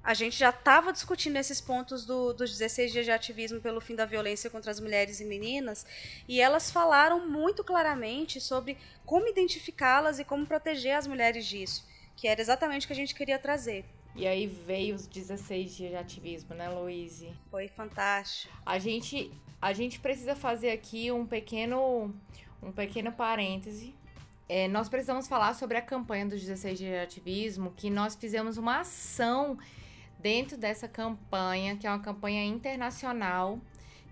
a 0.07 0.13
gente 0.13 0.37
já 0.37 0.51
estava 0.51 0.93
discutindo 0.93 1.35
esses 1.35 1.59
pontos 1.59 2.05
do, 2.05 2.31
dos 2.31 2.51
16 2.51 2.93
dias 2.93 3.03
de 3.03 3.11
ativismo 3.11 3.59
pelo 3.59 3.81
fim 3.81 3.93
da 3.93 4.05
violência 4.05 4.49
contra 4.49 4.71
as 4.71 4.79
mulheres 4.79 5.19
e 5.19 5.25
meninas, 5.25 5.85
e 6.29 6.39
elas 6.39 6.71
falaram 6.71 7.27
muito 7.27 7.61
claramente 7.61 8.39
sobre 8.39 8.77
como 9.05 9.27
identificá-las 9.27 10.17
e 10.17 10.23
como 10.23 10.45
proteger 10.45 10.95
as 10.95 11.05
mulheres 11.05 11.45
disso, 11.45 11.85
que 12.15 12.25
era 12.25 12.39
exatamente 12.39 12.85
o 12.85 12.87
que 12.87 12.93
a 12.93 12.95
gente 12.95 13.13
queria 13.13 13.37
trazer. 13.37 13.83
E 14.15 14.25
aí 14.25 14.47
veio 14.47 14.95
os 14.95 15.07
16 15.07 15.75
dias 15.75 15.89
de 15.91 15.97
ativismo, 15.97 16.55
né, 16.55 16.69
Louise? 16.69 17.29
Foi 17.51 17.67
fantástico. 17.67 18.53
A 18.65 18.79
gente, 18.79 19.29
a 19.61 19.73
gente 19.73 19.99
precisa 19.99 20.37
fazer 20.37 20.71
aqui 20.71 21.11
um 21.11 21.25
pequeno, 21.25 22.15
um 22.63 22.71
pequeno 22.71 23.11
parêntese. 23.11 23.93
É, 24.47 24.69
nós 24.69 24.87
precisamos 24.87 25.27
falar 25.27 25.53
sobre 25.53 25.75
a 25.75 25.81
campanha 25.81 26.27
dos 26.27 26.39
16 26.39 26.79
dias 26.79 26.91
de 26.91 26.97
ativismo, 26.97 27.73
que 27.75 27.89
nós 27.89 28.15
fizemos 28.15 28.57
uma 28.57 28.79
ação 28.79 29.57
dentro 30.19 30.57
dessa 30.57 30.87
campanha, 30.87 31.75
que 31.75 31.85
é 31.85 31.89
uma 31.89 31.99
campanha 31.99 32.43
internacional 32.43 33.59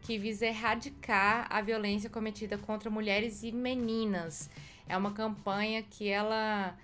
que 0.01 0.17
visa 0.19 0.45
erradicar 0.45 1.47
a 1.49 1.61
violência 1.61 2.09
cometida 2.09 2.57
contra 2.57 2.89
mulheres 2.89 3.41
e 3.43 3.51
meninas. 3.51 4.49
É 4.87 4.95
uma 4.95 5.11
campanha 5.11 5.81
que 5.81 6.07
ela 6.07 6.77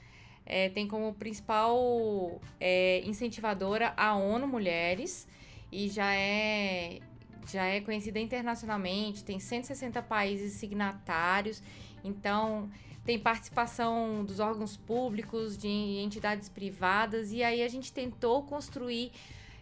é, 0.46 0.70
tem 0.70 0.88
como 0.88 1.14
principal 1.14 2.42
é, 2.60 3.02
incentivadora 3.06 3.94
a 3.96 4.16
ONU 4.16 4.48
Mulheres 4.48 5.28
e 5.72 5.88
já 5.88 6.14
é 6.14 7.00
já 7.48 7.66
é 7.66 7.82
conhecida 7.82 8.20
internacionalmente, 8.20 9.24
tem 9.24 9.40
160 9.40 10.02
países 10.04 10.54
signatários, 10.54 11.62
então 12.04 12.70
tem 13.06 13.18
participação 13.20 14.24
dos 14.24 14.40
órgãos 14.40 14.78
públicos, 14.78 15.58
de 15.58 15.68
entidades 15.68 16.50
privadas, 16.50 17.32
e 17.32 17.44
aí 17.44 17.64
a 17.64 17.68
gente 17.68 17.92
tentou 17.92 18.44
construir 18.44 19.12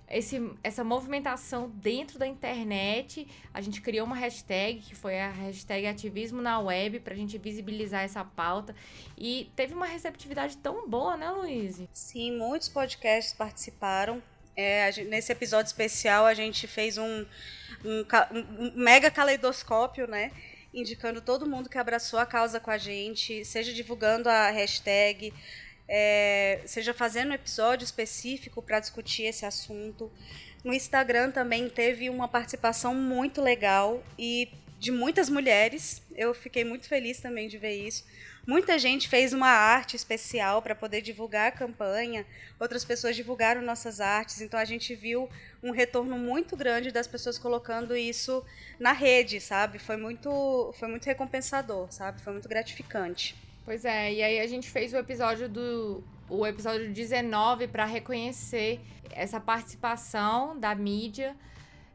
esse, 0.09 0.51
essa 0.63 0.83
movimentação 0.83 1.69
dentro 1.69 2.17
da 2.17 2.25
internet. 2.25 3.27
A 3.53 3.61
gente 3.61 3.81
criou 3.81 4.05
uma 4.05 4.15
hashtag, 4.15 4.79
que 4.79 4.95
foi 4.95 5.19
a 5.19 5.29
hashtag 5.29 5.85
ativismo 5.87 6.41
na 6.41 6.59
web, 6.59 6.99
para 6.99 7.13
a 7.13 7.17
gente 7.17 7.37
visibilizar 7.37 8.03
essa 8.03 8.23
pauta. 8.25 8.75
E 9.17 9.51
teve 9.55 9.73
uma 9.73 9.85
receptividade 9.85 10.57
tão 10.57 10.89
boa, 10.89 11.15
né, 11.15 11.29
Luiz? 11.29 11.81
Sim, 11.93 12.37
muitos 12.37 12.67
podcasts 12.67 13.33
participaram. 13.33 14.21
É, 14.55 14.91
gente, 14.91 15.07
nesse 15.07 15.31
episódio 15.31 15.67
especial, 15.67 16.25
a 16.25 16.33
gente 16.33 16.67
fez 16.67 16.97
um, 16.97 17.25
um, 17.85 18.05
um 18.59 18.71
mega 18.75 19.09
caleidoscópio, 19.09 20.07
né? 20.07 20.31
Indicando 20.73 21.21
todo 21.21 21.47
mundo 21.47 21.69
que 21.69 21.77
abraçou 21.77 22.19
a 22.19 22.25
causa 22.25 22.59
com 22.59 22.71
a 22.71 22.77
gente, 22.77 23.43
seja 23.43 23.73
divulgando 23.73 24.29
a 24.29 24.49
hashtag, 24.49 25.33
é, 25.87 26.61
seja 26.65 26.93
fazendo 26.93 27.31
um 27.31 27.33
episódio 27.33 27.83
específico 27.83 28.61
para 28.61 28.79
discutir 28.79 29.23
esse 29.23 29.45
assunto. 29.45 30.11
No 30.63 30.73
Instagram 30.73 31.31
também 31.31 31.69
teve 31.69 32.09
uma 32.09 32.27
participação 32.27 32.93
muito 32.93 33.41
legal 33.41 34.03
e 34.17 34.49
de 34.79 34.91
muitas 34.91 35.29
mulheres. 35.29 36.01
Eu 36.15 36.33
fiquei 36.33 36.63
muito 36.63 36.87
feliz 36.87 37.19
também 37.19 37.47
de 37.47 37.57
ver 37.57 37.75
isso. 37.75 38.05
Muita 38.49 38.79
gente 38.79 39.07
fez 39.07 39.31
uma 39.31 39.47
arte 39.47 39.95
especial 39.95 40.59
para 40.59 40.73
poder 40.73 41.03
divulgar 41.03 41.49
a 41.49 41.51
campanha, 41.51 42.25
outras 42.59 42.83
pessoas 42.83 43.15
divulgaram 43.15 43.61
nossas 43.61 44.01
artes, 44.01 44.41
então 44.41 44.59
a 44.59 44.65
gente 44.65 44.95
viu 44.95 45.29
um 45.61 45.69
retorno 45.69 46.17
muito 46.17 46.57
grande 46.57 46.91
das 46.91 47.05
pessoas 47.05 47.37
colocando 47.37 47.95
isso 47.95 48.43
na 48.79 48.91
rede, 48.91 49.39
sabe? 49.39 49.77
Foi 49.77 49.97
muito, 49.97 50.73
foi 50.79 50.87
muito 50.87 51.05
recompensador, 51.05 51.91
sabe? 51.91 52.19
Foi 52.21 52.33
muito 52.33 52.49
gratificante. 52.49 53.35
Pois 53.63 53.85
é, 53.85 54.11
e 54.11 54.23
aí 54.23 54.39
a 54.39 54.47
gente 54.47 54.67
fez 54.67 54.93
o 54.93 54.97
episódio 54.97 55.47
do 55.47 56.03
o 56.27 56.43
episódio 56.43 56.91
19 56.91 57.67
para 57.67 57.85
reconhecer 57.85 58.79
essa 59.11 59.39
participação 59.39 60.59
da 60.59 60.73
mídia, 60.73 61.35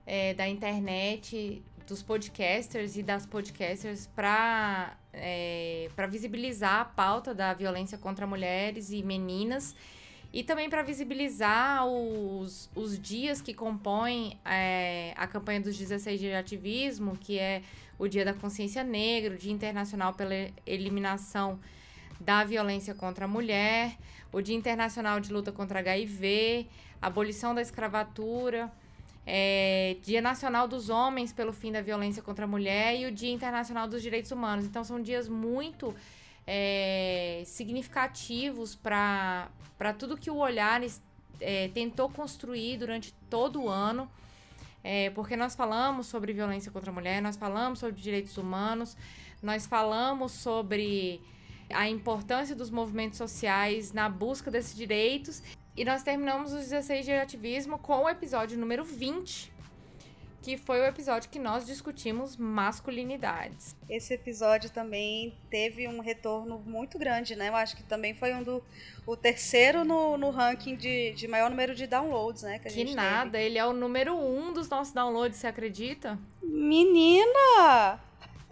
é, 0.06 0.32
da 0.34 0.46
internet, 0.46 1.60
dos 1.86 2.02
podcasters 2.02 2.96
e 2.96 3.02
das 3.02 3.26
podcasters 3.26 4.06
para 4.06 4.96
é, 5.12 5.90
para 5.94 6.06
visibilizar 6.06 6.80
a 6.80 6.84
pauta 6.84 7.34
da 7.34 7.52
violência 7.52 7.98
contra 7.98 8.26
mulheres 8.26 8.90
e 8.90 9.02
meninas. 9.02 9.74
E 10.32 10.42
também 10.42 10.68
para 10.68 10.82
visibilizar 10.82 11.86
os, 11.86 12.68
os 12.74 12.98
dias 12.98 13.40
que 13.40 13.54
compõem 13.54 14.36
é, 14.44 15.14
a 15.16 15.28
campanha 15.28 15.60
dos 15.60 15.78
16 15.78 16.18
dias 16.18 16.32
de 16.32 16.36
ativismo, 16.36 17.16
que 17.16 17.38
é 17.38 17.62
o 17.96 18.08
Dia 18.08 18.24
da 18.24 18.34
Consciência 18.34 18.82
Negra, 18.82 19.34
o 19.34 19.38
Dia 19.38 19.52
Internacional 19.52 20.12
pela 20.12 20.34
Eliminação 20.66 21.60
da 22.20 22.42
Violência 22.42 22.94
contra 22.96 23.26
a 23.26 23.28
Mulher, 23.28 23.96
o 24.32 24.40
Dia 24.40 24.56
Internacional 24.56 25.20
de 25.20 25.32
Luta 25.32 25.52
contra 25.52 25.78
HIV, 25.78 26.66
abolição 27.00 27.54
da 27.54 27.62
escravatura, 27.62 28.72
é, 29.26 29.96
Dia 30.02 30.20
Nacional 30.20 30.68
dos 30.68 30.90
Homens 30.90 31.32
pelo 31.32 31.52
fim 31.52 31.72
da 31.72 31.80
violência 31.80 32.22
contra 32.22 32.44
a 32.44 32.48
mulher 32.48 32.98
e 32.98 33.06
o 33.06 33.12
Dia 33.12 33.32
Internacional 33.32 33.88
dos 33.88 34.02
Direitos 34.02 34.30
Humanos. 34.30 34.64
Então 34.64 34.84
são 34.84 35.00
dias 35.00 35.28
muito 35.28 35.94
é, 36.46 37.42
significativos 37.46 38.74
para 38.74 39.48
tudo 39.98 40.16
que 40.16 40.30
o 40.30 40.36
Olhares 40.36 41.00
é, 41.40 41.68
tentou 41.68 42.08
construir 42.08 42.76
durante 42.76 43.12
todo 43.30 43.62
o 43.62 43.68
ano. 43.68 44.08
É, 44.86 45.08
porque 45.10 45.34
nós 45.34 45.54
falamos 45.54 46.06
sobre 46.08 46.34
violência 46.34 46.70
contra 46.70 46.90
a 46.90 46.94
mulher, 46.94 47.22
nós 47.22 47.36
falamos 47.36 47.78
sobre 47.78 47.98
direitos 48.02 48.36
humanos, 48.36 48.94
nós 49.42 49.66
falamos 49.66 50.32
sobre 50.32 51.22
a 51.70 51.88
importância 51.88 52.54
dos 52.54 52.68
movimentos 52.68 53.16
sociais 53.16 53.94
na 53.94 54.10
busca 54.10 54.50
desses 54.50 54.76
direitos 54.76 55.42
e 55.76 55.84
nós 55.84 56.02
terminamos 56.02 56.52
os 56.52 56.60
16 56.68 57.04
de 57.04 57.12
ativismo 57.12 57.78
com 57.78 58.04
o 58.04 58.08
episódio 58.08 58.56
número 58.58 58.84
20, 58.84 59.52
que 60.40 60.56
foi 60.58 60.80
o 60.80 60.84
episódio 60.84 61.30
que 61.30 61.38
nós 61.38 61.66
discutimos 61.66 62.36
masculinidades. 62.36 63.74
Esse 63.88 64.12
episódio 64.14 64.70
também 64.70 65.34
teve 65.50 65.88
um 65.88 66.00
retorno 66.00 66.58
muito 66.66 66.98
grande, 66.98 67.34
né? 67.34 67.48
Eu 67.48 67.56
acho 67.56 67.74
que 67.74 67.82
também 67.82 68.14
foi 68.14 68.34
um 68.34 68.42
do 68.42 68.62
o 69.06 69.16
terceiro 69.16 69.84
no, 69.84 70.16
no 70.18 70.30
ranking 70.30 70.76
de, 70.76 71.12
de 71.12 71.26
maior 71.26 71.48
número 71.50 71.74
de 71.74 71.86
downloads, 71.86 72.42
né? 72.42 72.58
Que, 72.58 72.68
que 72.68 72.94
nada, 72.94 73.32
teve. 73.32 73.44
ele 73.44 73.58
é 73.58 73.64
o 73.64 73.72
número 73.72 74.14
um 74.14 74.52
dos 74.52 74.68
nossos 74.68 74.92
downloads, 74.92 75.38
você 75.38 75.46
acredita? 75.46 76.18
Menina! 76.42 77.98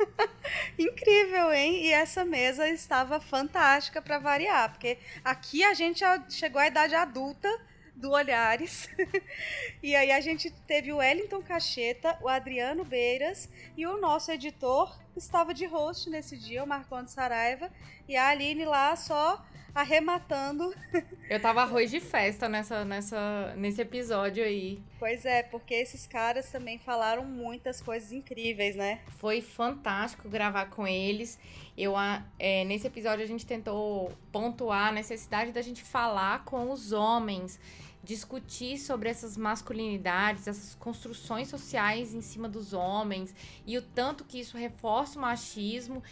Incrível, 0.79 1.53
hein? 1.53 1.85
E 1.85 1.93
essa 1.93 2.25
mesa 2.25 2.69
estava 2.69 3.21
fantástica 3.21 4.01
para 4.01 4.19
variar, 4.19 4.71
porque 4.71 4.99
aqui 5.25 5.63
a 5.65 5.75
gente 5.75 6.05
chegou 6.29 6.61
à 6.61 6.67
idade 6.67 6.95
adulta 6.95 7.49
do 7.95 8.11
Olhares. 8.11 8.89
e 9.83 9.95
aí 9.95 10.11
a 10.11 10.21
gente 10.21 10.51
teve 10.67 10.93
o 10.93 10.97
Wellington 10.97 11.43
Cacheta, 11.43 12.19
o 12.21 12.29
Adriano 12.29 12.85
Beiras 12.85 13.49
e 13.77 13.87
o 13.87 14.01
nosso 14.01 14.31
editor 14.33 14.99
estava 15.17 15.53
de 15.53 15.67
host 15.67 16.09
nesse 16.11 16.37
dia, 16.37 16.63
o 16.63 16.67
Marcondes 16.67 17.13
Saraiva, 17.13 17.71
e 18.09 18.17
a 18.17 18.29
Aline 18.29 18.65
lá 18.65 18.95
só 18.97 19.45
arrematando. 19.75 20.75
Eu 21.29 21.41
tava 21.41 21.63
arroz 21.63 21.91
de 21.91 21.99
festa 21.99 22.49
nessa, 22.49 22.85
nessa, 22.85 23.55
nesse 23.57 23.81
episódio 23.81 24.45
aí. 24.45 24.83
Pois 24.99 25.25
é, 25.25 25.43
porque 25.43 25.75
esses 25.75 26.07
caras 26.07 26.51
também 26.51 26.79
falaram 26.79 27.25
muitas 27.25 27.81
coisas 27.81 28.13
incríveis, 28.13 28.77
né? 28.77 29.01
Foi 29.19 29.41
fantástico 29.41 30.29
gravar 30.29 30.67
com 30.67 30.87
eles. 30.87 31.39
Eu, 31.77 31.95
é, 32.39 32.65
nesse 32.65 32.87
episódio 32.87 33.25
a 33.25 33.29
gente 33.29 33.47
tentou 33.47 34.13
pontuar 34.31 34.89
a 34.89 34.93
necessidade 34.93 35.53
da 35.53 35.63
gente 35.63 35.83
falar 35.83 36.45
com 36.45 36.71
os 36.71 36.93
homens, 36.93 37.59
discutir 38.03 38.79
sobre 38.79 39.09
essas 39.09 39.37
masculinidades, 39.37 40.49
essas 40.49 40.75
construções 40.75 41.49
sociais 41.49 42.15
em 42.15 42.21
cima 42.21 42.49
dos 42.49 42.73
homens 42.73 43.35
e 43.67 43.79
o 43.79 43.83
tanto 43.83 44.25
que 44.25 44.41
isso 44.41 44.57
reforça 44.57 45.19
o 45.19 45.23
machismo 45.23 46.03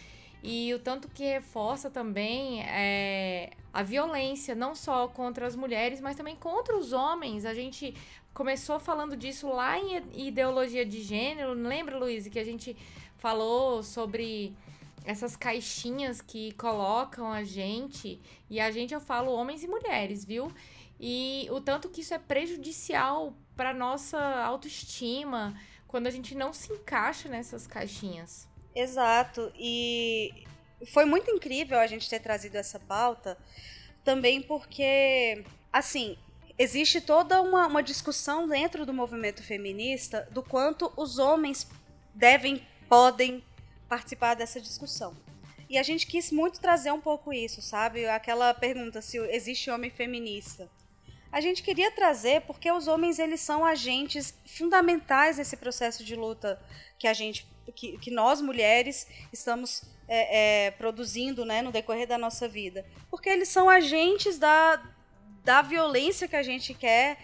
e 0.43 0.73
o 0.73 0.79
tanto 0.79 1.07
que 1.09 1.23
reforça 1.23 1.89
também 1.89 2.61
é, 2.63 3.51
a 3.71 3.83
violência, 3.83 4.55
não 4.55 4.73
só 4.73 5.07
contra 5.07 5.45
as 5.45 5.55
mulheres, 5.55 6.01
mas 6.01 6.15
também 6.15 6.35
contra 6.35 6.75
os 6.75 6.93
homens. 6.93 7.45
A 7.45 7.53
gente 7.53 7.93
começou 8.33 8.79
falando 8.79 9.15
disso 9.15 9.47
lá 9.49 9.77
em 9.77 10.01
ideologia 10.15 10.83
de 10.83 11.03
gênero. 11.03 11.53
Lembra, 11.53 11.97
Luiz, 11.97 12.27
que 12.27 12.39
a 12.39 12.43
gente 12.43 12.75
falou 13.17 13.83
sobre 13.83 14.55
essas 15.05 15.35
caixinhas 15.35 16.21
que 16.21 16.51
colocam 16.53 17.31
a 17.31 17.43
gente, 17.43 18.19
e 18.49 18.59
a 18.59 18.71
gente 18.71 18.93
eu 18.93 19.01
falo 19.01 19.31
homens 19.31 19.63
e 19.63 19.67
mulheres, 19.67 20.25
viu? 20.25 20.51
E 21.03 21.47
o 21.49 21.59
tanto 21.59 21.89
que 21.89 22.01
isso 22.01 22.13
é 22.13 22.19
prejudicial 22.19 23.33
para 23.57 23.73
nossa 23.73 24.19
autoestima 24.19 25.59
quando 25.87 26.05
a 26.05 26.11
gente 26.11 26.35
não 26.35 26.53
se 26.53 26.71
encaixa 26.71 27.27
nessas 27.27 27.65
caixinhas. 27.65 28.47
Exato. 28.75 29.51
E 29.57 30.45
foi 30.85 31.05
muito 31.05 31.31
incrível 31.31 31.79
a 31.79 31.87
gente 31.87 32.07
ter 32.07 32.19
trazido 32.19 32.55
essa 32.55 32.79
pauta, 32.79 33.35
também 34.03 34.43
porque, 34.43 35.43
assim, 35.73 36.15
existe 36.55 37.01
toda 37.01 37.41
uma, 37.41 37.65
uma 37.65 37.81
discussão 37.81 38.47
dentro 38.47 38.85
do 38.85 38.93
movimento 38.93 39.41
feminista 39.41 40.27
do 40.29 40.43
quanto 40.43 40.93
os 40.95 41.17
homens 41.17 41.67
devem, 42.13 42.61
podem 42.87 43.43
participar 43.89 44.35
dessa 44.35 44.61
discussão. 44.61 45.17
E 45.67 45.79
a 45.79 45.83
gente 45.83 46.05
quis 46.05 46.31
muito 46.31 46.59
trazer 46.59 46.91
um 46.91 47.01
pouco 47.01 47.33
isso, 47.33 47.59
sabe? 47.59 48.05
Aquela 48.05 48.53
pergunta 48.53 49.01
se 49.01 49.17
existe 49.17 49.71
homem 49.71 49.89
feminista. 49.89 50.69
A 51.31 51.39
gente 51.39 51.63
queria 51.63 51.91
trazer 51.91 52.41
porque 52.41 52.69
os 52.71 52.87
homens 52.87 53.17
eles 53.17 53.39
são 53.39 53.63
agentes 53.63 54.33
fundamentais 54.45 55.37
nesse 55.37 55.55
processo 55.55 56.03
de 56.03 56.15
luta 56.15 56.61
que 56.99 57.07
a 57.07 57.13
gente, 57.13 57.47
que, 57.73 57.97
que 57.99 58.11
nós 58.11 58.41
mulheres 58.41 59.07
estamos 59.31 59.83
é, 60.07 60.65
é, 60.67 60.71
produzindo, 60.71 61.45
né, 61.45 61.61
no 61.61 61.71
decorrer 61.71 62.05
da 62.05 62.17
nossa 62.17 62.47
vida, 62.47 62.85
porque 63.09 63.29
eles 63.29 63.47
são 63.47 63.69
agentes 63.69 64.37
da, 64.37 64.83
da 65.43 65.61
violência 65.61 66.27
que 66.27 66.35
a 66.35 66.43
gente 66.43 66.73
quer 66.73 67.17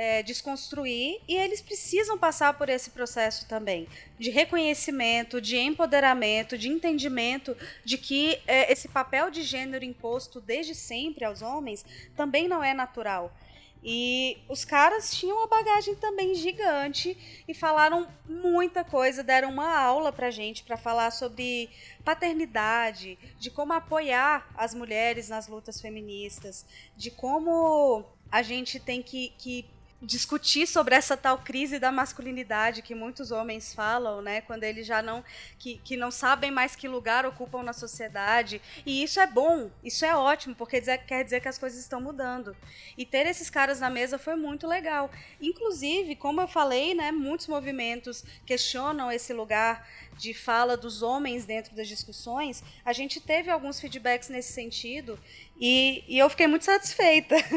é, 0.00 0.22
desconstruir 0.22 1.20
e 1.26 1.34
eles 1.34 1.60
precisam 1.60 2.16
passar 2.16 2.56
por 2.56 2.68
esse 2.68 2.90
processo 2.90 3.48
também 3.48 3.88
de 4.16 4.30
reconhecimento, 4.30 5.40
de 5.40 5.58
empoderamento, 5.58 6.56
de 6.56 6.68
entendimento 6.68 7.56
de 7.84 7.98
que 7.98 8.40
é, 8.46 8.72
esse 8.72 8.86
papel 8.86 9.28
de 9.28 9.42
gênero 9.42 9.84
imposto 9.84 10.40
desde 10.40 10.72
sempre 10.72 11.24
aos 11.24 11.42
homens 11.42 11.84
também 12.16 12.46
não 12.46 12.62
é 12.62 12.72
natural. 12.72 13.36
E 13.82 14.38
os 14.48 14.64
caras 14.64 15.12
tinham 15.12 15.36
uma 15.36 15.48
bagagem 15.48 15.96
também 15.96 16.32
gigante 16.32 17.44
e 17.48 17.52
falaram 17.52 18.06
muita 18.24 18.84
coisa, 18.84 19.24
deram 19.24 19.50
uma 19.50 19.80
aula 19.80 20.12
pra 20.12 20.30
gente 20.30 20.62
para 20.62 20.76
falar 20.76 21.10
sobre 21.10 21.70
paternidade, 22.04 23.18
de 23.36 23.50
como 23.50 23.72
apoiar 23.72 24.48
as 24.56 24.74
mulheres 24.74 25.28
nas 25.28 25.48
lutas 25.48 25.80
feministas, 25.80 26.64
de 26.96 27.10
como 27.10 28.04
a 28.30 28.42
gente 28.42 28.78
tem 28.78 29.02
que, 29.02 29.32
que 29.38 29.64
discutir 30.00 30.66
sobre 30.66 30.94
essa 30.94 31.16
tal 31.16 31.38
crise 31.38 31.78
da 31.78 31.90
masculinidade 31.90 32.82
que 32.82 32.94
muitos 32.94 33.32
homens 33.32 33.74
falam, 33.74 34.22
né, 34.22 34.40
quando 34.42 34.62
eles 34.62 34.86
já 34.86 35.02
não 35.02 35.24
que, 35.58 35.78
que 35.78 35.96
não 35.96 36.10
sabem 36.10 36.50
mais 36.50 36.76
que 36.76 36.86
lugar 36.86 37.26
ocupam 37.26 37.62
na 37.62 37.72
sociedade. 37.72 38.62
E 38.86 39.02
isso 39.02 39.18
é 39.18 39.26
bom, 39.26 39.70
isso 39.82 40.04
é 40.04 40.14
ótimo, 40.14 40.54
porque 40.54 40.78
dizer, 40.78 40.98
quer 40.98 41.24
dizer 41.24 41.40
que 41.40 41.48
as 41.48 41.58
coisas 41.58 41.80
estão 41.80 42.00
mudando. 42.00 42.56
E 42.96 43.04
ter 43.04 43.26
esses 43.26 43.50
caras 43.50 43.80
na 43.80 43.90
mesa 43.90 44.18
foi 44.18 44.36
muito 44.36 44.66
legal. 44.66 45.10
Inclusive, 45.40 46.14
como 46.14 46.40
eu 46.40 46.48
falei, 46.48 46.94
né, 46.94 47.10
muitos 47.10 47.48
movimentos 47.48 48.24
questionam 48.46 49.10
esse 49.10 49.32
lugar 49.32 49.84
de 50.18 50.34
fala 50.34 50.76
dos 50.76 51.02
homens 51.02 51.44
dentro 51.44 51.74
das 51.74 51.88
discussões. 51.88 52.62
A 52.84 52.92
gente 52.92 53.20
teve 53.20 53.50
alguns 53.50 53.80
feedbacks 53.80 54.28
nesse 54.28 54.52
sentido 54.52 55.18
e, 55.58 56.04
e 56.06 56.18
eu 56.18 56.28
fiquei 56.28 56.46
muito 56.46 56.64
satisfeita. 56.64 57.36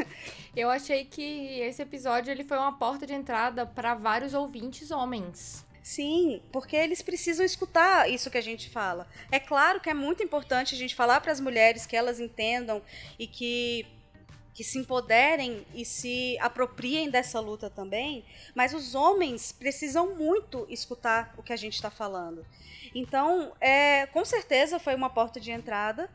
Eu 0.54 0.68
achei 0.68 1.06
que 1.06 1.60
esse 1.60 1.80
episódio 1.80 2.30
ele 2.30 2.44
foi 2.44 2.58
uma 2.58 2.76
porta 2.76 3.06
de 3.06 3.14
entrada 3.14 3.64
para 3.64 3.94
vários 3.94 4.34
ouvintes 4.34 4.90
homens. 4.90 5.64
Sim, 5.82 6.42
porque 6.52 6.76
eles 6.76 7.00
precisam 7.00 7.44
escutar 7.44 8.08
isso 8.10 8.30
que 8.30 8.36
a 8.36 8.42
gente 8.42 8.68
fala. 8.68 9.08
É 9.30 9.40
claro 9.40 9.80
que 9.80 9.88
é 9.88 9.94
muito 9.94 10.22
importante 10.22 10.74
a 10.74 10.78
gente 10.78 10.94
falar 10.94 11.22
para 11.22 11.32
as 11.32 11.40
mulheres 11.40 11.86
que 11.86 11.96
elas 11.96 12.20
entendam 12.20 12.82
e 13.18 13.26
que 13.26 13.86
que 14.54 14.62
se 14.62 14.78
empoderem 14.78 15.66
e 15.74 15.84
se 15.84 16.38
apropriem 16.40 17.08
dessa 17.08 17.40
luta 17.40 17.70
também, 17.70 18.24
mas 18.54 18.74
os 18.74 18.94
homens 18.94 19.52
precisam 19.52 20.14
muito 20.14 20.66
escutar 20.68 21.34
o 21.38 21.42
que 21.42 21.52
a 21.52 21.56
gente 21.56 21.74
está 21.74 21.90
falando. 21.90 22.44
Então, 22.94 23.52
é, 23.60 24.06
com 24.06 24.24
certeza 24.24 24.78
foi 24.78 24.94
uma 24.94 25.08
porta 25.08 25.40
de 25.40 25.50
entrada 25.50 26.10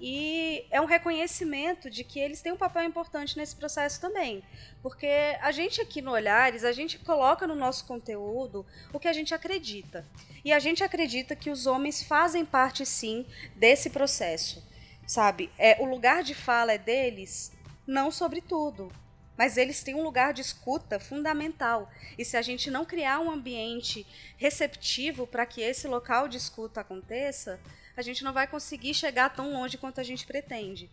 e 0.00 0.64
é 0.70 0.80
um 0.80 0.84
reconhecimento 0.84 1.90
de 1.90 2.04
que 2.04 2.20
eles 2.20 2.40
têm 2.40 2.52
um 2.52 2.56
papel 2.56 2.84
importante 2.84 3.36
nesse 3.36 3.56
processo 3.56 4.00
também. 4.00 4.44
Porque 4.80 5.08
a 5.40 5.50
gente 5.50 5.80
aqui 5.80 6.00
no 6.00 6.12
Olhares, 6.12 6.64
a 6.64 6.72
gente 6.72 6.98
coloca 6.98 7.46
no 7.46 7.56
nosso 7.56 7.84
conteúdo 7.84 8.64
o 8.92 9.00
que 9.00 9.08
a 9.08 9.12
gente 9.12 9.34
acredita. 9.34 10.06
E 10.44 10.52
a 10.52 10.58
gente 10.58 10.84
acredita 10.84 11.34
que 11.34 11.50
os 11.50 11.66
homens 11.66 12.02
fazem 12.02 12.44
parte, 12.44 12.86
sim, 12.86 13.26
desse 13.56 13.90
processo. 13.90 14.66
Sabe? 15.04 15.50
É, 15.58 15.78
o 15.80 15.86
lugar 15.86 16.22
de 16.22 16.34
fala 16.34 16.74
é 16.74 16.78
deles, 16.78 17.50
não 17.88 18.10
sobre 18.10 18.40
tudo. 18.42 18.92
Mas 19.36 19.56
eles 19.56 19.82
têm 19.82 19.94
um 19.94 20.02
lugar 20.02 20.34
de 20.34 20.42
escuta 20.42 21.00
fundamental. 21.00 21.90
E 22.18 22.24
se 22.24 22.36
a 22.36 22.42
gente 22.42 22.70
não 22.70 22.84
criar 22.84 23.20
um 23.20 23.30
ambiente 23.30 24.06
receptivo 24.36 25.26
para 25.26 25.46
que 25.46 25.60
esse 25.60 25.88
local 25.88 26.28
de 26.28 26.36
escuta 26.36 26.80
aconteça, 26.80 27.58
a 27.96 28.02
gente 28.02 28.22
não 28.22 28.32
vai 28.32 28.46
conseguir 28.46 28.94
chegar 28.94 29.34
tão 29.34 29.52
longe 29.52 29.78
quanto 29.78 30.00
a 30.00 30.04
gente 30.04 30.26
pretende. 30.26 30.90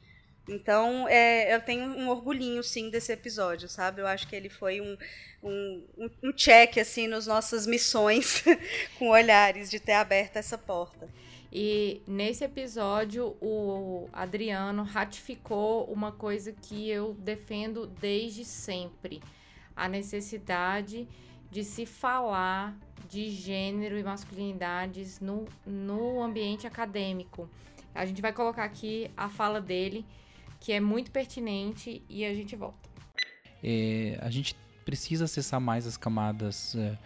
Então, 0.48 1.08
é, 1.08 1.56
eu 1.56 1.60
tenho 1.60 1.84
um 1.84 2.08
orgulhinho, 2.08 2.64
sim, 2.64 2.92
desse 2.92 3.12
episódio, 3.12 3.68
sabe? 3.68 4.02
Eu 4.02 4.08
acho 4.08 4.28
que 4.28 4.36
ele 4.36 4.50
foi 4.50 4.80
um, 4.80 4.96
um, 5.44 6.10
um 6.24 6.32
check, 6.32 6.78
assim, 6.78 7.08
nas 7.08 7.26
nossas 7.26 7.66
missões 7.66 8.44
com 9.00 9.10
olhares 9.10 9.72
de 9.72 9.80
ter 9.80 9.94
aberto 9.94 10.38
essa 10.38 10.58
porta. 10.58 11.10
E 11.58 12.02
nesse 12.06 12.44
episódio, 12.44 13.38
o 13.40 14.10
Adriano 14.12 14.84
ratificou 14.84 15.86
uma 15.86 16.12
coisa 16.12 16.52
que 16.52 16.90
eu 16.90 17.14
defendo 17.14 17.88
desde 17.88 18.44
sempre: 18.44 19.22
a 19.74 19.88
necessidade 19.88 21.08
de 21.50 21.64
se 21.64 21.86
falar 21.86 22.78
de 23.08 23.30
gênero 23.30 23.98
e 23.98 24.04
masculinidades 24.04 25.22
no, 25.22 25.46
no 25.66 26.22
ambiente 26.22 26.68
acadêmico. 26.68 27.50
A 27.94 28.06
gente 28.06 28.22
vai 28.22 28.34
colocar 28.34 28.66
aqui 28.66 29.10
a 29.16 29.30
fala 29.30 29.62
dele, 29.62 30.06
que 30.60 30.74
é 30.74 30.82
muito 30.82 31.10
pertinente, 31.10 32.04
e 32.10 32.26
a 32.26 32.34
gente 32.34 32.54
volta. 32.58 32.90
É, 33.64 34.20
a 34.22 34.30
gente 34.30 34.58
precisa 34.84 35.24
acessar 35.24 35.62
mais 35.62 35.88
as 35.88 35.96
camadas 35.96 36.76
é, 36.76 36.98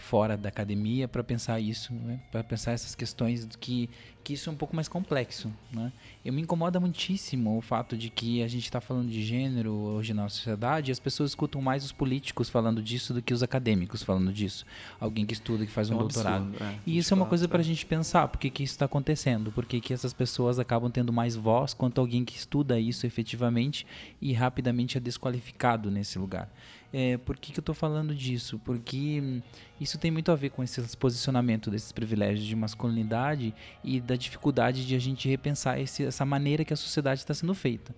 fora 0.00 0.36
da 0.36 0.48
academia 0.48 1.06
para 1.06 1.22
pensar 1.22 1.60
isso, 1.60 1.92
né? 1.92 2.20
para 2.32 2.42
pensar 2.42 2.72
essas 2.72 2.94
questões 2.94 3.46
que, 3.60 3.88
que 4.24 4.32
isso 4.32 4.48
é 4.48 4.52
um 4.52 4.56
pouco 4.56 4.74
mais 4.74 4.88
complexo. 4.88 5.52
Né? 5.72 5.92
Eu 6.24 6.32
me 6.32 6.42
incomoda 6.42 6.80
muitíssimo 6.80 7.56
o 7.56 7.60
fato 7.60 7.96
de 7.96 8.10
que 8.10 8.42
a 8.42 8.48
gente 8.48 8.64
está 8.64 8.80
falando 8.80 9.08
de 9.08 9.22
gênero 9.22 9.72
hoje 9.72 10.12
na 10.12 10.28
sociedade 10.28 10.90
e 10.90 10.92
as 10.92 10.98
pessoas 10.98 11.30
escutam 11.30 11.60
mais 11.62 11.84
os 11.84 11.92
políticos 11.92 12.48
falando 12.48 12.82
disso 12.82 13.14
do 13.14 13.22
que 13.22 13.32
os 13.32 13.42
acadêmicos 13.42 14.02
falando 14.02 14.32
disso. 14.32 14.66
Alguém 14.98 15.24
que 15.24 15.34
estuda, 15.34 15.64
que 15.64 15.72
faz 15.72 15.90
um 15.90 15.94
É 15.94 15.96
um 15.96 15.98
doutorado. 16.00 16.44
absurdo, 16.46 16.64
é, 16.64 16.78
e 16.86 16.98
isso 16.98 17.12
é 17.12 17.14
uma 17.14 17.24
fato, 17.24 17.28
coisa 17.30 17.48
para 17.48 17.58
a 17.58 17.60
é. 17.60 17.64
gente 17.64 17.86
pensar, 17.86 18.26
por 18.28 18.38
que, 18.38 18.50
que 18.50 18.62
isso 18.62 18.74
está 18.74 18.86
acontecendo, 18.86 19.52
por 19.52 19.66
que, 19.66 19.80
que 19.80 19.92
essas 19.92 20.12
pessoas 20.12 20.58
acabam 20.58 20.90
tendo 20.90 21.12
mais 21.12 21.36
voz 21.36 21.74
quanto 21.74 22.00
alguém 22.00 22.24
que 22.24 22.36
estuda 22.36 22.80
isso 22.80 23.06
efetivamente 23.06 23.86
e 24.20 24.32
rapidamente 24.32 24.96
é 24.96 25.00
desqualificado 25.00 25.90
nesse 25.90 26.18
lugar. 26.18 26.50
É, 26.92 27.16
por 27.18 27.36
que, 27.38 27.52
que 27.52 27.58
eu 27.58 27.62
estou 27.62 27.74
falando 27.74 28.14
disso? 28.14 28.58
Porque 28.64 29.20
hum, 29.22 29.40
isso 29.80 29.96
tem 29.98 30.10
muito 30.10 30.32
a 30.32 30.34
ver 30.34 30.50
com 30.50 30.62
esse 30.62 30.96
posicionamento 30.96 31.70
desses 31.70 31.92
privilégios 31.92 32.44
de 32.44 32.56
masculinidade 32.56 33.54
e 33.84 34.00
da 34.00 34.16
dificuldade 34.16 34.84
de 34.86 34.96
a 34.96 34.98
gente 34.98 35.28
repensar 35.28 35.78
esse- 35.80 36.04
essa 36.04 36.24
maneira 36.24 36.64
que 36.64 36.72
a 36.72 36.76
sociedade 36.76 37.20
está 37.20 37.32
sendo 37.32 37.54
feita. 37.54 37.94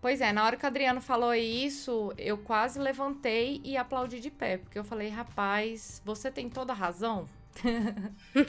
Pois 0.00 0.22
é, 0.22 0.32
na 0.32 0.44
hora 0.46 0.56
que 0.56 0.64
o 0.64 0.66
Adriano 0.66 1.02
falou 1.02 1.34
isso, 1.34 2.10
eu 2.16 2.38
quase 2.38 2.78
levantei 2.78 3.60
e 3.62 3.76
aplaudi 3.76 4.18
de 4.18 4.30
pé, 4.30 4.56
porque 4.56 4.78
eu 4.78 4.84
falei, 4.84 5.10
rapaz, 5.10 6.00
você 6.02 6.30
tem 6.30 6.48
toda 6.48 6.72
a 6.72 6.76
razão. 6.76 7.28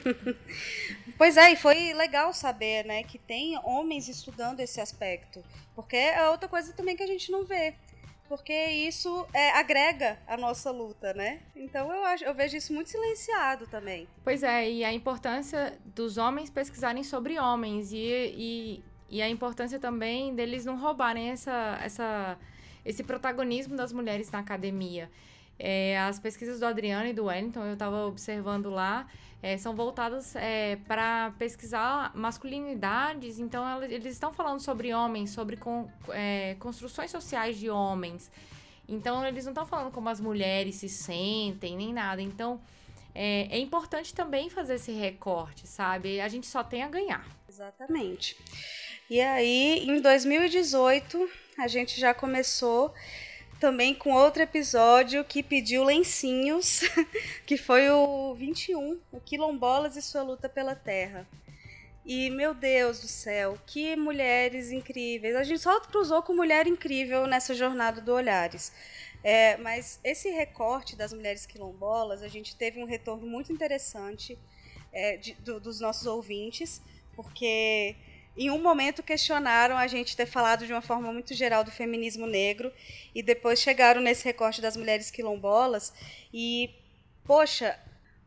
Pois 1.18 1.36
é, 1.36 1.52
e 1.52 1.56
foi 1.56 1.92
legal 1.92 2.32
saber, 2.32 2.84
né, 2.84 3.02
que 3.02 3.18
tem 3.18 3.58
homens 3.64 4.08
estudando 4.08 4.60
esse 4.60 4.80
aspecto. 4.80 5.42
Porque 5.74 5.96
é 5.96 6.28
outra 6.30 6.48
coisa 6.48 6.72
também 6.72 6.96
que 6.96 7.02
a 7.02 7.06
gente 7.06 7.30
não 7.30 7.44
vê. 7.44 7.74
Porque 8.32 8.50
isso 8.50 9.26
é, 9.34 9.50
agrega 9.50 10.18
a 10.26 10.38
nossa 10.38 10.70
luta, 10.70 11.12
né? 11.12 11.40
Então 11.54 11.92
eu, 11.92 12.02
acho, 12.02 12.24
eu 12.24 12.34
vejo 12.34 12.56
isso 12.56 12.72
muito 12.72 12.88
silenciado 12.88 13.66
também. 13.66 14.08
Pois 14.24 14.42
é, 14.42 14.70
e 14.70 14.82
a 14.82 14.90
importância 14.90 15.78
dos 15.94 16.16
homens 16.16 16.48
pesquisarem 16.48 17.04
sobre 17.04 17.38
homens 17.38 17.92
e, 17.92 17.98
e, 17.98 18.84
e 19.10 19.20
a 19.20 19.28
importância 19.28 19.78
também 19.78 20.34
deles 20.34 20.64
não 20.64 20.78
roubarem 20.78 21.28
essa, 21.28 21.78
essa, 21.82 22.38
esse 22.86 23.04
protagonismo 23.04 23.76
das 23.76 23.92
mulheres 23.92 24.30
na 24.30 24.38
academia. 24.38 25.10
É, 25.58 25.98
as 25.98 26.18
pesquisas 26.18 26.58
do 26.58 26.64
Adriano 26.64 27.08
e 27.08 27.12
do 27.12 27.26
Wellington, 27.26 27.66
eu 27.66 27.74
estava 27.74 28.06
observando 28.06 28.70
lá, 28.70 29.06
é, 29.42 29.58
são 29.58 29.74
voltadas 29.74 30.34
para 30.86 31.32
pesquisar 31.38 32.12
masculinidades, 32.14 33.38
então 33.38 33.82
eles 33.82 34.12
estão 34.12 34.32
falando 34.32 34.60
sobre 34.60 34.94
homens, 34.94 35.30
sobre 35.30 35.56
con- 35.56 35.90
é, 36.10 36.54
construções 36.60 37.10
sociais 37.10 37.58
de 37.58 37.68
homens. 37.68 38.30
Então 38.88 39.24
eles 39.26 39.44
não 39.44 39.52
estão 39.52 39.66
falando 39.66 39.90
como 39.92 40.08
as 40.08 40.20
mulheres 40.20 40.76
se 40.76 40.88
sentem, 40.88 41.76
nem 41.76 41.92
nada. 41.92 42.20
Então 42.22 42.60
é, 43.14 43.48
é 43.50 43.58
importante 43.58 44.14
também 44.14 44.48
fazer 44.48 44.74
esse 44.76 44.92
recorte, 44.92 45.66
sabe? 45.66 46.20
A 46.20 46.28
gente 46.28 46.46
só 46.46 46.62
tem 46.62 46.82
a 46.82 46.88
ganhar. 46.88 47.26
Exatamente. 47.48 48.36
E 49.10 49.20
aí, 49.20 49.84
em 49.86 50.00
2018, 50.00 51.28
a 51.58 51.68
gente 51.68 52.00
já 52.00 52.14
começou 52.14 52.94
também 53.62 53.94
com 53.94 54.10
outro 54.12 54.42
episódio 54.42 55.24
que 55.24 55.40
pediu 55.40 55.84
lencinhos, 55.84 56.80
que 57.46 57.56
foi 57.56 57.88
o 57.90 58.34
21, 58.34 58.98
o 59.12 59.20
Quilombolas 59.20 59.96
e 59.96 60.02
sua 60.02 60.20
luta 60.24 60.48
pela 60.48 60.74
terra. 60.74 61.24
E, 62.04 62.28
meu 62.30 62.52
Deus 62.54 63.00
do 63.00 63.06
céu, 63.06 63.56
que 63.64 63.94
mulheres 63.94 64.72
incríveis. 64.72 65.36
A 65.36 65.44
gente 65.44 65.60
só 65.60 65.78
cruzou 65.78 66.24
com 66.24 66.34
mulher 66.34 66.66
incrível 66.66 67.24
nessa 67.28 67.54
jornada 67.54 68.00
do 68.00 68.12
Olhares. 68.12 68.72
É, 69.22 69.56
mas 69.58 70.00
esse 70.02 70.28
recorte 70.30 70.96
das 70.96 71.12
mulheres 71.12 71.46
quilombolas, 71.46 72.20
a 72.20 72.26
gente 72.28 72.56
teve 72.56 72.82
um 72.82 72.84
retorno 72.84 73.24
muito 73.28 73.52
interessante 73.52 74.36
é, 74.92 75.16
de- 75.18 75.34
do- 75.34 75.60
dos 75.60 75.78
nossos 75.80 76.04
ouvintes, 76.06 76.82
porque 77.14 77.94
em 78.36 78.50
um 78.50 78.60
momento 78.60 79.02
questionaram 79.02 79.76
a 79.76 79.86
gente 79.86 80.16
ter 80.16 80.26
falado 80.26 80.66
de 80.66 80.72
uma 80.72 80.80
forma 80.80 81.12
muito 81.12 81.34
geral 81.34 81.62
do 81.62 81.70
feminismo 81.70 82.26
negro 82.26 82.72
e 83.14 83.22
depois 83.22 83.60
chegaram 83.60 84.00
nesse 84.00 84.24
recorte 84.24 84.60
das 84.60 84.76
mulheres 84.76 85.10
quilombolas 85.10 85.92
e, 86.32 86.70
poxa, 87.24 87.78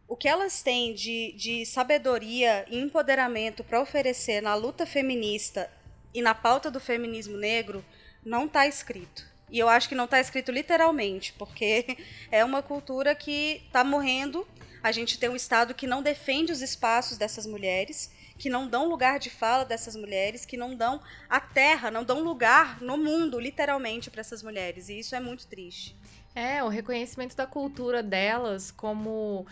o 0.08 0.16
que 0.16 0.28
elas 0.28 0.62
têm 0.62 0.94
de, 0.94 1.34
de 1.34 1.66
sabedoria 1.66 2.66
e 2.70 2.80
empoderamento 2.80 3.64
para 3.64 3.82
oferecer 3.82 4.42
na 4.42 4.54
luta 4.54 4.86
feminista 4.86 5.70
e 6.14 6.22
na 6.22 6.36
pauta 6.36 6.70
do 6.70 6.80
feminismo 6.80 7.38
negro 7.38 7.84
não 8.24 8.46
está 8.46 8.68
escrito. 8.68 9.26
E 9.50 9.60
eu 9.60 9.70
acho 9.70 9.90
que 9.90 9.96
não 9.96 10.06
está 10.06 10.20
escrito 10.20 10.52
literalmente, 10.52 11.34
porque 11.34 11.98
é 12.32 12.44
uma 12.44 12.62
cultura 12.62 13.16
que 13.16 13.64
está 13.68 13.84
morrendo. 13.84 14.48
A 14.82 14.92
gente 14.92 15.18
tem 15.18 15.30
um 15.30 15.36
Estado 15.36 15.74
que 15.74 15.88
não 15.88 16.04
defende 16.04 16.52
os 16.52 16.62
espaços 16.62 17.18
dessas 17.18 17.46
mulheres, 17.46 18.12
que 18.38 18.50
não 18.50 18.68
dão 18.68 18.90
lugar 18.90 19.20
de 19.20 19.30
fala 19.30 19.64
dessas 19.64 19.96
mulheres, 19.96 20.46
que 20.46 20.58
não 20.58 20.76
dão 20.76 21.00
a 21.30 21.40
terra, 21.40 21.90
não 21.90 22.04
dão 22.04 22.22
lugar 22.22 22.82
no 22.82 22.98
mundo, 22.98 23.40
literalmente, 23.40 24.10
para 24.10 24.22
essas 24.22 24.44
mulheres. 24.44 24.90
E 24.90 25.00
isso 25.00 25.16
é 25.16 25.20
muito 25.20 25.48
triste. 25.48 25.96
É, 26.34 26.62
o 26.64 26.68
reconhecimento 26.68 27.36
da 27.36 27.48
cultura 27.48 28.04
delas 28.04 28.72
como 28.72 29.46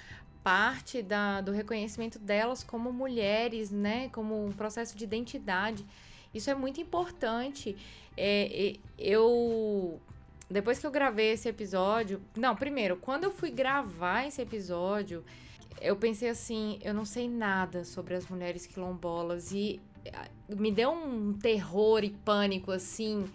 parte 0.44 1.02
da, 1.02 1.40
do 1.40 1.54
reconhecimento 1.54 2.20
delas 2.20 2.62
como 2.62 2.92
mulheres, 2.92 3.72
né? 3.72 4.10
Como 4.10 4.46
um 4.46 4.52
processo 4.52 4.98
de 4.98 5.06
identidade. 5.06 5.86
Isso 6.34 6.50
é 6.50 6.56
muito 6.56 6.82
importante. 6.82 7.78
É, 8.18 8.76
eu. 8.98 10.02
Depois 10.50 10.78
que 10.78 10.86
eu 10.86 10.92
gravei 10.92 11.32
esse 11.32 11.48
episódio. 11.48 12.22
Não, 12.36 12.54
primeiro, 12.56 12.98
quando 12.98 13.24
eu 13.24 13.32
fui 13.32 13.50
gravar 13.50 14.28
esse 14.28 14.42
episódio, 14.42 15.24
eu 15.82 15.96
pensei 15.96 16.30
assim: 16.30 16.80
eu 16.84 16.94
não 16.94 17.06
sei 17.06 17.30
nada 17.30 17.84
sobre 17.84 18.16
as 18.16 18.28
mulheres 18.28 18.66
quilombolas. 18.66 19.52
E 19.52 19.80
ah, 20.14 20.28
me 20.50 20.72
deu 20.72 20.92
um 20.92 21.34
terror 21.34 22.04
e 22.04 22.10
pânico, 22.10 22.72
assim. 22.72 23.26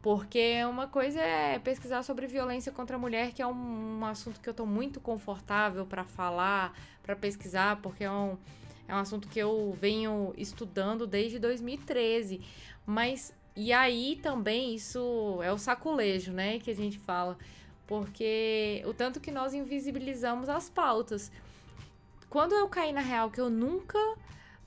Porque 0.00 0.64
uma 0.64 0.86
coisa 0.86 1.20
é 1.20 1.58
pesquisar 1.58 2.02
sobre 2.02 2.26
violência 2.26 2.70
contra 2.70 2.96
a 2.96 2.98
mulher, 2.98 3.32
que 3.32 3.42
é 3.42 3.46
um, 3.46 3.98
um 3.98 4.04
assunto 4.04 4.40
que 4.40 4.48
eu 4.48 4.54
tô 4.54 4.64
muito 4.64 5.00
confortável 5.00 5.84
para 5.84 6.04
falar, 6.04 6.72
para 7.02 7.16
pesquisar, 7.16 7.80
porque 7.82 8.04
é 8.04 8.10
um, 8.10 8.38
é 8.86 8.94
um 8.94 8.98
assunto 8.98 9.28
que 9.28 9.38
eu 9.38 9.76
venho 9.80 10.32
estudando 10.36 11.06
desde 11.06 11.38
2013. 11.38 12.40
Mas, 12.86 13.34
e 13.56 13.72
aí 13.72 14.18
também 14.22 14.74
isso 14.74 15.40
é 15.42 15.52
o 15.52 15.58
saculejo, 15.58 16.32
né, 16.32 16.58
que 16.60 16.70
a 16.70 16.76
gente 16.76 16.98
fala. 16.98 17.36
Porque 17.86 18.82
o 18.86 18.94
tanto 18.94 19.18
que 19.18 19.32
nós 19.32 19.52
invisibilizamos 19.52 20.48
as 20.48 20.70
pautas. 20.70 21.32
Quando 22.30 22.54
eu 22.54 22.68
caí 22.68 22.92
na 22.92 23.00
real 23.00 23.30
que 23.30 23.40
eu 23.40 23.48
nunca 23.48 23.98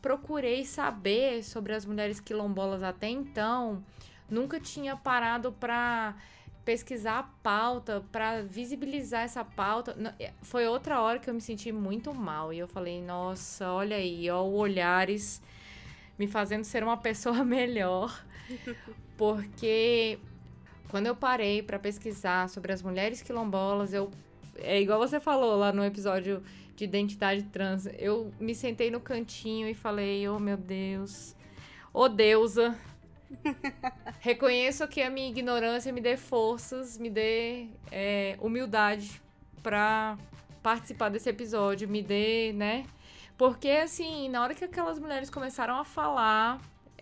procurei 0.01 0.65
saber 0.65 1.43
sobre 1.43 1.73
as 1.73 1.85
mulheres 1.85 2.19
quilombolas 2.19 2.81
até 2.81 3.07
então, 3.07 3.83
nunca 4.29 4.59
tinha 4.59 4.95
parado 4.95 5.51
para 5.51 6.15
pesquisar 6.65 7.19
a 7.19 7.23
pauta, 7.23 8.03
para 8.11 8.41
visibilizar 8.41 9.23
essa 9.23 9.43
pauta. 9.43 9.95
É, 10.19 10.31
Foi 10.41 10.65
outra 10.67 11.01
hora 11.01 11.19
que 11.19 11.29
eu 11.29 11.33
me 11.33 11.41
senti 11.41 11.71
muito 11.71 12.13
mal 12.13 12.51
e 12.51 12.59
eu 12.59 12.67
falei: 12.67 13.01
"Nossa, 13.01 13.71
olha 13.71 13.95
aí, 13.97 14.29
ó, 14.29 14.43
o 14.43 14.55
olhares 14.55 15.41
me 16.17 16.27
fazendo 16.27 16.63
ser 16.63 16.83
uma 16.83 16.97
pessoa 16.97 17.43
melhor". 17.45 18.25
Porque 19.17 20.17
quando 20.89 21.05
eu 21.05 21.15
parei 21.15 21.61
para 21.61 21.77
pesquisar 21.77 22.49
sobre 22.49 22.71
as 22.73 22.81
mulheres 22.81 23.21
quilombolas, 23.21 23.93
eu 23.93 24.09
é 24.57 24.79
igual 24.81 24.99
você 24.99 25.19
falou 25.19 25.55
lá 25.57 25.71
no 25.71 25.83
episódio 25.83 26.43
de 26.81 26.85
identidade 26.85 27.43
trans, 27.43 27.87
eu 27.97 28.31
me 28.39 28.55
sentei 28.55 28.89
no 28.89 28.99
cantinho 28.99 29.67
e 29.67 29.73
falei: 29.73 30.27
"Oh, 30.27 30.39
meu 30.39 30.57
Deus. 30.57 31.35
Ô 31.93 32.07
deusa, 32.07 32.77
Reconheço 34.19 34.87
que 34.87 35.01
a 35.01 35.09
minha 35.09 35.29
ignorância 35.29 35.91
me 35.91 36.01
dê 36.01 36.17
forças, 36.17 36.97
me 36.97 37.09
dê 37.09 37.67
é, 37.91 38.37
humildade 38.41 39.21
pra 39.63 40.17
participar 40.61 41.09
desse 41.09 41.29
episódio, 41.29 41.87
me 41.87 42.01
dê, 42.01 42.51
né? 42.53 42.85
Porque, 43.37 43.69
assim, 43.69 44.29
na 44.29 44.43
hora 44.43 44.53
que 44.53 44.65
aquelas 44.65 44.99
mulheres 44.99 45.29
começaram 45.29 45.77
a 45.79 45.85
falar, 45.85 46.61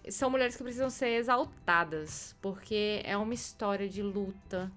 são 0.10 0.30
mulheres 0.30 0.56
que 0.56 0.64
precisam 0.64 0.90
ser 0.90 1.10
exaltadas, 1.10 2.36
porque 2.42 3.02
é 3.04 3.18
uma 3.18 3.34
história 3.34 3.90
de 3.90 4.02
luta 4.02 4.72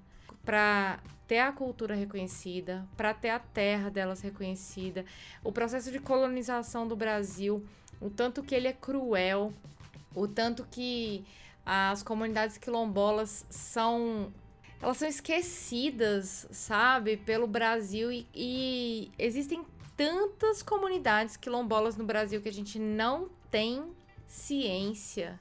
pra 0.44 0.98
ter 1.32 1.38
a 1.38 1.50
cultura 1.50 1.94
reconhecida, 1.94 2.86
pra 2.94 3.14
ter 3.14 3.30
a 3.30 3.38
terra 3.38 3.88
delas 3.88 4.20
reconhecida, 4.20 5.02
o 5.42 5.50
processo 5.50 5.90
de 5.90 5.98
colonização 5.98 6.86
do 6.86 6.94
Brasil, 6.94 7.64
o 8.02 8.10
tanto 8.10 8.42
que 8.42 8.54
ele 8.54 8.68
é 8.68 8.72
cruel, 8.74 9.50
o 10.14 10.28
tanto 10.28 10.66
que 10.70 11.24
as 11.64 12.02
comunidades 12.02 12.58
quilombolas 12.58 13.46
são 13.48 14.30
elas 14.82 14.98
são 14.98 15.08
esquecidas, 15.08 16.46
sabe, 16.50 17.16
pelo 17.16 17.46
Brasil 17.46 18.12
e, 18.12 18.26
e 18.34 19.10
existem 19.18 19.64
tantas 19.96 20.62
comunidades 20.62 21.38
quilombolas 21.38 21.96
no 21.96 22.04
Brasil 22.04 22.42
que 22.42 22.48
a 22.50 22.52
gente 22.52 22.78
não 22.78 23.30
tem 23.50 23.84
ciência. 24.26 25.40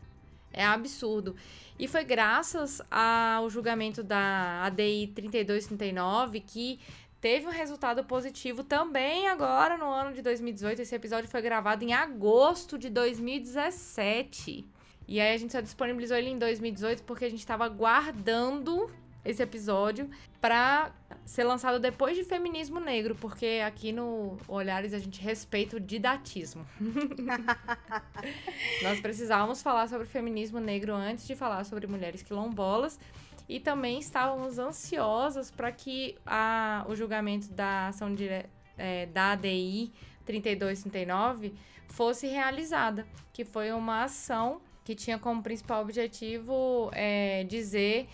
É 0.53 0.65
absurdo. 0.65 1.35
E 1.79 1.87
foi 1.87 2.03
graças 2.03 2.81
ao 2.91 3.49
julgamento 3.49 4.03
da 4.03 4.63
ADI 4.65 5.07
3239 5.15 6.41
que 6.41 6.79
teve 7.19 7.47
um 7.47 7.51
resultado 7.51 8.03
positivo 8.03 8.63
também 8.63 9.27
agora 9.27 9.77
no 9.77 9.85
ano 9.85 10.13
de 10.13 10.21
2018. 10.21 10.81
Esse 10.81 10.95
episódio 10.95 11.29
foi 11.29 11.41
gravado 11.41 11.83
em 11.83 11.93
agosto 11.93 12.77
de 12.77 12.89
2017. 12.89 14.65
E 15.07 15.19
aí 15.19 15.33
a 15.33 15.37
gente 15.37 15.51
só 15.51 15.61
disponibilizou 15.61 16.17
ele 16.17 16.29
em 16.29 16.37
2018 16.37 17.03
porque 17.03 17.25
a 17.25 17.29
gente 17.29 17.45
tava 17.45 17.67
guardando 17.67 18.89
esse 19.23 19.41
episódio 19.41 20.09
pra 20.39 20.91
ser 21.25 21.43
lançado 21.43 21.79
depois 21.79 22.17
de 22.17 22.23
Feminismo 22.23 22.79
Negro, 22.79 23.15
porque 23.15 23.61
aqui 23.65 23.91
no 23.91 24.37
Olhares 24.47 24.93
a 24.93 24.99
gente 24.99 25.21
respeita 25.21 25.77
o 25.77 25.79
didatismo. 25.79 26.65
Nós 28.83 28.99
precisávamos 28.99 29.61
falar 29.61 29.87
sobre 29.87 30.05
feminismo 30.05 30.59
negro 30.59 30.93
antes 30.93 31.25
de 31.25 31.35
falar 31.35 31.63
sobre 31.63 31.87
mulheres 31.87 32.21
quilombolas. 32.21 32.99
E 33.47 33.59
também 33.59 33.99
estávamos 33.99 34.57
ansiosas 34.57 35.51
para 35.51 35.71
que 35.71 36.17
a, 36.25 36.85
o 36.87 36.95
julgamento 36.95 37.51
da 37.51 37.89
ação 37.89 38.13
dire, 38.13 38.45
é, 38.77 39.05
da 39.07 39.31
ADI 39.31 39.91
3239 40.25 41.53
fosse 41.89 42.27
realizada, 42.27 43.05
que 43.33 43.43
foi 43.43 43.71
uma 43.71 44.05
ação 44.05 44.61
que 44.83 44.95
tinha 44.95 45.19
como 45.19 45.43
principal 45.43 45.81
objetivo 45.81 46.89
é, 46.93 47.43
dizer 47.43 48.07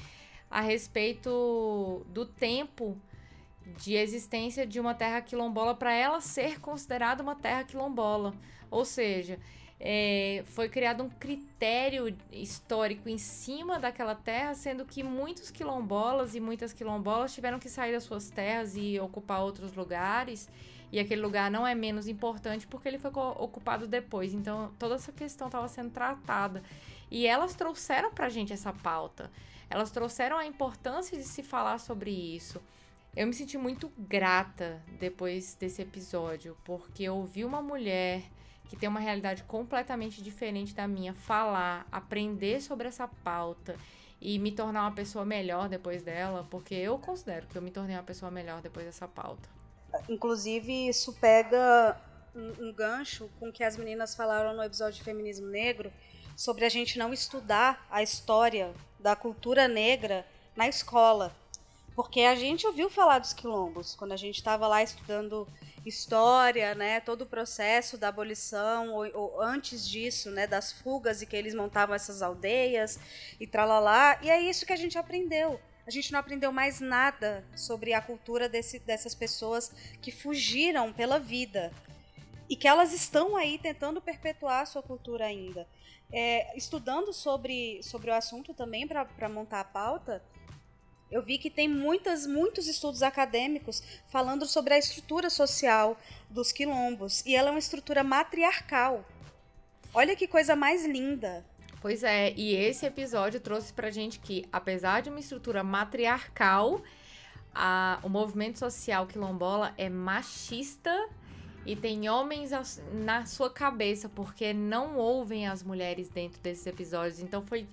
a 0.50 0.62
respeito 0.62 2.06
do 2.10 2.26
tempo 2.26 2.98
de 3.78 3.96
existência 3.96 4.66
de 4.66 4.80
uma 4.80 4.94
terra 4.94 5.22
quilombola 5.22 5.76
para 5.76 5.94
ela 5.94 6.22
ser 6.22 6.60
considerada 6.60 7.22
uma 7.22 7.36
terra 7.36 7.64
quilombola. 7.64 8.34
Ou 8.72 8.86
seja, 8.86 9.40
é, 9.80 10.44
foi 10.48 10.70
criado 10.70 11.04
um 11.04 11.10
critério 11.10 12.16
histórico 12.32 13.08
em 13.10 13.18
cima 13.18 13.78
daquela 13.78 14.16
terra, 14.16 14.56
sendo 14.56 14.86
que 14.86 15.04
muitos 15.04 15.52
quilombolas 15.52 16.34
e 16.34 16.40
muitas 16.40 16.74
quilombolas 16.74 17.34
tiveram 17.34 17.60
que 17.60 17.70
sair 17.70 17.92
das 17.92 18.04
suas 18.04 18.30
terras 18.30 18.76
e 18.76 19.00
ocupar 19.00 19.42
outros 19.42 19.74
lugares. 19.74 20.50
E 20.92 21.00
aquele 21.00 21.22
lugar 21.22 21.52
não 21.52 21.68
é 21.68 21.76
menos 21.76 22.08
importante 22.08 22.66
porque 22.66 22.88
ele 22.88 22.98
foi 22.98 23.12
ocupado 23.12 23.86
depois. 23.86 24.34
Então, 24.34 24.72
toda 24.80 24.96
essa 24.96 25.12
questão 25.12 25.48
estava 25.48 25.68
sendo 25.68 25.92
tratada. 25.92 26.64
E 27.12 27.28
elas 27.28 27.56
trouxeram 27.56 28.12
pra 28.12 28.30
gente 28.30 28.54
essa 28.54 28.72
pauta. 28.72 29.30
Elas 29.70 29.92
trouxeram 29.92 30.38
a 30.38 30.46
importância 30.46 31.18
de 31.18 31.24
se 31.24 31.44
falar 31.44 31.80
sobre 31.80 32.12
isso. 32.12 32.62
Eu 33.16 33.28
me 33.28 33.34
senti 33.34 33.58
muito 33.58 33.92
grata 33.98 34.82
depois 35.00 35.56
desse 35.56 35.82
episódio, 35.82 36.58
porque 36.64 37.04
eu 37.04 37.16
ouvi 37.16 37.44
uma 37.44 37.62
mulher 37.62 38.24
que 38.70 38.76
tem 38.76 38.88
uma 38.88 39.00
realidade 39.00 39.44
completamente 39.44 40.22
diferente 40.22 40.76
da 40.76 40.88
minha 40.88 41.14
falar, 41.14 41.88
aprender 41.92 42.62
sobre 42.62 42.88
essa 42.88 43.08
pauta 43.08 43.76
e 44.20 44.38
me 44.40 44.52
tornar 44.52 44.82
uma 44.82 44.92
pessoa 44.92 45.26
melhor 45.26 45.70
depois 45.70 46.02
dela, 46.02 46.46
porque 46.50 46.76
eu 46.76 46.98
considero 46.98 47.48
que 47.48 47.58
eu 47.58 47.62
me 47.62 47.72
tornei 47.72 47.96
uma 47.96 48.04
pessoa 48.04 48.30
melhor 48.30 48.62
depois 48.62 48.86
dessa 48.86 49.08
pauta. 49.08 49.50
Inclusive, 50.10 50.88
isso 50.88 51.14
pega 51.14 52.00
um, 52.36 52.72
gancho 52.74 53.30
com 53.40 53.50
o 53.50 53.52
que 53.52 53.64
as 53.64 53.78
meninas 53.78 54.16
falaram 54.16 54.56
no 54.56 54.64
episódio 54.64 54.96
de 54.96 55.04
Feminismo 55.04 55.48
Negro, 55.48 55.92
sobre 56.38 56.66
a 56.66 56.70
gente 56.70 57.00
não 57.00 57.12
estudar 57.12 57.84
a 57.90 58.04
história 58.04 58.72
da 59.00 59.16
cultura 59.16 59.68
negra 59.68 60.24
na 60.56 60.68
escola. 60.68 61.36
Porque 61.96 62.22
a 62.22 62.36
gente 62.36 62.68
ouviu 62.68 62.92
falar 62.92 63.18
dos 63.18 63.34
quilombos 63.34 63.96
quando 63.96 64.12
a 64.12 64.18
gente 64.18 64.36
estava 64.36 64.68
lá 64.68 64.84
estudando 64.84 65.48
história, 65.84 66.76
né, 66.76 67.00
todo 67.00 67.24
o 67.24 67.26
processo 67.26 67.98
da 67.98 68.10
abolição, 68.10 68.94
ou, 68.94 69.10
ou 69.16 69.42
antes 69.42 69.90
disso, 69.90 70.30
né, 70.30 70.46
das 70.46 70.72
fugas 70.72 71.24
e 71.24 71.26
que 71.26 71.36
eles 71.36 71.56
montavam 71.56 71.96
essas 71.96 72.22
aldeias 72.22 73.00
e 73.40 73.48
tralalá. 73.48 74.20
E 74.22 74.30
é 74.30 74.40
isso 74.40 74.64
que 74.64 74.74
a 74.74 74.78
gente 74.78 74.96
aprendeu. 74.96 75.60
A 75.88 75.90
gente 75.90 76.12
não 76.12 76.20
aprendeu 76.20 76.52
mais 76.52 76.80
nada 76.80 77.44
sobre 77.56 77.94
a 77.94 78.02
cultura 78.02 78.48
desse, 78.48 78.78
dessas 78.78 79.16
pessoas 79.16 79.72
que 80.04 80.12
fugiram 80.12 80.94
pela 80.94 81.18
vida 81.18 81.72
e 82.48 82.56
que 82.56 82.68
elas 82.68 82.94
estão 82.94 83.36
aí 83.36 83.58
tentando 83.58 84.00
perpetuar 84.00 84.62
a 84.62 84.66
sua 84.68 84.84
cultura 84.84 85.26
ainda. 85.26 85.68
É, 86.12 86.56
estudando 86.58 87.12
sobre, 87.12 87.82
sobre 87.84 88.10
o 88.10 88.14
assunto 88.14 88.54
também 88.54 88.88
para 88.88 89.30
montar 89.30 89.60
a 89.60 89.66
pauta, 89.66 90.24
eu 91.12 91.22
vi 91.22 91.38
que 91.38 91.50
tem 91.50 91.68
muitas, 91.68 92.26
muitos 92.26 92.68
estudos 92.68 93.02
acadêmicos 93.04 93.82
falando 94.08 94.46
sobre 94.46 94.74
a 94.74 94.78
estrutura 94.78 95.30
social 95.30 95.98
dos 96.30 96.52
quilombos. 96.52 97.26
E 97.26 97.36
ela 97.36 97.50
é 97.50 97.52
uma 97.52 97.60
estrutura 97.60 98.04
matriarcal. 98.04 99.06
Olha 99.94 100.16
que 100.16 100.28
coisa 100.28 100.56
mais 100.56 100.86
linda. 100.86 101.46
Pois 101.82 102.04
é, 102.04 102.34
e 102.36 102.56
esse 102.56 102.86
episódio 102.86 103.40
trouxe 103.40 103.72
pra 103.72 103.90
gente 103.92 104.20
que, 104.20 104.46
apesar 104.52 105.02
de 105.02 105.10
uma 105.10 105.20
estrutura 105.20 105.64
matriarcal, 105.64 106.82
a- 107.54 108.00
o 108.04 108.10
movimento 108.10 108.60
social 108.60 109.08
quilombola 109.08 109.74
é 109.78 109.88
machista 109.88 111.08
e 111.68 111.76
tem 111.76 112.10
homens 112.10 112.52
na 112.92 113.26
sua 113.26 113.50
cabeça, 113.50 114.10
porque 114.10 114.54
não 114.54 114.98
ouvem 114.98 115.48
as 115.48 115.62
mulheres 115.62 116.10
dentro 116.10 116.40
desses 116.42 116.66
episódios. 116.66 117.20
Então 117.20 117.46
foi, 117.46 117.68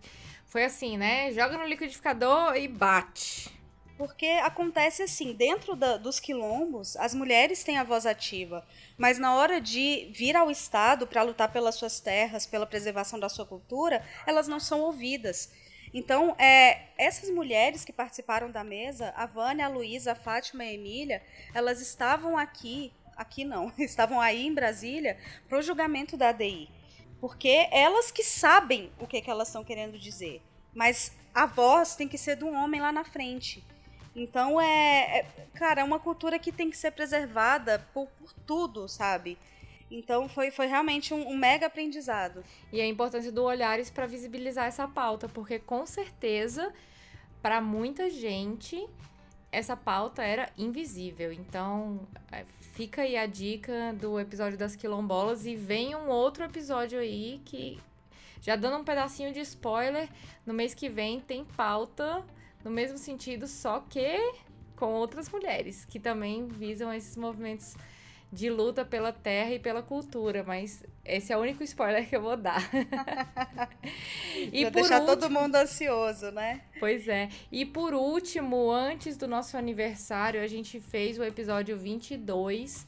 foi 0.46 0.64
assim, 0.64 0.98
né? 0.98 1.32
Joga 1.32 1.56
no 1.56 1.64
liquidificador 1.64 2.56
e 2.56 2.68
bate. 2.68 3.50
Porque 3.96 4.26
acontece 4.42 5.04
assim, 5.04 5.32
dentro 5.32 5.76
da- 5.76 5.96
dos 5.96 6.18
quilombos, 6.18 6.96
as 6.96 7.14
mulheres 7.14 7.62
têm 7.62 7.78
a 7.78 7.84
voz 7.84 8.04
ativa, 8.04 8.66
mas 8.98 9.20
na 9.20 9.36
hora 9.36 9.60
de 9.60 10.10
vir 10.12 10.34
ao 10.34 10.50
Estado 10.50 11.06
para 11.06 11.22
lutar 11.22 11.52
pelas 11.52 11.76
suas 11.76 12.00
terras, 12.00 12.44
pela 12.44 12.66
preservação 12.66 13.20
da 13.20 13.28
sua 13.28 13.46
cultura, 13.46 14.04
elas 14.26 14.48
não 14.48 14.58
são 14.58 14.80
ouvidas. 14.80 15.52
Então, 15.94 16.34
é, 16.40 16.88
essas 16.98 17.30
mulheres 17.30 17.84
que 17.84 17.92
participaram 17.92 18.50
da 18.50 18.64
mesa, 18.64 19.14
a 19.16 19.26
Vânia, 19.26 19.66
a 19.66 19.68
Luísa, 19.68 20.10
a 20.10 20.16
Fátima 20.16 20.64
e 20.64 20.70
a 20.70 20.72
Emília, 20.72 21.22
elas 21.54 21.80
estavam 21.80 22.36
aqui, 22.36 22.92
aqui 23.16 23.44
não, 23.44 23.72
estavam 23.78 24.20
aí 24.20 24.46
em 24.46 24.54
Brasília 24.54 25.18
para 25.48 25.58
o 25.58 25.62
julgamento 25.62 26.16
da 26.16 26.30
ADI. 26.30 26.68
Porque 27.20 27.68
elas 27.70 28.10
que 28.10 28.22
sabem 28.22 28.90
o 28.98 29.06
que, 29.06 29.20
que 29.20 29.30
elas 29.30 29.48
estão 29.48 29.64
querendo 29.64 29.98
dizer. 29.98 30.42
Mas 30.74 31.12
a 31.34 31.46
voz 31.46 31.96
tem 31.96 32.06
que 32.06 32.18
ser 32.18 32.36
de 32.36 32.44
um 32.44 32.54
homem 32.54 32.80
lá 32.80 32.92
na 32.92 33.04
frente. 33.04 33.64
Então 34.14 34.60
é, 34.60 35.18
é- 35.18 35.26
cara, 35.54 35.80
é 35.80 35.84
uma 35.84 35.98
cultura 35.98 36.38
que 36.38 36.52
tem 36.52 36.70
que 36.70 36.76
ser 36.76 36.92
preservada 36.92 37.86
por, 37.92 38.06
por 38.08 38.32
tudo, 38.46 38.88
sabe? 38.88 39.36
Então 39.90 40.28
foi, 40.28 40.50
foi 40.50 40.66
realmente 40.66 41.12
um, 41.12 41.28
um 41.28 41.36
mega 41.36 41.66
aprendizado. 41.66 42.44
E 42.72 42.80
a 42.80 42.86
importância 42.86 43.32
do 43.32 43.42
Olhares 43.44 43.90
para 43.90 44.06
visibilizar 44.06 44.66
essa 44.66 44.86
pauta, 44.86 45.28
porque 45.28 45.58
com 45.58 45.84
certeza, 45.86 46.72
para 47.42 47.60
muita 47.60 48.08
gente, 48.08 48.88
essa 49.54 49.76
pauta 49.76 50.22
era 50.22 50.50
invisível. 50.58 51.32
Então, 51.32 52.00
é, 52.30 52.44
fica 52.72 53.02
aí 53.02 53.16
a 53.16 53.26
dica 53.26 53.94
do 53.94 54.18
episódio 54.18 54.58
das 54.58 54.74
quilombolas 54.74 55.46
e 55.46 55.54
vem 55.54 55.94
um 55.94 56.08
outro 56.08 56.44
episódio 56.44 56.98
aí 56.98 57.40
que, 57.44 57.78
já 58.40 58.56
dando 58.56 58.78
um 58.78 58.84
pedacinho 58.84 59.32
de 59.32 59.40
spoiler, 59.40 60.08
no 60.44 60.52
mês 60.52 60.74
que 60.74 60.88
vem 60.88 61.20
tem 61.20 61.44
pauta 61.44 62.24
no 62.64 62.70
mesmo 62.70 62.98
sentido, 62.98 63.46
só 63.46 63.80
que 63.80 64.18
com 64.74 64.92
outras 64.94 65.28
mulheres 65.28 65.84
que 65.84 66.00
também 66.00 66.48
visam 66.48 66.92
esses 66.92 67.16
movimentos 67.16 67.76
de 68.32 68.50
luta 68.50 68.84
pela 68.84 69.12
terra 69.12 69.52
e 69.52 69.58
pela 69.58 69.82
cultura, 69.82 70.42
mas 70.42 70.82
esse 71.04 71.32
é 71.32 71.36
o 71.36 71.40
único 71.40 71.62
spoiler 71.62 72.08
que 72.08 72.16
eu 72.16 72.22
vou 72.22 72.36
dar. 72.36 72.62
e 74.52 74.64
por 74.64 74.72
deixar 74.72 75.00
último, 75.00 75.16
todo 75.16 75.30
mundo 75.30 75.54
ansioso, 75.56 76.30
né? 76.30 76.62
Pois 76.80 77.06
é. 77.06 77.28
E 77.52 77.66
por 77.66 77.92
último, 77.92 78.70
antes 78.70 79.16
do 79.16 79.28
nosso 79.28 79.56
aniversário, 79.56 80.40
a 80.40 80.46
gente 80.46 80.80
fez 80.80 81.18
o 81.18 81.24
episódio 81.24 81.76
22, 81.76 82.86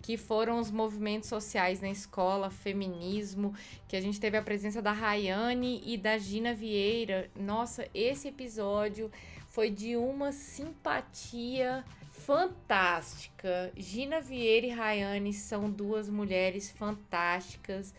que 0.00 0.16
foram 0.16 0.60
os 0.60 0.70
movimentos 0.70 1.28
sociais 1.28 1.80
na 1.80 1.90
escola, 1.90 2.50
feminismo, 2.50 3.52
que 3.88 3.96
a 3.96 4.00
gente 4.00 4.20
teve 4.20 4.36
a 4.36 4.42
presença 4.42 4.80
da 4.80 4.92
Rayane 4.92 5.82
e 5.84 5.96
da 5.96 6.16
Gina 6.18 6.54
Vieira. 6.54 7.28
Nossa, 7.34 7.88
esse 7.92 8.28
episódio 8.28 9.10
foi 9.48 9.70
de 9.70 9.96
uma 9.96 10.30
simpatia 10.30 11.84
fantástica. 12.26 13.70
Gina 13.76 14.20
Vieira 14.20 14.66
e 14.66 14.70
Rayane 14.70 15.32
são 15.32 15.70
duas 15.70 16.10
mulheres 16.10 16.68
fantásticas, 16.72 17.94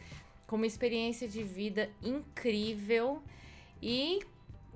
com 0.45 0.57
uma 0.57 0.67
experiência 0.67 1.29
de 1.29 1.41
vida 1.43 1.89
incrível. 2.03 3.23
E 3.81 4.19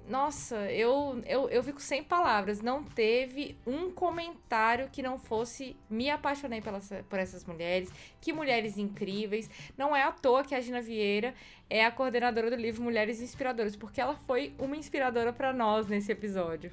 nossa, 0.07 0.55
eu, 0.71 1.21
eu, 1.25 1.49
eu 1.49 1.61
fico 1.63 1.81
sem 1.81 2.01
palavras. 2.01 2.61
Não 2.61 2.81
teve 2.81 3.57
um 3.67 3.91
comentário 3.91 4.89
que 4.89 5.01
não 5.01 5.19
fosse 5.19 5.75
me 5.89 6.09
apaixonei 6.09 6.61
pelas, 6.61 6.89
por 7.09 7.19
essas 7.19 7.43
mulheres. 7.43 7.91
Que 8.21 8.31
mulheres 8.31 8.77
incríveis. 8.77 9.49
Não 9.77 9.93
é 9.93 10.03
à 10.03 10.13
toa 10.13 10.45
que 10.45 10.55
a 10.55 10.61
Gina 10.61 10.81
Vieira 10.81 11.33
é 11.69 11.85
a 11.85 11.91
coordenadora 11.91 12.49
do 12.49 12.55
livro 12.55 12.81
Mulheres 12.81 13.21
Inspiradoras, 13.21 13.75
porque 13.75 13.99
ela 13.99 14.15
foi 14.15 14.53
uma 14.57 14.77
inspiradora 14.77 15.33
para 15.33 15.51
nós 15.51 15.87
nesse 15.87 16.09
episódio. 16.09 16.71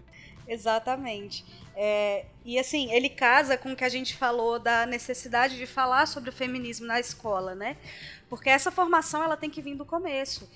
Exatamente. 0.48 1.44
É, 1.76 2.24
e 2.44 2.58
assim, 2.58 2.90
ele 2.90 3.10
casa 3.10 3.56
com 3.56 3.72
o 3.72 3.76
que 3.76 3.84
a 3.84 3.88
gente 3.88 4.16
falou 4.16 4.58
da 4.58 4.86
necessidade 4.86 5.58
de 5.58 5.66
falar 5.66 6.06
sobre 6.06 6.30
o 6.30 6.32
feminismo 6.32 6.86
na 6.86 6.98
escola, 6.98 7.54
né? 7.54 7.76
Porque 8.28 8.48
essa 8.48 8.70
formação 8.70 9.22
ela 9.22 9.36
tem 9.36 9.50
que 9.50 9.62
vir 9.62 9.76
do 9.76 9.84
começo. 9.84 10.50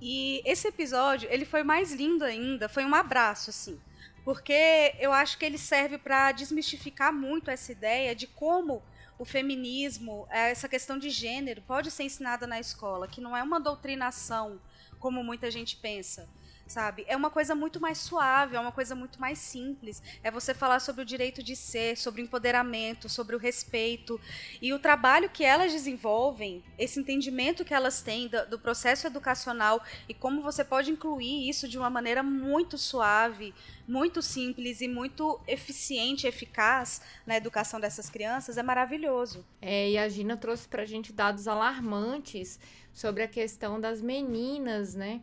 E 0.00 0.40
esse 0.44 0.68
episódio, 0.68 1.28
ele 1.30 1.44
foi 1.44 1.62
mais 1.62 1.92
lindo 1.92 2.24
ainda, 2.24 2.68
foi 2.68 2.84
um 2.84 2.94
abraço 2.94 3.50
assim. 3.50 3.78
Porque 4.24 4.94
eu 5.00 5.12
acho 5.12 5.36
que 5.36 5.44
ele 5.44 5.58
serve 5.58 5.98
para 5.98 6.30
desmistificar 6.30 7.12
muito 7.12 7.50
essa 7.50 7.72
ideia 7.72 8.14
de 8.14 8.28
como 8.28 8.82
o 9.18 9.24
feminismo, 9.24 10.26
essa 10.30 10.68
questão 10.68 10.98
de 10.98 11.10
gênero, 11.10 11.62
pode 11.62 11.90
ser 11.90 12.04
ensinada 12.04 12.46
na 12.46 12.58
escola, 12.58 13.08
que 13.08 13.20
não 13.20 13.36
é 13.36 13.42
uma 13.42 13.60
doutrinação 13.60 14.60
como 14.98 15.22
muita 15.22 15.50
gente 15.50 15.76
pensa 15.76 16.28
sabe? 16.72 17.04
É 17.06 17.14
uma 17.14 17.28
coisa 17.28 17.54
muito 17.54 17.78
mais 17.78 17.98
suave, 17.98 18.56
é 18.56 18.60
uma 18.60 18.72
coisa 18.72 18.94
muito 18.94 19.20
mais 19.20 19.38
simples. 19.38 20.02
É 20.24 20.30
você 20.30 20.54
falar 20.54 20.80
sobre 20.80 21.02
o 21.02 21.04
direito 21.04 21.42
de 21.42 21.54
ser, 21.54 21.98
sobre 21.98 22.22
o 22.22 22.24
empoderamento, 22.24 23.10
sobre 23.10 23.36
o 23.36 23.38
respeito. 23.38 24.18
E 24.60 24.72
o 24.72 24.78
trabalho 24.78 25.28
que 25.28 25.44
elas 25.44 25.70
desenvolvem, 25.70 26.64
esse 26.78 26.98
entendimento 26.98 27.64
que 27.64 27.74
elas 27.74 28.00
têm 28.00 28.26
do, 28.26 28.46
do 28.46 28.58
processo 28.58 29.06
educacional 29.06 29.84
e 30.08 30.14
como 30.14 30.40
você 30.40 30.64
pode 30.64 30.90
incluir 30.90 31.48
isso 31.48 31.68
de 31.68 31.76
uma 31.76 31.90
maneira 31.90 32.22
muito 32.22 32.78
suave, 32.78 33.54
muito 33.86 34.22
simples 34.22 34.80
e 34.80 34.88
muito 34.88 35.38
eficiente, 35.46 36.26
eficaz 36.26 37.02
na 37.26 37.36
educação 37.36 37.78
dessas 37.78 38.08
crianças, 38.08 38.56
é 38.56 38.62
maravilhoso. 38.62 39.44
É, 39.60 39.90
e 39.90 39.98
a 39.98 40.08
Gina 40.08 40.38
trouxe 40.38 40.66
pra 40.66 40.86
gente 40.86 41.12
dados 41.12 41.46
alarmantes 41.46 42.58
sobre 42.94 43.22
a 43.22 43.28
questão 43.28 43.78
das 43.78 44.00
meninas, 44.00 44.94
né? 44.94 45.20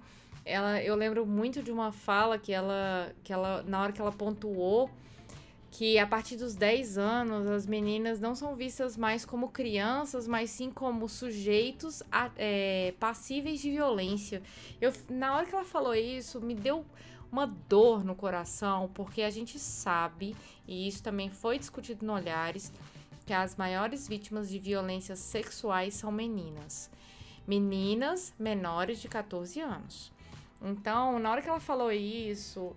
Ela, 0.49 0.81
eu 0.81 0.95
lembro 0.95 1.25
muito 1.25 1.61
de 1.61 1.71
uma 1.71 1.91
fala 1.91 2.37
que 2.37 2.51
ela, 2.51 3.13
que 3.23 3.31
ela, 3.31 3.61
na 3.63 3.81
hora 3.81 3.91
que 3.91 4.01
ela 4.01 4.11
pontuou, 4.11 4.89
que 5.71 5.99
a 5.99 6.07
partir 6.07 6.35
dos 6.35 6.55
10 6.55 6.97
anos 6.97 7.45
as 7.47 7.67
meninas 7.67 8.19
não 8.19 8.33
são 8.33 8.55
vistas 8.55 8.97
mais 8.97 9.23
como 9.23 9.49
crianças, 9.49 10.27
mas 10.27 10.49
sim 10.49 10.71
como 10.71 11.07
sujeitos 11.07 12.01
a- 12.11 12.31
é, 12.37 12.93
passíveis 12.99 13.59
de 13.61 13.69
violência. 13.69 14.41
Eu, 14.81 14.91
na 15.09 15.35
hora 15.35 15.45
que 15.45 15.53
ela 15.53 15.63
falou 15.63 15.93
isso, 15.93 16.41
me 16.41 16.55
deu 16.55 16.83
uma 17.31 17.45
dor 17.45 18.03
no 18.03 18.15
coração, 18.15 18.89
porque 18.95 19.21
a 19.21 19.29
gente 19.29 19.59
sabe, 19.59 20.35
e 20.67 20.87
isso 20.87 21.03
também 21.03 21.29
foi 21.29 21.59
discutido 21.59 22.03
no 22.03 22.13
Olhares, 22.13 22.73
que 23.27 23.31
as 23.33 23.55
maiores 23.55 24.07
vítimas 24.07 24.49
de 24.49 24.57
violências 24.57 25.19
sexuais 25.19 25.93
são 25.93 26.11
meninas. 26.11 26.89
Meninas 27.47 28.33
menores 28.39 28.99
de 28.99 29.07
14 29.07 29.59
anos. 29.59 30.11
Então, 30.61 31.19
na 31.19 31.31
hora 31.31 31.41
que 31.41 31.49
ela 31.49 31.59
falou 31.59 31.91
isso, 31.91 32.75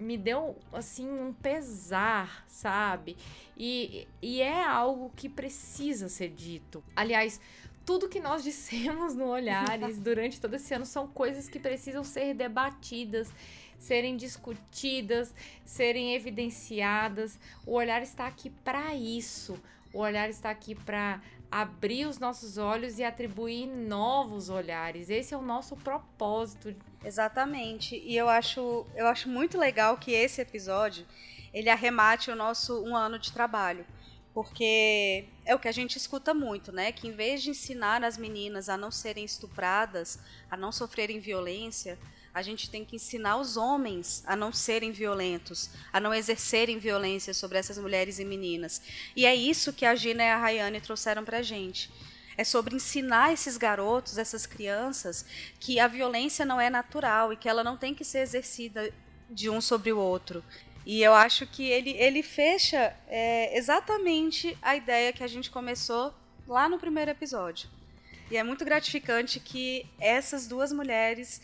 me 0.00 0.16
deu 0.16 0.56
assim 0.72 1.08
um 1.08 1.32
pesar, 1.32 2.44
sabe? 2.46 3.16
E, 3.56 4.06
e 4.22 4.40
é 4.40 4.64
algo 4.64 5.12
que 5.14 5.28
precisa 5.28 6.08
ser 6.08 6.30
dito. 6.30 6.82
Aliás, 6.94 7.40
tudo 7.84 8.08
que 8.08 8.20
nós 8.20 8.42
dissemos 8.44 9.14
no 9.14 9.26
Olhares 9.26 9.98
durante 10.00 10.40
todo 10.40 10.54
esse 10.54 10.72
ano 10.74 10.86
são 10.86 11.06
coisas 11.08 11.48
que 11.48 11.58
precisam 11.58 12.04
ser 12.04 12.34
debatidas, 12.34 13.32
serem 13.78 14.16
discutidas, 14.16 15.34
serem 15.64 16.14
evidenciadas. 16.14 17.38
O 17.66 17.72
Olhar 17.72 18.02
está 18.02 18.26
aqui 18.26 18.50
para 18.50 18.94
isso. 18.94 19.58
O 19.92 20.00
Olhar 20.00 20.28
está 20.28 20.50
aqui 20.50 20.74
para 20.74 21.20
abrir 21.50 22.06
os 22.06 22.18
nossos 22.18 22.58
olhos 22.58 22.98
e 22.98 23.04
atribuir 23.04 23.66
novos 23.66 24.48
olhares. 24.48 25.08
Esse 25.08 25.34
é 25.34 25.36
o 25.36 25.42
nosso 25.42 25.76
propósito. 25.76 26.74
Exatamente. 27.04 27.96
E 27.96 28.16
eu 28.16 28.28
acho, 28.28 28.86
eu 28.94 29.06
acho 29.06 29.28
muito 29.28 29.58
legal 29.58 29.96
que 29.96 30.12
esse 30.12 30.40
episódio 30.40 31.06
ele 31.52 31.70
arremate 31.70 32.30
o 32.30 32.36
nosso 32.36 32.82
um 32.84 32.94
ano 32.94 33.18
de 33.18 33.32
trabalho. 33.32 33.84
Porque 34.34 35.24
é 35.44 35.54
o 35.54 35.58
que 35.58 35.66
a 35.66 35.72
gente 35.72 35.96
escuta 35.96 36.32
muito, 36.32 36.70
né? 36.70 36.92
Que 36.92 37.08
em 37.08 37.12
vez 37.12 37.42
de 37.42 37.50
ensinar 37.50 38.04
as 38.04 38.16
meninas 38.16 38.68
a 38.68 38.76
não 38.76 38.90
serem 38.90 39.24
estupradas, 39.24 40.18
a 40.50 40.56
não 40.56 40.70
sofrerem 40.70 41.18
violência, 41.18 41.98
a 42.38 42.42
gente 42.42 42.70
tem 42.70 42.84
que 42.84 42.96
ensinar 42.96 43.36
os 43.36 43.56
homens 43.56 44.22
a 44.26 44.36
não 44.36 44.52
serem 44.52 44.92
violentos, 44.92 45.70
a 45.92 45.98
não 45.98 46.14
exercerem 46.14 46.78
violência 46.78 47.34
sobre 47.34 47.58
essas 47.58 47.78
mulheres 47.78 48.18
e 48.18 48.24
meninas. 48.24 48.80
E 49.16 49.26
é 49.26 49.34
isso 49.34 49.72
que 49.72 49.84
a 49.84 49.94
Gina 49.94 50.22
e 50.22 50.30
a 50.30 50.36
Rayane 50.36 50.80
trouxeram 50.80 51.24
pra 51.24 51.42
gente. 51.42 51.90
É 52.36 52.44
sobre 52.44 52.76
ensinar 52.76 53.32
esses 53.32 53.56
garotos, 53.56 54.16
essas 54.16 54.46
crianças, 54.46 55.26
que 55.58 55.80
a 55.80 55.88
violência 55.88 56.46
não 56.46 56.60
é 56.60 56.70
natural 56.70 57.32
e 57.32 57.36
que 57.36 57.48
ela 57.48 57.64
não 57.64 57.76
tem 57.76 57.92
que 57.92 58.04
ser 58.04 58.20
exercida 58.20 58.94
de 59.28 59.50
um 59.50 59.60
sobre 59.60 59.92
o 59.92 59.98
outro. 59.98 60.44
E 60.86 61.02
eu 61.02 61.12
acho 61.12 61.44
que 61.44 61.64
ele, 61.64 61.90
ele 61.90 62.22
fecha 62.22 62.94
é, 63.08 63.58
exatamente 63.58 64.56
a 64.62 64.76
ideia 64.76 65.12
que 65.12 65.24
a 65.24 65.28
gente 65.28 65.50
começou 65.50 66.14
lá 66.46 66.68
no 66.68 66.78
primeiro 66.78 67.10
episódio. 67.10 67.68
E 68.30 68.36
é 68.36 68.42
muito 68.42 68.64
gratificante 68.64 69.40
que 69.40 69.86
essas 69.98 70.46
duas 70.46 70.70
mulheres 70.70 71.40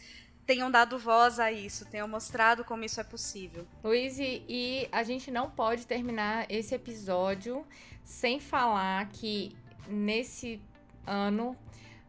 tenham 0.47 0.71
dado 0.71 0.99
voz 0.99 1.39
a 1.39 1.51
isso, 1.51 1.87
tenham 1.87 2.07
mostrado 2.07 2.65
como 2.65 2.85
isso 2.85 3.01
é 3.01 3.05
possível. 3.05 3.67
Luiz, 3.83 4.17
e 4.19 4.89
a 4.93 5.03
gente 5.03 5.31
não 5.31 5.51
pode 5.51 5.87
terminar 5.87 6.47
esse 6.51 6.75
episódio 6.75 7.67
sem 8.03 8.39
falar 8.39 9.09
que 9.11 9.57
nesse 9.89 10.61
ano 11.07 11.57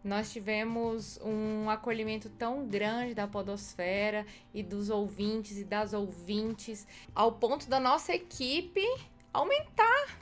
nós 0.03 0.31
tivemos 0.31 1.19
um 1.23 1.67
acolhimento 1.69 2.29
tão 2.29 2.67
grande 2.67 3.15
da 3.15 3.27
podosfera 3.27 4.25
e 4.53 4.61
dos 4.61 4.89
ouvintes 4.89 5.57
e 5.57 5.63
das 5.63 5.93
ouvintes, 5.93 6.85
ao 7.15 7.31
ponto 7.31 7.67
da 7.67 7.79
nossa 7.79 8.13
equipe 8.13 8.83
aumentar. 9.33 10.19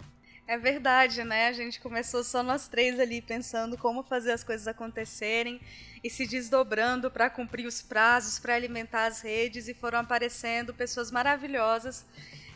É 0.47 0.57
verdade, 0.57 1.23
né? 1.23 1.47
A 1.47 1.53
gente 1.53 1.81
começou 1.81 2.23
só 2.23 2.43
nós 2.43 2.67
três 2.67 2.99
ali 2.99 3.21
pensando 3.21 3.77
como 3.77 4.03
fazer 4.03 4.31
as 4.31 4.43
coisas 4.43 4.67
acontecerem 4.67 5.59
e 6.03 6.09
se 6.09 6.27
desdobrando 6.27 7.09
para 7.09 7.29
cumprir 7.29 7.65
os 7.65 7.81
prazos, 7.81 8.37
para 8.37 8.55
alimentar 8.55 9.05
as 9.05 9.21
redes 9.21 9.67
e 9.67 9.73
foram 9.73 9.99
aparecendo 9.99 10.73
pessoas 10.73 11.09
maravilhosas. 11.11 12.05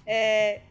É, 0.05 0.61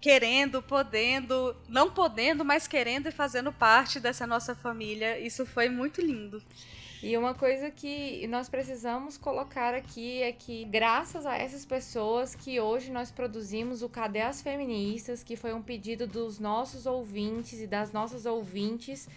querendo, 0.00 0.62
podendo, 0.62 1.56
não 1.66 1.90
podendo, 1.90 2.44
mas 2.44 2.68
querendo 2.68 3.08
e 3.08 3.10
fazendo 3.10 3.50
parte 3.50 3.98
dessa 3.98 4.26
nossa 4.26 4.54
família. 4.54 5.18
Isso 5.18 5.46
foi 5.46 5.68
muito 5.70 6.02
lindo. 6.02 6.42
E 7.02 7.16
uma 7.18 7.34
coisa 7.34 7.70
que 7.70 8.26
nós 8.28 8.48
precisamos 8.48 9.18
colocar 9.18 9.74
aqui 9.74 10.22
é 10.22 10.32
que, 10.32 10.64
graças 10.64 11.26
a 11.26 11.36
essas 11.36 11.64
pessoas, 11.64 12.34
que 12.34 12.60
hoje 12.60 12.90
nós 12.90 13.10
produzimos 13.10 13.82
o 13.82 13.88
Cadê 13.88 14.20
as 14.20 14.40
Feministas, 14.40 15.22
que 15.22 15.36
foi 15.36 15.52
um 15.52 15.62
pedido 15.62 16.06
dos 16.06 16.38
nossos 16.38 16.86
ouvintes 16.86 17.60
e 17.60 17.66
das 17.66 17.92
nossas 17.92 18.24
ouvintes, 18.24 19.08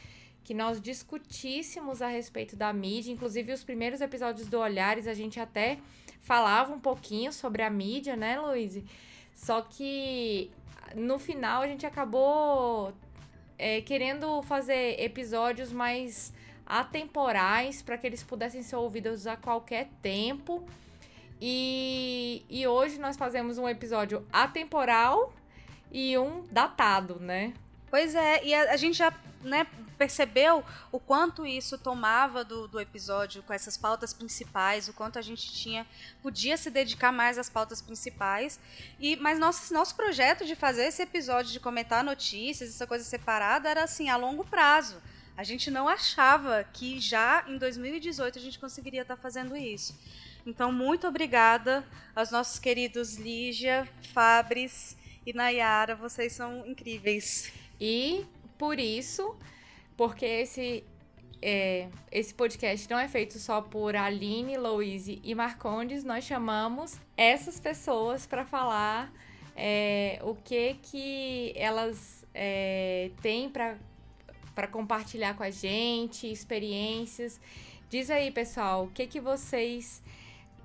que 0.47 0.53
nós 0.53 0.79
discutíssemos 0.79 2.01
a 2.01 2.07
respeito 2.07 2.55
da 2.55 2.71
mídia. 2.71 3.11
Inclusive, 3.11 3.51
os 3.51 3.65
primeiros 3.65 3.99
episódios 3.99 4.47
do 4.47 4.57
Olhares, 4.57 5.05
a 5.05 5.13
gente 5.13 5.41
até 5.41 5.77
falava 6.21 6.73
um 6.73 6.79
pouquinho 6.79 7.33
sobre 7.33 7.63
a 7.63 7.69
mídia, 7.69 8.15
né, 8.15 8.39
Luiz? 8.39 8.81
Só 9.33 9.61
que 9.61 10.49
no 10.95 11.19
final 11.19 11.63
a 11.63 11.67
gente 11.67 11.85
acabou 11.85 12.93
é, 13.57 13.81
querendo 13.81 14.41
fazer 14.43 14.97
episódios 15.01 15.73
mais 15.73 16.31
atemporais 16.65 17.81
para 17.81 17.97
que 17.97 18.07
eles 18.07 18.23
pudessem 18.23 18.63
ser 18.63 18.77
ouvidos 18.77 19.27
a 19.27 19.35
qualquer 19.35 19.89
tempo. 20.01 20.65
E, 21.41 22.45
e 22.49 22.65
hoje 22.65 22.97
nós 22.97 23.17
fazemos 23.17 23.57
um 23.57 23.67
episódio 23.67 24.25
atemporal 24.31 25.33
e 25.91 26.17
um 26.17 26.43
datado, 26.49 27.19
né? 27.19 27.53
Pois 27.89 28.15
é, 28.15 28.45
e 28.45 28.53
a, 28.53 28.71
a 28.71 28.77
gente 28.77 28.97
já 28.97 29.13
né, 29.43 29.67
percebeu 29.97 30.63
o 30.91 30.99
quanto 30.99 31.45
isso 31.45 31.77
tomava 31.77 32.43
do, 32.43 32.67
do 32.67 32.79
episódio 32.79 33.41
com 33.43 33.53
essas 33.53 33.77
pautas 33.77 34.13
principais, 34.13 34.87
o 34.87 34.93
quanto 34.93 35.17
a 35.17 35.21
gente 35.21 35.51
tinha 35.51 35.85
podia 36.21 36.55
se 36.55 36.69
dedicar 36.69 37.11
mais 37.11 37.37
às 37.37 37.49
pautas 37.49 37.81
principais. 37.81 38.59
E 38.99 39.15
mas 39.17 39.39
nosso 39.39 39.73
nosso 39.73 39.95
projeto 39.95 40.45
de 40.45 40.55
fazer 40.55 40.85
esse 40.85 41.01
episódio 41.01 41.51
de 41.51 41.59
comentar 41.59 42.03
notícias, 42.03 42.69
essa 42.69 42.87
coisa 42.87 43.03
separada 43.03 43.69
era 43.69 43.83
assim 43.83 44.09
a 44.09 44.15
longo 44.15 44.45
prazo. 44.45 45.01
A 45.35 45.43
gente 45.43 45.69
não 45.69 45.87
achava 45.87 46.63
que 46.63 46.99
já 46.99 47.45
em 47.47 47.57
2018 47.59 48.39
a 48.39 48.41
gente 48.41 48.57
conseguiria 48.57 49.03
estar 49.03 49.15
fazendo 49.15 49.55
isso. 49.55 49.95
Então, 50.47 50.71
muito 50.71 51.05
obrigada 51.05 51.85
aos 52.15 52.31
nossos 52.31 52.57
queridos 52.57 53.17
Lígia, 53.17 53.87
Fabris 54.13 54.97
e 55.25 55.33
Nayara. 55.33 55.93
Vocês 55.93 56.33
são 56.33 56.65
incríveis. 56.65 57.51
E 57.79 58.25
por 58.57 58.79
isso, 58.79 59.35
porque 59.97 60.25
esse 60.25 60.83
é, 61.41 61.89
esse 62.11 62.33
podcast 62.33 62.89
não 62.89 62.97
é 62.97 63.07
feito 63.07 63.37
só 63.39 63.61
por 63.61 63.95
Aline, 63.95 64.57
Louise 64.57 65.19
e 65.23 65.35
Marcondes, 65.35 66.03
nós 66.03 66.23
chamamos 66.23 66.99
essas 67.15 67.59
pessoas 67.59 68.25
para 68.25 68.45
falar 68.45 69.11
é, 69.55 70.19
o 70.23 70.35
que 70.35 70.75
que 70.81 71.53
elas 71.55 72.25
é, 72.33 73.11
têm 73.21 73.49
para 73.49 74.67
compartilhar 74.71 75.35
com 75.35 75.43
a 75.43 75.49
gente, 75.49 76.31
experiências. 76.31 77.39
Diz 77.89 78.09
aí, 78.09 78.31
pessoal, 78.31 78.85
o 78.85 78.91
que 78.91 79.07
que 79.07 79.19
vocês 79.19 80.03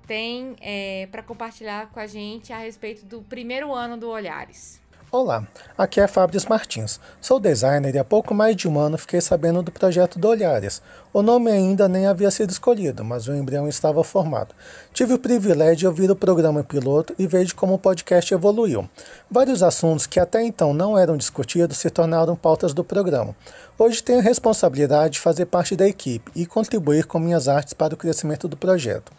têm 0.05 0.55
é, 0.59 1.07
para 1.11 1.23
compartilhar 1.23 1.89
com 1.89 1.99
a 1.99 2.07
gente 2.07 2.51
a 2.51 2.59
respeito 2.59 3.05
do 3.05 3.21
primeiro 3.21 3.73
ano 3.73 3.97
do 3.97 4.09
Olhares? 4.09 4.82
Olá, 5.15 5.47
aqui 5.77 6.01
é 6.01 6.07
Fabris 6.07 6.47
Martins. 6.47 6.99
Sou 7.21 7.39
designer 7.39 7.93
e 7.93 7.99
há 7.99 8.03
pouco 8.03 8.33
mais 8.33 8.55
de 8.55 8.67
um 8.67 8.79
ano 8.79 8.97
fiquei 8.97 9.21
sabendo 9.21 9.61
do 9.61 9.71
projeto 9.71 10.17
do 10.17 10.27
Olhares. 10.27 10.81
O 11.13 11.21
nome 11.21 11.51
ainda 11.51 11.87
nem 11.87 12.07
havia 12.07 12.31
sido 12.31 12.49
escolhido, 12.49 13.03
mas 13.03 13.27
o 13.27 13.35
embrião 13.35 13.69
estava 13.69 14.03
formado. 14.03 14.55
Tive 14.91 15.13
o 15.13 15.19
privilégio 15.19 15.75
de 15.75 15.85
ouvir 15.85 16.09
o 16.09 16.15
programa 16.15 16.63
piloto 16.63 17.13
e 17.19 17.27
vejo 17.27 17.53
como 17.53 17.75
o 17.75 17.77
podcast 17.77 18.33
evoluiu. 18.33 18.89
Vários 19.29 19.61
assuntos 19.61 20.07
que 20.07 20.19
até 20.19 20.41
então 20.41 20.73
não 20.73 20.97
eram 20.97 21.15
discutidos 21.15 21.77
se 21.77 21.91
tornaram 21.91 22.35
pautas 22.35 22.73
do 22.73 22.83
programa. 22.83 23.35
Hoje 23.77 24.01
tenho 24.01 24.17
a 24.17 24.23
responsabilidade 24.23 25.13
de 25.13 25.19
fazer 25.19 25.45
parte 25.45 25.75
da 25.75 25.87
equipe 25.87 26.31
e 26.35 26.47
contribuir 26.47 27.05
com 27.05 27.19
minhas 27.19 27.47
artes 27.47 27.73
para 27.73 27.93
o 27.93 27.97
crescimento 27.97 28.47
do 28.47 28.57
projeto. 28.57 29.11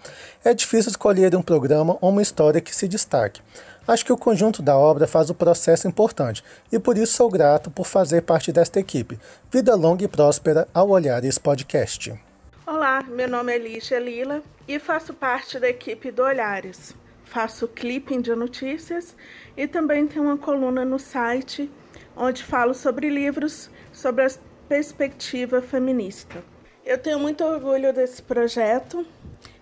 É 0.44 0.52
difícil 0.52 0.90
escolher 0.90 1.36
um 1.36 1.42
programa 1.42 1.96
ou 2.00 2.10
uma 2.10 2.22
história 2.22 2.60
que 2.60 2.74
se 2.74 2.88
destaque. 2.88 3.40
Acho 3.86 4.06
que 4.06 4.12
o 4.12 4.16
conjunto 4.16 4.62
da 4.62 4.78
obra 4.78 5.06
faz 5.06 5.28
o 5.28 5.34
processo 5.34 5.86
importante 5.86 6.42
e 6.72 6.78
por 6.78 6.96
isso 6.96 7.12
sou 7.12 7.28
grato 7.28 7.70
por 7.70 7.84
fazer 7.84 8.22
parte 8.22 8.50
desta 8.50 8.80
equipe. 8.80 9.18
Vida 9.50 9.74
longa 9.74 10.02
e 10.02 10.08
próspera 10.08 10.66
ao 10.72 10.88
olhar 10.88 11.22
esse 11.22 11.38
podcast. 11.38 12.18
Olá, 12.66 13.02
meu 13.02 13.28
nome 13.28 13.54
é 13.54 13.58
Lígia 13.58 13.98
Lila 13.98 14.42
e 14.66 14.78
faço 14.78 15.12
parte 15.12 15.58
da 15.58 15.68
equipe 15.68 16.10
do 16.10 16.22
Olhares. 16.22 16.96
Faço 17.24 17.68
clipping 17.68 18.22
de 18.22 18.34
notícias 18.34 19.14
e 19.54 19.66
também 19.66 20.06
tenho 20.06 20.24
uma 20.24 20.38
coluna 20.38 20.82
no 20.82 20.98
site 20.98 21.70
onde 22.16 22.42
falo 22.42 22.72
sobre 22.72 23.10
livros 23.10 23.68
sobre 23.92 24.24
a 24.24 24.30
perspectiva 24.66 25.60
feminista. 25.60 26.42
Eu 26.86 26.96
tenho 26.96 27.18
muito 27.18 27.44
orgulho 27.44 27.92
desse 27.92 28.22
projeto 28.22 29.06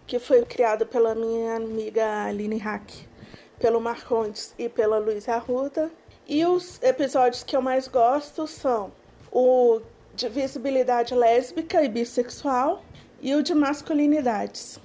que 0.07 0.21
foi 0.21 0.45
criado 0.45 0.87
pela 0.87 1.13
minha 1.13 1.57
amiga 1.57 2.27
Aline 2.27 2.59
Hack 2.59 3.11
pelo 3.63 3.81
Marcondes 3.81 4.53
e 4.59 4.69
pela 4.69 4.99
Luísa 4.99 5.35
Arruda. 5.37 5.89
E 6.27 6.45
os 6.45 6.83
episódios 6.83 7.45
que 7.45 7.57
eu 7.57 7.63
mais 7.63 7.87
gosto 7.87 8.45
são 8.49 8.91
o 9.31 9.81
de 10.15 10.29
visibilidade 10.29 11.15
lésbica 11.15 11.83
e 11.83 11.89
bissexual 11.89 12.83
e 13.21 13.35
o 13.37 13.43
de 13.43 13.55
masculinidades. 13.55 14.81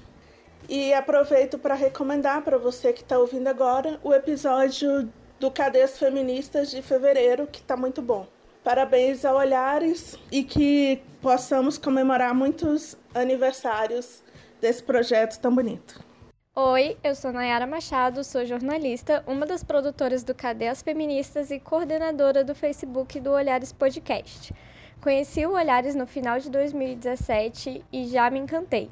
E 0.69 0.93
aproveito 0.93 1.57
para 1.57 1.73
recomendar 1.73 2.43
para 2.43 2.57
você 2.59 2.93
que 2.93 3.01
está 3.01 3.17
ouvindo 3.17 3.47
agora 3.47 3.99
o 4.03 4.13
episódio 4.13 5.11
do 5.39 5.49
Cadeias 5.49 5.97
Feministas 5.97 6.69
de 6.69 6.81
fevereiro, 6.83 7.47
que 7.47 7.59
está 7.59 7.75
muito 7.75 8.01
bom. 8.01 8.27
Parabéns 8.63 9.25
ao 9.25 9.37
Olhares 9.37 10.17
e 10.31 10.43
que 10.43 11.01
possamos 11.21 11.77
comemorar 11.77 12.35
muitos 12.35 12.95
aniversários 13.15 14.23
desse 14.61 14.83
projeto 14.83 15.39
tão 15.39 15.55
bonito. 15.55 16.06
Oi, 16.59 16.97
eu 17.03 17.13
sou 17.13 17.31
Nayara 17.31 17.67
Machado, 17.67 18.23
sou 18.23 18.43
jornalista, 18.43 19.23
uma 19.27 19.45
das 19.45 19.63
produtoras 19.63 20.23
do 20.23 20.34
Cadê 20.34 20.67
as 20.67 20.81
Feministas 20.81 21.51
e 21.51 21.59
coordenadora 21.59 22.43
do 22.43 22.55
Facebook 22.55 23.19
do 23.19 23.29
Olhares 23.29 23.71
Podcast. 23.71 24.51
Conheci 24.99 25.45
o 25.45 25.51
Olhares 25.51 25.93
no 25.93 26.07
final 26.07 26.39
de 26.39 26.49
2017 26.49 27.85
e 27.93 28.07
já 28.07 28.31
me 28.31 28.39
encantei. 28.39 28.89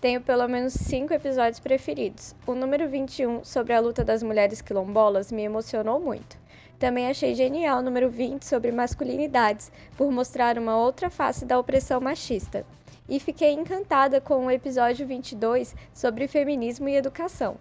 Tenho 0.00 0.22
pelo 0.22 0.48
menos 0.48 0.72
cinco 0.72 1.14
episódios 1.14 1.60
preferidos. 1.60 2.34
O 2.48 2.52
número 2.52 2.88
21, 2.88 3.44
sobre 3.44 3.74
a 3.74 3.78
luta 3.78 4.02
das 4.02 4.20
mulheres 4.20 4.60
quilombolas, 4.60 5.30
me 5.30 5.44
emocionou 5.44 6.00
muito. 6.00 6.36
Também 6.80 7.06
achei 7.06 7.32
genial 7.36 7.78
o 7.78 7.82
número 7.82 8.10
20 8.10 8.44
sobre 8.44 8.72
masculinidades, 8.72 9.70
por 9.96 10.10
mostrar 10.10 10.58
uma 10.58 10.76
outra 10.76 11.08
face 11.08 11.44
da 11.44 11.60
opressão 11.60 12.00
machista. 12.00 12.66
E 13.06 13.20
fiquei 13.20 13.52
encantada 13.52 14.18
com 14.20 14.46
o 14.46 14.50
episódio 14.50 15.06
22 15.06 15.76
sobre 15.92 16.26
feminismo 16.26 16.88
e 16.88 16.96
educação. 16.96 17.58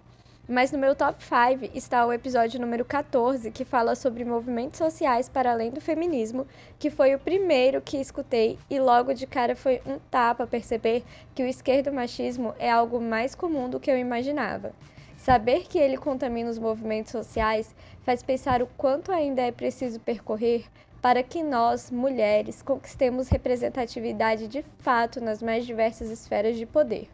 Mas 0.48 0.72
no 0.72 0.78
meu 0.78 0.96
top 0.96 1.24
5 1.24 1.76
está 1.78 2.06
o 2.06 2.12
episódio 2.12 2.60
número 2.60 2.84
14, 2.86 3.52
que 3.52 3.66
fala 3.66 3.96
sobre 3.96 4.24
movimentos 4.24 4.78
sociais 4.78 5.28
para 5.28 5.52
além 5.52 5.72
do 5.72 5.82
feminismo, 5.82 6.48
que 6.80 6.90
foi 6.90 7.14
o 7.16 7.20
primeiro 7.20 7.82
que 7.82 7.98
escutei 7.98 8.58
e 8.70 8.80
logo 8.80 9.14
de 9.14 9.26
cara 9.28 9.56
foi 9.56 9.82
um 9.86 10.00
tapa 10.12 10.48
perceber 10.48 11.04
que 11.36 11.44
o 11.44 11.48
esquerdo 11.48 11.94
machismo 11.94 12.54
é 12.58 12.70
algo 12.70 13.02
mais 13.02 13.36
comum 13.36 13.70
do 13.70 13.80
que 13.80 13.92
eu 13.92 13.98
imaginava. 13.98 14.74
Saber 15.18 15.66
que 15.68 15.78
ele 15.78 15.98
contamina 15.98 16.50
os 16.50 16.60
movimentos 16.60 17.14
sociais 17.14 17.74
faz 18.04 18.22
pensar 18.22 18.62
o 18.62 18.68
quanto 18.78 19.12
ainda 19.12 19.42
é 19.42 19.52
preciso 19.52 20.00
percorrer 20.00 20.66
para 21.04 21.22
que 21.22 21.44
nós, 21.44 21.92
mulheres, 21.92 22.62
conquistemos 22.62 23.28
representatividade 23.28 24.48
de 24.48 24.64
fato 24.78 25.20
nas 25.20 25.44
mais 25.44 25.66
diversas 25.66 26.10
esferas 26.10 26.56
de 26.56 26.66
poder. 26.66 27.10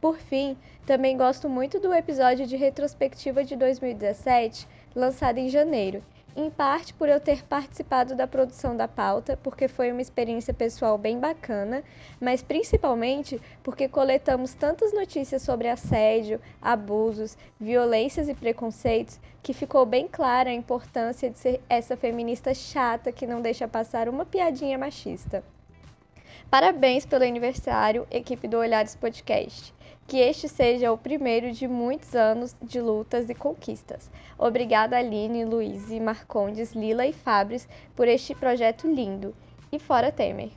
Por 0.00 0.18
fim, 0.18 0.56
também 0.84 1.16
gosto 1.16 1.48
muito 1.48 1.78
do 1.78 1.94
episódio 1.94 2.44
de 2.44 2.56
retrospectiva 2.56 3.44
de 3.44 3.54
2017, 3.54 4.66
lançado 4.96 5.38
em 5.38 5.48
janeiro, 5.48 6.02
em 6.36 6.50
parte 6.50 6.94
por 6.94 7.08
eu 7.08 7.20
ter 7.20 7.44
participado 7.44 8.14
da 8.14 8.26
produção 8.26 8.76
da 8.76 8.86
pauta, 8.86 9.36
porque 9.42 9.68
foi 9.68 9.90
uma 9.90 10.00
experiência 10.00 10.54
pessoal 10.54 10.96
bem 10.96 11.18
bacana, 11.18 11.82
mas 12.20 12.42
principalmente 12.42 13.40
porque 13.62 13.88
coletamos 13.88 14.54
tantas 14.54 14.92
notícias 14.92 15.42
sobre 15.42 15.68
assédio, 15.68 16.40
abusos, 16.60 17.36
violências 17.58 18.28
e 18.28 18.34
preconceitos 18.34 19.18
que 19.42 19.52
ficou 19.52 19.84
bem 19.84 20.06
clara 20.06 20.50
a 20.50 20.54
importância 20.54 21.30
de 21.30 21.38
ser 21.38 21.60
essa 21.68 21.96
feminista 21.96 22.54
chata 22.54 23.12
que 23.12 23.26
não 23.26 23.40
deixa 23.40 23.66
passar 23.66 24.08
uma 24.08 24.24
piadinha 24.24 24.78
machista. 24.78 25.42
Parabéns 26.50 27.06
pelo 27.06 27.24
aniversário, 27.24 28.06
equipe 28.10 28.48
do 28.48 28.58
Olhares 28.58 28.96
Podcast. 28.96 29.72
Que 30.10 30.16
este 30.16 30.48
seja 30.48 30.90
o 30.90 30.98
primeiro 30.98 31.52
de 31.52 31.68
muitos 31.68 32.16
anos 32.16 32.56
de 32.60 32.80
lutas 32.80 33.30
e 33.30 33.34
conquistas. 33.34 34.10
Obrigada, 34.36 34.98
Aline, 34.98 35.44
Luiz, 35.44 35.88
Marcondes, 36.02 36.72
Lila 36.72 37.06
e 37.06 37.12
Fabris, 37.12 37.68
por 37.94 38.08
este 38.08 38.34
projeto 38.34 38.92
lindo. 38.92 39.32
E 39.70 39.78
fora 39.78 40.10
Temer. 40.10 40.50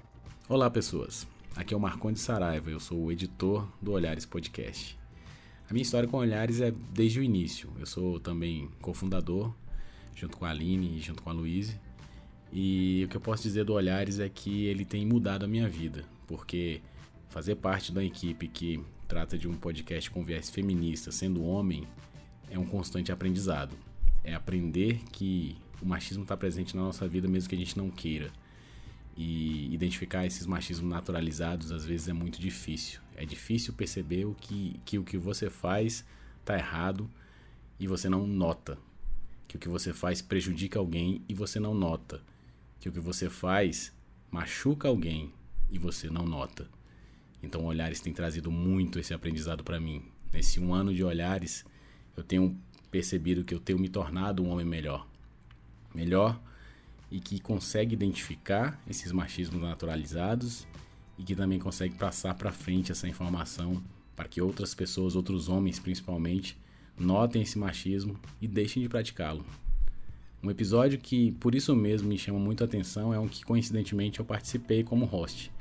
Olá, 0.50 0.72
pessoas. 0.72 1.28
Aqui 1.56 1.72
é 1.72 1.78
o 1.78 1.80
Marcondes 1.80 2.24
Saraiva, 2.24 2.72
eu 2.72 2.80
sou 2.80 2.98
o 2.98 3.12
editor 3.12 3.68
do 3.80 3.92
Olhares 3.92 4.26
Podcast. 4.26 4.98
A 5.70 5.72
minha 5.72 5.84
história 5.84 6.10
com 6.10 6.18
Olhares 6.18 6.60
é 6.60 6.72
desde 6.92 7.20
o 7.20 7.24
início. 7.24 7.70
Eu 7.80 7.86
sou 7.86 8.20
também 8.20 8.72
cofundador, 8.82 9.54
junto 10.16 10.36
com 10.36 10.46
a 10.46 10.50
Aline 10.50 10.98
e 10.98 11.00
junto 11.00 11.22
com 11.22 11.30
a 11.30 11.34
Luíse. 11.34 11.80
E 12.52 13.04
o 13.06 13.08
que 13.08 13.18
eu 13.18 13.22
posso 13.22 13.44
dizer 13.44 13.66
do 13.66 13.74
Olhares 13.74 14.20
é 14.20 14.28
que 14.28 14.66
ele 14.66 14.84
tem 14.84 15.06
mudado 15.06 15.46
a 15.46 15.48
minha 15.48 15.70
vida, 15.70 16.06
porque 16.26 16.82
fazer 17.30 17.54
parte 17.58 17.92
da 17.92 18.04
equipe 18.04 18.48
que 18.48 18.84
trata 19.08 19.38
de 19.38 19.48
um 19.48 19.56
podcast 19.56 20.10
com 20.10 20.24
viés 20.24 20.50
feminista, 20.50 21.12
sendo 21.12 21.44
homem, 21.44 21.88
é 22.50 22.58
um 22.58 22.66
constante 22.66 23.12
aprendizado. 23.12 23.76
É 24.24 24.34
aprender 24.34 25.00
que 25.12 25.58
o 25.82 25.86
machismo 25.86 26.24
está 26.24 26.38
presente 26.38 26.76
na 26.76 26.84
nossa 26.84 27.08
vida 27.08 27.28
mesmo 27.28 27.50
que 27.50 27.56
a 27.56 27.58
gente 27.58 27.78
não 27.78 27.90
queira. 27.90 28.32
E 29.16 29.72
identificar 29.74 30.26
esses 30.26 30.46
machismos 30.46 30.90
naturalizados 30.90 31.72
às 31.72 31.86
vezes 31.86 32.08
é 32.08 32.14
muito 32.14 32.40
difícil. 32.40 33.00
É 33.16 33.26
difícil 33.26 33.74
perceber 33.74 34.26
o 34.26 34.34
que, 34.34 34.80
que 34.86 34.98
o 34.98 35.04
que 35.04 35.18
você 35.18 35.50
faz 35.50 36.06
está 36.40 36.58
errado 36.58 37.10
e 37.80 37.88
você 37.88 38.10
não 38.10 38.26
nota. 38.26 38.78
Que 39.48 39.58
o 39.58 39.60
que 39.60 39.70
você 39.70 39.94
faz 39.94 40.22
prejudica 40.22 40.80
alguém 40.80 41.22
e 41.28 41.34
você 41.34 41.60
não 41.60 41.74
nota. 41.74 42.22
Que 42.80 42.90
o 42.90 42.92
que 42.92 43.00
você 43.00 43.30
faz 43.30 43.94
machuca 44.32 44.88
alguém 44.88 45.32
e 45.70 45.78
você 45.78 46.10
não 46.10 46.26
nota. 46.26 46.68
Então, 47.44 47.66
Olhares 47.66 48.00
tem 48.00 48.14
trazido 48.14 48.50
muito 48.50 48.98
esse 48.98 49.14
aprendizado 49.14 49.64
para 49.64 49.80
mim. 49.80 50.02
Nesse 50.32 50.62
um 50.62 50.74
ano 50.74 50.94
de 50.94 51.04
Olhares, 51.04 51.66
eu 52.16 52.24
tenho 52.24 52.58
percebido 52.90 53.44
que 53.44 53.54
eu 53.54 53.60
tenho 53.60 53.78
me 53.78 53.90
tornado 53.90 54.42
um 54.42 54.50
homem 54.50 54.66
melhor. 54.66 55.06
Melhor 55.94 56.40
e 57.12 57.20
que 57.20 57.40
consegue 57.40 57.94
identificar 57.94 58.82
esses 58.90 59.12
machismos 59.12 59.62
naturalizados 59.62 60.66
e 61.20 61.24
que 61.24 61.36
também 61.36 61.60
consegue 61.60 61.96
passar 61.96 62.34
para 62.34 62.52
frente 62.52 62.92
essa 62.92 63.08
informação 63.08 63.84
para 64.16 64.28
que 64.28 64.42
outras 64.42 64.74
pessoas, 64.74 65.16
outros 65.16 65.50
homens 65.50 65.80
principalmente, 65.80 66.58
notem 66.98 67.42
esse 67.42 67.60
machismo 67.60 68.18
e 68.42 68.48
deixem 68.48 68.82
de 68.82 68.90
praticá-lo. 68.90 69.46
Um 70.42 70.50
episódio 70.50 70.98
que 70.98 71.32
por 71.34 71.54
isso 71.54 71.76
mesmo 71.76 72.10
me 72.10 72.18
chama 72.18 72.40
muito 72.40 72.64
atenção 72.64 73.14
é 73.14 73.20
um 73.20 73.28
que 73.28 73.44
coincidentemente 73.44 74.20
eu 74.20 74.26
participei 74.26 74.84
como 74.84 75.06
host 75.06 75.52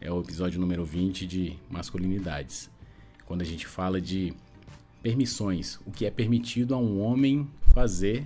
é 0.00 0.12
o 0.12 0.20
episódio 0.20 0.60
número 0.60 0.84
20 0.84 1.26
de 1.26 1.56
masculinidades. 1.68 2.70
Quando 3.26 3.42
a 3.42 3.44
gente 3.44 3.66
fala 3.66 4.00
de 4.00 4.32
permissões, 5.02 5.78
o 5.86 5.90
que 5.90 6.06
é 6.06 6.10
permitido 6.10 6.74
a 6.74 6.78
um 6.78 7.00
homem 7.00 7.48
fazer 7.74 8.24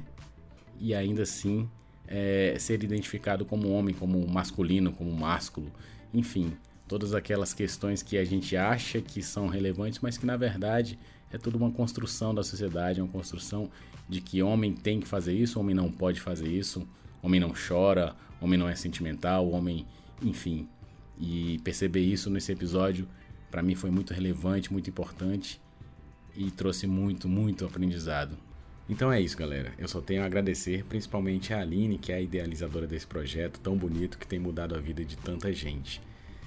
e 0.79 0.95
ainda 0.95 1.23
assim 1.23 1.69
é, 2.07 2.57
ser 2.59 2.83
identificado 2.83 3.45
como 3.45 3.71
homem, 3.71 3.95
como 3.95 4.27
masculino, 4.29 4.93
como 4.93 5.11
másculo, 5.13 5.71
enfim, 6.13 6.53
todas 6.87 7.15
aquelas 7.15 7.55
questões 7.55 8.03
que 8.03 8.19
a 8.19 8.25
gente 8.25 8.57
acha 8.57 9.01
que 9.01 9.23
são 9.23 9.47
relevantes, 9.47 10.01
mas 10.01 10.19
que 10.19 10.27
na 10.27 10.37
verdade 10.37 10.99
é 11.33 11.39
tudo 11.39 11.57
uma 11.57 11.71
construção 11.71 12.35
da 12.35 12.43
sociedade, 12.43 13.01
é 13.01 13.03
uma 13.03 13.11
construção 13.11 13.71
de 14.09 14.21
que 14.21 14.43
homem 14.43 14.75
tem 14.75 15.01
que 15.01 15.07
fazer 15.07 15.33
isso, 15.33 15.59
homem 15.59 15.75
não 15.75 15.91
pode 15.91 16.21
fazer 16.21 16.49
isso, 16.49 16.87
homem 17.23 17.41
não 17.41 17.53
chora, 17.55 18.15
homem 18.41 18.59
não 18.59 18.69
é 18.69 18.75
sentimental, 18.75 19.49
homem, 19.51 19.87
enfim, 20.21 20.69
e 21.19 21.61
perceber 21.65 22.01
isso 22.01 22.31
nesse 22.31 22.53
episódio 22.53 23.07
para 23.53 23.63
mim 23.63 23.75
foi 23.75 23.91
muito 23.91 24.15
relevante, 24.15 24.73
muito 24.73 24.89
importante 24.89 25.61
e 26.35 26.51
trouxe 26.51 26.87
muito, 26.87 27.29
muito 27.29 27.67
aprendizado. 27.67 28.37
Então 28.89 29.13
é 29.13 29.21
isso, 29.21 29.37
galera. 29.37 29.73
Eu 29.79 29.87
só 29.87 30.01
tenho 30.01 30.23
a 30.23 30.27
agradecer 30.27 30.85
principalmente 30.85 31.53
a 31.53 31.61
Aline, 31.61 31.99
que 31.99 32.11
é 32.11 32.17
a 32.17 32.21
idealizadora 32.21 32.87
desse 32.87 33.07
projeto 33.07 33.61
tão 33.61 33.77
bonito 33.77 34.19
que 34.19 34.27
tem 34.27 34.39
mudado 34.39 34.75
a 34.75 34.81
vida 34.81 35.05
de 35.05 35.17
tanta 35.19 35.53
gente. 35.53 36.01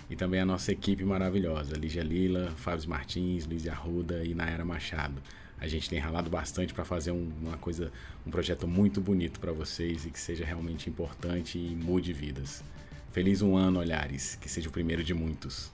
E 0.10 0.16
também 0.16 0.40
a 0.40 0.46
nossa 0.46 0.72
equipe 0.72 1.04
maravilhosa, 1.06 1.78
Lígia 1.78 2.04
Lila, 2.04 2.52
Fábio 2.58 2.90
Martins, 2.90 3.46
Luiz 3.46 3.68
Arruda 3.68 4.24
e 4.24 4.34
Naira 4.34 4.66
Machado. 4.66 5.22
A 5.60 5.68
gente 5.68 5.90
tem 5.90 6.00
ralado 6.00 6.30
bastante 6.30 6.74
para 6.74 6.84
fazer 6.84 7.12
um, 7.12 7.32
uma 7.42 7.58
coisa, 7.58 7.92
um 8.26 8.32
projeto 8.32 8.68
muito 8.68 9.00
bonito 9.00 9.40
para 9.40 9.52
vocês 9.52 10.06
e 10.06 10.10
que 10.10 10.20
seja 10.20 10.44
realmente 10.44 10.90
importante 10.90 11.58
e 11.58 11.76
mude 11.76 12.12
vidas. 12.12 12.64
Feliz 13.16 13.42
um 13.42 13.56
ano, 13.56 13.80
Olhares, 13.80 14.36
que 14.36 14.50
seja 14.50 14.68
o 14.68 14.72
primeiro 14.74 15.02
de 15.02 15.14
muitos. 15.14 15.72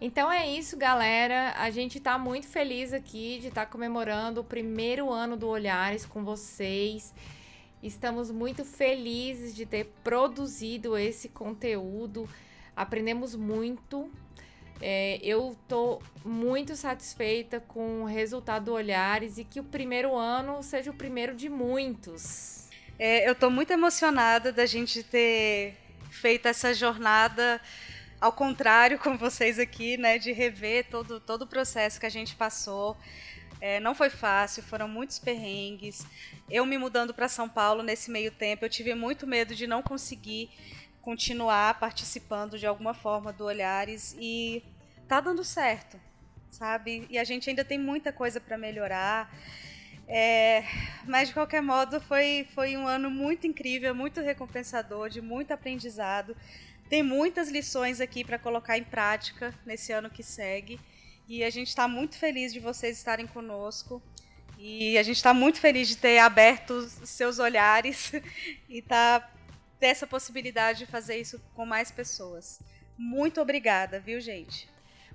Então 0.00 0.30
é 0.30 0.48
isso, 0.48 0.76
galera. 0.76 1.52
A 1.56 1.68
gente 1.68 1.98
tá 1.98 2.16
muito 2.16 2.46
feliz 2.46 2.92
aqui 2.92 3.40
de 3.40 3.48
estar 3.48 3.66
tá 3.66 3.72
comemorando 3.72 4.40
o 4.40 4.44
primeiro 4.44 5.10
ano 5.10 5.36
do 5.36 5.48
Olhares 5.48 6.06
com 6.06 6.22
vocês. 6.22 7.12
Estamos 7.82 8.30
muito 8.30 8.64
felizes 8.64 9.52
de 9.52 9.66
ter 9.66 9.92
produzido 10.04 10.96
esse 10.96 11.28
conteúdo. 11.28 12.28
Aprendemos 12.76 13.34
muito. 13.34 14.08
É, 14.80 15.18
eu 15.24 15.56
tô 15.66 16.00
muito 16.24 16.76
satisfeita 16.76 17.58
com 17.58 18.02
o 18.02 18.04
resultado 18.04 18.66
do 18.66 18.74
Olhares 18.74 19.38
e 19.38 19.44
que 19.44 19.58
o 19.58 19.64
primeiro 19.64 20.14
ano 20.14 20.62
seja 20.62 20.92
o 20.92 20.94
primeiro 20.94 21.34
de 21.34 21.48
muitos. 21.48 22.68
É, 22.96 23.28
eu 23.28 23.34
tô 23.34 23.50
muito 23.50 23.72
emocionada 23.72 24.52
da 24.52 24.66
gente 24.66 25.02
ter 25.02 25.79
feito 26.10 26.46
essa 26.46 26.74
jornada 26.74 27.60
ao 28.20 28.32
contrário 28.32 28.98
com 29.00 29.16
vocês 29.16 29.58
aqui, 29.58 29.96
né, 29.96 30.18
de 30.18 30.32
rever 30.32 30.86
todo, 30.90 31.20
todo 31.20 31.42
o 31.42 31.46
processo 31.46 31.98
que 31.98 32.06
a 32.06 32.10
gente 32.10 32.34
passou. 32.34 32.96
É, 33.60 33.78
não 33.78 33.94
foi 33.94 34.08
fácil, 34.08 34.62
foram 34.62 34.88
muitos 34.88 35.18
perrengues. 35.18 36.06
Eu 36.50 36.64
me 36.64 36.78
mudando 36.78 37.12
para 37.12 37.28
São 37.28 37.48
Paulo 37.48 37.82
nesse 37.82 38.10
meio 38.10 38.30
tempo, 38.30 38.64
eu 38.64 38.70
tive 38.70 38.94
muito 38.94 39.26
medo 39.26 39.54
de 39.54 39.66
não 39.66 39.82
conseguir 39.82 40.50
continuar 41.02 41.78
participando 41.78 42.58
de 42.58 42.66
alguma 42.66 42.94
forma 42.94 43.32
do 43.32 43.44
Olhares 43.44 44.14
e 44.18 44.62
tá 45.08 45.20
dando 45.20 45.42
certo, 45.44 46.00
sabe? 46.50 47.06
E 47.10 47.18
a 47.18 47.24
gente 47.24 47.48
ainda 47.48 47.64
tem 47.64 47.78
muita 47.78 48.12
coisa 48.12 48.40
para 48.40 48.56
melhorar. 48.56 49.30
É, 50.12 50.64
mas 51.06 51.28
de 51.28 51.34
qualquer 51.34 51.62
modo 51.62 52.00
foi, 52.00 52.44
foi 52.52 52.76
um 52.76 52.84
ano 52.84 53.08
muito 53.08 53.46
incrível, 53.46 53.94
muito 53.94 54.20
recompensador, 54.20 55.08
de 55.08 55.20
muito 55.20 55.52
aprendizado. 55.52 56.36
Tem 56.88 57.00
muitas 57.00 57.48
lições 57.48 58.00
aqui 58.00 58.24
para 58.24 58.36
colocar 58.36 58.76
em 58.76 58.82
prática 58.82 59.54
nesse 59.64 59.92
ano 59.92 60.10
que 60.10 60.24
segue. 60.24 60.80
E 61.28 61.44
a 61.44 61.50
gente 61.50 61.68
está 61.68 61.86
muito 61.86 62.18
feliz 62.18 62.52
de 62.52 62.58
vocês 62.58 62.98
estarem 62.98 63.28
conosco. 63.28 64.02
E 64.58 64.98
a 64.98 65.02
gente 65.04 65.18
está 65.18 65.32
muito 65.32 65.60
feliz 65.60 65.86
de 65.86 65.96
ter 65.96 66.18
aberto 66.18 66.70
os 66.70 67.08
seus 67.08 67.38
olhares 67.38 68.12
e 68.68 68.82
tá, 68.82 69.30
ter 69.78 69.86
essa 69.86 70.08
possibilidade 70.08 70.80
de 70.80 70.86
fazer 70.86 71.20
isso 71.20 71.40
com 71.54 71.64
mais 71.64 71.92
pessoas. 71.92 72.58
Muito 72.98 73.40
obrigada, 73.40 74.00
viu, 74.00 74.20
gente? 74.20 74.68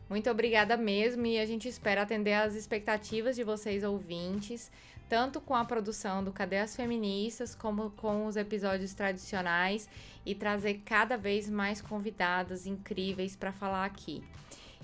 Muito 0.09 0.29
obrigada 0.29 0.77
mesmo 0.77 1.25
e 1.25 1.39
a 1.39 1.45
gente 1.45 1.67
espera 1.67 2.03
atender 2.03 2.33
às 2.33 2.53
expectativas 2.53 3.35
de 3.35 3.43
vocês 3.43 3.83
ouvintes, 3.83 4.71
tanto 5.09 5.41
com 5.41 5.55
a 5.55 5.65
produção 5.65 6.23
do 6.23 6.31
Cadê 6.31 6.57
as 6.57 6.75
Feministas, 6.75 7.55
como 7.55 7.89
com 7.91 8.25
os 8.27 8.35
episódios 8.35 8.93
tradicionais 8.93 9.89
e 10.25 10.35
trazer 10.35 10.81
cada 10.85 11.17
vez 11.17 11.49
mais 11.49 11.81
convidadas 11.81 12.65
incríveis 12.65 13.35
para 13.35 13.51
falar 13.51 13.85
aqui. 13.85 14.23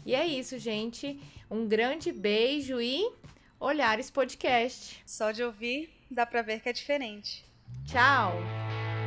E 0.05 0.15
é 0.15 0.25
isso, 0.25 0.57
gente. 0.57 1.19
Um 1.49 1.67
grande 1.67 2.11
beijo 2.11 2.81
e 2.81 3.11
Olhares 3.59 4.09
Podcast. 4.09 5.01
Só 5.05 5.31
de 5.31 5.43
ouvir, 5.43 5.89
dá 6.09 6.25
pra 6.25 6.41
ver 6.41 6.61
que 6.61 6.69
é 6.69 6.73
diferente. 6.73 7.45
Tchau. 7.85 8.33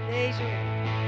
Beijo. 0.08 1.03